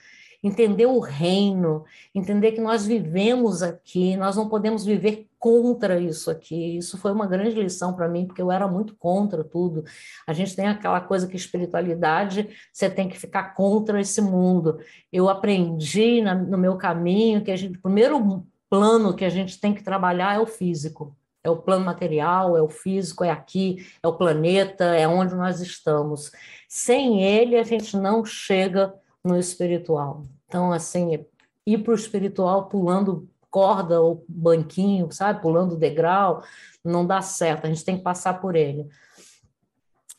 entender 0.44 0.86
o 0.86 0.99
reino, 0.99 1.86
entender 2.14 2.52
que 2.52 2.60
nós 2.60 2.86
vivemos 2.86 3.64
aqui, 3.64 4.18
nós 4.18 4.36
não 4.36 4.49
podemos 4.49 4.84
viver 4.84 5.28
contra 5.40 5.99
isso 5.99 6.30
aqui. 6.30 6.78
Isso 6.78 6.98
foi 6.98 7.11
uma 7.11 7.26
grande 7.26 7.56
lição 7.56 7.94
para 7.94 8.10
mim, 8.10 8.26
porque 8.26 8.41
eu 8.41 8.52
era 8.52 8.68
muito 8.68 8.95
contra 8.95 9.44
tudo. 9.44 9.86
A 10.28 10.34
gente 10.34 10.56
tem 10.56 10.68
aquela 10.68 10.99
coisa 10.99 11.28
que 11.28 11.38
espiritualidade, 11.38 12.49
você 12.72 12.90
tem 12.90 13.07
que 13.07 13.18
ficar 13.18 13.53
contra 13.53 14.02
esse 14.02 14.22
mundo. 14.22 14.80
Eu 15.11 15.30
aprendi 15.30 16.22
na, 16.22 16.36
no 16.36 16.57
meu 16.57 16.76
caminho 16.76 17.44
que 17.44 17.52
a 17.52 17.56
gente, 17.56 17.78
o 17.78 17.82
primeiro 17.82 18.45
plano 18.70 19.15
que 19.15 19.24
a 19.24 19.30
gente 19.30 19.60
tem 19.60 19.74
que 19.74 19.84
trabalhar 19.84 20.36
é 20.36 20.40
o 20.40 20.45
físico. 20.45 21.15
É 21.44 21.49
o 21.49 21.57
plano 21.57 21.84
material, 21.84 22.56
é 22.56 22.61
o 22.61 22.70
físico, 22.70 23.24
é 23.24 23.30
aqui, 23.30 23.86
é 24.02 24.07
o 24.07 24.14
planeta, 24.14 24.86
é 24.95 25.06
onde 25.06 25.36
nós 25.36 25.60
estamos. 25.60 26.32
Sem 26.70 27.22
ele, 27.22 27.57
a 27.57 27.64
gente 27.64 27.98
não 27.98 28.24
chega 28.24 28.94
no 29.23 29.37
espiritual. 29.37 30.25
Então, 30.47 30.71
assim, 30.71 31.25
ir 31.65 31.77
para 31.79 31.91
o 31.91 31.95
espiritual 31.95 32.67
pulando 32.67 33.29
corda 33.49 34.01
ou 34.01 34.25
banquinho, 34.27 35.11
sabe? 35.11 35.41
Pulando 35.41 35.77
degrau, 35.77 36.43
não 36.83 37.05
dá 37.05 37.21
certo, 37.21 37.65
a 37.65 37.69
gente 37.69 37.85
tem 37.85 37.97
que 37.97 38.03
passar 38.03 38.41
por 38.41 38.55
ele. 38.55 38.87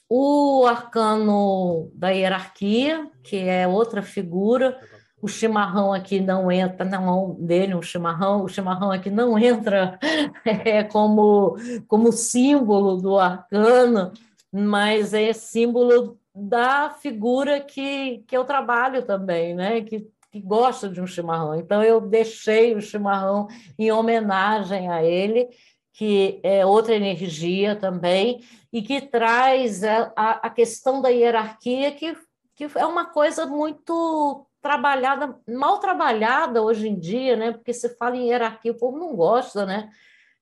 O 0.09 0.65
arcano 0.67 1.91
da 1.95 2.11
hierarquia, 2.11 3.11
que 3.23 3.37
é 3.37 3.67
outra 3.67 4.03
figura, 4.03 4.79
o 5.21 5.27
chimarrão 5.27 5.93
aqui 5.93 6.21
não 6.21 6.53
entra 6.53 6.85
na 6.85 7.01
mão 7.01 7.35
dele, 7.41 7.75
um 7.75 7.83
chimarrão, 7.83 8.45
o 8.45 8.49
chimarrão 8.49 8.93
aqui 8.93 9.11
não 9.11 9.39
entra 9.39 9.99
é, 10.45 10.85
como, 10.85 11.57
como 11.89 12.13
símbolo 12.13 12.99
do 12.99 13.19
arcano, 13.19 14.13
mas 14.53 15.13
é 15.13 15.33
símbolo 15.33 16.19
da 16.35 16.91
figura 16.91 17.61
que, 17.61 18.25
que 18.27 18.37
eu 18.37 18.45
trabalho 18.45 19.05
também, 19.05 19.55
né? 19.55 19.83
Que 19.83 20.07
que 20.35 20.41
gosta 20.41 20.89
de 20.89 21.01
um 21.01 21.07
chimarrão. 21.07 21.55
Então, 21.55 21.81
eu 21.81 22.01
deixei 22.01 22.75
o 22.75 22.81
chimarrão 22.81 23.47
em 23.79 23.93
homenagem 23.93 24.91
a 24.91 25.01
ele, 25.01 25.49
que 25.93 26.41
é 26.43 26.67
outra 26.67 26.97
energia 26.97 27.77
também, 27.77 28.43
e 28.73 28.83
que 28.83 29.01
traz 29.01 29.85
a, 29.85 30.13
a, 30.17 30.51
questão 30.51 31.01
da 31.01 31.09
hierarquia, 31.09 31.93
que, 31.93 32.17
que 32.57 32.69
é 32.75 32.85
uma 32.85 33.05
coisa 33.05 33.47
muito 33.47 34.45
trabalhada, 34.61 35.39
mal 35.49 35.79
trabalhada 35.79 36.61
hoje 36.61 36.89
em 36.89 36.99
dia, 36.99 37.37
né? 37.37 37.53
Porque 37.53 37.73
você 37.73 37.95
fala 37.95 38.17
em 38.17 38.31
hierarquia, 38.31 38.73
o 38.73 38.79
povo 38.79 38.99
não 38.99 39.15
gosta, 39.15 39.65
né? 39.65 39.89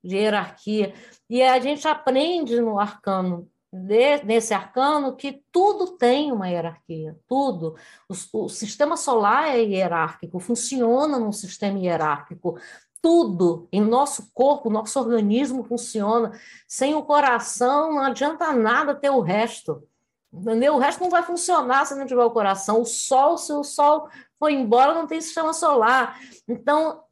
De 0.02 0.16
hierarquia. 0.16 0.94
E 1.28 1.42
a 1.42 1.60
gente 1.60 1.86
aprende 1.86 2.58
no 2.62 2.78
arcano, 2.78 3.46
de, 3.72 4.22
nesse 4.24 4.52
arcano, 4.52 5.16
que 5.16 5.42
tudo 5.50 5.96
tem 5.96 6.30
uma 6.30 6.48
hierarquia, 6.48 7.18
tudo. 7.26 7.74
O, 8.08 8.44
o 8.44 8.48
sistema 8.48 8.96
solar 8.96 9.48
é 9.48 9.62
hierárquico, 9.62 10.38
funciona 10.38 11.18
num 11.18 11.32
sistema 11.32 11.78
hierárquico 11.78 12.58
tudo 13.02 13.68
em 13.72 13.80
nosso 13.80 14.30
corpo, 14.32 14.70
nosso 14.70 14.98
organismo 15.00 15.64
funciona. 15.64 16.30
Sem 16.68 16.94
o 16.94 17.02
coração, 17.02 17.92
não 17.92 18.04
adianta 18.04 18.52
nada 18.52 18.94
ter 18.94 19.10
o 19.10 19.20
resto. 19.20 19.82
Entendeu? 20.32 20.76
O 20.76 20.78
resto 20.78 21.02
não 21.02 21.10
vai 21.10 21.22
funcionar 21.22 21.84
se 21.84 21.96
não 21.96 22.06
tiver 22.06 22.22
o 22.22 22.30
coração. 22.30 22.80
O 22.80 22.86
sol, 22.86 23.36
se 23.36 23.52
o 23.52 23.64
sol 23.64 24.08
for 24.38 24.50
embora, 24.50 24.94
não 24.94 25.06
tem 25.06 25.20
sistema 25.20 25.52
solar. 25.52 26.16
Então, 26.48 27.02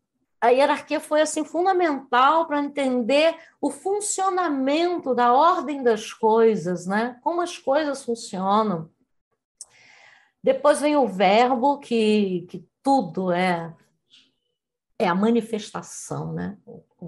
a 0.40 0.48
hierarquia 0.48 1.00
foi 1.00 1.20
assim 1.20 1.44
fundamental 1.44 2.46
para 2.46 2.62
entender 2.62 3.36
o 3.60 3.70
funcionamento 3.70 5.14
da 5.14 5.32
ordem 5.32 5.82
das 5.82 6.12
coisas, 6.12 6.86
né? 6.86 7.18
Como 7.22 7.40
as 7.42 7.58
coisas 7.58 8.04
funcionam. 8.04 8.90
Depois 10.42 10.80
vem 10.80 10.96
o 10.96 11.06
verbo, 11.06 11.78
que, 11.78 12.46
que 12.48 12.66
tudo 12.82 13.30
é 13.30 13.74
é 15.00 15.08
a 15.08 15.14
manifestação, 15.14 16.32
né? 16.34 16.58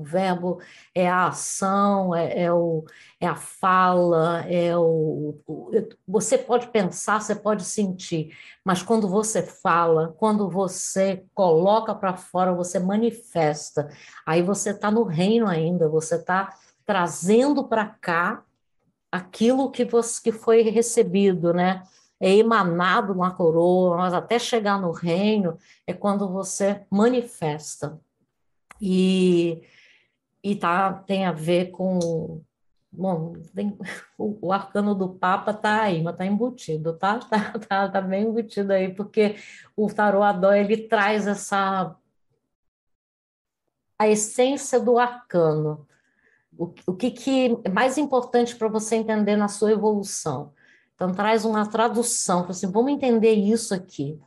Verbo 0.00 0.60
é 0.94 1.08
a 1.08 1.26
ação, 1.26 2.14
é, 2.14 2.44
é, 2.44 2.52
o, 2.52 2.84
é 3.20 3.26
a 3.26 3.34
fala, 3.34 4.44
é 4.48 4.76
o, 4.76 5.36
o, 5.46 5.70
Você 6.06 6.38
pode 6.38 6.68
pensar, 6.68 7.20
você 7.20 7.34
pode 7.34 7.64
sentir, 7.64 8.36
mas 8.64 8.82
quando 8.82 9.08
você 9.08 9.42
fala, 9.42 10.14
quando 10.16 10.48
você 10.48 11.24
coloca 11.34 11.94
para 11.94 12.16
fora, 12.16 12.54
você 12.54 12.78
manifesta. 12.78 13.90
Aí 14.24 14.42
você 14.42 14.70
está 14.70 14.90
no 14.90 15.02
reino 15.02 15.46
ainda, 15.48 15.88
você 15.88 16.14
está 16.16 16.56
trazendo 16.86 17.64
para 17.68 17.86
cá 17.86 18.44
aquilo 19.10 19.70
que, 19.70 19.84
você, 19.84 20.22
que 20.22 20.32
foi 20.32 20.62
recebido, 20.62 21.52
né? 21.52 21.82
é 22.22 22.36
emanado 22.36 23.16
na 23.16 23.32
coroa, 23.32 23.96
mas 23.96 24.14
até 24.14 24.38
chegar 24.38 24.80
no 24.80 24.92
reino 24.92 25.58
é 25.84 25.92
quando 25.92 26.28
você 26.28 26.86
manifesta. 26.88 28.00
E, 28.80 29.60
e 30.42 30.56
tá, 30.56 30.92
tem 30.92 31.26
a 31.26 31.32
ver 31.32 31.70
com. 31.70 32.42
Bom, 32.90 33.34
tem, 33.54 33.76
o, 34.18 34.48
o, 34.48 34.52
arcano 34.52 34.94
do 34.94 35.08
Papa 35.14 35.54
tá 35.54 35.82
aí, 35.82 36.02
mas 36.02 36.16
tá 36.16 36.26
embutido, 36.26 36.92
tá? 36.98 37.20
Tá, 37.30 37.58
tá, 37.58 37.88
tá 37.88 38.00
bem 38.00 38.24
embutido 38.24 38.72
aí, 38.72 38.92
porque 38.94 39.36
o 39.76 39.86
tarô 39.92 40.22
Adó, 40.22 40.52
ele 40.52 40.88
traz 40.88 41.26
essa. 41.26 41.96
a 43.98 44.08
essência 44.08 44.80
do 44.80 44.98
arcano. 44.98 45.86
O, 46.58 46.74
o 46.86 46.94
que, 46.94 47.10
que 47.10 47.58
é 47.64 47.70
mais 47.70 47.96
importante 47.96 48.56
para 48.56 48.68
você 48.68 48.96
entender 48.96 49.36
na 49.36 49.48
sua 49.48 49.72
evolução? 49.72 50.52
Então 50.94 51.12
traz 51.12 51.44
uma 51.44 51.66
tradução, 51.68 52.46
assim, 52.48 52.70
vamos 52.70 52.92
entender 52.92 53.32
isso 53.32 53.74
aqui. 53.74 54.20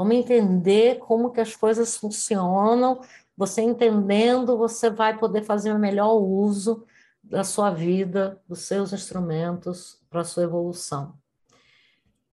Vamos 0.00 0.14
entender 0.16 0.98
como 1.00 1.30
que 1.30 1.40
as 1.42 1.54
coisas 1.54 1.96
funcionam. 1.96 3.00
Você 3.40 3.62
entendendo, 3.62 4.58
você 4.58 4.90
vai 4.90 5.16
poder 5.16 5.42
fazer 5.42 5.72
o 5.72 5.78
melhor 5.78 6.12
uso 6.12 6.84
da 7.24 7.42
sua 7.42 7.70
vida, 7.70 8.38
dos 8.46 8.66
seus 8.66 8.92
instrumentos 8.92 9.98
para 10.10 10.20
a 10.20 10.24
sua 10.24 10.42
evolução. 10.42 11.14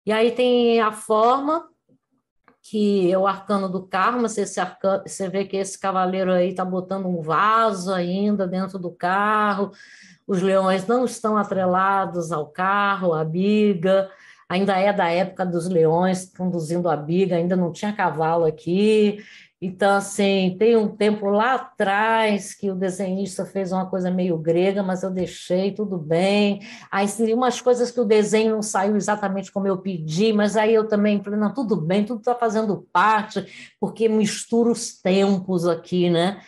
E 0.06 0.10
aí 0.10 0.32
tem 0.32 0.80
a 0.80 0.92
forma, 0.92 1.68
que 2.62 3.12
é 3.12 3.18
o 3.18 3.26
arcano 3.26 3.68
do 3.68 3.86
karma, 3.86 4.30
você, 4.30 4.58
arcano, 4.58 5.02
você 5.06 5.28
vê 5.28 5.44
que 5.44 5.58
esse 5.58 5.78
cavaleiro 5.78 6.32
aí 6.32 6.48
está 6.48 6.64
botando 6.64 7.04
um 7.04 7.20
vaso 7.20 7.92
ainda 7.92 8.46
dentro 8.46 8.78
do 8.78 8.90
carro, 8.90 9.72
os 10.26 10.40
leões 10.40 10.86
não 10.86 11.04
estão 11.04 11.36
atrelados 11.36 12.32
ao 12.32 12.46
carro, 12.46 13.12
à 13.12 13.22
biga, 13.22 14.10
ainda 14.48 14.78
é 14.78 14.90
da 14.90 15.10
época 15.10 15.44
dos 15.44 15.68
leões 15.68 16.32
conduzindo 16.34 16.88
a 16.88 16.96
biga, 16.96 17.36
ainda 17.36 17.56
não 17.56 17.72
tinha 17.72 17.92
cavalo 17.92 18.46
aqui. 18.46 19.22
Então, 19.66 19.96
assim, 19.96 20.56
tem 20.58 20.76
um 20.76 20.94
tempo 20.94 21.24
lá 21.30 21.54
atrás 21.54 22.52
que 22.52 22.70
o 22.70 22.74
desenhista 22.74 23.46
fez 23.46 23.72
uma 23.72 23.88
coisa 23.88 24.10
meio 24.10 24.36
grega, 24.36 24.82
mas 24.82 25.02
eu 25.02 25.10
deixei, 25.10 25.72
tudo 25.72 25.96
bem. 25.96 26.60
Aí, 26.90 27.10
tem 27.10 27.32
umas 27.32 27.62
coisas 27.62 27.90
que 27.90 27.98
o 27.98 28.04
desenho 28.04 28.56
não 28.56 28.60
saiu 28.60 28.94
exatamente 28.94 29.50
como 29.50 29.66
eu 29.66 29.78
pedi, 29.78 30.34
mas 30.34 30.54
aí 30.54 30.74
eu 30.74 30.86
também 30.86 31.22
falei, 31.22 31.40
não, 31.40 31.54
tudo 31.54 31.76
bem, 31.76 32.04
tudo 32.04 32.18
está 32.18 32.34
fazendo 32.34 32.86
parte, 32.92 33.74
porque 33.80 34.06
mistura 34.06 34.70
os 34.70 35.00
tempos 35.00 35.66
aqui, 35.66 36.10
né? 36.10 36.42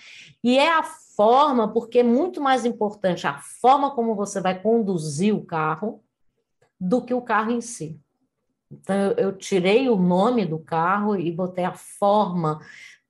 E 0.44 0.58
é 0.58 0.70
a 0.70 0.82
forma, 0.82 1.72
porque 1.72 2.00
é 2.00 2.02
muito 2.02 2.38
mais 2.38 2.66
importante 2.66 3.26
a 3.26 3.38
forma 3.38 3.92
como 3.92 4.14
você 4.14 4.42
vai 4.42 4.60
conduzir 4.60 5.34
o 5.34 5.42
carro 5.42 6.02
do 6.78 7.00
que 7.00 7.14
o 7.14 7.22
carro 7.22 7.50
em 7.50 7.62
si. 7.62 7.98
Então, 8.70 9.12
eu 9.16 9.32
tirei 9.32 9.88
o 9.88 9.96
nome 9.96 10.44
do 10.44 10.58
carro 10.58 11.16
e 11.16 11.30
botei 11.30 11.64
a 11.64 11.72
forma, 11.72 12.60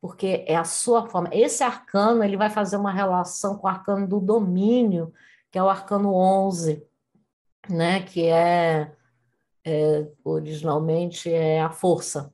porque 0.00 0.44
é 0.46 0.56
a 0.56 0.64
sua 0.64 1.08
forma. 1.08 1.30
Esse 1.32 1.62
arcano 1.62 2.22
ele 2.22 2.36
vai 2.36 2.50
fazer 2.50 2.76
uma 2.76 2.92
relação 2.92 3.56
com 3.56 3.66
o 3.66 3.70
arcano 3.70 4.06
do 4.06 4.20
domínio, 4.20 5.12
que 5.50 5.58
é 5.58 5.62
o 5.62 5.68
arcano 5.68 6.14
11, 6.14 6.86
né? 7.68 8.02
que 8.02 8.26
é, 8.26 8.92
é 9.64 10.06
originalmente 10.24 11.32
é 11.32 11.60
a 11.60 11.70
força. 11.70 12.32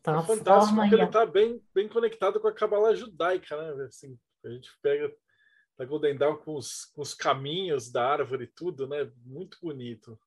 Então, 0.00 0.18
é 0.18 0.22
fantástico 0.22 0.76
porque 0.76 0.94
ele 0.94 1.04
está 1.04 1.22
a... 1.22 1.26
bem, 1.26 1.62
bem 1.74 1.88
conectado 1.88 2.40
com 2.40 2.48
a 2.48 2.54
cabala 2.54 2.94
judaica, 2.94 3.56
né? 3.56 3.84
Assim, 3.84 4.18
a 4.44 4.48
gente 4.48 4.70
pega 4.80 5.12
da 5.76 5.84
Golden 5.84 6.16
Dawn 6.16 6.36
com 6.36 6.56
os, 6.56 6.86
com 6.86 7.02
os 7.02 7.12
caminhos 7.12 7.90
da 7.90 8.06
árvore 8.06 8.44
e 8.44 8.46
tudo, 8.46 8.86
né? 8.88 9.10
Muito 9.24 9.58
bonito. 9.60 10.18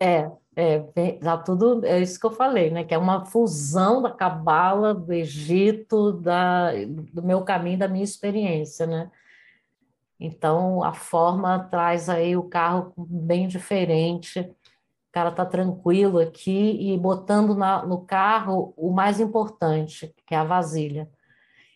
É, 0.00 0.30
é, 0.56 0.80
tá 1.22 1.36
tudo, 1.38 1.84
é 1.84 2.00
isso 2.00 2.18
que 2.18 2.26
eu 2.26 2.30
falei, 2.30 2.70
né? 2.70 2.84
Que 2.84 2.94
é 2.94 2.98
uma 2.98 3.24
fusão 3.24 4.02
da 4.02 4.10
cabala, 4.10 4.94
do 4.94 5.12
Egito, 5.12 6.12
da, 6.12 6.72
do 7.12 7.22
meu 7.22 7.42
caminho, 7.42 7.78
da 7.78 7.88
minha 7.88 8.04
experiência, 8.04 8.86
né? 8.86 9.10
Então, 10.20 10.82
a 10.82 10.92
forma 10.92 11.60
traz 11.70 12.08
aí 12.08 12.36
o 12.36 12.42
carro 12.42 12.92
bem 12.96 13.46
diferente. 13.46 14.40
O 14.40 15.12
cara 15.12 15.30
tá 15.30 15.46
tranquilo 15.46 16.18
aqui 16.18 16.92
e 16.92 16.98
botando 16.98 17.54
na, 17.54 17.84
no 17.86 18.00
carro 18.04 18.74
o 18.76 18.90
mais 18.92 19.20
importante, 19.20 20.12
que 20.26 20.34
é 20.34 20.38
a 20.38 20.44
vasilha. 20.44 21.08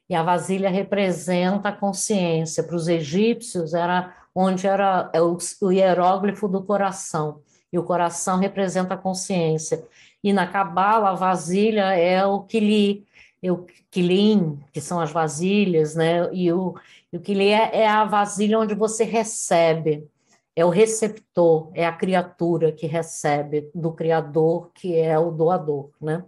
E 0.08 0.14
a 0.14 0.22
vasilha 0.22 0.68
representa 0.70 1.70
a 1.70 1.72
consciência. 1.76 2.64
Para 2.64 2.76
os 2.76 2.88
egípcios, 2.88 3.74
era 3.74 4.14
onde 4.34 4.66
era 4.66 5.10
é 5.12 5.22
o, 5.22 5.38
o 5.62 5.72
hieróglifo 5.72 6.48
do 6.48 6.62
coração. 6.64 7.42
E 7.72 7.78
o 7.78 7.84
coração 7.84 8.38
representa 8.38 8.94
a 8.94 8.98
consciência. 8.98 9.86
E 10.22 10.32
na 10.32 10.46
Cabala, 10.46 11.10
a 11.10 11.14
vasilha 11.14 11.96
é 11.96 12.24
o 12.24 12.42
kili, 12.42 13.06
é 13.42 13.50
o 13.50 13.66
kilim, 13.90 14.60
que 14.72 14.80
são 14.80 15.00
as 15.00 15.10
vasilhas, 15.10 15.94
né? 15.94 16.28
E 16.32 16.52
o, 16.52 16.74
e 17.12 17.16
o 17.16 17.20
kili 17.20 17.48
é, 17.48 17.80
é 17.80 17.88
a 17.88 18.04
vasilha 18.04 18.58
onde 18.58 18.74
você 18.74 19.04
recebe, 19.04 20.06
é 20.54 20.64
o 20.64 20.68
receptor, 20.68 21.70
é 21.74 21.86
a 21.86 21.92
criatura 21.92 22.70
que 22.70 22.86
recebe 22.86 23.70
do 23.74 23.92
Criador, 23.92 24.70
que 24.74 24.94
é 24.96 25.18
o 25.18 25.30
doador, 25.30 25.90
né? 26.00 26.24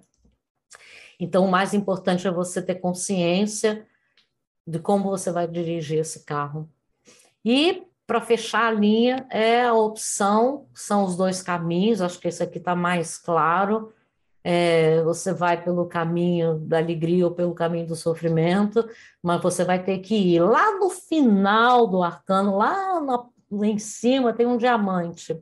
Então, 1.20 1.44
o 1.44 1.50
mais 1.50 1.74
importante 1.74 2.26
é 2.26 2.30
você 2.30 2.60
ter 2.60 2.76
consciência 2.76 3.86
de 4.66 4.78
como 4.78 5.10
você 5.10 5.30
vai 5.30 5.46
dirigir 5.46 6.00
esse 6.00 6.24
carro. 6.24 6.68
E, 7.44 7.82
para 8.06 8.20
fechar 8.20 8.66
a 8.66 8.70
linha, 8.70 9.26
é 9.30 9.64
a 9.64 9.74
opção, 9.74 10.66
são 10.74 11.04
os 11.04 11.16
dois 11.16 11.42
caminhos, 11.42 12.02
acho 12.02 12.18
que 12.18 12.28
esse 12.28 12.42
aqui 12.42 12.58
está 12.58 12.74
mais 12.74 13.16
claro. 13.18 13.92
É, 14.46 15.02
você 15.02 15.32
vai 15.32 15.62
pelo 15.62 15.86
caminho 15.86 16.58
da 16.58 16.76
alegria 16.76 17.24
ou 17.24 17.32
pelo 17.32 17.54
caminho 17.54 17.86
do 17.86 17.96
sofrimento, 17.96 18.86
mas 19.22 19.40
você 19.40 19.64
vai 19.64 19.82
ter 19.82 20.00
que 20.00 20.14
ir 20.14 20.40
lá 20.40 20.78
no 20.78 20.90
final 20.90 21.86
do 21.86 22.02
arcano, 22.02 22.58
lá, 22.58 23.00
na, 23.00 23.24
lá 23.50 23.66
em 23.66 23.78
cima, 23.78 24.34
tem 24.34 24.46
um 24.46 24.58
diamante. 24.58 25.40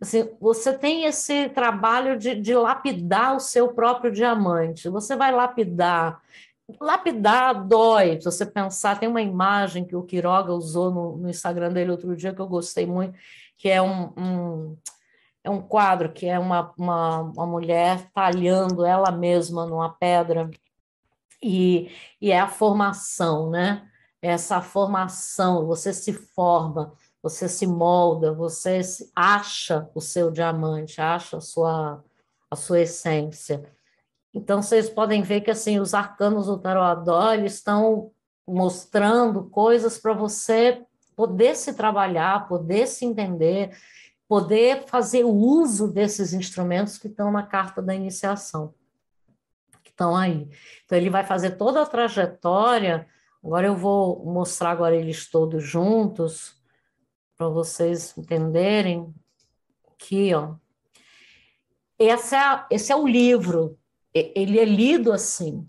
Assim, 0.00 0.30
você 0.40 0.76
tem 0.76 1.06
esse 1.06 1.48
trabalho 1.48 2.18
de, 2.18 2.34
de 2.34 2.54
lapidar 2.54 3.34
o 3.34 3.40
seu 3.40 3.68
próprio 3.68 4.12
diamante. 4.12 4.88
Você 4.88 5.16
vai 5.16 5.32
lapidar. 5.32 6.20
Lapidar 6.80 7.66
dói. 7.66 8.20
Se 8.20 8.24
você 8.24 8.44
pensar, 8.44 8.98
tem 8.98 9.08
uma 9.08 9.22
imagem 9.22 9.84
que 9.84 9.96
o 9.96 10.02
Quiroga 10.02 10.52
usou 10.52 10.90
no, 10.90 11.16
no 11.16 11.30
Instagram 11.30 11.72
dele 11.72 11.90
outro 11.90 12.14
dia 12.16 12.34
que 12.34 12.40
eu 12.40 12.46
gostei 12.46 12.86
muito, 12.86 13.18
que 13.56 13.68
é 13.68 13.80
um, 13.80 14.12
um 14.16 14.76
é 15.42 15.50
um 15.50 15.62
quadro 15.62 16.12
que 16.12 16.26
é 16.26 16.38
uma, 16.38 16.72
uma, 16.76 17.20
uma 17.20 17.46
mulher 17.46 18.10
talhando 18.12 18.84
ela 18.84 19.10
mesma 19.10 19.64
numa 19.66 19.88
pedra 19.88 20.50
e, 21.42 21.90
e 22.20 22.30
é 22.30 22.40
a 22.40 22.48
formação, 22.48 23.48
né? 23.50 23.88
Essa 24.20 24.60
formação, 24.60 25.66
você 25.66 25.92
se 25.92 26.12
forma 26.12 26.92
você 27.22 27.48
se 27.48 27.66
molda, 27.66 28.32
você 28.32 28.80
acha 29.14 29.90
o 29.94 30.00
seu 30.00 30.30
diamante, 30.30 31.00
acha 31.00 31.38
a 31.38 31.40
sua, 31.40 32.04
a 32.50 32.56
sua 32.56 32.80
essência. 32.80 33.62
Então, 34.38 34.62
vocês 34.62 34.88
podem 34.88 35.20
ver 35.20 35.40
que 35.40 35.50
assim 35.50 35.80
os 35.80 35.94
arcanos 35.94 36.46
do 36.46 36.56
Tarot 36.56 37.00
Adó, 37.00 37.34
estão 37.34 38.12
mostrando 38.46 39.50
coisas 39.50 39.98
para 39.98 40.12
você 40.12 40.80
poder 41.16 41.56
se 41.56 41.74
trabalhar, 41.74 42.46
poder 42.46 42.86
se 42.86 43.04
entender, 43.04 43.76
poder 44.28 44.84
fazer 44.86 45.24
uso 45.24 45.88
desses 45.88 46.32
instrumentos 46.32 46.98
que 46.98 47.08
estão 47.08 47.32
na 47.32 47.42
carta 47.42 47.82
da 47.82 47.92
iniciação, 47.92 48.72
que 49.82 49.90
estão 49.90 50.16
aí. 50.16 50.48
Então, 50.84 50.96
ele 50.96 51.10
vai 51.10 51.24
fazer 51.24 51.56
toda 51.56 51.82
a 51.82 51.86
trajetória. 51.86 53.08
Agora 53.42 53.66
eu 53.66 53.74
vou 53.74 54.24
mostrar 54.24 54.70
agora 54.70 54.94
eles 54.94 55.28
todos 55.28 55.64
juntos, 55.64 56.62
para 57.36 57.48
vocês 57.48 58.16
entenderem. 58.16 59.12
Aqui, 59.92 60.32
ó. 60.32 60.54
Esse 61.98 62.36
é, 62.36 62.64
esse 62.70 62.92
é 62.92 62.96
o 62.96 63.04
livro 63.04 63.76
ele 64.34 64.58
é 64.58 64.64
lido 64.64 65.12
assim, 65.12 65.66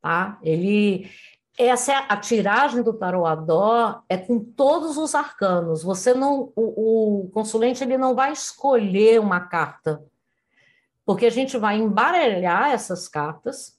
tá? 0.00 0.38
Ele 0.42 1.10
essa 1.58 1.92
é 1.92 2.06
a 2.08 2.16
tiragem 2.16 2.82
do 2.82 2.94
tarô 2.94 3.26
Adó 3.26 4.02
é 4.08 4.16
com 4.16 4.42
todos 4.42 4.96
os 4.96 5.14
arcanos. 5.14 5.82
Você 5.82 6.14
não 6.14 6.52
o, 6.56 7.24
o 7.24 7.30
consulente 7.30 7.84
ele 7.84 7.98
não 7.98 8.14
vai 8.14 8.32
escolher 8.32 9.20
uma 9.20 9.40
carta, 9.40 10.02
porque 11.04 11.26
a 11.26 11.30
gente 11.30 11.58
vai 11.58 11.76
embaralhar 11.76 12.70
essas 12.70 13.08
cartas 13.08 13.78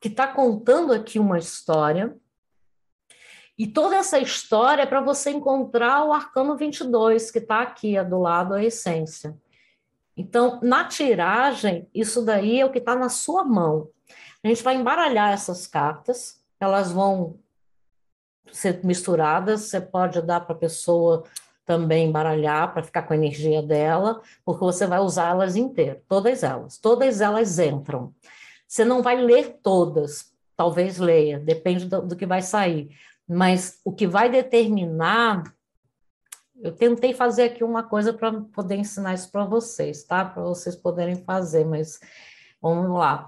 que 0.00 0.08
está 0.08 0.28
contando 0.28 0.92
aqui 0.92 1.18
uma 1.18 1.38
história. 1.38 2.16
E 3.58 3.66
toda 3.66 3.96
essa 3.96 4.20
história 4.20 4.82
é 4.82 4.86
para 4.86 5.00
você 5.00 5.30
encontrar 5.30 6.04
o 6.04 6.12
arcano 6.12 6.56
22, 6.56 7.32
que 7.32 7.38
está 7.38 7.62
aqui 7.62 8.00
do 8.04 8.20
lado 8.20 8.54
a 8.54 8.62
essência. 8.62 9.36
Então, 10.18 10.58
na 10.60 10.84
tiragem, 10.84 11.88
isso 11.94 12.24
daí 12.24 12.60
é 12.60 12.66
o 12.66 12.72
que 12.72 12.80
está 12.80 12.96
na 12.96 13.08
sua 13.08 13.44
mão. 13.44 13.88
A 14.42 14.48
gente 14.48 14.64
vai 14.64 14.74
embaralhar 14.74 15.32
essas 15.32 15.64
cartas, 15.64 16.42
elas 16.58 16.90
vão 16.90 17.38
ser 18.50 18.84
misturadas, 18.84 19.62
você 19.62 19.80
pode 19.80 20.20
dar 20.22 20.40
para 20.40 20.56
a 20.56 20.58
pessoa 20.58 21.22
também 21.64 22.08
embaralhar 22.08 22.72
para 22.72 22.82
ficar 22.82 23.02
com 23.02 23.12
a 23.12 23.16
energia 23.16 23.62
dela, 23.62 24.20
porque 24.44 24.64
você 24.64 24.86
vai 24.86 24.98
usar 24.98 25.30
elas 25.30 25.54
inteiras, 25.54 26.02
todas 26.08 26.42
elas, 26.42 26.78
todas 26.78 27.20
elas 27.20 27.58
entram. 27.60 28.12
Você 28.66 28.84
não 28.84 29.02
vai 29.02 29.20
ler 29.20 29.60
todas, 29.62 30.32
talvez 30.56 30.98
leia, 30.98 31.38
depende 31.38 31.84
do, 31.84 32.02
do 32.02 32.16
que 32.16 32.26
vai 32.26 32.42
sair, 32.42 32.88
mas 33.28 33.80
o 33.84 33.92
que 33.92 34.06
vai 34.06 34.28
determinar 34.28 35.44
eu 36.60 36.72
tentei 36.72 37.14
fazer 37.14 37.44
aqui 37.44 37.62
uma 37.62 37.82
coisa 37.82 38.12
para 38.12 38.32
poder 38.32 38.76
ensinar 38.76 39.14
isso 39.14 39.30
para 39.30 39.44
vocês, 39.44 40.04
tá? 40.04 40.24
Para 40.24 40.42
vocês 40.42 40.74
poderem 40.74 41.22
fazer, 41.24 41.64
mas 41.64 42.00
vamos 42.60 42.90
lá. 42.98 43.26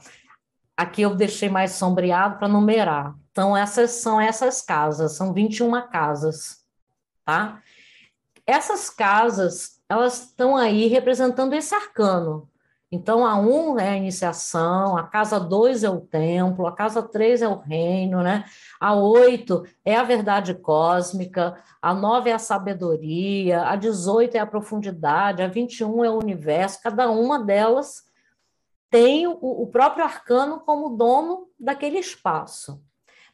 Aqui 0.77 1.03
eu 1.03 1.15
deixei 1.15 1.49
mais 1.49 1.73
sombreado 1.73 2.39
para 2.39 2.49
numerar. 2.49 3.15
Então, 3.31 3.57
essas 3.57 3.91
são 3.93 4.21
essas 4.21 4.63
casas, 4.63 5.13
são 5.13 5.33
21 5.33 5.89
casas, 5.89 6.65
tá? 7.25 7.63
Essas 8.47 8.91
casas, 8.91 9.81
elas 9.89 10.25
estão 10.25 10.57
aí 10.57 10.87
representando 10.89 11.55
esse 11.55 11.75
arcano. 11.75 12.49
Então, 12.93 13.25
a 13.25 13.39
1 13.39 13.79
é 13.79 13.91
a 13.91 13.97
iniciação, 13.97 14.97
a 14.97 15.05
casa 15.05 15.39
2 15.39 15.85
é 15.85 15.91
o 15.91 16.01
templo, 16.01 16.67
a 16.67 16.75
casa 16.75 17.01
3 17.01 17.41
é 17.41 17.49
o 17.49 17.59
reino, 17.59 18.21
né? 18.21 18.45
A 18.81 18.95
8 18.95 19.65
é 19.85 19.95
a 19.95 20.03
verdade 20.03 20.55
cósmica, 20.55 21.57
a 21.81 21.95
9 21.95 22.31
é 22.31 22.33
a 22.33 22.39
sabedoria, 22.39 23.63
a 23.63 23.77
18 23.77 24.35
é 24.35 24.41
a 24.41 24.47
profundidade, 24.47 25.41
a 25.41 25.47
21 25.47 26.05
é 26.05 26.11
o 26.11 26.19
universo. 26.19 26.83
Cada 26.83 27.09
uma 27.09 27.39
delas 27.39 28.03
tem 28.91 29.29
o, 29.29 29.39
o 29.41 29.67
próprio 29.69 30.05
arcano 30.05 30.59
como 30.59 30.97
dono 30.97 31.47
daquele 31.59 31.99
espaço. 31.99 32.83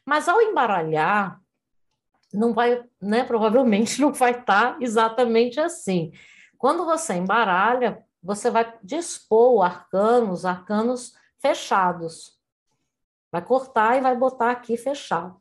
Mas 0.05 0.29
ao 0.29 0.39
embaralhar, 0.39 1.41
não 2.31 2.53
vai, 2.53 2.83
né, 3.01 3.23
provavelmente 3.23 3.99
não 4.01 4.13
vai 4.13 4.31
estar 4.39 4.77
exatamente 4.79 5.59
assim. 5.59 6.11
Quando 6.59 6.85
você 6.85 7.15
embaralha, 7.15 8.03
você 8.27 8.51
vai 8.51 8.77
dispor 8.83 9.53
o 9.53 9.63
arcano, 9.63 10.33
os 10.33 10.43
arcanos 10.43 11.15
fechados. 11.39 12.37
Vai 13.31 13.41
cortar 13.41 13.95
e 13.95 14.01
vai 14.01 14.17
botar 14.17 14.51
aqui 14.51 14.75
fechado. 14.75 15.39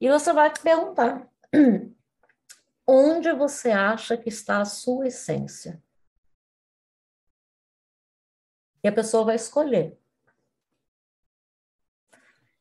E 0.00 0.08
você 0.08 0.32
vai 0.32 0.50
perguntar: 0.50 1.28
onde 2.88 3.30
você 3.34 3.70
acha 3.70 4.16
que 4.16 4.30
está 4.30 4.62
a 4.62 4.64
sua 4.64 5.08
essência? 5.08 5.82
E 8.82 8.88
a 8.88 8.92
pessoa 8.92 9.26
vai 9.26 9.36
escolher. 9.36 9.98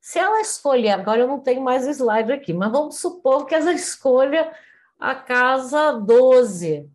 Se 0.01 0.19
ela 0.19 0.41
escolher, 0.41 0.89
agora 0.89 1.21
eu 1.21 1.27
não 1.29 1.39
tenho 1.39 1.61
mais 1.61 1.87
slide 1.87 2.33
aqui, 2.33 2.51
mas 2.51 2.73
vamos 2.73 2.97
supor 2.97 3.45
que 3.45 3.55
ela 3.55 3.71
escolha 3.71 4.53
a 4.99 5.15
casa 5.15 5.93
12. 5.93 6.91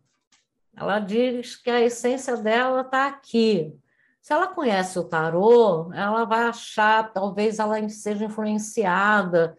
Ela 0.78 1.00
diz 1.00 1.56
que 1.56 1.70
a 1.70 1.80
essência 1.80 2.36
dela 2.36 2.82
está 2.82 3.08
aqui. 3.08 3.76
Se 4.22 4.32
ela 4.32 4.46
conhece 4.46 4.98
o 4.98 5.04
tarô, 5.04 5.92
ela 5.92 6.24
vai 6.24 6.44
achar, 6.44 7.12
talvez 7.12 7.58
ela 7.58 7.88
seja 7.88 8.24
influenciada 8.24 9.56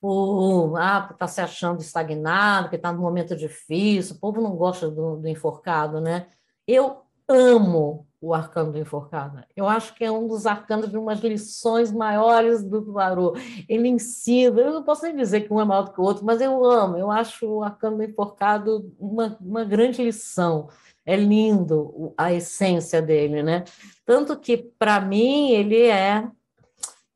por 0.00 0.76
ah, 0.78 1.00
estar 1.02 1.14
tá 1.14 1.26
se 1.26 1.40
achando 1.40 1.80
estagnado, 1.80 2.70
que 2.70 2.76
está 2.76 2.92
num 2.92 3.02
momento 3.02 3.36
difícil. 3.36 4.16
O 4.16 4.18
povo 4.20 4.40
não 4.40 4.56
gosta 4.56 4.90
do, 4.90 5.16
do 5.16 5.28
enforcado, 5.28 6.00
né? 6.00 6.26
Eu 6.66 7.02
amo 7.30 8.06
o 8.20 8.34
arcano 8.34 8.72
do 8.72 8.78
enforcado. 8.78 9.42
Eu 9.56 9.66
acho 9.66 9.94
que 9.94 10.04
é 10.04 10.10
um 10.10 10.28
dos 10.28 10.44
arcanos 10.44 10.90
de 10.90 10.98
umas 10.98 11.20
lições 11.20 11.90
maiores 11.90 12.62
do 12.62 12.92
tarô. 12.92 13.34
Ele 13.66 13.88
ensina, 13.88 14.60
eu 14.60 14.74
não 14.74 14.82
posso 14.82 15.04
nem 15.04 15.16
dizer 15.16 15.42
que 15.42 15.52
um 15.52 15.60
é 15.60 15.64
maior 15.64 15.84
do 15.84 15.92
que 15.92 16.00
o 16.00 16.04
outro, 16.04 16.24
mas 16.24 16.40
eu 16.40 16.62
amo, 16.64 16.98
eu 16.98 17.10
acho 17.10 17.46
o 17.46 17.62
arcano 17.62 17.96
do 17.96 18.04
enforcado 18.04 18.94
uma, 18.98 19.38
uma 19.40 19.64
grande 19.64 20.02
lição. 20.02 20.68
É 21.06 21.16
lindo 21.16 22.12
a 22.16 22.30
essência 22.32 23.00
dele, 23.00 23.42
né? 23.42 23.64
Tanto 24.04 24.38
que, 24.38 24.58
para 24.58 25.00
mim, 25.00 25.50
ele 25.50 25.86
é 25.86 26.28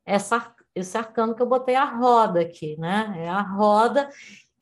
essa, 0.03 0.53
esse 0.73 0.97
arcano 0.97 1.35
que 1.35 1.41
eu 1.41 1.45
botei 1.45 1.75
a 1.75 1.85
roda 1.85 2.41
aqui, 2.41 2.75
né? 2.79 3.13
É 3.17 3.29
a 3.29 3.41
roda 3.41 4.09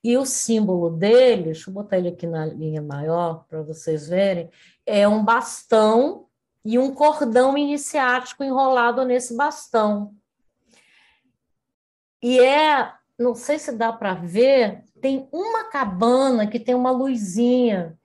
e 0.04 0.18
o 0.18 0.26
símbolo 0.26 0.90
dele, 0.90 1.44
deixa 1.44 1.70
eu 1.70 1.74
botar 1.74 1.98
ele 1.98 2.10
aqui 2.10 2.28
na 2.28 2.46
linha 2.46 2.82
maior 2.82 3.46
para 3.48 3.62
vocês 3.62 4.10
verem, 4.10 4.50
é 4.86 5.08
um 5.08 5.24
bastão 5.24 6.28
e 6.64 6.80
um 6.80 6.94
cordão 6.94 7.58
iniciático 7.58 8.44
enrolado 8.44 9.04
nesse 9.04 9.36
bastão. 9.36 10.16
E 12.22 12.40
é, 12.40 12.94
não 13.20 13.36
sei 13.36 13.60
se 13.60 13.72
dá 13.74 13.92
para 13.92 14.14
ver, 14.14 14.84
tem 15.02 15.28
uma 15.32 15.66
cabana 15.66 16.48
que 16.48 16.60
tem 16.60 16.74
uma 16.74 16.92
luzinha. 16.92 17.98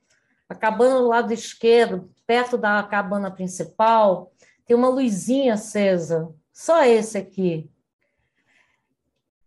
A 0.49 0.55
cabana 0.55 0.99
do 0.99 1.07
lado 1.07 1.33
esquerdo, 1.33 2.13
perto 2.27 2.59
da 2.59 2.83
cabana 2.83 3.31
principal, 3.31 4.33
tem 4.67 4.77
uma 4.77 4.89
luzinha 4.89 5.55
acesa. 5.55 6.35
Só 6.53 6.83
esse 6.83 7.17
aqui. 7.17 7.71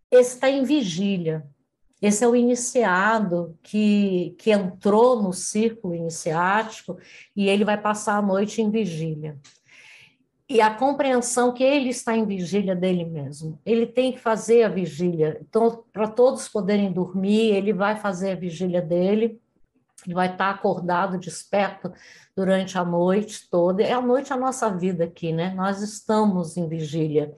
Esse 0.10 0.36
está 0.36 0.50
em 0.50 0.64
vigília. 0.64 1.46
Esse 2.02 2.24
é 2.24 2.28
o 2.28 2.36
iniciado 2.36 3.56
que, 3.62 4.36
que 4.40 4.52
entrou 4.52 5.22
no 5.22 5.32
círculo 5.32 5.94
iniciático 5.94 6.98
e 7.36 7.48
ele 7.48 7.64
vai 7.64 7.80
passar 7.80 8.18
a 8.18 8.22
noite 8.22 8.62
em 8.62 8.72
vigília. 8.72 9.38
E 10.50 10.60
a 10.60 10.74
compreensão 10.74 11.54
que 11.54 11.64
ele 11.64 11.90
está 11.90 12.18
em 12.18 12.26
vigília 12.26 12.76
dele 12.76 13.06
mesmo. 13.06 13.58
Ele 13.66 13.86
tem 13.86 14.12
que 14.12 14.20
fazer 14.20 14.64
a 14.64 14.70
vigília. 14.70 15.40
Então, 15.48 15.86
para 15.94 16.08
todos 16.08 16.50
poderem 16.50 16.92
dormir, 16.92 17.56
ele 17.56 17.72
vai 17.72 17.96
fazer 17.96 18.32
a 18.32 18.36
vigília 18.36 18.82
dele. 18.82 19.40
Ele 20.06 20.16
vai 20.16 20.32
estar 20.32 20.50
acordado, 20.50 21.20
desperto 21.20 21.94
durante 22.36 22.78
a 22.78 22.84
noite 22.84 23.48
toda. 23.50 23.84
É 23.84 23.94
a 23.94 24.02
noite 24.02 24.34
a 24.34 24.38
nossa 24.38 24.70
vida 24.70 25.06
aqui, 25.06 25.32
né? 25.32 25.54
Nós 25.56 25.82
estamos 25.82 26.58
em 26.58 26.68
vigília 26.68 27.34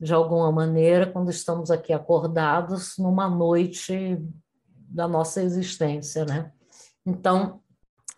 de 0.00 0.12
alguma 0.12 0.52
maneira, 0.52 1.06
quando 1.06 1.30
estamos 1.30 1.70
aqui 1.70 1.92
acordados 1.92 2.98
numa 2.98 3.28
noite 3.28 4.18
da 4.88 5.08
nossa 5.08 5.42
existência, 5.42 6.24
né? 6.24 6.52
Então, 7.04 7.60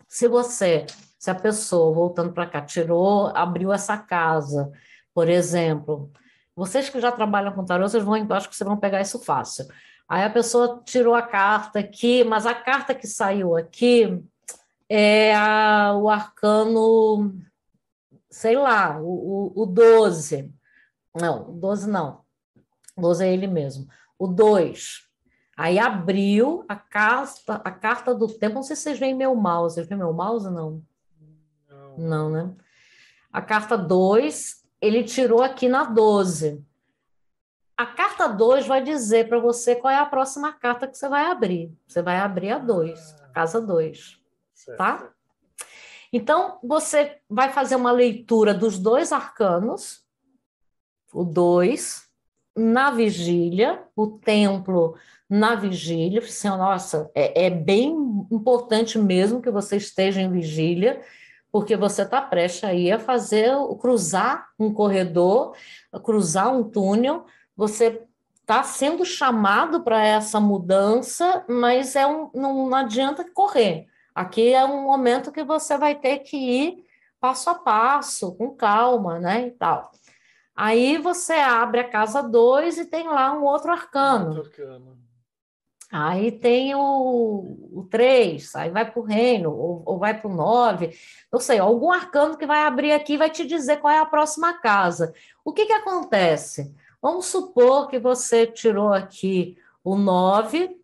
se 0.07 0.27
você, 0.27 0.85
se 1.17 1.29
a 1.31 1.35
pessoa, 1.35 1.93
voltando 1.93 2.33
para 2.33 2.47
cá, 2.47 2.61
tirou, 2.61 3.27
abriu 3.35 3.71
essa 3.71 3.97
casa, 3.97 4.71
por 5.13 5.29
exemplo, 5.29 6.11
vocês 6.55 6.89
que 6.89 6.99
já 6.99 7.11
trabalham 7.11 7.53
com 7.53 7.63
tarô, 7.63 7.87
vocês 7.87 8.03
vão, 8.03 8.15
acho 8.31 8.49
que 8.49 8.55
vocês 8.55 8.67
vão 8.67 8.77
pegar 8.77 8.99
isso 8.99 9.19
fácil. 9.19 9.65
Aí 10.07 10.23
a 10.23 10.29
pessoa 10.29 10.81
tirou 10.83 11.15
a 11.15 11.21
carta 11.21 11.79
aqui, 11.79 12.23
mas 12.23 12.45
a 12.45 12.53
carta 12.53 12.93
que 12.93 13.07
saiu 13.07 13.55
aqui 13.55 14.21
é 14.89 15.33
a, 15.35 15.95
o 15.95 16.09
arcano, 16.09 17.39
sei 18.29 18.57
lá, 18.57 18.99
o, 18.99 19.53
o, 19.55 19.63
o 19.63 19.65
12. 19.65 20.51
Não, 21.15 21.57
12 21.59 21.89
não. 21.89 22.21
12 22.97 23.23
é 23.23 23.33
ele 23.33 23.47
mesmo. 23.47 23.87
O 24.17 24.27
2. 24.27 25.07
Aí 25.57 25.77
abriu 25.77 26.63
a 26.67 26.75
carta, 26.75 27.55
a 27.55 27.71
carta 27.71 28.13
do 28.15 28.27
tempo. 28.27 28.55
Não 28.55 28.63
sei 28.63 28.75
se 28.75 28.83
vocês 28.83 28.99
veem 28.99 29.15
meu 29.15 29.35
mouse. 29.35 29.75
Vocês 29.75 29.87
veem 29.87 29.99
meu 29.99 30.13
mouse? 30.13 30.49
Não. 30.49 30.81
Não, 31.67 31.97
não 31.97 32.29
né? 32.29 32.55
A 33.31 33.41
carta 33.41 33.77
2 33.77 34.65
ele 34.81 35.03
tirou 35.03 35.41
aqui 35.41 35.67
na 35.67 35.83
12. 35.83 36.65
A 37.75 37.85
carta 37.85 38.27
2 38.27 38.67
vai 38.67 38.83
dizer 38.83 39.29
para 39.29 39.39
você 39.39 39.75
qual 39.75 39.91
é 39.91 39.97
a 39.97 40.05
próxima 40.05 40.51
carta 40.51 40.87
que 40.87 40.97
você 40.97 41.07
vai 41.07 41.25
abrir. 41.25 41.73
Você 41.87 42.01
vai 42.01 42.17
abrir 42.17 42.51
a 42.51 42.57
2, 42.57 43.15
a 43.21 43.27
casa 43.29 43.61
2. 43.61 44.19
Tá? 44.77 45.11
Então, 46.11 46.59
você 46.63 47.19
vai 47.29 47.51
fazer 47.51 47.75
uma 47.75 47.91
leitura 47.91 48.53
dos 48.53 48.77
dois 48.77 49.11
arcanos, 49.11 50.05
o 51.13 51.23
2, 51.23 52.03
na 52.55 52.91
vigília, 52.91 53.83
o 53.95 54.07
templo 54.07 54.95
na 55.29 55.55
vigília. 55.55 56.19
Assim, 56.19 56.47
nossa, 56.49 57.09
é, 57.13 57.45
é 57.45 57.49
bem 57.49 57.91
importante 58.31 58.97
mesmo 58.97 59.41
que 59.41 59.51
você 59.51 59.77
esteja 59.77 60.21
em 60.21 60.31
vigília, 60.31 61.01
porque 61.51 61.75
você 61.75 62.03
está 62.03 62.21
prestes 62.21 62.63
aí 62.63 62.91
a 62.91 62.99
fazer, 62.99 63.51
cruzar 63.79 64.49
um 64.59 64.73
corredor, 64.73 65.55
cruzar 66.03 66.53
um 66.53 66.63
túnel, 66.63 67.25
você 67.55 68.01
está 68.41 68.63
sendo 68.63 69.05
chamado 69.05 69.83
para 69.83 70.03
essa 70.03 70.39
mudança, 70.39 71.45
mas 71.47 71.95
é 71.95 72.05
um, 72.05 72.29
não, 72.33 72.67
não 72.67 72.75
adianta 72.75 73.23
correr. 73.33 73.87
Aqui 74.13 74.53
é 74.53 74.65
um 74.65 74.83
momento 74.83 75.31
que 75.31 75.43
você 75.43 75.77
vai 75.77 75.95
ter 75.95 76.19
que 76.19 76.35
ir 76.35 76.85
passo 77.19 77.49
a 77.49 77.55
passo, 77.55 78.33
com 78.35 78.49
calma, 78.55 79.19
né, 79.19 79.47
e 79.47 79.51
tal. 79.51 79.91
Aí 80.61 80.97
você 80.97 81.35
abre 81.35 81.79
a 81.79 81.87
casa 81.89 82.21
2 82.21 82.79
e 82.79 82.85
tem 82.85 83.07
lá 83.07 83.31
um 83.31 83.45
outro 83.45 83.71
arcano. 83.71 84.35
Outro 84.35 84.41
arcano. 84.41 84.97
Aí 85.89 86.33
tem 86.33 86.75
o 86.75 87.87
3, 87.89 88.53
aí 88.57 88.69
vai 88.69 88.91
para 88.91 88.99
o 88.99 89.03
reino, 89.03 89.51
ou, 89.51 89.81
ou 89.85 89.97
vai 89.97 90.19
para 90.19 90.29
o 90.29 90.35
9, 90.35 90.93
não 91.31 91.39
sei, 91.39 91.59
algum 91.59 91.93
arcano 91.93 92.37
que 92.37 92.45
vai 92.45 92.63
abrir 92.63 92.91
aqui 92.91 93.15
vai 93.15 93.29
te 93.29 93.47
dizer 93.47 93.77
qual 93.77 93.93
é 93.93 93.99
a 93.99 94.05
próxima 94.05 94.59
casa. 94.59 95.13
O 95.45 95.53
que, 95.53 95.65
que 95.65 95.71
acontece? 95.71 96.75
Vamos 97.01 97.27
supor 97.27 97.87
que 97.87 97.97
você 97.97 98.45
tirou 98.45 98.91
aqui 98.91 99.57
o 99.81 99.95
9, 99.95 100.77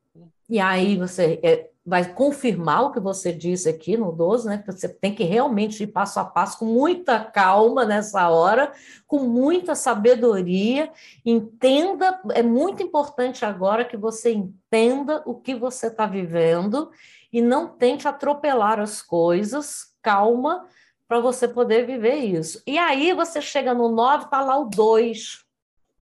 e 0.49 0.57
aí 0.57 0.95
você 0.95 1.37
é, 1.43 1.69
vai 1.85 2.11
confirmar 2.13 2.85
o 2.85 2.91
que 2.91 2.99
você 2.99 3.31
disse 3.31 3.69
aqui 3.69 3.95
no 3.95 4.11
12, 4.11 4.47
né? 4.47 4.63
Você 4.65 4.89
tem 4.89 5.13
que 5.13 5.23
realmente 5.23 5.83
ir 5.83 5.87
passo 5.87 6.19
a 6.19 6.25
passo, 6.25 6.57
com 6.57 6.65
muita 6.65 7.23
calma 7.23 7.85
nessa 7.85 8.27
hora, 8.27 8.73
com 9.05 9.19
muita 9.19 9.75
sabedoria. 9.75 10.91
Entenda, 11.23 12.19
é 12.31 12.41
muito 12.41 12.81
importante 12.81 13.45
agora 13.45 13.85
que 13.85 13.95
você 13.95 14.33
entenda 14.33 15.21
o 15.27 15.35
que 15.35 15.53
você 15.53 15.87
está 15.87 16.07
vivendo 16.07 16.89
e 17.31 17.39
não 17.39 17.67
tente 17.67 18.07
atropelar 18.07 18.79
as 18.79 19.01
coisas, 19.03 19.93
calma, 20.01 20.67
para 21.07 21.19
você 21.19 21.47
poder 21.47 21.85
viver 21.85 22.15
isso. 22.15 22.63
E 22.65 22.79
aí 22.79 23.13
você 23.13 23.39
chega 23.39 23.75
no 23.75 23.89
9, 23.89 24.25
está 24.25 24.41
lá 24.41 24.57
o 24.57 24.65
2. 24.65 25.45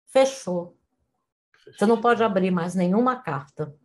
Fechou. 0.07 0.77
Você 1.65 1.85
não 1.85 1.99
pode 1.99 2.23
abrir 2.23 2.51
mais 2.51 2.75
nenhuma 2.75 3.17
carta. 3.17 3.75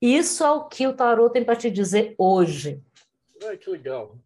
Isso 0.00 0.42
é 0.44 0.50
o 0.50 0.64
que 0.64 0.86
o 0.86 0.94
tarô 0.94 1.28
tem 1.28 1.44
para 1.44 1.56
te 1.56 1.70
dizer 1.70 2.14
hoje. 2.16 2.82
Ai, 3.44 3.56
que 3.56 3.68
legal. 3.68 4.16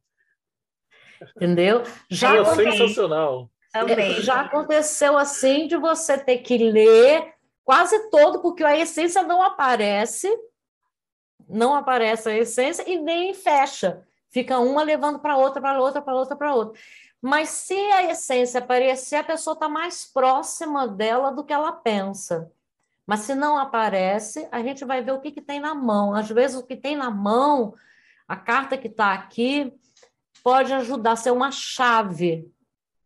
Entendeu? 1.37 1.83
Já 2.09 2.37
é 2.37 2.45
sensacional. 2.45 3.51
Também. 3.73 4.21
Já 4.21 4.43
aconteceu 4.43 5.19
assim 5.19 5.67
de 5.67 5.77
você 5.77 6.17
ter 6.17 6.39
que 6.39 6.57
ler 6.59 7.35
quase 7.65 8.09
todo, 8.11 8.41
porque 8.41 8.63
a 8.63 8.77
essência 8.77 9.23
não 9.23 9.43
aparece, 9.43 10.29
não 11.49 11.75
aparece 11.75 12.29
a 12.29 12.37
essência 12.37 12.89
e 12.89 12.99
nem 12.99 13.35
fecha. 13.35 14.07
Fica 14.31 14.59
uma 14.59 14.83
levando 14.83 15.19
para 15.19 15.37
outra, 15.37 15.61
para 15.61 15.81
outra, 15.81 16.03
para 16.03 16.15
outra, 16.15 16.37
para 16.37 16.55
outra. 16.55 16.81
Mas 17.21 17.49
se 17.49 17.75
a 17.75 18.11
essência 18.11 18.59
aparecer, 18.59 19.17
a 19.17 19.25
pessoa 19.25 19.55
está 19.55 19.69
mais 19.69 20.05
próxima 20.05 20.87
dela 20.87 21.31
do 21.31 21.43
que 21.43 21.53
ela 21.53 21.73
pensa. 21.73 22.53
Mas 23.07 23.21
se 23.21 23.35
não 23.35 23.59
aparece, 23.59 24.49
a 24.51 24.63
gente 24.63 24.85
vai 24.85 25.03
ver 25.03 25.13
o 25.13 25.21
que, 25.21 25.31
que 25.31 25.43
tem 25.43 25.61
na 25.61 25.75
mão. 25.75 26.15
Às 26.15 26.29
vezes, 26.29 26.57
o 26.57 26.67
que 26.67 26.77
tem 26.77 26.97
na 26.97 27.11
mão, 27.11 27.75
a 28.27 28.37
carta 28.37 28.79
que 28.79 28.89
está 28.89 29.13
aqui, 29.13 29.73
pode 30.43 30.73
ajudar 30.73 31.13
a 31.13 31.17
ser 31.17 31.31
uma 31.31 31.51
chave, 31.51 32.51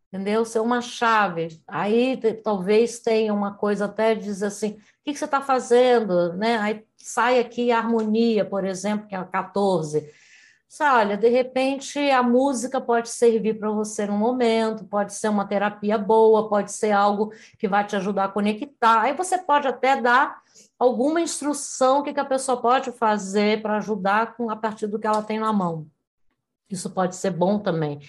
entendeu? 0.07 0.45
Ser 0.45 0.59
uma 0.59 0.81
chave. 0.81 1.61
Aí 1.67 2.17
talvez 2.43 2.99
tenha 2.99 3.33
uma 3.33 3.53
coisa 3.53 3.85
até 3.85 4.15
diz 4.15 4.41
assim: 4.41 4.71
o 4.71 4.75
que, 5.03 5.13
que 5.13 5.19
você 5.19 5.25
está 5.25 5.41
fazendo? 5.41 6.33
Né? 6.33 6.57
Aí 6.57 6.85
sai 6.97 7.39
aqui 7.39 7.71
a 7.71 7.77
harmonia, 7.77 8.45
por 8.45 8.63
exemplo, 8.65 9.07
que 9.07 9.15
é 9.15 9.17
a 9.17 9.25
14 9.25 10.09
olha, 10.79 11.17
de 11.17 11.27
repente 11.29 11.99
a 12.11 12.21
música 12.21 12.79
pode 12.79 13.09
servir 13.09 13.57
para 13.57 13.71
você 13.71 14.05
num 14.05 14.17
momento, 14.17 14.85
pode 14.85 15.13
ser 15.13 15.27
uma 15.29 15.45
terapia 15.45 15.97
boa, 15.97 16.47
pode 16.47 16.71
ser 16.71 16.91
algo 16.91 17.33
que 17.57 17.67
vai 17.67 17.85
te 17.85 17.95
ajudar 17.95 18.25
a 18.25 18.29
conectar. 18.29 19.01
Aí 19.01 19.13
você 19.13 19.37
pode 19.39 19.67
até 19.67 19.99
dar 19.99 20.41
alguma 20.77 21.19
instrução 21.21 22.03
que, 22.03 22.13
que 22.13 22.19
a 22.19 22.25
pessoa 22.25 22.61
pode 22.61 22.91
fazer 22.91 23.61
para 23.63 23.77
ajudar 23.77 24.35
com 24.35 24.49
a 24.51 24.55
partir 24.55 24.85
do 24.85 24.99
que 24.99 25.07
ela 25.07 25.23
tem 25.23 25.39
na 25.39 25.51
mão. 25.51 25.87
Isso 26.69 26.91
pode 26.91 27.15
ser 27.15 27.31
bom 27.31 27.57
também. 27.57 27.99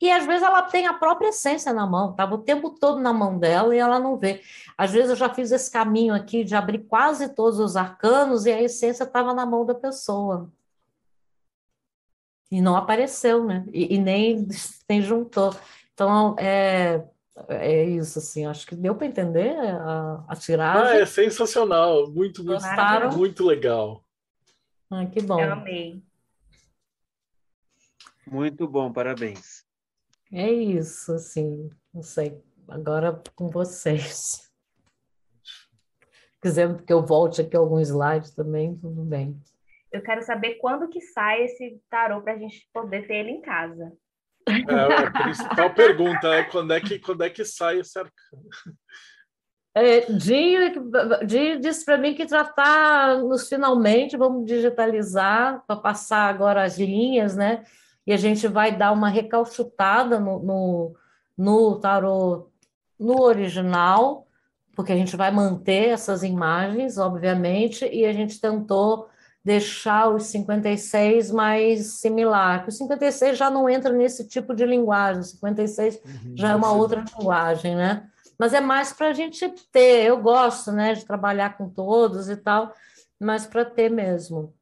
E 0.00 0.10
às 0.10 0.26
vezes 0.26 0.42
ela 0.42 0.62
tem 0.62 0.88
a 0.88 0.94
própria 0.94 1.28
essência 1.28 1.72
na 1.72 1.86
mão, 1.86 2.10
estava 2.10 2.34
o 2.34 2.38
tempo 2.38 2.70
todo 2.70 2.98
na 2.98 3.12
mão 3.12 3.38
dela 3.38 3.74
e 3.74 3.78
ela 3.78 4.00
não 4.00 4.16
vê. 4.16 4.42
Às 4.76 4.90
vezes 4.90 5.10
eu 5.10 5.16
já 5.16 5.32
fiz 5.32 5.52
esse 5.52 5.70
caminho 5.70 6.12
aqui 6.12 6.42
de 6.42 6.56
abrir 6.56 6.80
quase 6.80 7.28
todos 7.28 7.60
os 7.60 7.76
arcanos 7.76 8.44
e 8.44 8.50
a 8.50 8.60
essência 8.60 9.04
estava 9.04 9.32
na 9.32 9.46
mão 9.46 9.64
da 9.64 9.74
pessoa 9.74 10.50
e 12.50 12.60
não 12.60 12.76
apareceu, 12.76 13.44
né? 13.44 13.64
E, 13.72 13.94
e 13.94 13.98
nem, 13.98 14.46
nem 14.88 15.02
juntou. 15.02 15.54
Então, 15.92 16.36
é, 16.38 17.04
é 17.48 17.84
isso, 17.84 18.18
assim, 18.18 18.46
acho 18.46 18.66
que 18.66 18.74
deu 18.74 18.94
para 18.94 19.06
entender 19.06 19.56
a, 19.56 20.24
a 20.28 20.36
tiragem. 20.36 20.98
Ah, 20.98 21.02
é 21.02 21.06
sensacional, 21.06 22.10
muito, 22.10 22.42
muito, 22.42 22.60
Gostaram? 22.60 23.16
muito 23.16 23.44
legal. 23.44 24.04
Ah, 24.90 25.04
que 25.06 25.20
bom. 25.20 25.40
Eu 25.40 25.52
amei. 25.52 26.02
Muito 28.26 28.68
bom, 28.68 28.92
parabéns. 28.92 29.64
É 30.32 30.50
isso, 30.50 31.12
assim, 31.14 31.70
não 31.92 32.02
sei, 32.02 32.38
agora 32.68 33.22
com 33.34 33.48
vocês. 33.48 34.48
Quiser 36.40 36.82
que 36.82 36.92
eu 36.92 37.04
volte 37.04 37.40
aqui 37.40 37.56
alguns 37.56 37.88
slides 37.88 38.30
também, 38.30 38.76
tudo 38.76 39.02
bem. 39.02 39.40
Eu 39.90 40.02
quero 40.02 40.22
saber 40.22 40.54
quando 40.54 40.88
que 40.88 41.00
sai 41.00 41.44
esse 41.44 41.80
tarô 41.88 42.20
para 42.20 42.34
a 42.34 42.38
gente 42.38 42.68
poder 42.72 43.06
ter 43.06 43.16
ele 43.16 43.30
em 43.30 43.40
casa. 43.40 43.92
É, 44.48 44.94
a 44.94 45.10
principal 45.10 45.74
pergunta 45.74 46.28
é 46.28 46.44
quando 46.44 46.72
é 46.72 46.80
que, 46.80 46.98
quando 46.98 47.22
é 47.22 47.30
que 47.30 47.44
sai 47.44 47.80
esse 47.80 47.98
arcano? 47.98 48.42
É, 49.74 50.00
Dinho, 50.12 50.90
Dinho 51.26 51.60
disse 51.60 51.84
para 51.84 51.98
mim 51.98 52.14
que 52.14 52.26
já 52.26 52.42
está 52.42 53.18
nos 53.18 53.48
finalmente, 53.48 54.16
vamos 54.16 54.46
digitalizar 54.46 55.62
para 55.66 55.76
passar 55.76 56.28
agora 56.28 56.64
as 56.64 56.78
linhas, 56.78 57.36
né? 57.36 57.64
E 58.06 58.12
a 58.12 58.16
gente 58.16 58.48
vai 58.48 58.74
dar 58.74 58.90
uma 58.92 59.08
recalchutada 59.08 60.18
no, 60.18 60.42
no, 60.42 60.96
no 61.36 61.78
tarô 61.78 62.50
no 62.98 63.22
original, 63.22 64.26
porque 64.74 64.92
a 64.92 64.96
gente 64.96 65.16
vai 65.16 65.30
manter 65.30 65.90
essas 65.90 66.22
imagens, 66.22 66.98
obviamente, 66.98 67.86
e 67.86 68.04
a 68.04 68.12
gente 68.12 68.40
tentou 68.40 69.08
deixar 69.44 70.08
os 70.08 70.24
56 70.24 71.30
mais 71.30 72.00
similar, 72.00 72.62
que 72.64 72.68
o 72.68 72.72
56 72.72 73.38
já 73.38 73.50
não 73.50 73.68
entra 73.68 73.92
nesse 73.92 74.26
tipo 74.26 74.54
de 74.54 74.66
linguagem, 74.66 75.22
o 75.22 75.24
56 75.24 76.00
uhum, 76.04 76.36
já 76.36 76.50
é 76.50 76.56
uma 76.56 76.70
sim. 76.70 76.76
outra 76.76 77.04
linguagem, 77.16 77.74
né? 77.74 78.08
Mas 78.38 78.52
é 78.52 78.60
mais 78.60 78.92
para 78.92 79.08
a 79.08 79.12
gente 79.12 79.48
ter, 79.72 80.04
eu 80.06 80.20
gosto, 80.20 80.70
né, 80.70 80.94
de 80.94 81.04
trabalhar 81.04 81.56
com 81.56 81.68
todos 81.68 82.28
e 82.28 82.36
tal, 82.36 82.72
mas 83.18 83.46
para 83.46 83.64
ter 83.64 83.90
mesmo. 83.90 84.54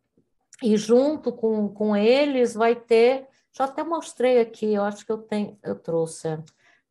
E 0.63 0.77
junto 0.77 1.33
com, 1.33 1.69
com 1.69 1.95
eles 1.95 2.55
vai 2.55 2.75
ter, 2.75 3.27
já 3.53 3.65
até 3.65 3.83
mostrei 3.85 4.41
aqui, 4.41 4.73
eu 4.73 4.83
acho 4.83 5.05
que 5.05 5.13
eu 5.13 5.19
tenho, 5.19 5.59
eu 5.63 5.75
trouxe, 5.75 6.39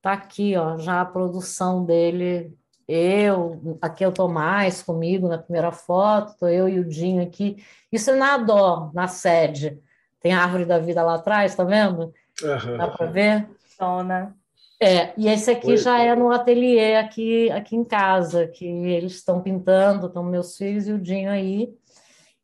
tá 0.01 0.13
aqui, 0.13 0.55
ó, 0.55 0.77
já 0.77 1.01
a 1.01 1.05
produção 1.05 1.83
dele 1.83 2.55
eu, 2.87 3.77
aqui 3.81 4.03
é 4.03 4.07
o 4.07 4.11
Tomás 4.11 4.83
comigo 4.83 5.27
na 5.27 5.37
primeira 5.37 5.71
foto, 5.71 6.31
estou 6.31 6.49
eu 6.49 6.69
e 6.69 6.79
o 6.79 6.87
Dinho 6.87 7.23
aqui. 7.23 7.57
Isso 7.91 8.11
é 8.11 8.15
na 8.15 8.37
Dó, 8.37 8.91
na 8.93 9.07
sede. 9.07 9.79
Tem 10.19 10.33
a 10.33 10.43
árvore 10.43 10.65
da 10.65 10.77
vida 10.77 11.03
lá 11.03 11.15
atrás, 11.15 11.55
tá 11.55 11.63
vendo? 11.63 12.13
Uhum. 12.43 12.77
Dá 12.77 12.87
para 12.87 13.05
ver? 13.07 13.49
Sona. 13.77 14.35
É, 14.79 15.13
e 15.17 15.27
esse 15.27 15.49
aqui 15.49 15.71
Oi, 15.71 15.77
já 15.77 15.99
é 15.99 16.15
no 16.15 16.31
ateliê 16.31 16.97
aqui, 16.97 17.49
aqui 17.51 17.75
em 17.75 17.83
casa, 17.83 18.47
que 18.47 18.65
eles 18.65 19.13
estão 19.13 19.41
pintando, 19.41 20.07
estão 20.07 20.23
meus 20.23 20.57
filhos 20.57 20.87
e 20.87 20.93
o 20.93 20.99
Dinho 20.99 21.31
aí. 21.31 21.73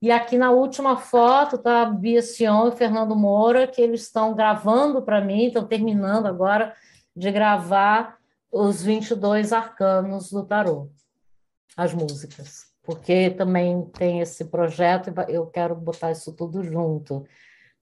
E 0.01 0.09
aqui 0.09 0.37
na 0.37 0.49
última 0.49 0.97
foto 0.97 1.57
tá 1.59 1.83
a 1.83 1.85
Bia 1.85 2.23
Sion 2.23 2.65
e 2.65 2.69
o 2.69 2.71
Fernando 2.71 3.15
Moura, 3.15 3.67
que 3.67 3.81
eles 3.81 4.01
estão 4.01 4.33
gravando 4.33 5.03
para 5.03 5.21
mim, 5.21 5.45
estão 5.45 5.67
terminando 5.67 6.25
agora 6.25 6.73
de 7.15 7.29
gravar 7.31 8.17
os 8.51 8.83
22 8.83 9.53
arcanos 9.53 10.29
do 10.29 10.45
tarô, 10.45 10.91
as 11.77 11.93
músicas, 11.93 12.65
porque 12.83 13.29
também 13.29 13.85
tem 13.91 14.19
esse 14.19 14.45
projeto 14.45 15.09
e 15.09 15.33
eu 15.33 15.47
quero 15.47 15.75
botar 15.75 16.11
isso 16.11 16.33
tudo 16.33 16.63
junto. 16.63 17.25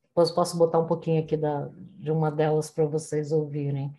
Depois 0.03 0.31
posso 0.31 0.57
botar 0.57 0.79
um 0.79 0.85
pouquinho 0.85 1.23
aqui 1.23 1.35
da, 1.35 1.69
de 1.73 2.11
uma 2.11 2.31
delas 2.31 2.69
para 2.69 2.85
vocês 2.85 3.31
ouvirem. 3.31 3.95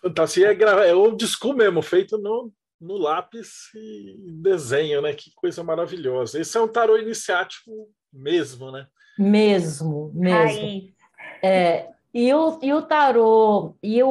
Fantasia 0.00 0.52
é, 0.52 0.88
é 0.90 0.94
old 0.94 1.26
school 1.26 1.54
mesmo, 1.54 1.82
feito 1.82 2.16
no, 2.18 2.52
no 2.80 2.96
lápis 2.96 3.70
e 3.74 4.16
desenho, 4.42 5.02
né? 5.02 5.12
Que 5.14 5.32
coisa 5.34 5.64
maravilhosa. 5.64 6.38
Esse 6.38 6.56
é 6.56 6.60
um 6.60 6.68
tarô 6.68 6.98
iniciático 6.98 7.70
mesmo, 8.12 8.70
né? 8.70 8.86
Mesmo, 9.18 10.12
mesmo. 10.14 10.92
É, 11.42 11.93
e 12.14 12.32
o, 12.32 12.58
e 12.62 12.72
o 12.72 12.82
tarô, 12.82 13.74
e 13.82 14.00
o, 14.02 14.08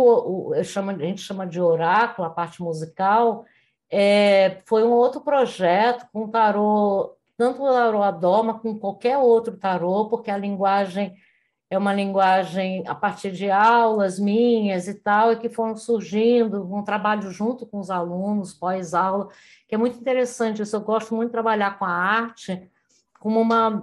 o 0.49 0.55
eu 0.55 0.63
chamo, 0.63 0.91
a 0.91 0.97
gente 0.97 1.21
chama 1.21 1.47
de 1.47 1.61
oráculo, 1.61 2.27
a 2.27 2.31
parte 2.31 2.61
musical, 2.61 3.45
é, 3.89 4.61
foi 4.65 4.83
um 4.83 4.91
outro 4.91 5.21
projeto 5.21 6.05
com 6.11 6.27
tarô, 6.27 7.15
tanto 7.37 7.63
o 7.63 7.71
tarô 7.71 8.03
Adoma 8.03 8.59
como 8.59 8.77
qualquer 8.77 9.17
outro 9.17 9.55
tarô, 9.57 10.09
porque 10.09 10.29
a 10.29 10.37
linguagem 10.37 11.15
é 11.69 11.77
uma 11.77 11.93
linguagem 11.93 12.83
a 12.87 12.93
partir 12.93 13.31
de 13.31 13.49
aulas 13.49 14.19
minhas 14.19 14.87
e 14.87 14.95
tal, 14.95 15.31
e 15.31 15.37
que 15.37 15.49
foram 15.49 15.75
surgindo, 15.75 16.63
um 16.73 16.83
trabalho 16.83 17.31
junto 17.31 17.65
com 17.65 17.79
os 17.79 17.89
alunos, 17.89 18.53
pós-aula, 18.53 19.29
que 19.67 19.75
é 19.75 19.77
muito 19.77 19.97
interessante 19.97 20.61
isso. 20.61 20.75
Eu 20.75 20.81
gosto 20.81 21.15
muito 21.15 21.29
de 21.29 21.33
trabalhar 21.33 21.79
com 21.79 21.85
a 21.85 21.89
arte 21.89 22.69
como 23.19 23.39
uma 23.39 23.81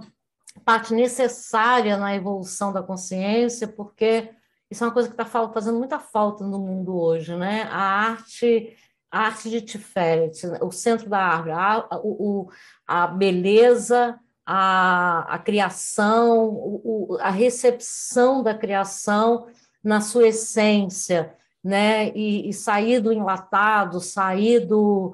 parte 0.65 0.93
necessária 0.93 1.97
na 1.97 2.15
evolução 2.15 2.73
da 2.73 2.83
consciência, 2.83 3.67
porque 3.67 4.29
isso 4.69 4.83
é 4.83 4.87
uma 4.87 4.93
coisa 4.93 5.09
que 5.09 5.21
está 5.21 5.25
fazendo 5.25 5.77
muita 5.77 5.99
falta 5.99 6.45
no 6.45 6.59
mundo 6.59 6.95
hoje, 6.95 7.35
né? 7.35 7.63
A 7.63 7.81
arte, 7.81 8.75
a 9.09 9.19
arte 9.25 9.49
de 9.49 9.61
Tiferet, 9.61 10.31
o 10.61 10.71
centro 10.71 11.09
da 11.09 11.19
árvore, 11.19 11.51
a, 11.51 11.87
o, 12.03 12.49
a 12.87 13.07
beleza, 13.07 14.17
a, 14.45 15.35
a 15.35 15.39
criação, 15.39 16.47
o, 16.49 17.17
a 17.19 17.29
recepção 17.29 18.41
da 18.41 18.53
criação 18.53 19.47
na 19.83 19.99
sua 19.99 20.27
essência, 20.27 21.35
né? 21.63 22.09
E, 22.15 22.49
e 22.49 22.53
sair 22.53 23.01
do 23.01 23.11
enlatado, 23.11 23.99
sair 23.99 24.65
do, 24.65 25.13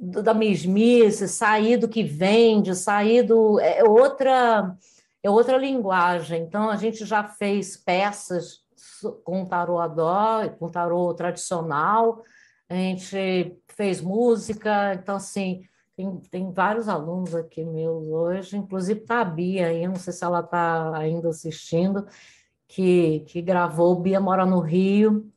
da 0.00 0.34
mesmice, 0.34 1.28
sair 1.28 1.76
do 1.76 1.88
que 1.88 2.02
vende, 2.02 2.74
sair 2.74 3.22
do. 3.22 3.58
É 3.60 3.82
outra, 3.84 4.76
é 5.22 5.30
outra 5.30 5.56
linguagem. 5.56 6.42
Então, 6.42 6.70
a 6.70 6.76
gente 6.76 7.04
já 7.04 7.24
fez 7.24 7.76
peças 7.76 8.64
com 9.24 9.44
tarô 9.44 9.78
adó, 9.78 10.48
com 10.58 10.68
tarô 10.68 11.12
tradicional, 11.14 12.22
a 12.68 12.74
gente 12.74 13.56
fez 13.68 14.00
música, 14.00 14.94
então, 14.94 15.16
assim, 15.16 15.62
tem, 15.96 16.16
tem 16.30 16.52
vários 16.52 16.88
alunos 16.88 17.34
aqui 17.34 17.64
meus 17.64 18.06
hoje, 18.06 18.56
inclusive 18.56 19.00
está 19.00 19.20
a 19.20 19.24
Bia 19.24 19.68
aí, 19.68 19.86
não 19.86 19.96
sei 19.96 20.12
se 20.12 20.24
ela 20.24 20.40
está 20.40 20.96
ainda 20.96 21.28
assistindo, 21.28 22.06
que, 22.68 23.20
que 23.20 23.40
gravou, 23.40 24.00
Bia 24.00 24.20
mora 24.20 24.44
no 24.44 24.60
Rio, 24.60 25.30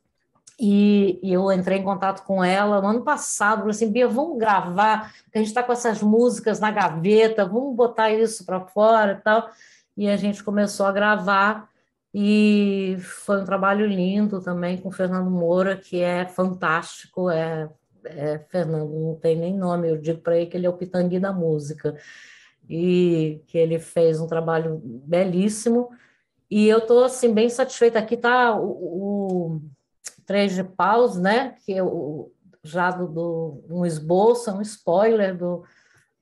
e, 0.60 1.18
e, 1.22 1.32
eu 1.32 1.50
entrei 1.50 1.78
em 1.78 1.82
contato 1.82 2.22
com 2.24 2.44
ela 2.44 2.82
no 2.82 2.88
ano 2.88 3.02
passado, 3.02 3.60
falei 3.60 3.70
assim, 3.70 3.90
Bia, 3.90 4.06
vamos 4.06 4.38
gravar, 4.38 5.10
a 5.34 5.38
gente 5.38 5.46
está 5.46 5.62
com 5.62 5.72
essas 5.72 6.02
músicas 6.02 6.60
na 6.60 6.70
gaveta, 6.70 7.46
vamos 7.46 7.74
botar 7.74 8.10
isso 8.10 8.44
para 8.44 8.60
fora 8.60 9.12
e 9.12 9.22
tal. 9.22 9.48
E 9.96 10.08
a 10.08 10.16
gente 10.18 10.44
começou 10.44 10.84
a 10.84 10.92
gravar, 10.92 11.70
e 12.12 12.96
foi 13.00 13.40
um 13.40 13.44
trabalho 13.44 13.86
lindo 13.86 14.40
também 14.42 14.76
com 14.76 14.90
o 14.90 14.92
Fernando 14.92 15.30
Moura, 15.30 15.76
que 15.76 16.00
é 16.00 16.26
fantástico, 16.26 17.30
é, 17.30 17.70
é 18.04 18.38
Fernando, 18.50 18.92
não 18.92 19.14
tem 19.14 19.36
nem 19.36 19.56
nome, 19.56 19.88
eu 19.88 19.96
digo 19.96 20.20
para 20.20 20.36
ele 20.36 20.46
que 20.46 20.56
ele 20.58 20.66
é 20.66 20.70
o 20.70 20.76
pitangui 20.76 21.18
da 21.18 21.32
música, 21.32 21.96
e 22.68 23.42
que 23.46 23.56
ele 23.56 23.78
fez 23.78 24.20
um 24.20 24.26
trabalho 24.26 24.80
belíssimo, 24.84 25.90
e 26.50 26.68
eu 26.68 26.78
estou 26.78 27.04
assim, 27.04 27.32
bem 27.32 27.48
satisfeita. 27.48 27.98
Aqui 27.98 28.14
está 28.14 28.54
o, 28.56 28.66
o 28.66 29.62
três 30.30 30.54
de 30.54 30.62
paus, 30.62 31.16
né? 31.16 31.56
Que 31.66 31.72
eu, 31.72 32.32
já 32.62 32.92
do, 32.92 33.08
do, 33.08 33.64
um 33.68 33.84
esboço, 33.84 34.52
um 34.52 34.62
spoiler 34.62 35.36
do, 35.36 35.64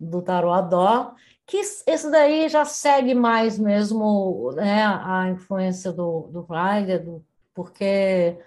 do 0.00 0.22
Tarot 0.22 0.56
Adó, 0.56 1.14
que 1.46 1.58
esse 1.58 2.10
daí 2.10 2.48
já 2.48 2.64
segue 2.64 3.14
mais 3.14 3.58
mesmo 3.58 4.50
né, 4.52 4.82
a 4.82 5.28
influência 5.28 5.92
do, 5.92 6.22
do 6.32 6.46
Heidegger, 6.50 7.04
do, 7.04 7.22
porque 7.52 8.38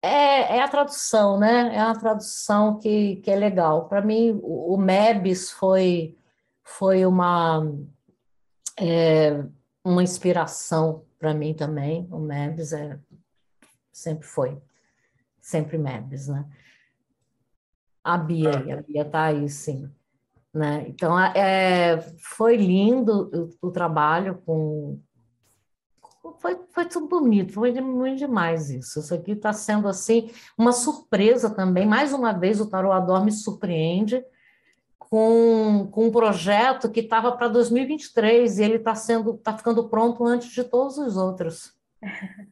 é, 0.00 0.56
é, 0.56 0.62
a 0.62 0.68
tradução, 0.68 1.40
né? 1.40 1.74
É 1.74 1.82
uma 1.84 1.98
tradução 1.98 2.78
que, 2.78 3.16
que 3.16 3.32
é 3.32 3.36
legal. 3.36 3.88
Para 3.88 4.00
mim, 4.00 4.38
o, 4.44 4.74
o 4.74 4.78
Mebis 4.78 5.50
foi, 5.50 6.16
foi 6.62 7.04
uma, 7.04 7.66
é, 8.78 9.42
uma 9.84 10.04
inspiração 10.04 11.04
para 11.18 11.34
mim 11.34 11.52
também. 11.52 12.06
O 12.12 12.20
Mebis 12.20 12.72
é 12.72 12.96
sempre 13.92 14.26
foi, 14.26 14.60
sempre 15.40 15.76
Mebes, 15.76 16.28
né? 16.28 16.46
A 18.02 18.16
Bia, 18.16 18.50
ah. 18.50 18.78
a 18.78 18.82
Bia 18.82 19.02
está 19.02 19.24
aí, 19.24 19.48
sim. 19.48 19.90
Né? 20.52 20.86
Então, 20.88 21.18
é, 21.18 22.00
foi 22.18 22.56
lindo 22.56 23.30
o, 23.60 23.68
o 23.68 23.70
trabalho 23.70 24.42
com... 24.44 24.98
Foi, 26.38 26.58
foi 26.70 26.84
tudo 26.86 27.06
bonito, 27.06 27.52
foi 27.52 27.72
muito 27.80 28.18
demais 28.18 28.70
isso. 28.70 29.00
Isso 29.00 29.14
aqui 29.14 29.32
está 29.32 29.52
sendo, 29.52 29.88
assim, 29.88 30.30
uma 30.56 30.72
surpresa 30.72 31.50
também. 31.50 31.86
Mais 31.86 32.12
uma 32.12 32.32
vez, 32.32 32.60
o 32.60 32.68
Tarot 32.68 32.92
Ador 32.92 33.24
me 33.24 33.32
surpreende 33.32 34.24
com, 34.98 35.88
com 35.90 36.06
um 36.06 36.10
projeto 36.10 36.90
que 36.90 37.00
estava 37.00 37.32
para 37.32 37.48
2023 37.48 38.58
e 38.58 38.62
ele 38.62 38.76
está 38.76 38.94
sendo, 38.94 39.34
está 39.34 39.56
ficando 39.56 39.88
pronto 39.88 40.24
antes 40.24 40.50
de 40.50 40.64
todos 40.64 40.96
os 40.96 41.16
outros. 41.16 41.74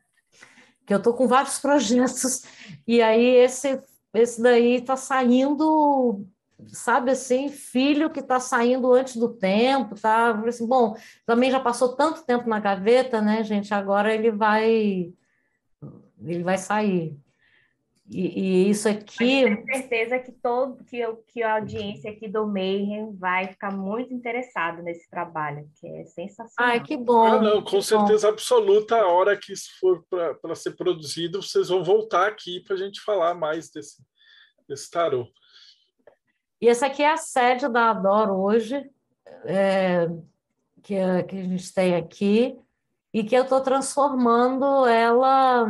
que 0.90 0.94
eu 0.94 0.98
estou 0.98 1.14
com 1.14 1.28
vários 1.28 1.60
projetos, 1.60 2.42
e 2.84 3.00
aí 3.00 3.24
esse, 3.36 3.80
esse 4.12 4.42
daí 4.42 4.78
está 4.78 4.96
saindo, 4.96 6.26
sabe 6.66 7.12
assim, 7.12 7.48
filho 7.48 8.10
que 8.10 8.18
está 8.18 8.40
saindo 8.40 8.92
antes 8.92 9.14
do 9.14 9.28
tempo, 9.28 9.94
tá? 9.94 10.32
Assim, 10.48 10.66
bom, 10.66 10.96
também 11.24 11.48
já 11.48 11.60
passou 11.60 11.94
tanto 11.94 12.24
tempo 12.24 12.48
na 12.48 12.58
gaveta, 12.58 13.20
né, 13.20 13.44
gente? 13.44 13.72
Agora 13.72 14.12
ele 14.12 14.32
vai 14.32 15.12
ele 16.24 16.42
vai 16.42 16.58
sair. 16.58 17.16
E, 18.12 18.40
e, 18.40 18.70
isso 18.70 18.88
aqui. 18.88 19.16
tenho 19.16 19.64
certeza 19.64 20.18
que 20.18 20.32
todo 20.32 20.82
que, 20.84 20.98
eu, 20.98 21.22
que 21.28 21.44
a 21.44 21.54
audiência 21.54 22.10
aqui 22.10 22.26
do 22.26 22.44
Mayhem 22.44 23.14
vai 23.14 23.46
ficar 23.46 23.72
muito 23.72 24.12
interessado 24.12 24.82
nesse 24.82 25.08
trabalho, 25.08 25.70
que 25.80 25.86
é 25.86 26.04
sensacional. 26.06 26.72
Ai, 26.72 26.82
que 26.82 26.96
bom. 26.96 27.24
Ah, 27.24 27.40
não, 27.40 27.62
com 27.62 27.80
certeza 27.80 28.26
bom. 28.26 28.32
absoluta. 28.32 28.96
A 28.96 29.06
hora 29.06 29.36
que 29.36 29.52
isso 29.52 29.70
for 29.78 30.04
para 30.42 30.54
ser 30.56 30.72
produzido, 30.72 31.40
vocês 31.40 31.68
vão 31.68 31.84
voltar 31.84 32.26
aqui 32.26 32.58
para 32.58 32.74
a 32.74 32.78
gente 32.78 33.00
falar 33.00 33.32
mais 33.32 33.70
desse, 33.70 34.02
desse 34.68 34.90
tarô. 34.90 35.28
E 36.60 36.68
essa 36.68 36.86
aqui 36.86 37.04
é 37.04 37.12
a 37.12 37.16
sede 37.16 37.68
da 37.68 37.90
Adoro 37.90 38.34
hoje, 38.34 38.90
é, 39.44 40.08
que, 40.82 40.96
que 41.28 41.36
a 41.36 41.44
gente 41.44 41.72
tem 41.72 41.94
aqui, 41.94 42.58
e 43.14 43.22
que 43.22 43.36
eu 43.36 43.44
estou 43.44 43.60
transformando 43.60 44.84
ela 44.86 45.68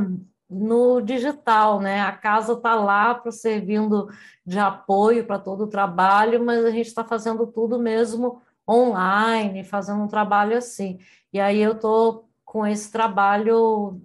no 0.50 1.00
digital, 1.00 1.80
né? 1.80 2.00
A 2.00 2.12
casa 2.12 2.54
está 2.54 2.74
lá 2.74 3.14
para 3.14 3.30
servindo 3.30 4.08
de 4.44 4.58
apoio 4.58 5.24
para 5.24 5.38
todo 5.38 5.64
o 5.64 5.68
trabalho, 5.68 6.44
mas 6.44 6.64
a 6.64 6.70
gente 6.70 6.88
está 6.88 7.04
fazendo 7.04 7.46
tudo 7.46 7.78
mesmo 7.78 8.42
online, 8.68 9.62
fazendo 9.62 10.02
um 10.02 10.08
trabalho 10.08 10.56
assim. 10.56 10.98
E 11.32 11.38
aí 11.38 11.60
eu 11.60 11.72
estou 11.72 12.28
com 12.44 12.66
esse 12.66 12.90
trabalho 12.90 14.00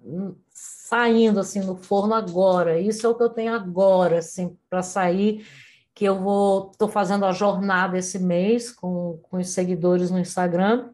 saindo 0.51 1.39
assim 1.39 1.61
no 1.61 1.75
forno 1.75 2.13
agora. 2.13 2.79
Isso 2.79 3.07
é 3.07 3.09
o 3.09 3.15
que 3.15 3.23
eu 3.23 3.29
tenho 3.29 3.53
agora, 3.53 4.19
assim, 4.19 4.55
para 4.69 4.83
sair. 4.83 5.47
Que 5.95 6.05
eu 6.05 6.19
vou, 6.19 6.69
estou 6.71 6.87
fazendo 6.87 7.25
a 7.25 7.31
jornada 7.31 7.97
esse 7.97 8.19
mês 8.19 8.71
com, 8.71 9.19
com 9.23 9.37
os 9.37 9.49
seguidores 9.49 10.11
no 10.11 10.19
Instagram, 10.19 10.89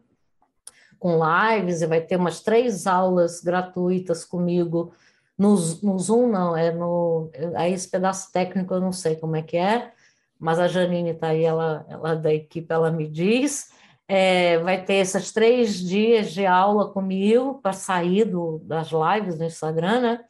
com 0.98 1.18
lives, 1.18 1.82
e 1.82 1.86
vai 1.86 2.00
ter 2.00 2.16
umas 2.16 2.40
três 2.40 2.86
aulas 2.86 3.40
gratuitas 3.40 4.24
comigo 4.24 4.94
no, 5.38 5.54
no 5.82 5.98
Zoom, 5.98 6.28
não, 6.28 6.56
é 6.56 6.70
no. 6.70 7.30
Aí 7.56 7.72
esse 7.72 7.88
pedaço 7.90 8.30
técnico 8.32 8.74
eu 8.74 8.80
não 8.80 8.92
sei 8.92 9.16
como 9.16 9.36
é 9.36 9.42
que 9.42 9.56
é, 9.56 9.92
mas 10.38 10.58
a 10.58 10.68
Janine 10.68 11.10
está 11.10 11.28
aí, 11.28 11.44
ela, 11.44 11.86
ela 11.88 12.14
da 12.14 12.32
equipe, 12.32 12.72
ela 12.72 12.90
me 12.90 13.08
diz. 13.08 13.70
É, 14.08 14.58
vai 14.58 14.84
ter 14.84 14.94
esses 14.94 15.32
três 15.32 15.78
dias 15.78 16.32
de 16.32 16.44
aula 16.44 16.90
comigo 16.90 17.60
para 17.62 17.72
sair 17.72 18.24
do, 18.24 18.60
das 18.64 18.90
lives 18.90 19.38
no 19.38 19.44
Instagram, 19.44 20.00
né? 20.00 20.24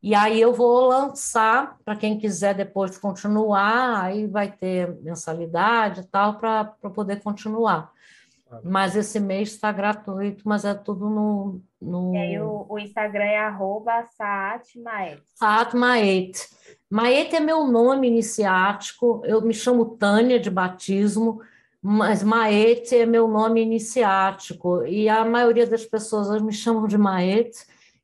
E 0.00 0.14
aí 0.14 0.40
eu 0.40 0.52
vou 0.52 0.86
lançar 0.86 1.76
para 1.84 1.96
quem 1.96 2.18
quiser 2.18 2.54
depois 2.54 2.96
continuar, 2.96 4.04
aí 4.04 4.26
vai 4.26 4.50
ter 4.52 4.94
mensalidade 5.02 6.02
e 6.02 6.04
tal 6.04 6.38
para 6.38 6.64
poder 6.94 7.20
continuar. 7.20 7.90
Mas 8.64 8.96
esse 8.96 9.20
mês 9.20 9.50
está 9.50 9.70
gratuito, 9.70 10.42
mas 10.46 10.64
é 10.64 10.74
tudo 10.74 11.08
no. 11.08 11.60
no... 11.80 12.14
E 12.14 12.18
aí 12.18 12.40
o, 12.40 12.66
o 12.68 12.78
Instagram 12.78 13.24
é 13.24 13.38
arroba 13.38 14.04
Saat 14.16 14.78
Maet. 14.78 15.22
Saat 15.34 15.76
Maet. 15.76 16.48
É 17.34 17.40
meu 17.40 17.66
nome 17.66 18.08
iniciático, 18.08 19.22
eu 19.24 19.42
me 19.42 19.52
chamo 19.52 19.96
Tânia 19.96 20.40
de 20.40 20.50
batismo, 20.50 21.42
mas 21.82 22.22
Maet 22.22 22.92
é 22.94 23.04
meu 23.04 23.28
nome 23.28 23.62
iniciático, 23.62 24.84
e 24.84 25.08
a 25.08 25.24
maioria 25.24 25.66
das 25.66 25.84
pessoas 25.84 26.40
me 26.40 26.52
chamam 26.52 26.86
de 26.86 26.96
Maet. 26.96 27.52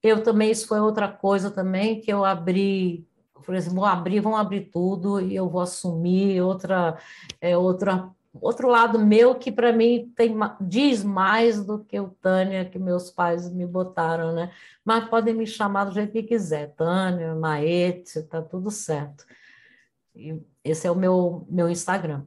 Eu 0.03 0.23
também, 0.23 0.51
isso 0.51 0.69
foi 0.69 0.81
outra 0.81 1.09
coisa 1.09 1.51
também, 1.51 2.01
que 2.01 2.13
eu 2.13 2.25
abri 2.25 3.07
falei 3.45 3.61
assim, 3.61 3.75
vou 3.75 3.85
abrir, 3.85 4.21
vão 4.21 4.37
abrir 4.37 4.63
tudo 4.63 5.21
e 5.21 5.37
eu 5.37 5.49
vou 5.49 5.61
assumir 5.61 6.41
outra, 6.41 6.97
é, 7.41 7.57
outra, 7.57 8.11
outro 8.41 8.69
lado 8.69 8.99
meu 8.99 9.35
que 9.35 9.53
para 9.53 9.73
mim 9.73 10.13
tem, 10.17 10.35
diz 10.61 11.05
mais 11.05 11.65
do 11.65 11.85
que 11.85 11.99
o 11.99 12.09
Tânia 12.09 12.65
que 12.65 12.79
meus 12.79 13.11
pais 13.11 13.51
me 13.51 13.67
botaram, 13.67 14.33
né? 14.33 14.53
Mas 14.85 15.09
podem 15.09 15.35
me 15.35 15.47
chamar 15.47 15.85
do 15.85 15.95
jeito 15.95 16.13
que 16.13 16.23
quiser, 16.23 16.75
Tânia, 16.75 17.35
Maete, 17.35 18.23
tá 18.25 18.43
tudo 18.43 18.71
certo. 18.71 19.25
E 20.15 20.41
esse 20.63 20.87
é 20.87 20.91
o 20.91 20.97
meu, 20.97 21.47
meu 21.49 21.69
Instagram. 21.69 22.25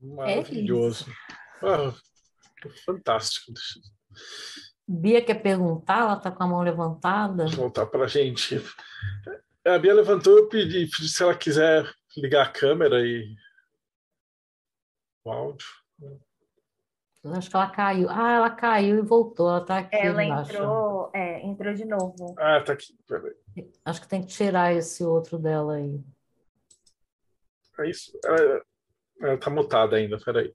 Maravilhoso. 0.00 1.06
É 1.62 1.66
ah, 1.66 1.92
fantástico. 2.84 3.52
Bia 4.86 5.22
quer 5.22 5.42
perguntar, 5.42 6.00
ela 6.00 6.14
está 6.14 6.30
com 6.30 6.42
a 6.42 6.46
mão 6.46 6.62
levantada. 6.62 7.46
Vou 7.46 7.56
voltar 7.56 7.86
para 7.86 8.04
a 8.04 8.08
gente. 8.08 8.62
A 9.66 9.78
Bia 9.78 9.92
levantou, 9.92 10.38
eu 10.38 10.48
pedi, 10.48 10.86
pedi 10.86 11.08
se 11.08 11.22
ela 11.22 11.34
quiser 11.34 11.86
ligar 12.16 12.46
a 12.46 12.50
câmera 12.50 13.00
e 13.00 13.36
o 15.28 15.32
áudio. 15.32 15.66
Acho 17.36 17.50
que 17.50 17.56
ela 17.56 17.70
caiu. 17.70 18.08
Ah, 18.08 18.32
ela 18.32 18.50
caiu 18.50 18.98
e 18.98 19.02
voltou. 19.02 19.48
Ela 19.50 19.60
está 19.60 19.78
aqui. 19.78 19.96
Ela 19.96 20.24
embaixo. 20.24 20.52
entrou, 20.52 21.10
é, 21.12 21.46
entrou 21.46 21.74
de 21.74 21.84
novo. 21.84 22.34
Ah, 22.38 22.58
está 22.58 22.72
aqui. 22.72 22.96
Peraí. 23.06 23.34
Acho 23.84 24.00
que 24.00 24.08
tem 24.08 24.22
que 24.22 24.28
tirar 24.28 24.72
esse 24.72 25.04
outro 25.04 25.38
dela 25.38 25.74
aí. 25.74 26.00
É 27.80 27.90
isso. 27.90 28.18
Ela, 28.24 28.62
ela 29.20 29.38
tá 29.38 29.50
mutada 29.50 29.96
ainda, 29.96 30.18
peraí. 30.18 30.54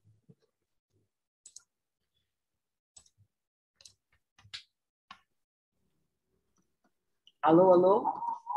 Alô, 7.42 7.74
alô? 7.74 8.14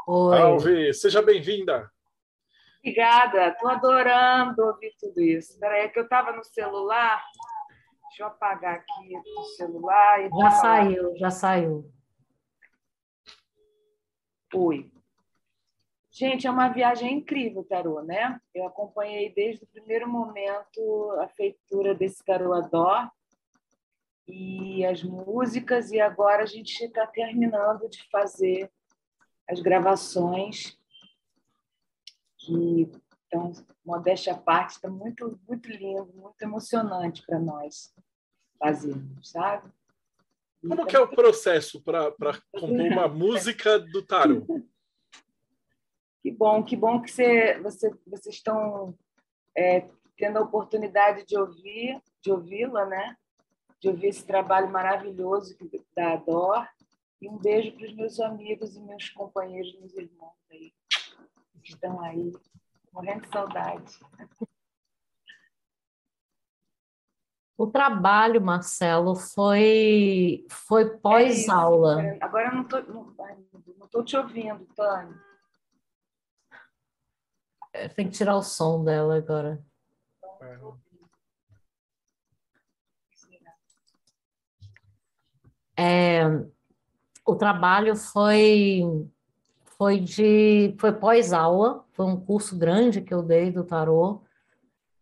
Oi. 0.06 0.38
Alvi, 0.38 0.94
seja 0.94 1.20
bem-vinda. 1.20 1.90
Obrigada, 2.86 3.48
estou 3.48 3.68
adorando 3.68 4.64
ouvir 4.64 4.94
tudo 5.00 5.20
isso. 5.20 5.54
Espera 5.54 5.74
aí, 5.74 5.88
que 5.88 5.98
eu 5.98 6.04
estava 6.04 6.30
no 6.30 6.44
celular. 6.44 7.20
Deixa 8.04 8.22
eu 8.22 8.28
apagar 8.28 8.76
aqui 8.76 9.12
o 9.36 9.42
celular. 9.56 10.24
E 10.24 10.28
já 10.28 10.50
saiu, 10.52 11.16
já 11.16 11.30
saiu. 11.32 11.92
Oi. 14.54 14.88
Gente, 16.12 16.46
é 16.46 16.50
uma 16.50 16.68
viagem 16.68 17.14
incrível, 17.14 17.64
Tarô, 17.64 18.02
né? 18.02 18.40
Eu 18.54 18.64
acompanhei 18.68 19.34
desde 19.34 19.64
o 19.64 19.66
primeiro 19.66 20.08
momento 20.08 21.10
a 21.18 21.26
feitura 21.26 21.92
desse 21.92 22.24
Tarô 22.24 22.52
Ador 22.52 23.10
e 24.28 24.86
as 24.86 25.02
músicas, 25.02 25.90
e 25.90 26.00
agora 26.00 26.44
a 26.44 26.46
gente 26.46 26.84
está 26.84 27.04
terminando 27.04 27.88
de 27.88 28.08
fazer 28.10 28.70
as 29.50 29.58
gravações, 29.58 30.78
que 32.46 32.90
então, 33.26 33.52
modéstia 33.84 34.32
à 34.32 34.36
parte, 34.36 34.76
está 34.76 34.88
muito, 34.88 35.38
muito 35.48 35.68
lindo, 35.68 36.10
muito 36.14 36.40
emocionante 36.40 37.24
para 37.26 37.38
nós 37.38 37.92
fazermos, 38.58 39.30
sabe? 39.30 39.70
Como 40.60 40.74
então, 40.74 40.86
que 40.86 40.96
é 40.96 41.00
o 41.00 41.08
processo 41.08 41.82
para 41.82 42.12
compor 42.52 42.70
uma 42.70 43.08
música 43.08 43.78
do 43.78 44.02
tarot? 44.02 44.46
Que 46.22 46.30
bom, 46.30 46.62
que 46.62 46.76
bom 46.76 47.00
que 47.02 47.10
você, 47.10 47.58
você, 47.60 47.90
vocês 48.06 48.36
estão 48.36 48.96
é, 49.56 49.88
tendo 50.16 50.38
a 50.38 50.42
oportunidade 50.42 51.24
de 51.26 51.36
ouvir, 51.36 52.00
de 52.22 52.30
ouvi-la, 52.30 52.86
né? 52.86 53.16
De 53.80 53.88
ouvir 53.88 54.08
esse 54.08 54.24
trabalho 54.24 54.70
maravilhoso 54.70 55.56
da 55.94 56.16
Dor. 56.16 56.66
E 57.20 57.28
um 57.28 57.36
beijo 57.38 57.72
para 57.72 57.86
os 57.86 57.94
meus 57.94 58.20
amigos 58.20 58.76
e 58.76 58.80
meus 58.80 59.08
companheiros, 59.10 59.78
meus 59.78 59.94
irmãos 59.94 60.34
aí, 60.50 60.72
que 61.66 61.72
estão 61.72 62.00
aí, 62.00 62.32
morrendo 62.92 63.22
de 63.22 63.28
saudade. 63.28 63.98
O 67.58 67.66
trabalho, 67.66 68.40
Marcelo, 68.40 69.16
foi, 69.16 70.46
foi 70.48 70.96
pós-aula. 70.98 72.02
É 72.02 72.18
Agora 72.22 72.48
eu 72.48 72.54
não 72.54 72.62
estou 72.62 72.82
não, 73.92 74.04
te 74.04 74.16
ouvindo, 74.16 74.64
Tânia. 74.74 75.20
É, 77.72 77.88
tem 77.88 78.08
que 78.08 78.16
tirar 78.16 78.36
o 78.36 78.42
som 78.42 78.84
dela 78.84 79.16
agora. 79.16 79.64
É, 85.78 86.22
o 87.26 87.34
trabalho 87.34 87.96
foi 87.96 88.82
foi 89.78 90.00
de 90.00 90.74
foi 90.78 90.92
pós-aula, 90.92 91.84
foi 91.92 92.06
um 92.06 92.16
curso 92.16 92.56
grande 92.56 93.00
que 93.00 93.12
eu 93.12 93.22
dei 93.22 93.50
do 93.50 93.64
tarô. 93.64 94.22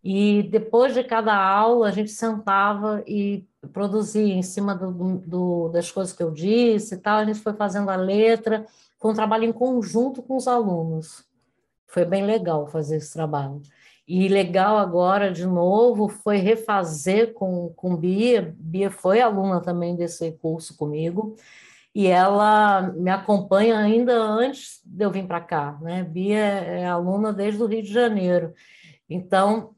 E 0.03 0.43
depois 0.45 0.93
de 0.93 1.03
cada 1.03 1.35
aula, 1.35 1.89
a 1.89 1.91
gente 1.91 2.11
sentava 2.11 3.03
e 3.07 3.47
produzia 3.73 4.35
em 4.35 4.43
cima 4.43 4.75
do, 4.75 5.19
do, 5.19 5.69
das 5.71 5.91
coisas 5.91 6.13
que 6.13 6.23
eu 6.23 6.31
disse 6.31 6.95
e 6.95 6.99
tal. 6.99 7.19
A 7.19 7.25
gente 7.25 7.41
foi 7.41 7.55
fazendo 7.55 7.89
a 7.91 7.97
letra, 7.97 8.67
foi 9.01 9.13
um 9.13 9.15
trabalho 9.15 9.45
em 9.45 9.53
conjunto 9.53 10.23
com 10.23 10.37
os 10.37 10.47
alunos. 10.47 11.25
Foi 11.87 12.05
bem 12.05 12.27
legal 12.27 12.67
fazer 12.67 12.97
esse 12.97 13.13
trabalho. 13.13 13.63
E 14.07 14.29
legal 14.29 14.77
agora, 14.77 15.33
de 15.33 15.47
novo, 15.47 16.09
foi 16.09 16.37
refazer 16.37 17.33
com, 17.33 17.73
com 17.75 17.97
Bia. 17.97 18.55
Bia 18.59 18.91
foi 18.91 19.21
aluna 19.23 19.61
também 19.63 19.97
desse 19.97 20.33
curso 20.33 20.77
comigo. 20.77 21.37
E 21.95 22.07
ela 22.07 22.93
me 22.97 23.11
acompanha 23.11 23.79
ainda 23.79 24.15
antes 24.21 24.81
de 24.85 25.05
eu 25.05 25.11
vir 25.11 25.27
para 25.27 25.41
cá. 25.41 25.79
Né? 25.81 26.03
Bia 26.03 26.39
é 26.39 26.87
aluna 26.87 27.33
desde 27.33 27.63
o 27.63 27.67
Rio 27.67 27.83
de 27.83 27.93
Janeiro. 27.93 28.53
Então, 29.09 29.75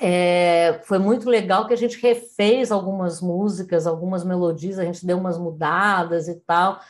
é, 0.00 0.80
foi 0.84 0.98
muito 0.98 1.28
legal 1.28 1.66
que 1.66 1.74
a 1.74 1.76
gente 1.76 2.00
refez 2.00 2.72
algumas 2.72 3.20
músicas, 3.20 3.86
algumas 3.86 4.24
melodias, 4.24 4.78
a 4.78 4.84
gente 4.84 5.04
deu 5.04 5.18
umas 5.18 5.38
mudadas 5.38 6.28
e 6.28 6.36
tal 6.36 6.80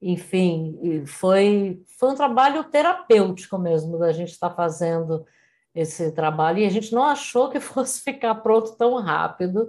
enfim, 0.00 1.04
foi, 1.06 1.82
foi 1.98 2.10
um 2.10 2.14
trabalho 2.14 2.64
terapêutico 2.64 3.58
mesmo 3.58 3.98
da 3.98 4.12
gente 4.12 4.30
estar 4.30 4.50
tá 4.50 4.54
fazendo 4.54 5.26
esse 5.74 6.12
trabalho, 6.12 6.58
e 6.58 6.66
a 6.66 6.70
gente 6.70 6.92
não 6.92 7.04
achou 7.04 7.50
que 7.50 7.60
fosse 7.60 8.02
ficar 8.02 8.34
pronto 8.36 8.76
tão 8.76 8.94
rápido, 9.00 9.68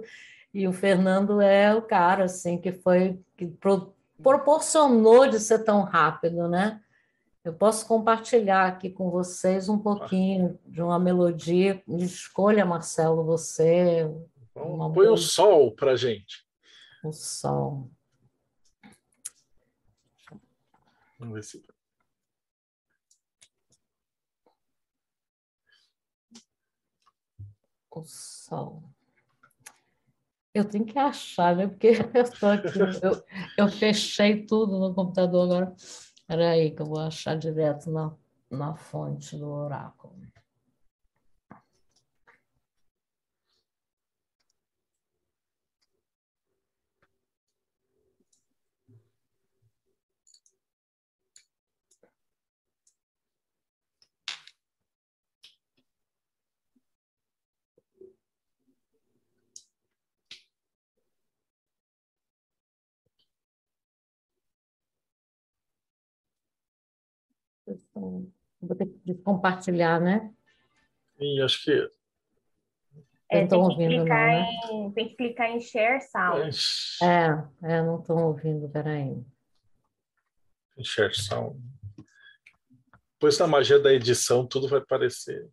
e 0.52 0.66
o 0.66 0.72
Fernando 0.72 1.40
é 1.40 1.74
o 1.74 1.82
cara, 1.82 2.24
assim, 2.24 2.58
que 2.58 2.72
foi, 2.72 3.18
que 3.36 3.46
proporcionou 4.22 5.28
de 5.28 5.38
ser 5.40 5.60
tão 5.64 5.82
rápido, 5.82 6.48
né? 6.48 6.82
Eu 7.44 7.54
posso 7.54 7.86
compartilhar 7.86 8.66
aqui 8.66 8.90
com 8.90 9.10
vocês 9.10 9.68
um 9.68 9.78
pouquinho 9.78 10.58
de 10.66 10.82
uma 10.82 10.98
melodia, 10.98 11.82
de 11.86 12.04
escolha, 12.04 12.64
Marcelo, 12.66 13.24
você... 13.24 14.06
Põe 14.52 15.08
o 15.08 15.16
sol 15.16 15.72
para 15.72 15.96
gente. 15.96 16.44
O 17.04 17.12
sol. 17.12 17.88
Vamos 21.18 21.34
ver 21.34 21.44
se. 21.44 21.64
O 27.90 28.04
sol. 28.04 28.82
Eu 30.58 30.64
tenho 30.64 30.84
que 30.84 30.98
achar, 30.98 31.54
né? 31.54 31.68
Porque 31.68 31.88
eu 32.14 32.30
tô 32.38 32.46
aqui, 32.46 32.78
eu, 33.02 33.22
eu 33.56 33.68
fechei 33.68 34.44
tudo 34.44 34.78
no 34.78 34.92
computador 34.92 35.44
agora. 35.44 35.72
Espera 35.76 36.50
aí 36.50 36.72
que 36.72 36.82
eu 36.82 36.86
vou 36.86 36.98
achar 36.98 37.36
direto 37.36 37.90
na, 37.90 38.12
na 38.50 38.74
fonte 38.74 39.36
do 39.36 39.48
oráculo. 39.48 40.14
Vou 68.60 68.76
ter 68.76 68.86
que 68.86 69.14
compartilhar, 69.14 70.00
né? 70.00 70.32
Sim, 71.18 71.40
acho 71.40 71.64
que. 71.64 71.90
É, 73.30 73.46
tem, 73.46 73.58
ouvindo, 73.58 73.76
que 73.76 73.98
clicar 74.00 74.26
não, 74.26 74.40
né? 74.40 74.50
em, 74.70 74.90
tem 74.92 75.08
que 75.08 75.16
clicar 75.16 75.50
em 75.50 75.60
Share 75.60 76.00
Sound. 76.00 76.50
É, 77.02 77.74
é 77.74 77.82
não 77.82 78.00
estão 78.00 78.16
ouvindo, 78.16 78.68
peraí. 78.68 79.22
Share 80.82 81.14
Sound. 81.14 81.60
Depois, 83.14 83.38
na 83.38 83.46
magia 83.46 83.78
da 83.78 83.92
edição, 83.92 84.46
tudo 84.46 84.68
vai 84.68 84.78
aparecer. 84.80 85.48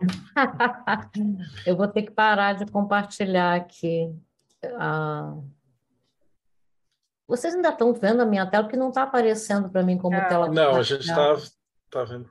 Eu 1.66 1.76
vou 1.76 1.86
ter 1.86 2.02
que 2.02 2.10
parar 2.10 2.54
de 2.54 2.66
compartilhar 2.66 3.54
aqui. 3.54 4.12
Ah, 4.78 5.36
Vocês 7.26 7.54
ainda 7.54 7.70
estão 7.70 7.92
vendo 7.94 8.20
a 8.22 8.26
minha 8.26 8.48
tela, 8.50 8.64
porque 8.64 8.76
não 8.76 8.90
está 8.90 9.02
aparecendo 9.04 9.70
para 9.70 9.82
mim 9.82 9.96
como 9.96 10.16
Não. 10.16 10.28
tela. 10.28 10.48
Não, 10.48 10.76
a 10.76 10.82
gente 10.82 11.00
está 11.08 11.34
tá 11.90 12.04
vendo. 12.04 12.28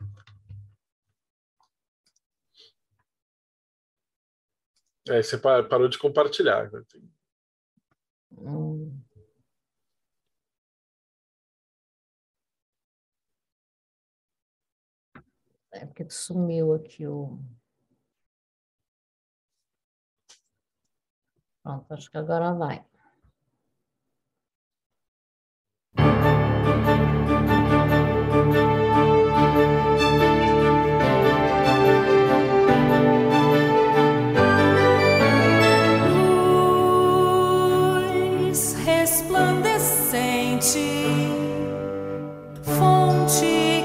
É, 5.08 5.22
você 5.22 5.38
pa- 5.38 5.64
parou 5.64 5.88
de 5.90 5.98
compartilhar. 5.98 6.70
Hum. 8.32 9.02
É 15.72 15.86
porque 15.86 16.08
sumiu 16.10 16.74
aqui 16.74 17.08
o. 17.08 17.40
Pronto, 21.64 21.94
acho 21.94 22.12
que 22.12 22.18
agora 22.18 22.54
vai. 22.54 22.86
Resplandecente, 39.44 40.80
fonte 42.62 43.83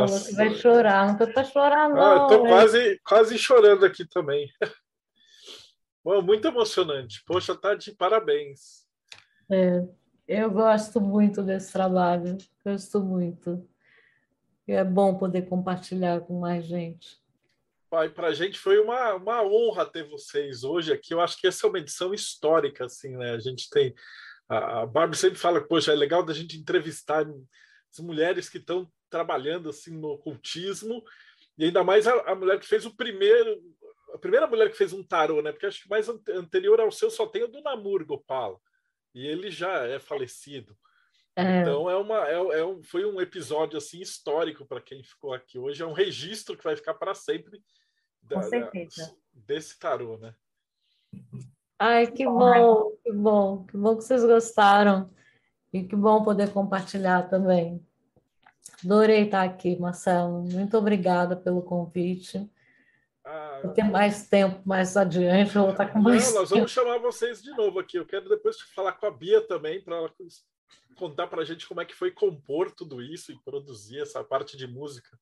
Nossa. 0.00 0.28
que 0.28 0.34
vai 0.34 0.54
chorar. 0.54 1.08
Não 1.08 1.18
foi 1.18 1.32
para 1.32 1.44
chorar, 1.44 1.86
Ah, 1.86 1.88
eu 1.88 1.94
não. 1.96 2.28
tô 2.28 2.34
Ed. 2.34 2.48
quase, 2.48 3.00
quase 3.04 3.38
chorando 3.38 3.84
aqui 3.84 4.04
também. 4.06 4.50
Bom, 6.04 6.20
muito 6.22 6.46
emocionante. 6.46 7.22
Poxa, 7.26 7.54
tá 7.54 7.74
de 7.74 7.92
parabéns. 7.92 8.84
É, 9.50 9.82
eu 10.28 10.50
gosto 10.50 11.00
muito 11.00 11.42
desse 11.42 11.72
trabalho, 11.72 12.36
gosto 12.64 13.00
muito. 13.00 13.66
E 14.68 14.72
é 14.72 14.84
bom 14.84 15.16
poder 15.16 15.42
compartilhar 15.42 16.20
com 16.22 16.40
mais 16.40 16.64
gente. 16.64 17.22
Pai, 17.90 18.08
para 18.08 18.28
a 18.28 18.34
gente 18.34 18.58
foi 18.58 18.78
uma, 18.78 19.14
uma 19.14 19.42
honra 19.42 19.84
ter 19.86 20.02
vocês 20.08 20.64
hoje 20.64 20.92
aqui. 20.92 21.12
Eu 21.14 21.20
acho 21.20 21.38
que 21.38 21.46
essa 21.46 21.66
é 21.66 21.68
uma 21.68 21.78
edição 21.78 22.12
histórica, 22.12 22.86
assim, 22.86 23.16
né? 23.16 23.32
A 23.32 23.38
gente 23.38 23.68
tem. 23.70 23.94
A, 24.48 24.80
a 24.82 24.86
Barbie 24.86 25.16
sempre 25.16 25.38
fala 25.38 25.60
que, 25.60 25.68
poxa, 25.68 25.92
é 25.92 25.94
legal 25.94 26.22
da 26.22 26.34
gente 26.34 26.58
entrevistar 26.58 27.26
as 27.90 27.98
mulheres 28.00 28.48
que 28.48 28.58
estão 28.58 28.90
trabalhando 29.18 29.68
assim 29.70 29.92
no 29.96 30.08
ocultismo, 30.08 31.04
e 31.56 31.66
ainda 31.66 31.84
mais 31.84 32.04
a, 32.08 32.12
a 32.32 32.34
mulher 32.34 32.58
que 32.58 32.66
fez 32.66 32.84
o 32.84 32.96
primeiro. 32.96 33.62
A 34.12 34.18
primeira 34.18 34.46
mulher 34.46 34.68
que 34.70 34.76
fez 34.76 34.92
um 34.92 35.04
tarô, 35.04 35.40
né? 35.40 35.52
Porque 35.52 35.66
acho 35.66 35.82
que 35.84 35.88
mais 35.88 36.08
ante- 36.08 36.32
anterior 36.32 36.80
ao 36.80 36.90
seu 36.90 37.10
só 37.10 37.26
tem 37.26 37.44
o 37.44 37.48
do 37.48 37.60
Namur 37.62 38.04
Gopal. 38.04 38.60
E 39.14 39.24
ele 39.26 39.50
já 39.50 39.86
é 39.86 39.98
falecido. 40.00 40.76
É, 41.36 41.60
Então 41.60 41.88
é 41.90 41.96
uma, 41.96 42.28
é, 42.28 42.34
é 42.60 42.64
um, 42.64 42.82
foi 42.82 43.04
um 43.04 43.20
episódio 43.20 43.76
assim 43.78 44.00
histórico 44.00 44.64
para 44.66 44.80
quem 44.80 45.02
ficou 45.04 45.32
aqui 45.32 45.58
hoje. 45.58 45.82
É 45.82 45.86
um 45.86 45.92
registro 45.92 46.56
que 46.56 46.64
vai 46.64 46.74
ficar 46.76 46.94
para 46.94 47.14
sempre 47.14 47.62
da- 48.22 48.36
Com 48.36 48.40
da- 48.42 48.48
certeza. 48.48 49.16
desse 49.32 49.78
tarô, 49.78 50.16
né? 50.18 50.34
Ai, 51.78 52.06
que 52.10 52.24
bom, 52.24 52.92
que 53.02 53.12
bom, 53.12 53.64
que 53.66 53.76
bom 53.76 53.96
que 53.96 54.02
vocês 54.04 54.24
gostaram. 54.24 55.10
E 55.72 55.82
que 55.82 55.96
bom 55.96 56.22
poder 56.22 56.52
compartilhar 56.52 57.28
também. 57.28 57.84
Adorei 58.84 59.24
estar 59.24 59.42
aqui, 59.42 59.78
Marcelo. 59.78 60.42
Muito 60.42 60.76
obrigada 60.76 61.36
pelo 61.36 61.62
convite. 61.62 62.50
Ah, 63.24 63.60
Vou 63.62 63.72
ter 63.72 63.84
mais 63.84 64.28
tempo 64.28 64.60
mais 64.66 64.96
adiante, 64.96 65.56
eu 65.56 65.62
vou 65.62 65.70
estar 65.70 65.86
com 65.86 65.98
não, 65.98 66.10
mais 66.10 66.34
nós 66.34 66.48
tempo. 66.48 66.56
vamos 66.56 66.72
chamar 66.72 66.98
vocês 66.98 67.42
de 67.42 67.50
novo 67.52 67.78
aqui. 67.78 67.96
Eu 67.96 68.04
quero 68.04 68.28
depois 68.28 68.60
falar 68.60 68.92
com 68.92 69.06
a 69.06 69.10
Bia 69.10 69.40
também 69.40 69.82
para 69.82 69.96
ela 69.96 70.12
contar 70.96 71.26
para 71.26 71.40
a 71.40 71.44
gente 71.44 71.66
como 71.66 71.80
é 71.80 71.84
que 71.84 71.94
foi 71.94 72.10
compor 72.10 72.70
tudo 72.70 73.02
isso 73.02 73.32
e 73.32 73.42
produzir 73.42 74.00
essa 74.00 74.22
parte 74.22 74.56
de 74.56 74.66
música. 74.66 75.18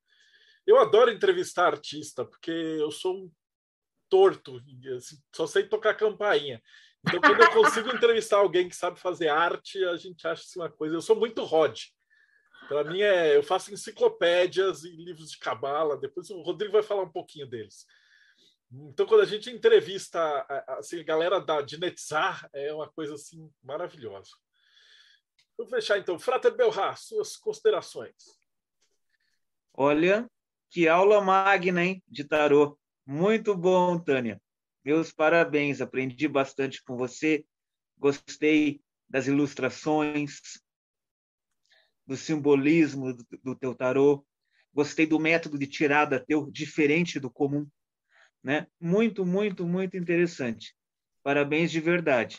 Eu 0.66 0.78
adoro 0.78 1.10
entrevistar 1.10 1.66
artista 1.66 2.24
porque 2.24 2.50
eu 2.50 2.90
sou 2.90 3.16
um 3.16 3.32
torto, 4.08 4.60
assim, 4.96 5.16
só 5.34 5.46
sei 5.46 5.64
tocar 5.68 5.94
campainha. 5.94 6.60
Então, 7.06 7.20
quando 7.20 7.40
eu 7.40 7.50
consigo 7.52 7.88
entrevistar 7.94 8.38
alguém 8.38 8.68
que 8.68 8.76
sabe 8.76 8.98
fazer 8.98 9.28
arte, 9.28 9.82
a 9.84 9.96
gente 9.96 10.26
acha 10.26 10.42
assim, 10.42 10.58
uma 10.58 10.70
coisa. 10.70 10.94
Eu 10.94 11.00
sou 11.02 11.16
muito 11.16 11.44
Rod. 11.44 11.78
Para 12.68 12.84
mim, 12.84 13.00
é, 13.00 13.36
eu 13.36 13.42
faço 13.42 13.72
enciclopédias 13.72 14.84
e 14.84 14.90
livros 14.90 15.30
de 15.30 15.38
cabala. 15.38 15.96
Depois 15.96 16.30
o 16.30 16.40
Rodrigo 16.42 16.72
vai 16.72 16.82
falar 16.82 17.02
um 17.02 17.12
pouquinho 17.12 17.46
deles. 17.46 17.86
Então, 18.70 19.04
quando 19.04 19.20
a 19.20 19.26
gente 19.26 19.50
entrevista 19.50 20.20
assim, 20.78 21.00
a 21.00 21.04
galera 21.04 21.38
da, 21.38 21.60
de 21.60 21.78
Netzar, 21.78 22.48
é 22.54 22.72
uma 22.72 22.88
coisa 22.90 23.14
assim 23.14 23.50
maravilhosa. 23.62 24.30
Vou 25.58 25.66
fechar 25.66 25.98
então. 25.98 26.18
Frater 26.18 26.54
Belra, 26.54 26.96
suas 26.96 27.36
considerações. 27.36 28.40
Olha, 29.74 30.28
que 30.70 30.88
aula 30.88 31.20
magna, 31.20 31.84
hein, 31.84 32.02
de 32.08 32.24
tarô. 32.24 32.78
Muito 33.06 33.54
bom, 33.54 33.98
Tânia. 33.98 34.40
Meus 34.84 35.12
parabéns, 35.12 35.80
aprendi 35.80 36.26
bastante 36.26 36.82
com 36.82 36.96
você, 36.96 37.44
gostei 37.98 38.80
das 39.08 39.26
ilustrações, 39.26 40.40
do 42.12 42.16
simbolismo 42.16 43.14
do, 43.14 43.26
do 43.42 43.56
teu 43.56 43.74
tarô, 43.74 44.22
gostei 44.72 45.06
do 45.06 45.18
método 45.18 45.58
de 45.58 45.66
tirada 45.66 46.20
teu, 46.20 46.50
diferente 46.50 47.18
do 47.18 47.30
comum, 47.30 47.66
né? 48.44 48.66
Muito, 48.78 49.24
muito, 49.24 49.66
muito 49.66 49.96
interessante. 49.96 50.76
Parabéns 51.22 51.70
de 51.70 51.80
verdade. 51.80 52.38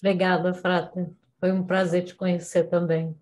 Obrigada, 0.00 0.54
Frata. 0.54 1.14
Foi 1.38 1.52
um 1.52 1.66
prazer 1.66 2.04
te 2.04 2.14
conhecer 2.14 2.70
também. 2.70 3.14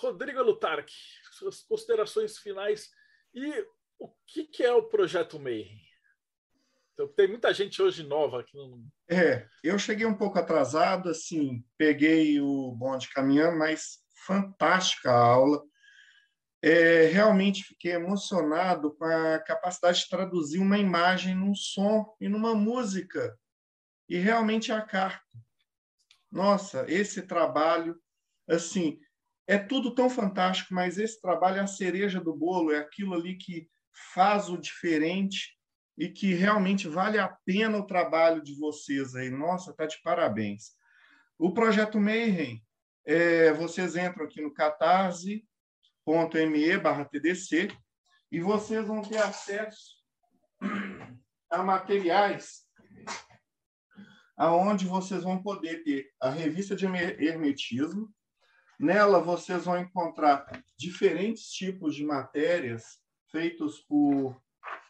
Rodrigo 0.00 0.42
Lutarque, 0.42 0.94
suas 1.32 1.62
considerações 1.62 2.38
finais 2.38 2.90
e 3.34 3.66
o 3.98 4.08
que, 4.26 4.44
que 4.44 4.64
é 4.64 4.72
o 4.72 4.84
Projeto 4.84 5.38
Mayhem? 5.38 5.78
Tem 7.08 7.28
muita 7.28 7.52
gente 7.52 7.80
hoje 7.80 8.02
nova 8.02 8.40
aqui. 8.40 8.56
No... 8.56 8.86
É, 9.08 9.46
eu 9.62 9.78
cheguei 9.78 10.06
um 10.06 10.16
pouco 10.16 10.38
atrasado, 10.38 11.08
assim, 11.08 11.64
peguei 11.76 12.40
o 12.40 12.72
bonde 12.72 13.08
caminhando, 13.10 13.58
mas 13.58 13.98
fantástica 14.26 15.10
a 15.10 15.18
aula. 15.18 15.62
É, 16.62 17.06
realmente 17.06 17.64
fiquei 17.64 17.92
emocionado 17.92 18.94
com 18.94 19.04
a 19.04 19.38
capacidade 19.40 20.00
de 20.00 20.08
traduzir 20.08 20.60
uma 20.60 20.78
imagem 20.78 21.34
num 21.34 21.54
som 21.54 22.14
e 22.20 22.28
numa 22.28 22.54
música. 22.54 23.36
E 24.08 24.16
realmente 24.16 24.70
é 24.70 24.74
a 24.74 24.82
carta. 24.82 25.26
Nossa, 26.30 26.84
esse 26.88 27.22
trabalho, 27.22 28.00
assim, 28.48 28.98
é 29.46 29.58
tudo 29.58 29.94
tão 29.94 30.08
fantástico, 30.08 30.72
mas 30.72 30.98
esse 30.98 31.20
trabalho 31.20 31.58
é 31.58 31.60
a 31.60 31.66
cereja 31.66 32.20
do 32.20 32.34
bolo, 32.34 32.72
é 32.72 32.78
aquilo 32.78 33.14
ali 33.14 33.36
que 33.36 33.68
faz 34.14 34.48
o 34.48 34.56
diferente 34.56 35.58
e 35.96 36.08
que 36.08 36.34
realmente 36.34 36.88
vale 36.88 37.18
a 37.18 37.28
pena 37.44 37.78
o 37.78 37.86
trabalho 37.86 38.42
de 38.42 38.54
vocês 38.54 39.14
aí. 39.14 39.30
Nossa, 39.30 39.74
tá 39.74 39.86
de 39.86 40.00
parabéns. 40.02 40.72
O 41.38 41.52
projeto 41.52 42.00
Mayhem, 42.00 42.64
é, 43.04 43.52
vocês 43.52 43.96
entram 43.96 44.24
aqui 44.24 44.40
no 44.40 44.52
catarse.me 44.52 45.44
barra 46.78 47.04
TDC 47.04 47.68
e 48.30 48.40
vocês 48.40 48.86
vão 48.86 49.02
ter 49.02 49.18
acesso 49.18 50.00
a 51.50 51.62
materiais 51.62 52.62
aonde 54.36 54.86
vocês 54.86 55.22
vão 55.22 55.42
poder 55.42 55.84
ter 55.84 56.10
a 56.20 56.30
revista 56.30 56.74
de 56.74 56.86
hermetismo. 56.86 58.12
Nela 58.78 59.20
vocês 59.20 59.66
vão 59.66 59.78
encontrar 59.78 60.44
diferentes 60.76 61.48
tipos 61.50 61.94
de 61.94 62.04
matérias 62.04 62.98
feitos 63.30 63.80
por 63.80 64.42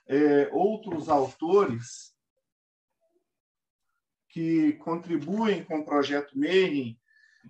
é, 0.08 0.48
outros 0.52 1.08
autores 1.08 2.12
que 4.28 4.72
contribuem 4.74 5.64
com 5.64 5.80
o 5.80 5.84
projeto 5.84 6.38
Mayhem. 6.38 6.98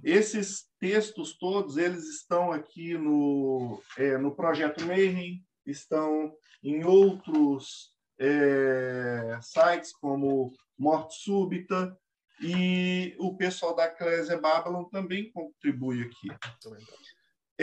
Esses 0.02 0.68
textos 0.78 1.36
todos 1.38 1.76
eles 1.76 2.04
estão 2.08 2.50
aqui 2.50 2.98
no, 2.98 3.80
é, 3.96 4.18
no 4.18 4.34
projeto 4.34 4.84
Mayhem, 4.84 5.44
estão 5.64 6.34
em 6.62 6.84
outros 6.84 7.92
é, 8.18 9.38
sites 9.40 9.92
como 9.92 10.52
Morte 10.76 11.14
Súbita 11.22 11.96
e 12.40 13.14
o 13.18 13.36
pessoal 13.36 13.74
da 13.74 13.84
Eclésia 13.84 14.40
Babylon 14.40 14.84
também 14.84 15.30
contribui 15.30 16.02
aqui. 16.02 16.28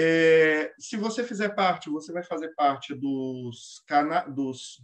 É, 0.02 0.74
se 0.80 0.96
você 0.96 1.26
fizer 1.26 1.50
parte, 1.50 1.90
você 1.90 2.14
vai 2.14 2.24
fazer 2.24 2.56
parte 2.56 2.96
dos 2.96 3.84
cana 3.86 4.22
dos 4.22 4.82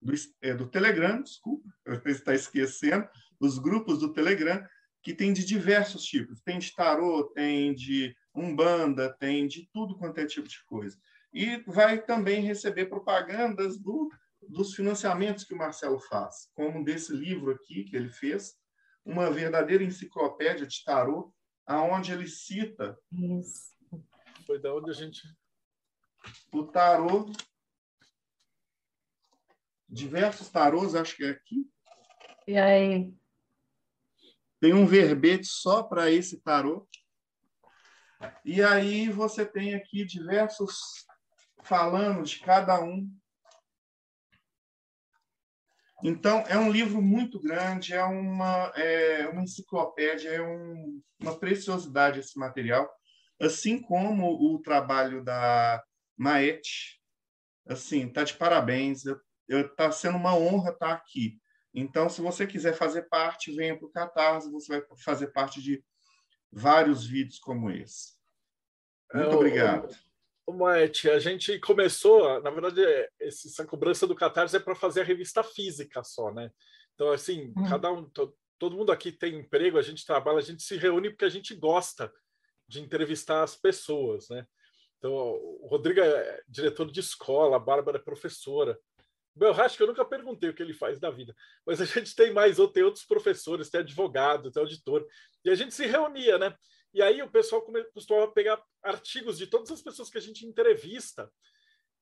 do, 0.00 0.12
é, 0.40 0.54
do 0.54 0.68
Telegram, 0.68 1.20
desculpa, 1.20 1.68
está 2.06 2.32
esquecendo, 2.36 3.08
os 3.40 3.58
grupos 3.58 3.98
do 3.98 4.12
Telegram 4.12 4.64
que 5.02 5.12
tem 5.12 5.32
de 5.32 5.44
diversos 5.44 6.04
tipos, 6.04 6.40
tem 6.40 6.60
de 6.60 6.72
tarô, 6.72 7.24
tem 7.34 7.74
de 7.74 8.14
umbanda, 8.32 9.12
tem 9.18 9.48
de 9.48 9.68
tudo 9.72 9.98
quanto 9.98 10.18
é 10.18 10.26
tipo 10.26 10.46
de 10.46 10.64
coisa. 10.66 10.96
E 11.32 11.56
vai 11.66 12.00
também 12.00 12.40
receber 12.40 12.86
propagandas 12.86 13.76
do, 13.76 14.08
dos 14.48 14.72
financiamentos 14.72 15.42
que 15.42 15.54
o 15.54 15.58
Marcelo 15.58 15.98
faz, 15.98 16.48
como 16.54 16.84
desse 16.84 17.12
livro 17.12 17.50
aqui 17.50 17.82
que 17.82 17.96
ele 17.96 18.08
fez, 18.08 18.54
uma 19.04 19.32
verdadeira 19.32 19.82
enciclopédia 19.82 20.64
de 20.64 20.84
tarô, 20.84 21.34
aonde 21.66 22.12
ele 22.12 22.28
cita 22.28 22.96
Isso 23.10 23.77
foi 24.48 24.58
da 24.58 24.74
onde 24.74 24.90
a 24.90 24.94
gente. 24.94 25.20
O 26.50 26.64
tarô. 26.64 27.30
Diversos 29.86 30.48
tarôs, 30.48 30.94
acho 30.94 31.16
que 31.16 31.24
é 31.24 31.30
aqui. 31.30 31.70
E 32.46 32.56
aí? 32.56 33.12
Tem 34.58 34.72
um 34.72 34.86
verbete 34.86 35.46
só 35.46 35.82
para 35.82 36.10
esse 36.10 36.40
tarô. 36.40 36.88
E 38.42 38.62
aí 38.62 39.10
você 39.10 39.44
tem 39.44 39.74
aqui 39.74 40.04
diversos 40.04 41.06
falando 41.62 42.22
de 42.24 42.40
cada 42.40 42.82
um. 42.82 43.06
Então, 46.02 46.38
é 46.48 46.56
um 46.56 46.70
livro 46.70 47.02
muito 47.02 47.38
grande, 47.38 47.92
é 47.92 48.02
uma, 48.02 48.72
é 48.76 49.28
uma 49.28 49.42
enciclopédia, 49.42 50.30
é 50.30 50.40
um, 50.40 51.02
uma 51.20 51.38
preciosidade 51.38 52.20
esse 52.20 52.38
material 52.38 52.97
assim 53.40 53.80
como 53.80 54.54
o 54.54 54.60
trabalho 54.60 55.22
da 55.22 55.82
Maete, 56.16 57.00
assim, 57.66 58.08
tá 58.08 58.24
de 58.24 58.34
parabéns. 58.34 59.04
Está 59.48 59.90
sendo 59.90 60.16
uma 60.16 60.34
honra 60.34 60.70
estar 60.70 60.88
tá 60.88 60.92
aqui. 60.94 61.38
Então, 61.72 62.08
se 62.08 62.20
você 62.20 62.46
quiser 62.46 62.74
fazer 62.74 63.02
parte, 63.08 63.54
venha 63.54 63.76
para 63.76 63.86
o 63.86 63.90
Catarse, 63.90 64.50
você 64.50 64.80
vai 64.80 64.96
fazer 64.98 65.28
parte 65.28 65.62
de 65.62 65.82
vários 66.50 67.06
vídeos 67.06 67.38
como 67.38 67.70
esse. 67.70 68.14
Muito 69.14 69.30
é, 69.30 69.34
obrigado. 69.34 69.96
O, 70.46 70.52
Maete, 70.52 71.10
a 71.10 71.18
gente 71.18 71.58
começou, 71.60 72.42
na 72.42 72.50
verdade, 72.50 72.82
essa 73.20 73.66
cobrança 73.66 74.06
do 74.06 74.14
Catarse 74.14 74.56
é 74.56 74.60
para 74.60 74.74
fazer 74.74 75.02
a 75.02 75.04
revista 75.04 75.42
física 75.42 76.02
só, 76.02 76.32
né? 76.32 76.50
Então, 76.94 77.12
assim, 77.12 77.52
hum. 77.56 77.68
cada 77.68 77.92
um, 77.92 78.10
todo 78.58 78.76
mundo 78.76 78.90
aqui 78.90 79.12
tem 79.12 79.38
emprego, 79.38 79.78
a 79.78 79.82
gente 79.82 80.04
trabalha, 80.04 80.38
a 80.38 80.42
gente 80.42 80.62
se 80.62 80.76
reúne 80.76 81.10
porque 81.10 81.26
a 81.26 81.30
gente 81.30 81.54
gosta 81.54 82.12
de 82.68 82.80
entrevistar 82.80 83.42
as 83.42 83.56
pessoas, 83.56 84.28
né? 84.28 84.46
Então, 84.98 85.12
o 85.12 85.66
Rodrigo 85.68 86.00
é 86.00 86.42
diretor 86.48 86.90
de 86.90 87.00
escola, 87.00 87.56
a 87.56 87.60
Bárbara 87.60 87.98
é 87.98 88.00
professora. 88.00 88.78
O 89.36 89.68
que 89.68 89.82
eu 89.82 89.86
nunca 89.86 90.04
perguntei 90.04 90.50
o 90.50 90.54
que 90.54 90.60
ele 90.60 90.74
faz 90.74 90.98
da 90.98 91.10
vida, 91.10 91.34
mas 91.64 91.80
a 91.80 91.84
gente 91.84 92.14
tem 92.16 92.32
mais, 92.32 92.56
tem 92.72 92.82
outros 92.82 93.04
professores, 93.04 93.70
tem 93.70 93.80
advogado, 93.80 94.50
tem 94.50 94.60
auditor, 94.60 95.06
e 95.44 95.50
a 95.50 95.54
gente 95.54 95.72
se 95.72 95.86
reunia, 95.86 96.38
né? 96.38 96.52
E 96.92 97.00
aí 97.00 97.22
o 97.22 97.30
pessoal 97.30 97.64
costumava 97.94 98.32
pegar 98.32 98.60
artigos 98.82 99.38
de 99.38 99.46
todas 99.46 99.70
as 99.70 99.80
pessoas 99.80 100.10
que 100.10 100.18
a 100.18 100.20
gente 100.20 100.44
entrevista, 100.44 101.30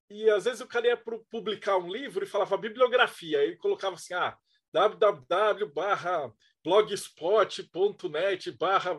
e 0.08 0.30
às 0.30 0.44
vezes 0.44 0.62
o 0.62 0.66
cara 0.66 0.86
ia 0.86 1.02
publicar 1.30 1.76
um 1.76 1.92
livro 1.92 2.24
e 2.24 2.28
falava 2.28 2.56
bibliografia, 2.56 3.42
ele 3.42 3.56
colocava 3.56 3.96
assim, 3.96 4.14
ah, 4.14 4.38
www 4.72 5.66
barra 5.74 6.32
blogspot.net 6.64 8.50
barra 8.52 8.96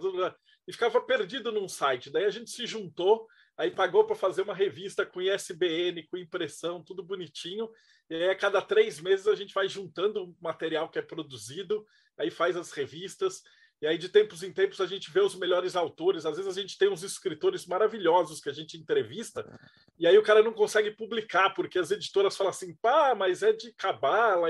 e 0.68 0.74
ficava 0.74 1.00
perdido 1.02 1.52
num 1.52 1.68
site. 1.68 2.10
Daí 2.10 2.26
a 2.26 2.30
gente 2.30 2.52
se 2.52 2.68
juntou, 2.68 3.28
aí 3.58 3.72
pagou 3.72 4.06
para 4.06 4.16
fazer 4.16 4.42
uma 4.42 4.54
revista 4.54 5.06
com 5.06 5.22
ISBN, 5.22 6.06
com 6.08 6.18
impressão, 6.18 6.84
tudo 6.84 7.02
bonitinho. 7.02 7.70
E 8.10 8.16
aí 8.16 8.30
a 8.30 8.36
cada 8.36 8.62
três 8.62 9.00
meses 9.00 9.28
a 9.28 9.36
gente 9.36 9.54
vai 9.54 9.68
juntando 9.68 10.26
o 10.26 10.36
material 10.42 10.90
que 10.90 11.00
é 11.00 11.02
produzido, 11.02 11.86
aí 12.18 12.30
faz 12.30 12.58
as 12.58 12.72
revistas. 12.72 13.44
E 13.80 13.86
aí, 13.86 13.96
de 13.96 14.10
tempos 14.10 14.42
em 14.42 14.52
tempos, 14.52 14.82
a 14.82 14.88
gente 14.88 15.12
vê 15.12 15.20
os 15.20 15.36
melhores 15.36 15.76
autores. 15.76 16.26
Às 16.26 16.38
vezes, 16.38 16.58
a 16.58 16.62
gente 16.62 16.78
tem 16.80 16.90
uns 16.90 17.04
escritores 17.04 17.68
maravilhosos 17.68 18.42
que 18.42 18.50
a 18.50 18.54
gente 18.54 18.76
entrevista, 18.76 19.48
e 20.00 20.08
aí 20.08 20.18
o 20.18 20.24
cara 20.24 20.42
não 20.42 20.52
consegue 20.52 20.90
publicar, 20.90 21.52
porque 21.52 21.78
as 21.78 21.92
editoras 21.92 22.36
falam 22.36 22.50
assim, 22.50 22.76
pá, 22.76 23.14
mas 23.14 23.44
é 23.44 23.54
de 23.54 23.72
cabala. 23.74 24.50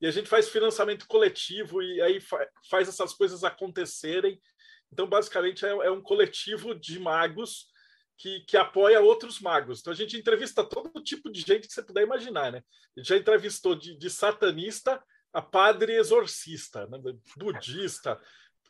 E 0.00 0.06
a 0.06 0.10
gente 0.10 0.28
faz 0.28 0.50
financiamento 0.50 1.06
coletivo, 1.06 1.82
e 1.82 2.02
aí 2.02 2.20
faz 2.68 2.88
essas 2.88 3.14
coisas 3.14 3.42
acontecerem. 3.42 4.38
Então, 4.92 5.06
basicamente, 5.06 5.64
é, 5.64 5.70
é 5.70 5.90
um 5.90 6.02
coletivo 6.02 6.74
de 6.74 6.98
magos 6.98 7.70
que, 8.18 8.40
que, 8.40 8.56
apoia 8.56 9.00
outros 9.00 9.40
magos. 9.40 9.80
Então, 9.80 9.92
a 9.92 9.96
gente 9.96 10.16
entrevista 10.16 10.62
todo 10.62 11.02
tipo 11.02 11.30
de 11.30 11.40
gente 11.40 11.66
que 11.66 11.72
você 11.72 11.82
puder 11.82 12.02
imaginar, 12.02 12.52
né? 12.52 12.62
A 12.96 13.00
gente 13.00 13.08
já 13.08 13.16
entrevistou 13.16 13.74
de, 13.74 13.96
de 13.96 14.10
satanista 14.10 15.02
a 15.32 15.40
padre 15.40 15.94
exorcista, 15.94 16.86
né? 16.86 16.98
budista, 17.36 18.20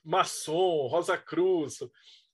maçom, 0.05 0.87
Rosa 0.87 1.19
Cruz. 1.19 1.79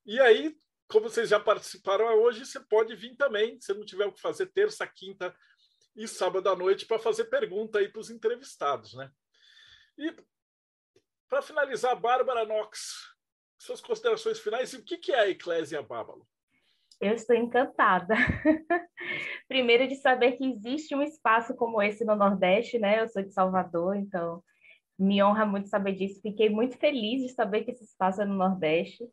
E 0.05 0.21
aí, 0.21 0.55
como 0.87 1.09
vocês 1.09 1.31
já 1.31 1.41
participaram 1.41 2.07
hoje, 2.21 2.45
você 2.45 2.61
pode 2.61 2.95
vir 2.95 3.17
também, 3.17 3.59
se 3.61 3.73
não 3.73 3.85
tiver 3.85 4.07
o 4.07 4.13
que 4.13 4.21
fazer, 4.21 4.47
terça, 4.47 4.87
quinta 4.87 5.35
e 5.97 6.07
sábado 6.07 6.49
à 6.49 6.55
noite, 6.55 6.87
para 6.87 6.99
fazer 6.99 7.25
pergunta 7.25 7.79
aí 7.79 7.89
para 7.89 8.01
os 8.01 8.11
entrevistados, 8.11 8.95
né? 8.95 9.11
E 9.97 10.15
para 11.29 11.43
finalizar, 11.43 11.99
Bárbara 11.99 12.47
Knox, 12.47 13.18
suas 13.59 13.81
considerações 13.81 14.39
finais 14.39 14.73
e 14.73 14.77
o 14.77 14.85
que 14.85 15.13
é 15.13 15.21
a 15.21 15.29
Eclésia 15.29 15.83
Bábalo? 15.83 16.27
Eu 17.01 17.13
estou 17.13 17.37
encantada. 17.37 18.15
Primeiro, 19.49 19.87
de 19.87 19.97
saber 19.97 20.33
que 20.33 20.45
existe 20.45 20.95
um 20.95 21.03
espaço 21.03 21.55
como 21.55 21.81
esse 21.81 22.05
no 22.05 22.17
Nordeste, 22.17 22.79
né? 22.79 23.01
Eu 23.01 23.09
sou 23.09 23.23
de 23.23 23.33
Salvador, 23.33 23.97
então 23.97 24.43
me 24.99 25.23
honra 25.23 25.47
muito 25.47 25.69
saber 25.69 25.93
disso. 25.93 26.21
Fiquei 26.21 26.49
muito 26.49 26.77
feliz 26.77 27.23
de 27.23 27.29
saber 27.29 27.63
que 27.63 27.71
esse 27.71 27.85
espaço 27.85 28.21
é 28.21 28.25
no 28.25 28.35
Nordeste. 28.35 29.05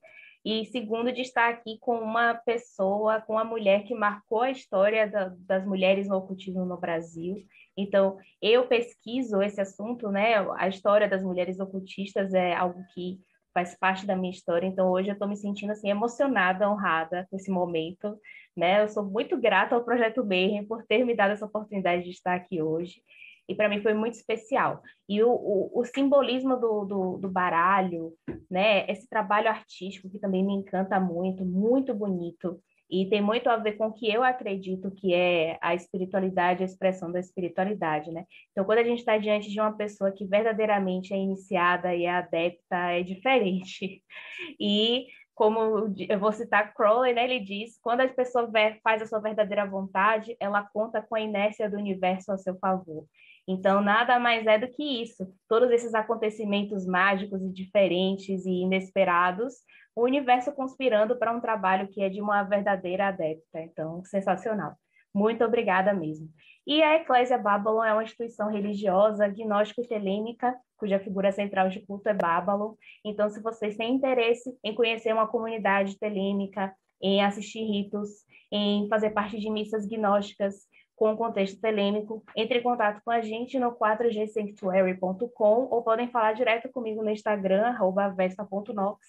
E 0.44 0.66
segundo, 0.66 1.12
de 1.12 1.22
estar 1.22 1.50
aqui 1.50 1.78
com 1.80 2.00
uma 2.00 2.34
pessoa, 2.34 3.22
com 3.22 3.34
uma 3.34 3.44
mulher 3.44 3.84
que 3.84 3.94
marcou 3.94 4.42
a 4.42 4.52
história 4.52 5.08
da, 5.08 5.34
das 5.40 5.66
mulheres 5.66 6.08
no 6.08 6.18
ocultismo 6.18 6.66
no 6.66 6.80
Brasil. 6.80 7.36
Então, 7.78 8.18
eu 8.42 8.68
pesquiso 8.68 9.42
esse 9.42 9.62
assunto, 9.62 10.10
né? 10.10 10.36
A 10.58 10.68
história 10.68 11.08
das 11.08 11.24
mulheres 11.24 11.60
ocultistas 11.60 12.34
é 12.34 12.54
algo 12.54 12.84
que 12.94 13.20
faz 13.56 13.74
parte 13.74 14.06
da 14.06 14.18
minha 14.18 14.32
história. 14.32 14.68
Então, 14.68 14.92
hoje 14.92 15.10
eu 15.10 15.14
estou 15.14 15.28
me 15.28 15.38
sentindo 15.38 15.72
assim 15.72 15.90
emocionada, 15.90 16.70
honrada 16.70 17.26
com 17.32 17.38
esse 17.38 17.50
momento, 17.50 18.20
né? 18.56 18.84
Eu 18.84 18.90
sou 18.90 19.06
muito 19.06 19.40
grata 19.40 19.74
ao 19.74 19.84
Projeto 19.86 20.26
Mayhem 20.26 20.68
por 20.68 20.84
ter 20.86 21.06
me 21.06 21.16
dado 21.16 21.32
essa 21.32 21.46
oportunidade 21.46 22.04
de 22.04 22.10
estar 22.10 22.36
aqui 22.36 22.62
hoje 22.62 23.02
e 23.48 23.56
para 23.56 23.70
mim 23.70 23.82
foi 23.82 23.94
muito 23.94 24.16
especial. 24.16 24.82
E 25.08 25.22
o, 25.24 25.30
o, 25.30 25.80
o 25.80 25.86
simbolismo 25.86 26.58
do, 26.58 26.86
do, 26.86 27.18
do, 27.18 27.30
baralho, 27.30 28.14
né? 28.50 28.90
Esse 28.90 29.08
trabalho 29.08 29.48
artístico 29.48 30.10
que 30.10 30.20
também 30.20 30.44
me 30.44 30.54
encanta 30.54 31.00
muito, 31.00 31.46
muito 31.46 31.94
bonito. 31.94 32.60
E 32.90 33.10
tem 33.10 33.22
muito 33.22 33.50
a 33.50 33.58
ver 33.58 33.74
com 33.74 33.88
o 33.88 33.94
que 33.94 34.12
eu 34.12 34.24
acredito 34.24 34.92
que 34.92 35.14
é 35.14 35.58
a 35.62 35.74
espiritualidade, 35.74 36.62
a 36.62 36.66
expressão 36.66 37.12
da 37.12 37.20
espiritualidade, 37.20 38.12
né? 38.12 38.26
Então, 38.52 38.64
quando 38.64 38.80
a 38.80 38.84
gente 38.84 39.00
está 39.00 39.18
diante 39.18 39.50
de 39.50 39.60
uma 39.60 39.76
pessoa 39.76 40.12
que 40.12 40.26
verdadeiramente 40.26 41.14
é 41.14 41.18
iniciada 41.18 41.96
e 41.96 42.06
é 42.06 42.12
adepta, 42.12 42.92
é 42.92 43.04
diferente. 43.04 44.04
E 44.60 45.08
como 45.34 45.94
eu 46.10 46.20
vou 46.20 46.32
citar 46.32 46.74
Crowley, 46.74 47.14
né? 47.14 47.26
Ele 47.26 47.40
diz: 47.40 47.78
quando 47.82 48.02
a 48.02 48.08
pessoa 48.08 48.50
faz 48.84 49.02
a 49.02 49.06
sua 49.06 49.20
verdadeira 49.20 49.66
vontade, 49.66 50.36
ela 50.40 50.64
conta 50.64 51.02
com 51.02 51.16
a 51.16 51.22
inércia 51.22 51.70
do 51.70 51.78
universo 51.78 52.32
a 52.32 52.38
seu 52.38 52.58
favor. 52.58 53.06
Então, 53.48 53.82
nada 53.82 54.20
mais 54.20 54.46
é 54.48 54.58
do 54.58 54.68
que 54.68 55.04
isso. 55.04 55.32
Todos 55.48 55.70
esses 55.70 55.94
acontecimentos 55.94 56.86
mágicos 56.86 57.44
e 57.44 57.52
diferentes 57.52 58.46
e 58.46 58.62
inesperados, 58.64 59.54
o 59.96 60.04
universo 60.04 60.52
conspirando 60.52 61.18
para 61.18 61.32
um 61.32 61.40
trabalho 61.40 61.88
que 61.88 62.02
é 62.02 62.10
de 62.10 62.22
uma 62.22 62.44
verdadeira 62.44 63.08
adepta. 63.08 63.62
Então, 63.62 64.04
sensacional. 64.06 64.74
Muito 65.14 65.44
obrigada 65.46 65.94
mesmo. 65.94 66.28
E 66.68 66.82
a 66.82 66.96
Eclésia 66.96 67.38
Babylon 67.38 67.84
é 67.84 67.94
uma 67.94 68.04
instituição 68.04 68.50
religiosa 68.50 69.28
gnóstico-telêmica, 69.28 70.54
cuja 70.76 71.00
figura 71.00 71.32
central 71.32 71.70
de 71.70 71.86
culto 71.86 72.10
é 72.10 72.14
Babylon. 72.14 72.74
Então, 73.06 73.30
se 73.30 73.42
vocês 73.42 73.78
têm 73.78 73.94
interesse 73.94 74.52
em 74.64 74.74
conhecer 74.74 75.14
uma 75.14 75.28
comunidade 75.28 75.98
telêmica, 76.00 76.74
em 77.02 77.24
assistir 77.24 77.64
ritos, 77.64 78.10
em 78.52 78.88
fazer 78.90 79.12
parte 79.12 79.40
de 79.40 79.50
missas 79.50 79.86
gnósticas, 79.86 80.56
com 80.96 81.12
o 81.12 81.18
contexto 81.18 81.60
telêmico, 81.60 82.24
entre 82.36 82.60
em 82.60 82.64
contato 82.64 83.02
com 83.04 83.12
a 83.12 83.22
gente 83.22 83.60
no 83.60 83.74
4gsanctuary.com 83.74 85.68
ou 85.70 85.84
podem 85.84 86.10
falar 86.10 86.34
direto 86.34 86.70
comigo 86.70 87.04
no 87.04 87.10
Instagram, 87.10 87.76
vespa.nox, 88.16 89.06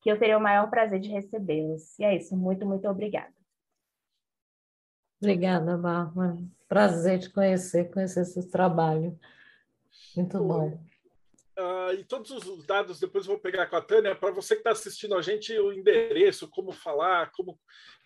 que 0.00 0.10
eu 0.10 0.18
terei 0.18 0.34
o 0.34 0.40
maior 0.40 0.68
prazer 0.68 0.98
de 0.98 1.08
recebê-los. 1.08 1.98
E 1.98 2.04
é 2.04 2.16
isso, 2.16 2.36
muito, 2.36 2.66
muito 2.66 2.88
obrigada. 2.88 3.32
Obrigada, 5.22 5.76
Bárbara. 5.76 6.38
Prazer 6.66 7.18
te 7.18 7.30
conhecer, 7.30 7.90
conhecer 7.92 8.22
esse 8.22 8.50
trabalho. 8.50 9.18
Muito 10.16 10.42
bom. 10.42 10.89
Uh, 11.60 11.92
e 11.92 12.04
todos 12.04 12.30
os 12.30 12.64
dados 12.64 12.98
depois 12.98 13.26
eu 13.26 13.32
vou 13.32 13.40
pegar 13.40 13.66
com 13.66 13.76
a 13.76 13.82
Tânia 13.82 14.14
para 14.14 14.30
você 14.30 14.54
que 14.54 14.60
está 14.60 14.70
assistindo 14.70 15.14
a 15.14 15.20
gente 15.20 15.52
o 15.58 15.70
endereço, 15.70 16.48
como 16.48 16.72
falar, 16.72 17.30
como 17.32 17.58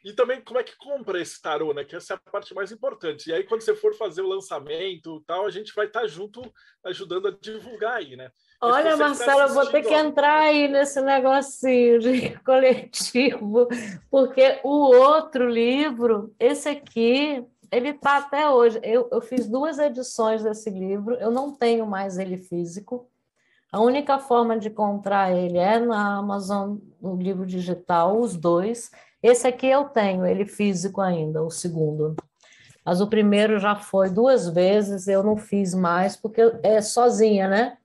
e 0.04 0.12
também 0.12 0.42
como 0.42 0.58
é 0.58 0.64
que 0.64 0.76
compra 0.76 1.20
esse 1.20 1.40
tarô, 1.40 1.72
né? 1.72 1.84
Que 1.84 1.94
essa 1.94 2.14
é 2.14 2.16
a 2.16 2.30
parte 2.32 2.52
mais 2.52 2.72
importante. 2.72 3.30
E 3.30 3.32
aí 3.32 3.44
quando 3.44 3.60
você 3.60 3.76
for 3.76 3.94
fazer 3.94 4.22
o 4.22 4.28
lançamento, 4.28 5.22
tal, 5.24 5.46
a 5.46 5.50
gente 5.50 5.72
vai 5.72 5.86
estar 5.86 6.00
tá 6.00 6.06
junto 6.08 6.42
ajudando 6.84 7.28
a 7.28 7.30
divulgar 7.30 7.98
aí, 7.98 8.16
né? 8.16 8.28
Olha, 8.60 8.96
Marcelo, 8.96 9.38
tá 9.38 9.46
eu 9.46 9.54
vou 9.54 9.66
ter 9.66 9.82
que 9.82 9.94
entrar 9.94 10.40
aí 10.40 10.66
nesse 10.66 11.00
negocinho 11.00 12.00
de 12.00 12.36
coletivo, 12.44 13.68
porque 14.10 14.58
o 14.64 14.96
outro 14.96 15.48
livro, 15.48 16.34
esse 16.40 16.68
aqui, 16.68 17.46
ele 17.70 17.90
está 17.90 18.16
até 18.16 18.48
hoje. 18.48 18.80
Eu, 18.82 19.08
eu 19.12 19.20
fiz 19.20 19.46
duas 19.46 19.78
edições 19.78 20.42
desse 20.42 20.70
livro, 20.70 21.14
eu 21.14 21.30
não 21.30 21.54
tenho 21.54 21.86
mais 21.86 22.18
ele 22.18 22.36
físico. 22.36 23.08
A 23.74 23.80
única 23.80 24.20
forma 24.20 24.56
de 24.56 24.68
encontrar 24.68 25.36
ele 25.36 25.58
é 25.58 25.80
na 25.80 26.18
Amazon, 26.18 26.78
no 27.02 27.16
livro 27.16 27.44
digital, 27.44 28.20
os 28.20 28.36
dois. 28.36 28.88
Esse 29.20 29.48
aqui 29.48 29.66
eu 29.66 29.86
tenho, 29.86 30.24
ele 30.24 30.46
físico 30.46 31.00
ainda, 31.00 31.42
o 31.42 31.50
segundo. 31.50 32.14
Mas 32.84 33.00
o 33.00 33.08
primeiro 33.08 33.58
já 33.58 33.74
foi 33.74 34.10
duas 34.10 34.48
vezes, 34.48 35.08
eu 35.08 35.24
não 35.24 35.36
fiz 35.36 35.74
mais, 35.74 36.14
porque 36.14 36.40
é 36.62 36.80
sozinha, 36.80 37.48
né? 37.48 37.76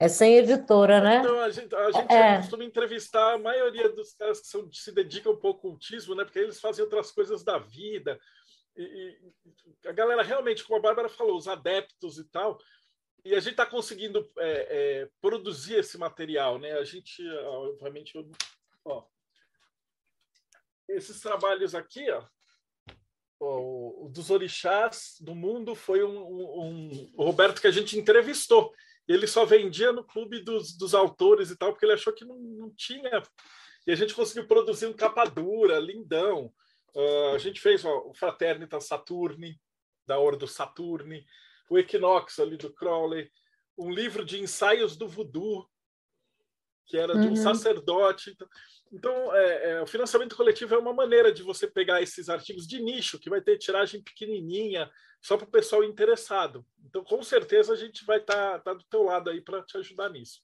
É 0.00 0.08
sem 0.08 0.36
editora, 0.36 0.98
né? 1.02 1.18
Então, 1.18 1.40
a 1.40 1.50
gente, 1.50 1.74
a 1.74 1.90
gente 1.92 2.10
é. 2.10 2.36
costuma 2.38 2.64
entrevistar 2.64 3.34
a 3.34 3.38
maioria 3.38 3.90
dos 3.90 4.14
caras 4.14 4.40
que 4.40 4.46
são, 4.46 4.66
se 4.72 4.92
dedicam 4.92 5.34
um 5.34 5.36
pouco 5.36 5.66
ao 5.66 5.72
cultismo, 5.72 6.14
né? 6.14 6.24
Porque 6.24 6.38
eles 6.38 6.58
fazem 6.58 6.82
outras 6.82 7.12
coisas 7.12 7.44
da 7.44 7.58
vida. 7.58 8.18
E, 8.74 8.82
e, 8.82 9.88
a 9.88 9.92
galera 9.92 10.22
realmente, 10.22 10.64
como 10.64 10.78
a 10.78 10.82
Bárbara 10.82 11.10
falou, 11.10 11.36
os 11.36 11.48
adeptos 11.48 12.16
e 12.16 12.24
tal, 12.24 12.58
e 13.24 13.34
a 13.34 13.40
gente 13.40 13.52
está 13.52 13.66
conseguindo 13.66 14.28
é, 14.38 15.02
é, 15.02 15.10
produzir 15.20 15.74
esse 15.74 15.96
material, 15.96 16.58
né? 16.58 16.72
A 16.72 16.84
gente, 16.84 17.22
obviamente, 17.28 18.12
ó, 18.84 19.04
esses 20.88 21.20
trabalhos 21.20 21.74
aqui, 21.74 22.10
ó, 22.10 22.24
ó, 23.40 24.04
o 24.06 24.08
dos 24.08 24.30
orixás 24.30 25.16
do 25.20 25.34
mundo 25.34 25.74
foi 25.74 26.02
um, 26.02 26.18
um, 26.18 27.12
um, 27.16 27.24
Roberto 27.24 27.60
que 27.60 27.68
a 27.68 27.72
gente 27.72 27.96
entrevistou. 27.96 28.72
Ele 29.06 29.26
só 29.26 29.44
vendia 29.44 29.92
no 29.92 30.04
clube 30.04 30.40
dos, 30.40 30.76
dos 30.76 30.94
autores 30.94 31.50
e 31.50 31.56
tal, 31.56 31.72
porque 31.72 31.84
ele 31.84 31.94
achou 31.94 32.12
que 32.12 32.24
não, 32.24 32.36
não 32.36 32.74
tinha. 32.74 33.22
E 33.86 33.92
a 33.92 33.94
gente 33.94 34.14
conseguiu 34.14 34.48
produzir 34.48 34.86
um 34.86 34.92
capa 34.92 35.24
dura, 35.24 35.78
lindão. 35.78 36.52
Uh, 36.94 37.34
a 37.34 37.38
gente 37.38 37.60
fez 37.60 37.84
ó, 37.84 38.08
o 38.08 38.14
Fraternitas 38.14 38.86
Saturni, 38.86 39.60
da 40.06 40.18
Ordo 40.18 40.48
Saturni 40.48 41.24
o 41.72 41.78
Equinox 41.78 42.38
ali 42.38 42.58
do 42.58 42.70
Crowley, 42.70 43.30
um 43.78 43.90
livro 43.90 44.26
de 44.26 44.38
ensaios 44.38 44.94
do 44.94 45.08
voodoo, 45.08 45.66
que 46.84 46.98
era 46.98 47.14
de 47.14 47.26
um 47.26 47.30
uhum. 47.30 47.36
sacerdote. 47.36 48.30
Então, 48.30 48.48
então 48.92 49.34
é, 49.34 49.70
é, 49.70 49.82
o 49.82 49.86
financiamento 49.86 50.36
coletivo 50.36 50.74
é 50.74 50.78
uma 50.78 50.92
maneira 50.92 51.32
de 51.32 51.42
você 51.42 51.66
pegar 51.66 52.02
esses 52.02 52.28
artigos 52.28 52.66
de 52.66 52.78
nicho, 52.82 53.18
que 53.18 53.30
vai 53.30 53.40
ter 53.40 53.56
tiragem 53.56 54.02
pequenininha, 54.02 54.90
só 55.22 55.38
para 55.38 55.46
o 55.46 55.50
pessoal 55.50 55.82
interessado. 55.82 56.66
Então, 56.84 57.02
com 57.02 57.22
certeza, 57.22 57.72
a 57.72 57.76
gente 57.76 58.04
vai 58.04 58.18
estar 58.18 58.58
tá, 58.58 58.58
tá 58.58 58.74
do 58.74 58.84
teu 58.84 59.04
lado 59.04 59.30
aí 59.30 59.40
para 59.40 59.62
te 59.62 59.78
ajudar 59.78 60.10
nisso. 60.10 60.42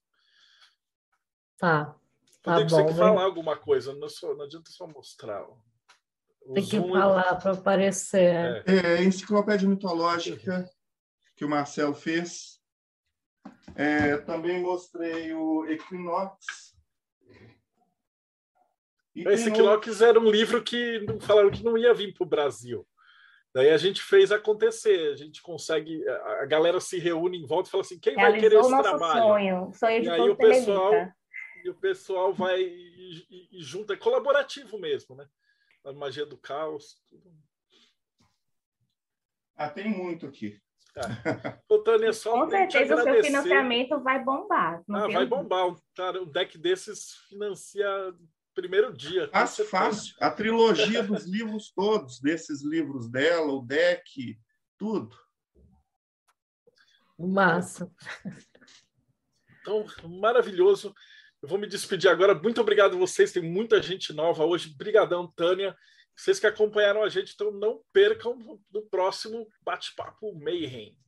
Tá. 1.59 1.94
Tá 2.42 2.56
tem 2.56 2.66
que 2.66 2.72
você 2.72 2.86
que 2.86 2.94
falar 2.94 3.24
alguma 3.24 3.55
coisa, 3.55 3.92
não, 3.92 4.09
só, 4.09 4.34
não 4.34 4.46
adianta 4.46 4.70
só 4.70 4.86
mostrar. 4.86 5.44
Tem 6.55 6.64
que 6.64 6.80
falar 6.80 7.34
para 7.34 7.52
aparecer. 7.52 8.64
É. 8.66 8.96
é, 8.96 9.05
enciclopédia 9.05 9.68
mitológica 9.68 10.66
que 11.39 11.44
o 11.44 11.48
Marcelo 11.48 11.94
fez. 11.94 12.60
É, 13.77 14.16
também 14.19 14.60
mostrei 14.60 15.32
o 15.32 15.65
Equinox. 15.66 16.44
E 19.15 19.27
Esse 19.28 19.48
Equinox 19.48 19.86
outro... 19.86 20.05
era 20.05 20.19
um 20.19 20.28
livro 20.28 20.62
que 20.62 21.06
falaram 21.20 21.51
que 21.51 21.62
não 21.62 21.78
ia 21.78 21.94
vir 21.94 22.12
para 22.12 22.24
o 22.24 22.28
Brasil. 22.28 22.86
Daí 23.55 23.70
a 23.70 23.77
gente 23.77 24.02
fez 24.02 24.31
acontecer, 24.32 25.12
a 25.12 25.16
gente 25.16 25.40
consegue, 25.40 26.06
a 26.09 26.44
galera 26.44 26.81
se 26.81 26.98
reúne 26.98 27.39
em 27.39 27.47
volta 27.47 27.69
e 27.69 27.70
fala 27.70 27.82
assim, 27.82 27.98
quem 27.98 28.15
Realizou 28.15 28.32
vai 28.32 28.40
querer 28.40 28.60
esse 28.60 28.70
nosso 28.70 28.82
trabalho? 28.82 29.23
Sonho, 29.23 29.73
sonho 29.73 30.02
de 30.02 30.06
e 30.09 30.10
aí 30.10 30.28
o 30.28 30.36
pessoal 30.36 30.93
e 31.65 31.70
o 31.70 31.74
pessoal 31.74 32.32
vai 32.32 32.60
e, 32.60 33.27
e, 33.31 33.59
e, 33.59 33.62
junta, 33.62 33.94
é 33.94 33.97
colaborativo 33.97 34.78
mesmo, 34.78 35.15
né? 35.15 35.27
A 35.85 35.93
magia 35.93 36.27
do 36.27 36.36
caos. 36.36 37.01
Tudo. 37.09 37.32
Ah, 39.56 39.70
tem 39.70 39.89
muito 39.89 40.27
aqui. 40.27 40.60
Ô, 41.69 41.79
Tânia, 41.79 42.12
só 42.12 42.33
Com 42.33 42.51
certeza 42.51 42.95
o 42.95 43.03
seu 43.03 43.25
financiamento 43.25 44.01
vai 44.01 44.23
bombar. 44.23 44.83
Ah, 44.91 45.09
vai 45.09 45.27
bombar. 45.27 45.75
Cara, 45.95 46.23
um 46.23 46.27
deck 46.27 46.57
desses 46.59 47.15
financia 47.29 47.87
primeiro 48.55 48.93
dia. 48.93 49.29
Fácil, 49.29 49.65
fácil. 49.66 50.16
A 50.20 50.31
trilogia 50.31 51.03
dos 51.03 51.25
livros 51.25 51.70
todos, 51.70 52.20
desses 52.20 52.62
livros 52.62 53.09
dela, 53.09 53.53
o 53.53 53.62
deck, 53.62 54.37
tudo. 54.77 55.16
Massa. 57.19 57.91
Então, 59.61 59.85
maravilhoso. 60.20 60.95
Eu 61.43 61.49
vou 61.49 61.59
me 61.59 61.66
despedir 61.66 62.11
agora. 62.11 62.35
Muito 62.35 62.61
obrigado 62.61 62.97
a 62.97 62.99
vocês. 62.99 63.33
Tem 63.33 63.43
muita 63.43 63.81
gente 63.83 64.12
nova 64.12 64.45
hoje. 64.45 64.73
Obrigadão, 64.75 65.31
Tânia. 65.37 65.77
Vocês 66.19 66.40
que 66.40 66.49
acompanharam 66.49 67.05
a 67.05 67.09
gente, 67.09 67.32
então 67.32 67.53
não 67.53 67.81
percam 67.93 68.36
no 68.73 68.82
próximo 68.82 69.49
bate-papo 69.62 70.35
Mayhem. 70.35 70.99